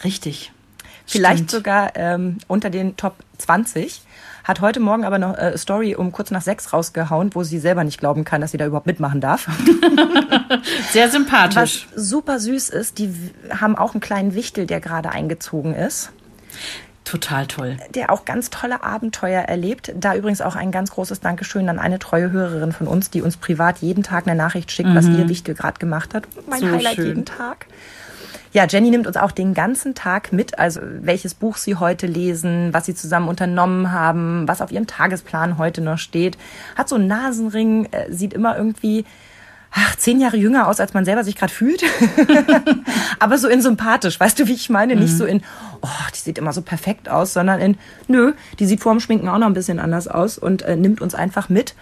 Richtig. 0.03 0.51
Vielleicht 1.05 1.37
Stimmt. 1.37 1.51
sogar 1.51 1.95
ähm, 1.95 2.37
unter 2.47 2.69
den 2.69 2.95
Top 2.95 3.15
20. 3.39 4.01
Hat 4.43 4.61
heute 4.61 4.79
Morgen 4.79 5.03
aber 5.03 5.17
noch 5.17 5.35
äh, 5.35 5.57
Story 5.57 5.95
um 5.95 6.11
kurz 6.11 6.29
nach 6.29 6.43
sechs 6.43 6.71
rausgehauen, 6.71 7.33
wo 7.33 7.43
sie 7.43 7.57
selber 7.57 7.83
nicht 7.83 7.99
glauben 7.99 8.23
kann, 8.23 8.41
dass 8.41 8.51
sie 8.51 8.57
da 8.57 8.67
überhaupt 8.67 8.85
mitmachen 8.85 9.19
darf. 9.19 9.47
Sehr 10.91 11.09
sympathisch. 11.09 11.87
Was 11.93 12.03
super 12.09 12.39
süß 12.39 12.69
ist, 12.69 12.99
die 12.99 13.11
haben 13.49 13.75
auch 13.75 13.93
einen 13.93 14.01
kleinen 14.01 14.35
Wichtel, 14.35 14.67
der 14.67 14.79
gerade 14.79 15.09
eingezogen 15.09 15.73
ist, 15.73 16.11
Total 17.09 17.47
toll. 17.47 17.77
der 17.95 18.11
auch 18.11 18.25
ganz 18.25 18.49
tolle 18.49 18.83
Abenteuer 18.83 19.41
erlebt. 19.41 19.91
Da 19.95 20.15
übrigens 20.15 20.41
auch 20.41 20.55
ein 20.55 20.71
ganz 20.71 20.91
großes 20.91 21.21
Dankeschön 21.21 21.67
an 21.69 21.79
eine 21.79 21.97
treue 21.97 22.31
Hörerin 22.31 22.71
von 22.71 22.87
uns, 22.87 23.09
die 23.09 23.21
uns 23.21 23.37
privat 23.37 23.79
jeden 23.79 24.03
Tag 24.03 24.27
eine 24.27 24.35
Nachricht 24.35 24.71
schickt, 24.71 24.93
was 24.93 25.07
ihr 25.07 25.27
Wichtel 25.27 25.55
gerade 25.55 25.79
gemacht 25.79 26.13
hat. 26.13 26.27
Mein 26.47 26.61
Mhm. 26.61 26.65
So 26.67 26.75
Highlight 26.75 26.95
schön. 26.95 27.05
jeden 27.07 27.25
Tag. 27.25 27.65
Ja, 28.51 28.65
Jenny 28.67 28.89
nimmt 28.89 29.05
uns 29.05 29.15
auch 29.17 29.31
den 29.31 29.53
ganzen 29.53 29.93
Tag 29.93 30.33
mit, 30.33 30.57
also 30.57 30.81
welches 31.01 31.35
Buch 31.35 31.57
sie 31.57 31.75
heute 31.75 32.07
lesen, 32.07 32.73
was 32.73 32.85
sie 32.87 32.95
zusammen 32.95 33.27
unternommen 33.27 33.91
haben, 33.91 34.47
was 34.47 34.61
auf 34.61 34.71
ihrem 34.71 34.87
Tagesplan 34.87 35.57
heute 35.59 35.81
noch 35.81 35.99
steht. 35.99 36.37
Hat 36.75 36.89
so 36.89 36.95
einen 36.95 37.07
Nasenring, 37.07 37.85
äh, 37.91 38.11
sieht 38.11 38.33
immer 38.33 38.57
irgendwie 38.57 39.05
ach, 39.71 39.95
zehn 39.95 40.19
Jahre 40.19 40.37
jünger 40.37 40.67
aus, 40.67 40.79
als 40.79 40.93
man 40.93 41.05
selber 41.05 41.23
sich 41.23 41.35
gerade 41.35 41.53
fühlt. 41.53 41.83
Aber 43.19 43.37
so 43.37 43.47
in 43.47 43.61
sympathisch, 43.61 44.19
weißt 44.19 44.39
du, 44.39 44.47
wie 44.47 44.53
ich 44.53 44.69
meine? 44.69 44.95
Nicht 44.95 45.15
so 45.15 45.25
in, 45.25 45.41
oh, 45.81 45.87
die 46.13 46.19
sieht 46.19 46.37
immer 46.37 46.53
so 46.53 46.61
perfekt 46.61 47.09
aus, 47.09 47.33
sondern 47.33 47.59
in, 47.59 47.77
nö, 48.07 48.33
die 48.59 48.65
sieht 48.65 48.81
vor 48.81 48.93
dem 48.93 48.99
Schminken 48.99 49.29
auch 49.29 49.37
noch 49.37 49.47
ein 49.47 49.53
bisschen 49.53 49.79
anders 49.79 50.07
aus 50.07 50.37
und 50.37 50.63
äh, 50.63 50.75
nimmt 50.75 51.01
uns 51.01 51.15
einfach 51.15 51.49
mit. 51.49 51.75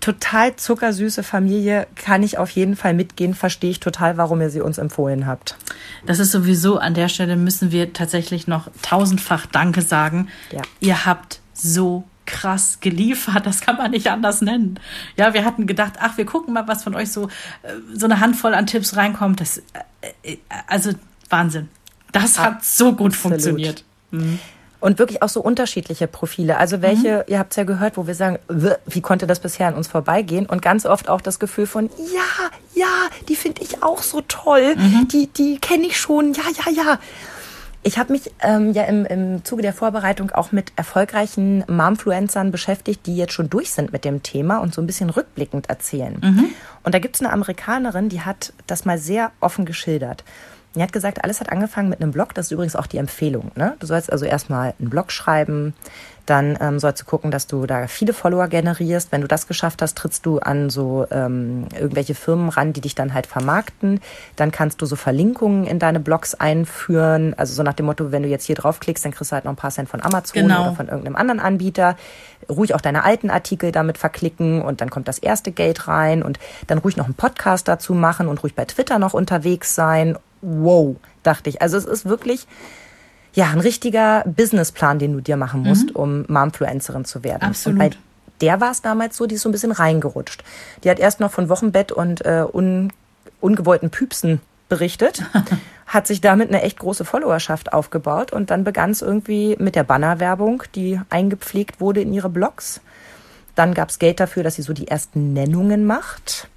Total 0.00 0.54
zuckersüße 0.54 1.22
Familie, 1.22 1.86
kann 1.94 2.22
ich 2.22 2.38
auf 2.38 2.50
jeden 2.50 2.76
Fall 2.76 2.94
mitgehen, 2.94 3.34
verstehe 3.34 3.70
ich 3.70 3.80
total, 3.80 4.16
warum 4.16 4.40
ihr 4.40 4.50
sie 4.50 4.60
uns 4.60 4.78
empfohlen 4.78 5.26
habt. 5.26 5.56
Das 6.04 6.18
ist 6.18 6.30
sowieso, 6.30 6.78
an 6.78 6.94
der 6.94 7.08
Stelle 7.08 7.36
müssen 7.36 7.72
wir 7.72 7.92
tatsächlich 7.92 8.46
noch 8.46 8.68
tausendfach 8.82 9.46
Danke 9.46 9.82
sagen. 9.82 10.28
Ja. 10.52 10.62
Ihr 10.80 11.06
habt 11.06 11.40
so 11.54 12.04
krass 12.26 12.78
geliefert, 12.80 13.46
das 13.46 13.60
kann 13.60 13.76
man 13.76 13.90
nicht 13.90 14.08
anders 14.08 14.40
nennen. 14.40 14.78
Ja, 15.16 15.34
wir 15.34 15.44
hatten 15.44 15.66
gedacht, 15.66 15.94
ach, 16.00 16.16
wir 16.16 16.24
gucken 16.26 16.54
mal, 16.54 16.66
was 16.68 16.82
von 16.82 16.94
euch 16.94 17.12
so, 17.12 17.28
äh, 17.62 17.72
so 17.94 18.06
eine 18.06 18.20
Handvoll 18.20 18.54
an 18.54 18.66
Tipps 18.66 18.96
reinkommt. 18.96 19.40
Das, 19.40 19.58
äh, 19.58 19.62
äh, 20.32 20.36
also 20.66 20.90
Wahnsinn. 21.28 21.68
Das 22.12 22.38
hat 22.38 22.64
so 22.64 22.92
gut 22.92 23.14
funktioniert. 23.16 23.84
Und 24.80 24.98
wirklich 24.98 25.22
auch 25.22 25.30
so 25.30 25.40
unterschiedliche 25.40 26.06
Profile. 26.06 26.58
Also 26.58 26.82
welche, 26.82 27.24
ihr 27.26 27.38
habt 27.38 27.52
es 27.52 27.56
ja 27.56 27.64
gehört, 27.64 27.96
wo 27.96 28.06
wir 28.06 28.14
sagen, 28.14 28.38
"Wh, 28.48 28.76
wie 28.86 29.00
konnte 29.00 29.26
das 29.26 29.40
bisher 29.40 29.66
an 29.68 29.74
uns 29.74 29.88
vorbeigehen? 29.88 30.44
Und 30.44 30.60
ganz 30.60 30.84
oft 30.84 31.08
auch 31.08 31.22
das 31.22 31.38
Gefühl 31.38 31.66
von, 31.66 31.88
ja, 32.14 32.50
ja, 32.74 32.86
die 33.28 33.34
finde 33.34 33.62
ich 33.62 33.82
auch 33.82 34.02
so 34.02 34.20
toll. 34.28 34.76
Die, 35.10 35.26
die 35.28 35.58
kenne 35.58 35.86
ich 35.86 35.98
schon, 35.98 36.34
ja, 36.34 36.42
ja, 36.66 36.70
ja. 36.84 36.98
Ich 37.86 37.98
habe 37.98 38.12
mich 38.12 38.32
ähm, 38.40 38.72
ja 38.72 38.84
im, 38.84 39.04
im 39.04 39.44
Zuge 39.44 39.60
der 39.60 39.74
Vorbereitung 39.74 40.30
auch 40.30 40.52
mit 40.52 40.72
erfolgreichen 40.74 41.64
Momfluencern 41.68 42.50
beschäftigt, 42.50 43.06
die 43.06 43.14
jetzt 43.14 43.34
schon 43.34 43.50
durch 43.50 43.70
sind 43.72 43.92
mit 43.92 44.06
dem 44.06 44.22
Thema 44.22 44.58
und 44.58 44.72
so 44.72 44.80
ein 44.80 44.86
bisschen 44.86 45.10
rückblickend 45.10 45.68
erzählen. 45.68 46.16
Und 46.82 46.94
da 46.94 46.98
gibt 46.98 47.16
es 47.16 47.20
eine 47.20 47.30
Amerikanerin, 47.30 48.08
die 48.08 48.22
hat 48.22 48.54
das 48.66 48.86
mal 48.86 48.96
sehr 48.96 49.32
offen 49.40 49.66
geschildert. 49.66 50.24
Die 50.74 50.82
hat 50.82 50.92
gesagt, 50.92 51.22
alles 51.22 51.40
hat 51.40 51.50
angefangen 51.52 51.88
mit 51.88 52.00
einem 52.02 52.10
Blog. 52.10 52.34
Das 52.34 52.46
ist 52.46 52.52
übrigens 52.52 52.74
auch 52.76 52.86
die 52.86 52.98
Empfehlung. 52.98 53.52
Ne? 53.54 53.74
Du 53.78 53.86
sollst 53.86 54.10
also 54.10 54.24
erstmal 54.24 54.74
einen 54.78 54.90
Blog 54.90 55.12
schreiben, 55.12 55.74
dann 56.26 56.56
ähm, 56.60 56.78
sollst 56.78 57.02
du 57.02 57.04
gucken, 57.06 57.30
dass 57.30 57.46
du 57.46 57.66
da 57.66 57.86
viele 57.86 58.14
Follower 58.14 58.48
generierst. 58.48 59.12
Wenn 59.12 59.20
du 59.20 59.28
das 59.28 59.46
geschafft 59.46 59.82
hast, 59.82 59.96
trittst 59.98 60.24
du 60.24 60.38
an 60.38 60.70
so 60.70 61.06
ähm, 61.10 61.66
irgendwelche 61.74 62.14
Firmen 62.14 62.48
ran, 62.48 62.72
die 62.72 62.80
dich 62.80 62.94
dann 62.94 63.12
halt 63.12 63.26
vermarkten. 63.26 64.00
Dann 64.36 64.50
kannst 64.50 64.80
du 64.80 64.86
so 64.86 64.96
Verlinkungen 64.96 65.66
in 65.66 65.78
deine 65.78 66.00
Blogs 66.00 66.34
einführen. 66.34 67.34
Also 67.36 67.52
so 67.52 67.62
nach 67.62 67.74
dem 67.74 67.86
Motto, 67.86 68.10
wenn 68.10 68.22
du 68.22 68.28
jetzt 68.28 68.46
hier 68.46 68.56
draufklickst, 68.56 69.04
dann 69.04 69.12
kriegst 69.12 69.32
du 69.32 69.34
halt 69.34 69.44
noch 69.44 69.52
ein 69.52 69.56
paar 69.56 69.70
Cent 69.70 69.88
von 69.88 70.00
Amazon 70.02 70.42
Genau. 70.42 70.62
oder 70.62 70.74
von 70.76 70.88
irgendeinem 70.88 71.16
anderen 71.16 71.40
Anbieter. 71.40 71.96
Ruhig 72.48 72.74
auch 72.74 72.80
deine 72.80 73.04
alten 73.04 73.28
Artikel 73.30 73.70
damit 73.70 73.98
verklicken 73.98 74.62
und 74.62 74.80
dann 74.80 74.88
kommt 74.90 75.08
das 75.08 75.18
erste 75.18 75.52
Geld 75.52 75.88
rein 75.88 76.22
und 76.22 76.38
dann 76.66 76.78
ruhig 76.78 76.96
noch 76.96 77.04
einen 77.04 77.14
Podcast 77.14 77.68
dazu 77.68 77.92
machen 77.94 78.28
und 78.28 78.42
ruhig 78.42 78.54
bei 78.54 78.64
Twitter 78.64 78.98
noch 78.98 79.12
unterwegs 79.12 79.74
sein. 79.74 80.16
Wow, 80.44 80.96
dachte 81.22 81.50
ich. 81.50 81.62
Also 81.62 81.76
es 81.76 81.84
ist 81.84 82.04
wirklich 82.06 82.46
ja 83.34 83.50
ein 83.50 83.60
richtiger 83.60 84.22
Businessplan, 84.26 84.98
den 84.98 85.12
du 85.14 85.20
dir 85.20 85.36
machen 85.36 85.62
musst, 85.62 85.94
um 85.94 86.24
Momfluencerin 86.28 87.04
zu 87.04 87.24
werden. 87.24 87.42
Absolut. 87.42 87.98
Der 88.40 88.60
war 88.60 88.70
es 88.70 88.82
damals 88.82 89.16
so, 89.16 89.26
die 89.26 89.36
ist 89.36 89.42
so 89.42 89.48
ein 89.48 89.52
bisschen 89.52 89.72
reingerutscht. 89.72 90.42
Die 90.82 90.90
hat 90.90 90.98
erst 90.98 91.20
noch 91.20 91.30
von 91.30 91.48
Wochenbett 91.48 91.92
und 91.92 92.24
äh, 92.24 92.44
un, 92.52 92.92
ungewollten 93.40 93.90
Püpsen 93.90 94.40
berichtet, 94.68 95.22
hat 95.86 96.06
sich 96.06 96.20
damit 96.20 96.48
eine 96.48 96.62
echt 96.62 96.78
große 96.78 97.04
Followerschaft 97.04 97.72
aufgebaut 97.72 98.32
und 98.32 98.50
dann 98.50 98.64
begann 98.64 98.90
es 98.90 99.02
irgendwie 99.02 99.56
mit 99.58 99.76
der 99.76 99.84
Bannerwerbung, 99.84 100.64
die 100.74 101.00
eingepflegt 101.10 101.80
wurde 101.80 102.00
in 102.00 102.12
ihre 102.12 102.28
Blogs. 102.28 102.80
Dann 103.54 103.74
gab 103.74 103.90
es 103.90 103.98
Geld 103.98 104.18
dafür, 104.18 104.42
dass 104.42 104.56
sie 104.56 104.62
so 104.62 104.72
die 104.72 104.88
ersten 104.88 105.32
Nennungen 105.32 105.86
macht. 105.86 106.48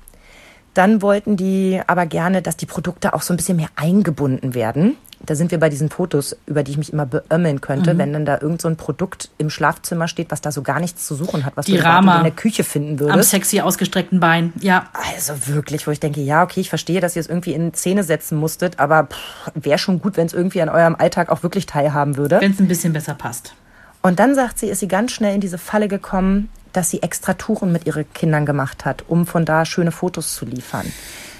Dann 0.77 1.01
wollten 1.01 1.37
die 1.37 1.81
aber 1.87 2.05
gerne, 2.05 2.43
dass 2.43 2.55
die 2.55 2.67
Produkte 2.67 3.13
auch 3.15 3.23
so 3.23 3.33
ein 3.33 3.37
bisschen 3.37 3.57
mehr 3.57 3.69
eingebunden 3.75 4.53
werden. 4.53 4.95
Da 5.25 5.33
sind 5.33 5.49
wir 5.49 5.59
bei 5.59 5.69
diesen 5.69 5.89
Fotos, 5.89 6.37
über 6.45 6.61
die 6.61 6.69
ich 6.69 6.77
mich 6.77 6.93
immer 6.93 7.07
beömmeln 7.07 7.59
könnte, 7.61 7.97
wenn 7.97 8.13
dann 8.13 8.25
da 8.25 8.37
irgend 8.39 8.61
so 8.61 8.67
ein 8.67 8.75
Produkt 8.75 9.31
im 9.39 9.49
Schlafzimmer 9.49 10.07
steht, 10.07 10.29
was 10.29 10.41
da 10.41 10.51
so 10.51 10.61
gar 10.61 10.79
nichts 10.79 11.07
zu 11.07 11.15
suchen 11.15 11.43
hat, 11.43 11.57
was 11.57 11.65
Die 11.65 11.77
du 11.77 11.83
Rama. 11.83 12.17
in 12.17 12.23
der 12.23 12.31
Küche 12.31 12.63
finden 12.63 12.91
Am 12.91 12.99
würdest. 12.99 13.31
sexy 13.31 13.59
ausgestreckten 13.61 14.19
Bein. 14.19 14.53
Ja. 14.59 14.85
Also 15.15 15.47
wirklich, 15.47 15.87
wo 15.87 15.91
ich 15.91 15.99
denke, 15.99 16.21
ja, 16.21 16.43
okay, 16.43 16.59
ich 16.59 16.69
verstehe, 16.69 17.01
dass 17.01 17.15
ihr 17.15 17.21
es 17.21 17.27
irgendwie 17.27 17.53
in 17.53 17.73
Szene 17.73 18.03
setzen 18.03 18.37
musstet, 18.37 18.77
aber 18.79 19.07
wäre 19.55 19.79
schon 19.79 19.99
gut, 19.99 20.15
wenn 20.17 20.27
es 20.27 20.33
irgendwie 20.33 20.61
an 20.61 20.69
eurem 20.69 20.93
Alltag 20.95 21.29
auch 21.31 21.41
wirklich 21.41 21.65
teilhaben 21.65 22.17
würde. 22.17 22.39
Wenn 22.39 22.51
es 22.51 22.59
ein 22.59 22.67
bisschen 22.67 22.93
besser 22.93 23.15
passt. 23.15 23.55
Und 24.03 24.19
dann 24.19 24.35
sagt 24.35 24.59
sie, 24.59 24.67
ist 24.67 24.79
sie 24.81 24.87
ganz 24.87 25.11
schnell 25.11 25.33
in 25.33 25.41
diese 25.41 25.57
Falle 25.57 25.87
gekommen, 25.87 26.49
dass 26.77 26.91
sie 26.91 27.01
extra 27.01 27.33
Touren 27.33 27.71
mit 27.71 27.87
ihren 27.87 28.05
Kindern 28.13 28.45
gemacht 28.45 28.85
hat, 28.85 29.03
um 29.07 29.25
von 29.25 29.45
da 29.45 29.65
schöne 29.65 29.91
Fotos 29.91 30.35
zu 30.35 30.45
liefern. 30.45 30.85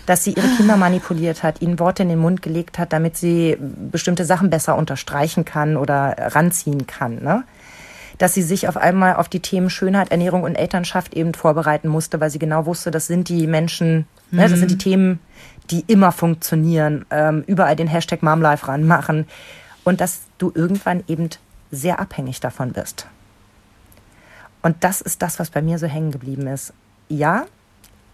Dass 0.07 0.23
sie 0.23 0.31
ihre 0.31 0.47
Kinder 0.57 0.77
manipuliert 0.77 1.43
hat, 1.43 1.61
ihnen 1.61 1.77
Worte 1.77 2.01
in 2.01 2.09
den 2.09 2.17
Mund 2.17 2.41
gelegt 2.41 2.79
hat, 2.79 2.91
damit 2.91 3.17
sie 3.17 3.55
bestimmte 3.91 4.25
Sachen 4.25 4.49
besser 4.49 4.75
unterstreichen 4.75 5.45
kann 5.45 5.77
oder 5.77 6.15
ranziehen 6.17 6.87
kann. 6.87 7.21
Ne? 7.21 7.43
Dass 8.17 8.33
sie 8.33 8.41
sich 8.41 8.67
auf 8.67 8.77
einmal 8.77 9.17
auf 9.17 9.29
die 9.29 9.39
Themen 9.39 9.69
Schönheit, 9.69 10.09
Ernährung 10.09 10.41
und 10.41 10.55
Elternschaft 10.55 11.13
eben 11.13 11.35
vorbereiten 11.35 11.87
musste, 11.87 12.19
weil 12.19 12.31
sie 12.31 12.39
genau 12.39 12.65
wusste, 12.65 12.89
das 12.89 13.05
sind 13.05 13.29
die 13.29 13.45
Menschen, 13.45 14.07
ne, 14.31 14.49
das 14.49 14.57
sind 14.57 14.71
die 14.71 14.79
Themen, 14.79 15.19
die 15.69 15.83
immer 15.85 16.11
funktionieren, 16.11 17.05
ähm, 17.11 17.43
überall 17.45 17.75
den 17.75 17.87
Hashtag 17.87 18.23
MomLife 18.23 18.67
ranmachen 18.67 19.27
und 19.83 20.01
dass 20.01 20.21
du 20.39 20.51
irgendwann 20.55 21.03
eben 21.07 21.29
sehr 21.69 21.99
abhängig 21.99 22.39
davon 22.39 22.73
bist. 22.73 23.05
Und 24.61 24.83
das 24.83 25.01
ist 25.01 25.21
das, 25.21 25.39
was 25.39 25.49
bei 25.49 25.61
mir 25.61 25.79
so 25.79 25.87
hängen 25.87 26.11
geblieben 26.11 26.47
ist. 26.47 26.73
Ja, 27.09 27.45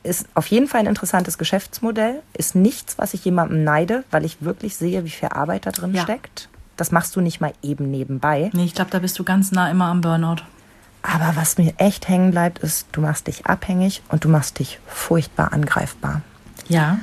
ist 0.03 0.27
auf 0.35 0.47
jeden 0.47 0.67
Fall 0.67 0.81
ein 0.81 0.87
interessantes 0.87 1.37
Geschäftsmodell, 1.37 2.21
ist 2.37 2.55
nichts, 2.55 2.97
was 2.97 3.13
ich 3.13 3.23
jemandem 3.25 3.63
neide, 3.63 4.03
weil 4.11 4.25
ich 4.25 4.41
wirklich 4.41 4.75
sehe, 4.75 5.05
wie 5.05 5.09
viel 5.09 5.29
Arbeit 5.29 5.65
da 5.65 5.71
drin 5.71 5.93
Ja. 5.93 6.03
steckt. 6.03 6.49
Das 6.75 6.91
machst 6.91 7.15
du 7.15 7.21
nicht 7.21 7.39
mal 7.39 7.53
eben 7.61 7.89
nebenbei. 7.89 8.49
Nee, 8.53 8.65
ich 8.65 8.73
glaube, 8.75 8.91
da 8.91 8.99
bist 8.99 9.17
du 9.19 9.23
ganz 9.23 9.51
nah 9.51 9.69
immer 9.71 9.85
am 9.85 10.01
Burnout. 10.01 10.43
Aber 11.03 11.35
was 11.35 11.57
mir 11.57 11.73
echt 11.77 12.07
hängen 12.09 12.31
bleibt, 12.31 12.59
ist, 12.59 12.87
du 12.93 13.01
machst 13.01 13.27
dich 13.27 13.45
abhängig 13.45 14.01
und 14.09 14.23
du 14.25 14.29
machst 14.29 14.59
dich 14.59 14.79
furchtbar 14.87 15.53
angreifbar. 15.53 16.21
Ja. 16.67 16.99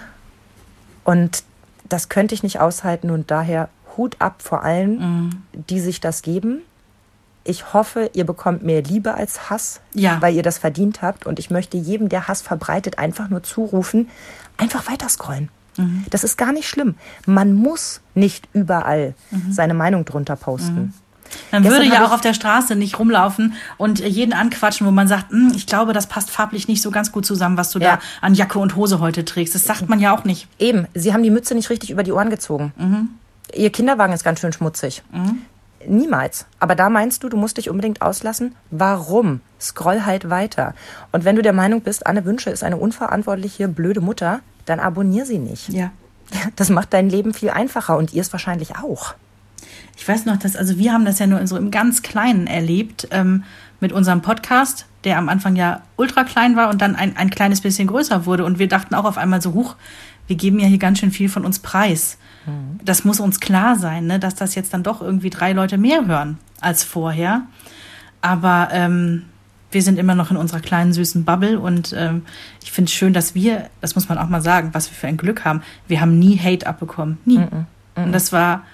Und 1.05 1.45
das 1.89 2.09
könnte 2.09 2.35
ich 2.35 2.43
nicht 2.43 2.61
aushalten 2.61 3.11
und 3.11 3.31
daher 3.31 3.69
Hut 3.97 4.17
ab 4.21 4.43
vor 4.43 4.63
allen, 4.63 5.45
die 5.53 5.81
sich 5.81 6.01
das 6.01 6.23
geben. 6.23 6.61
Ich 7.45 7.73
hoffe, 7.73 8.11
ihr 8.13 8.25
bekommt 8.25 8.63
mehr 8.63 8.83
Liebe 8.83 9.15
als 9.15 9.49
Hass, 9.51 9.81
Ja. 9.95 10.21
weil 10.21 10.35
ihr 10.35 10.43
das 10.43 10.59
verdient 10.59 11.01
habt. 11.03 11.27
Und 11.27 11.39
ich 11.39 11.51
möchte 11.51 11.77
jedem, 11.77 12.09
der 12.09 12.29
Hass 12.29 12.43
verbreitet, 12.43 12.99
einfach 12.99 13.29
nur 13.31 13.43
zurufen, 13.43 14.09
einfach 14.59 14.91
weiter 14.91 15.09
scrollen. 15.09 15.49
Das 16.11 16.25
ist 16.25 16.37
gar 16.37 16.53
nicht 16.53 16.69
schlimm. 16.69 16.97
Man 17.25 17.55
muss 17.55 18.03
nicht 18.15 18.49
überall 18.53 19.15
seine 19.51 19.73
Meinung 19.73 20.05
drunter 20.05 20.37
posten. 20.37 20.93
Man 21.53 21.63
Gestern 21.63 21.81
würde 21.83 21.95
ja 21.95 22.05
auch 22.05 22.13
auf 22.13 22.21
der 22.21 22.35
Straße 22.35 22.75
nicht 22.77 22.99
rumlaufen 22.99 23.55
und 23.79 24.01
jeden 24.01 24.33
anquatschen, 24.35 24.87
wo 24.87 24.91
man 24.91 25.07
sagt, 25.09 25.31
"Hm, 25.31 25.53
ich 25.55 25.67
glaube, 25.67 25.93
das 25.95 26.07
passt 26.09 26.29
farblich 26.31 26.67
nicht 26.69 26.83
so 26.83 26.91
ganz 26.91 27.13
gut 27.13 27.25
zusammen, 27.25 27.57
was 27.57 27.71
du 27.71 27.79
Ja. 27.79 27.97
da 27.97 28.01
an 28.21 28.35
Jacke 28.35 28.59
und 28.59 28.75
Hose 28.77 28.99
heute 28.99 29.25
trägst. 29.25 29.55
Das 29.55 29.65
sagt 29.65 29.89
man 29.89 30.01
ja 30.01 30.15
auch 30.15 30.25
nicht. 30.25 30.49
Eben, 30.59 30.87
sie 30.93 31.15
haben 31.15 31.23
die 31.23 31.31
Mütze 31.31 31.55
nicht 31.55 31.71
richtig 31.71 31.91
über 31.91 32.03
die 32.03 32.13
Ohren 32.13 32.29
gezogen. 32.31 32.73
Ihr 33.55 33.71
Kinderwagen 33.71 34.13
ist 34.13 34.25
ganz 34.25 34.41
schön 34.41 34.53
schmutzig. 34.53 35.03
Niemals. 35.87 36.47
Aber 36.59 36.75
da 36.75 36.91
meinst 36.91 37.23
du, 37.23 37.29
du 37.29 37.37
musst 37.37 37.57
dich 37.57 37.71
unbedingt 37.71 38.03
auslassen? 38.03 38.55
Warum? 38.71 39.41
Scroll 39.59 40.03
halt 40.05 40.29
weiter. 40.29 40.75
Und 41.13 41.25
wenn 41.25 41.37
du 41.37 41.43
der 41.43 41.53
Meinung 41.53 41.81
bist, 41.81 42.07
Anne 42.07 42.25
Wünsche 42.25 42.51
ist 42.51 42.63
eine 42.63 42.77
unverantwortliche, 42.77 43.69
blöde 43.69 44.01
Mutter, 44.01 44.41
dann 44.67 44.81
abonnier 44.81 45.25
sie 45.25 45.39
nicht. 45.39 45.71
Ja. 45.71 45.91
Das 46.57 46.69
macht 46.69 46.93
dein 46.93 47.09
Leben 47.09 47.35
viel 47.35 47.51
einfacher 47.51 47.97
und 47.97 48.13
ihr 48.13 48.21
es 48.21 48.33
wahrscheinlich 48.33 48.77
auch. 48.77 49.15
Ich 49.97 50.07
weiß 50.07 50.27
noch, 50.27 50.37
dass, 50.37 50.57
also 50.57 50.79
wir 50.79 50.93
haben 50.93 51.05
das 51.05 51.19
ja 51.19 51.27
nur 51.27 51.41
in 51.41 51.47
so 51.47 51.57
im 51.57 51.71
ganz 51.71 52.03
Kleinen 52.03 52.47
erlebt, 52.47 53.09
ähm, 53.11 53.45
mit 53.81 53.93
unserem 53.93 54.23
Podcast, 54.23 54.87
der 55.05 55.19
am 55.19 55.29
Anfang 55.29 55.57
ja 55.57 55.83
ultra 55.97 56.25
klein 56.25 56.57
war 56.57 56.69
und 56.69 56.83
dann 56.83 56.95
ein, 56.95 57.17
ein 57.17 57.31
kleines 57.31 57.61
bisschen 57.61 57.89
größer 57.89 58.27
wurde. 58.27 58.45
Und 58.45 58.59
wir 58.59 58.69
dachten 58.69 58.95
auch 58.95 59.05
auf 59.05 59.19
einmal 59.19 59.41
so, 59.41 59.55
huch, 59.55 59.77
wir 60.27 60.37
geben 60.37 60.61
ja 60.61 60.67
hier 60.67 60.79
ganz 60.79 60.99
schön 60.99 61.11
viel 61.11 61.29
von 61.29 61.45
uns 61.45 61.59
preis. 61.59 62.19
Das 62.85 63.05
muss 63.05 63.21
uns 63.21 63.41
klar 63.41 63.77
sein, 63.77 64.07
ne? 64.07 64.19
dass 64.19 64.35
das 64.35 64.55
jetzt 64.55 64.73
dann 64.73 64.83
doch 64.83 65.01
irgendwie 65.01 65.31
drei 65.31 65.53
Leute 65.53 65.79
mehr 65.79 66.07
hören 66.07 66.39
als 66.61 66.85
vorher. 66.85 67.43
Aber 68.23 68.69
ähm, 68.73 69.25
wir 69.71 69.83
sind 69.83 69.99
immer 69.99 70.15
noch 70.15 70.31
in 70.31 70.37
unserer 70.37 70.61
kleinen 70.61 70.93
süßen 70.93 71.25
Bubble 71.25 71.59
und 71.61 71.95
ähm, 71.97 72.23
ich 72.63 72.73
finde 72.73 72.89
es 72.89 72.95
schön, 72.95 73.13
dass 73.13 73.35
wir, 73.35 73.71
das 73.81 73.95
muss 73.95 74.09
man 74.09 74.19
auch 74.19 74.29
mal 74.29 74.43
sagen, 74.43 74.71
was 74.73 74.91
wir 74.91 74.97
für 74.97 75.07
ein 75.07 75.17
Glück 75.17 75.45
haben. 75.45 75.63
Wir 75.87 76.01
haben 76.01 76.19
nie 76.19 76.39
Hate 76.39 76.67
abbekommen. 76.67 77.19
Nie. 77.25 77.39
Mm 77.39 77.43
-mm. 77.43 78.05
Und 78.05 78.13
das 78.13 78.33
war, 78.33 78.65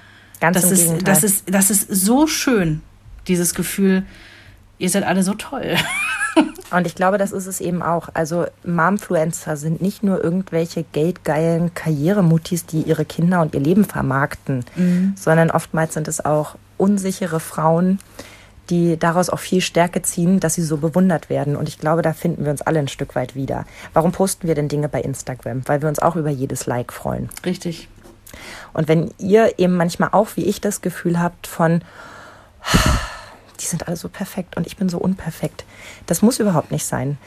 Ganz 0.40 0.60
das, 0.60 0.70
ist, 0.70 1.06
das, 1.06 1.22
ist, 1.22 1.44
das 1.52 1.70
ist 1.70 1.90
so 1.90 2.26
schön, 2.26 2.82
dieses 3.26 3.54
Gefühl, 3.54 4.04
ihr 4.78 4.90
seid 4.90 5.04
alle 5.04 5.22
so 5.22 5.34
toll. 5.34 5.76
Und 6.70 6.86
ich 6.86 6.94
glaube, 6.94 7.16
das 7.16 7.32
ist 7.32 7.46
es 7.46 7.60
eben 7.60 7.82
auch. 7.82 8.08
Also 8.12 8.46
Momfluencer 8.64 9.56
sind 9.56 9.80
nicht 9.80 10.02
nur 10.02 10.22
irgendwelche 10.22 10.82
geldgeilen 10.82 11.72
Karrieremutis, 11.74 12.66
die 12.66 12.82
ihre 12.82 13.04
Kinder 13.04 13.40
und 13.40 13.54
ihr 13.54 13.60
Leben 13.60 13.84
vermarkten, 13.84 14.64
mhm. 14.74 15.14
sondern 15.16 15.50
oftmals 15.50 15.94
sind 15.94 16.08
es 16.08 16.22
auch 16.24 16.56
unsichere 16.76 17.40
Frauen, 17.40 18.00
die 18.68 18.98
daraus 18.98 19.30
auch 19.30 19.38
viel 19.38 19.60
Stärke 19.60 20.02
ziehen, 20.02 20.40
dass 20.40 20.54
sie 20.54 20.62
so 20.62 20.76
bewundert 20.76 21.30
werden. 21.30 21.56
Und 21.56 21.68
ich 21.68 21.78
glaube, 21.78 22.02
da 22.02 22.12
finden 22.12 22.44
wir 22.44 22.50
uns 22.50 22.62
alle 22.62 22.80
ein 22.80 22.88
Stück 22.88 23.14
weit 23.14 23.34
wieder. 23.34 23.64
Warum 23.92 24.12
posten 24.12 24.48
wir 24.48 24.54
denn 24.54 24.68
Dinge 24.68 24.88
bei 24.88 25.00
Instagram? 25.00 25.62
Weil 25.66 25.82
wir 25.82 25.88
uns 25.88 26.00
auch 26.00 26.16
über 26.16 26.30
jedes 26.30 26.66
Like 26.66 26.92
freuen. 26.92 27.30
Richtig. 27.44 27.88
Und 28.72 28.88
wenn 28.88 29.12
ihr 29.18 29.58
eben 29.58 29.76
manchmal 29.76 30.10
auch, 30.12 30.28
wie 30.34 30.44
ich, 30.44 30.60
das 30.60 30.80
Gefühl 30.82 31.20
habt 31.20 31.46
von, 31.46 31.80
die 33.56 33.66
sind 33.66 33.86
alle 33.86 33.96
so 33.96 34.08
perfekt 34.08 34.56
und 34.56 34.66
ich 34.66 34.76
bin 34.76 34.88
so 34.88 34.98
unperfekt. 34.98 35.64
Das 36.06 36.22
muss 36.22 36.38
überhaupt 36.38 36.70
nicht 36.70 36.84
sein. 36.84 37.18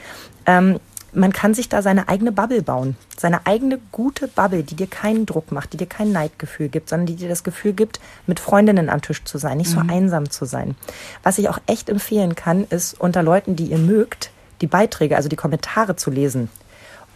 Ähm, 0.45 0.80
man 1.14 1.34
kann 1.34 1.53
sich 1.53 1.69
da 1.69 1.81
seine 1.81 2.07
eigene 2.07 2.31
Bubble 2.31 2.61
bauen. 2.61 2.95
Seine 3.18 3.45
eigene 3.45 3.80
gute 3.91 4.27
Bubble, 4.27 4.64
die 4.64 4.76
dir 4.76 4.88
keinen 4.88 5.26
Druck 5.26 5.51
macht, 5.51 5.73
die 5.73 5.77
dir 5.77 5.88
kein 5.88 6.11
Neidgefühl 6.11 6.69
gibt, 6.69 6.89
sondern 6.89 7.07
die 7.07 7.15
dir 7.15 7.30
das 7.30 7.43
Gefühl 7.43 7.73
gibt, 7.73 7.99
mit 8.27 8.39
Freundinnen 8.39 8.89
am 8.89 9.01
Tisch 9.01 9.23
zu 9.23 9.38
sein, 9.38 9.57
nicht 9.57 9.76
mhm. 9.76 9.88
so 9.88 9.93
einsam 9.93 10.30
zu 10.30 10.45
sein. 10.45 10.76
Was 11.23 11.38
ich 11.38 11.49
auch 11.49 11.60
echt 11.65 11.89
empfehlen 11.89 12.35
kann, 12.35 12.65
ist 12.69 12.99
unter 12.99 13.23
Leuten, 13.23 13.56
die 13.56 13.65
ihr 13.65 13.80
mögt, 13.80 14.31
die 14.61 14.68
Beiträge, 14.68 15.15
also 15.15 15.30
die 15.30 15.35
Kommentare 15.35 15.95
zu 15.95 16.11
lesen 16.11 16.49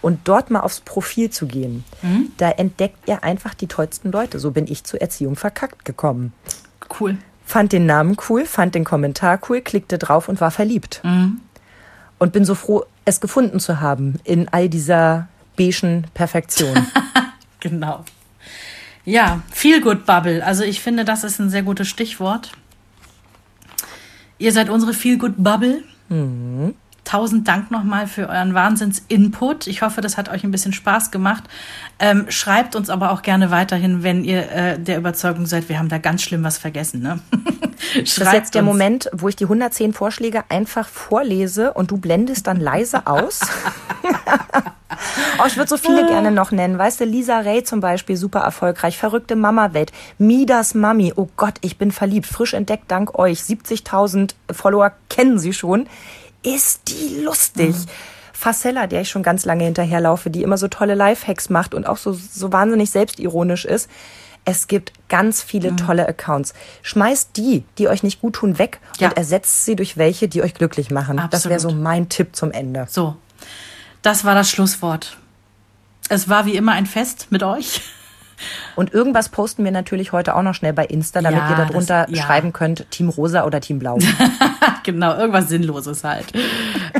und 0.02 0.22
dort 0.26 0.49
mal 0.49 0.61
aufs 0.61 0.81
Profil 0.81 1.30
zu 1.30 1.45
gehen. 1.45 1.84
Mhm. 2.02 2.31
Da 2.38 2.49
entdeckt 2.49 3.07
ihr 3.07 3.23
einfach 3.23 3.53
die 3.53 3.68
tollsten 3.68 4.11
Leute. 4.11 4.40
So 4.40 4.52
bin 4.52 4.68
ich 4.68 4.84
zur 4.84 5.02
Erziehung 5.02 5.35
verkackt 5.35 5.85
gekommen. 5.85 6.34
Cool 6.99 7.18
fand 7.45 7.72
den 7.72 7.86
Namen 7.86 8.18
cool, 8.30 8.45
fand 8.45 8.76
den 8.76 8.84
Kommentar 8.84 9.40
cool, 9.49 9.61
klickte 9.61 9.98
drauf 9.98 10.28
und 10.28 10.41
war 10.41 10.52
verliebt. 10.52 11.02
Mhm. 11.03 11.41
Und 12.20 12.34
bin 12.34 12.45
so 12.45 12.56
froh, 12.56 12.86
es 13.06 13.20
gefunden 13.20 13.60
zu 13.60 13.82
haben 13.82 14.20
in 14.24 14.48
all 14.49 14.70
dieser 14.70 15.28
beigen 15.57 16.06
Perfektion. 16.14 16.88
genau. 17.60 18.06
Ja, 19.06 19.41
Feel 19.52 19.82
Good 19.82 20.06
Bubble. 20.06 20.45
Also 20.45 20.64
ich 20.64 20.80
finde, 20.80 21.03
das 21.03 21.24
ist 21.24 21.40
ein 21.40 21.49
sehr 21.49 21.64
gutes 21.64 21.88
Stichwort. 21.88 22.52
Ihr 24.38 24.52
seid 24.52 24.70
unsere 24.70 24.94
Feel 24.94 25.18
Good 25.18 25.36
Bubble. 25.38 25.84
Mhm. 26.10 26.76
Tausend 27.04 27.48
Dank 27.48 27.70
nochmal 27.70 28.08
für 28.08 28.30
euren 28.30 28.54
Wahnsinns-Input. 28.54 29.68
Ich 29.68 29.82
hoffe, 29.82 30.00
das 30.00 30.18
hat 30.18 30.30
euch 30.30 30.44
ein 30.46 30.52
bisschen 30.52 30.72
Spaß 30.72 31.12
gemacht. 31.12 31.44
Ähm, 32.00 32.26
schreibt 32.30 32.78
uns 32.78 32.90
aber 32.90 33.12
auch 33.12 33.22
gerne 33.22 33.52
weiterhin, 33.52 34.04
wenn 34.04 34.24
ihr 34.24 34.50
äh, 34.50 34.80
der 34.80 34.98
Überzeugung 34.98 35.46
seid, 35.46 35.68
wir 35.68 35.80
haben 35.80 35.90
da 35.90 35.98
ganz 35.98 36.22
schlimm 36.22 36.44
was 36.44 36.58
vergessen. 36.58 37.02
Ne? 37.02 37.20
das 38.00 38.18
ist 38.18 38.34
jetzt 38.34 38.56
der 38.56 38.62
uns. 38.62 38.72
Moment, 38.72 39.10
wo 39.12 39.28
ich 39.28 39.36
die 39.36 39.44
110 39.44 39.92
Vorschläge 39.92 40.46
einfach 40.48 40.88
vorlese 40.88 41.74
und 41.74 41.92
du 41.92 41.98
blendest 41.98 42.48
dann 42.48 42.60
leise 42.60 43.06
aus. 43.06 43.42
oh, 45.40 45.44
ich 45.46 45.58
würde 45.58 45.70
so 45.70 45.78
viele 45.78 46.06
gerne 46.08 46.32
noch 46.32 46.52
nennen. 46.52 46.78
Weißt 46.78 47.02
du, 47.02 47.04
Lisa 47.04 47.40
Ray 47.40 47.66
zum 47.66 47.82
Beispiel, 47.82 48.16
super 48.16 48.40
erfolgreich. 48.40 48.98
Verrückte 48.98 49.36
Mama-Welt. 49.36 49.92
Midas 50.18 50.74
Mami. 50.74 51.12
Oh 51.18 51.28
Gott, 51.36 51.56
ich 51.62 51.78
bin 51.78 51.92
verliebt. 51.92 52.28
Frisch 52.28 52.54
entdeckt 52.54 52.90
dank 52.90 53.20
euch. 53.20 53.40
70.000 53.40 54.36
Follower 54.52 54.94
kennen 55.10 55.38
sie 55.38 55.52
schon 55.52 55.88
ist 56.44 56.82
die 56.88 57.22
lustig. 57.24 57.76
Mhm. 57.76 57.86
Facella, 58.34 58.88
der 58.88 59.02
ich 59.02 59.10
schon 59.10 59.24
ganz 59.24 59.45
lange 59.45 59.64
hinterherlaufe, 59.64 60.30
die 60.30 60.44
immer 60.44 60.57
so 60.57 60.68
tolle 60.68 60.95
Lifehacks 60.95 61.49
macht 61.49 61.74
und 61.74 61.88
auch 61.88 61.98
so, 61.98 62.14
so 62.14 62.52
wahnsinnig 62.52 62.91
selbstironisch 62.91 63.64
ist. 63.64 63.90
Es 64.45 64.68
gibt 64.68 64.91
ganz 65.07 65.41
viele 65.41 65.72
mhm. 65.72 65.78
tolle 65.78 66.07
Accounts. 66.07 66.53
Schmeißt 66.82 67.38
die, 67.38 67.64
die 67.78 67.88
euch 67.88 68.03
nicht 68.03 68.20
gut 68.20 68.36
tun, 68.36 68.60
weg 68.60 68.82
ja. 68.99 69.07
und 69.07 69.18
ersetzt 69.18 69.64
sie 69.64 69.78
durch 69.78 69.95
welche, 69.95 70.28
die 70.28 70.41
euch 70.41 70.53
glücklich 70.53 70.91
machen. 70.91 71.20
Absolut. 71.20 71.34
Das 71.34 71.49
wäre 71.49 71.60
so 71.61 71.72
mein 71.72 72.10
Tipp 72.10 72.36
zum 72.36 72.52
Ende. 72.52 72.86
So, 72.90 73.15
das 74.02 74.26
war 74.26 74.36
das 74.36 74.49
Schlusswort. 74.49 75.18
Es 76.10 76.28
war 76.28 76.45
wie 76.45 76.57
immer 76.57 76.74
ein 76.74 76.86
Fest 76.86 77.28
mit 77.30 77.44
euch. 77.44 77.82
Und 78.76 78.94
irgendwas 78.94 79.30
posten 79.30 79.64
wir 79.64 79.72
natürlich 79.72 80.12
heute 80.12 80.36
auch 80.36 80.42
noch 80.42 80.56
schnell 80.56 80.74
bei 80.74 80.86
Insta, 80.86 81.22
damit 81.22 81.40
ja, 81.40 81.50
ihr 81.50 81.56
darunter 81.56 82.06
das, 82.08 82.18
ja. 82.18 82.24
schreiben 82.24 82.54
könnt, 82.54 82.90
Team 82.92 83.10
Rosa 83.10 83.46
oder 83.46 83.62
Team 83.62 83.80
Blau. 83.80 83.98
genau, 84.84 85.16
irgendwas 85.16 85.50
Sinnloses 85.50 86.04
halt. 86.04 86.26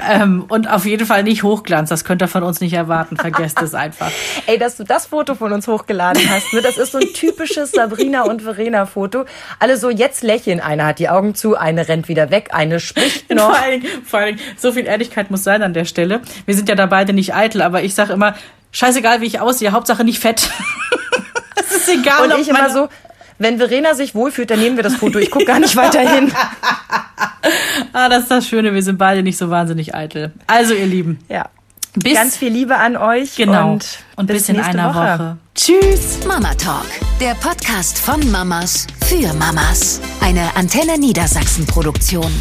ähm, 0.10 0.46
und 0.50 0.70
auf 0.70 0.86
jeden 0.86 1.06
Fall 1.06 1.24
nicht 1.24 1.44
Hochglanz, 1.44 1.90
das 1.90 2.04
könnt 2.06 2.22
ihr 2.22 2.28
von 2.28 2.44
uns 2.44 2.62
nicht 2.62 2.74
erwarten. 2.74 3.18
Vergesst 3.18 3.62
es 3.62 3.74
einfach. 3.74 4.12
Ey, 4.48 4.58
dass 4.58 4.78
du 4.78 4.84
das 4.84 5.08
Foto 5.08 5.36
von 5.36 5.52
uns 5.52 5.68
hochgeladen 5.68 6.22
hast, 6.30 6.54
ne? 6.54 6.62
das 6.62 6.78
ist 6.78 6.92
so 6.92 7.00
ein 7.00 7.14
typisches 7.14 7.72
Sabrina 7.72 8.24
und 8.24 8.42
Verena-Foto. 8.42 9.26
Alle 9.60 9.78
so, 9.78 9.90
jetzt 9.90 10.24
lächeln. 10.24 10.60
Eine 10.60 10.86
hat 10.86 11.00
die 11.00 11.10
Augen 11.10 11.36
zu, 11.36 11.58
eine 11.58 11.88
rennt 11.88 12.08
wieder 12.08 12.32
weg, 12.32 12.50
eine 12.52 12.80
spricht 12.80 13.30
noch. 13.34 13.46
vor, 13.46 13.60
allen 13.60 13.82
Dingen, 13.82 14.06
vor 14.06 14.20
allen 14.20 14.36
Dingen, 14.38 14.48
so 14.58 14.72
viel 14.72 14.86
Ehrlichkeit 14.86 15.32
muss 15.32 15.44
sein 15.44 15.64
an 15.64 15.74
der 15.74 15.86
Stelle. 15.86 16.22
Wir 16.46 16.56
sind 16.56 16.70
ja 16.70 16.76
da 16.76 16.86
beide 16.86 17.14
nicht 17.14 17.34
eitel, 17.34 17.62
aber 17.62 17.84
ich 17.84 17.96
sage 17.96 18.14
immer, 18.14 18.36
scheißegal, 18.72 19.22
wie 19.22 19.26
ich 19.26 19.40
aussehe, 19.40 19.72
Hauptsache 19.72 20.04
nicht 20.04 20.20
fett. 20.20 20.50
das 21.70 21.78
ist 21.78 21.90
egal. 21.90 22.32
Und 22.32 22.40
ich 22.40 22.50
immer 22.50 22.70
so, 22.70 22.90
wenn 23.40 23.58
Verena 23.58 23.94
sich 23.94 24.16
wohlfühlt, 24.16 24.50
dann 24.50 24.60
nehmen 24.60 24.76
wir 24.76 24.84
das 24.84 24.96
Foto. 24.96 25.20
Ich 25.20 25.32
gucke 25.32 25.46
gar 25.46 25.60
nicht 25.60 25.76
weiter 25.76 26.00
hin. 26.00 26.32
ah, 27.94 28.10
das 28.10 28.24
ist 28.24 28.32
das 28.32 28.48
Schöne. 28.48 28.74
Wir 28.74 28.84
sind 28.84 28.98
beide 28.98 29.24
nicht 29.24 29.38
so 29.38 29.50
wahnsinnig 29.50 29.96
eitel. 29.96 30.32
Also, 30.48 30.74
ihr 30.74 30.86
Lieben. 30.86 31.20
Ja. 31.30 31.50
Bis 31.96 32.16
Ganz 32.16 32.38
viel 32.38 32.52
Liebe 32.52 32.76
an 32.78 32.98
euch. 32.98 33.36
Genau. 33.36 33.74
Und, 33.74 34.00
und 34.16 34.26
bis, 34.26 34.48
bis 34.48 34.50
in 34.50 34.60
einer 34.60 34.90
Woche. 34.90 35.20
Woche. 35.20 35.38
Tschüss. 35.54 36.26
Mama 36.26 36.54
Talk. 36.56 36.88
Der 37.22 37.36
Podcast 37.36 38.00
von 38.00 38.32
Mamas 38.32 38.88
für 39.06 39.32
Mamas. 39.34 40.02
Eine 40.20 40.56
Antenne 40.56 40.98
Niedersachsen 40.98 41.68
Produktion. 41.68 42.32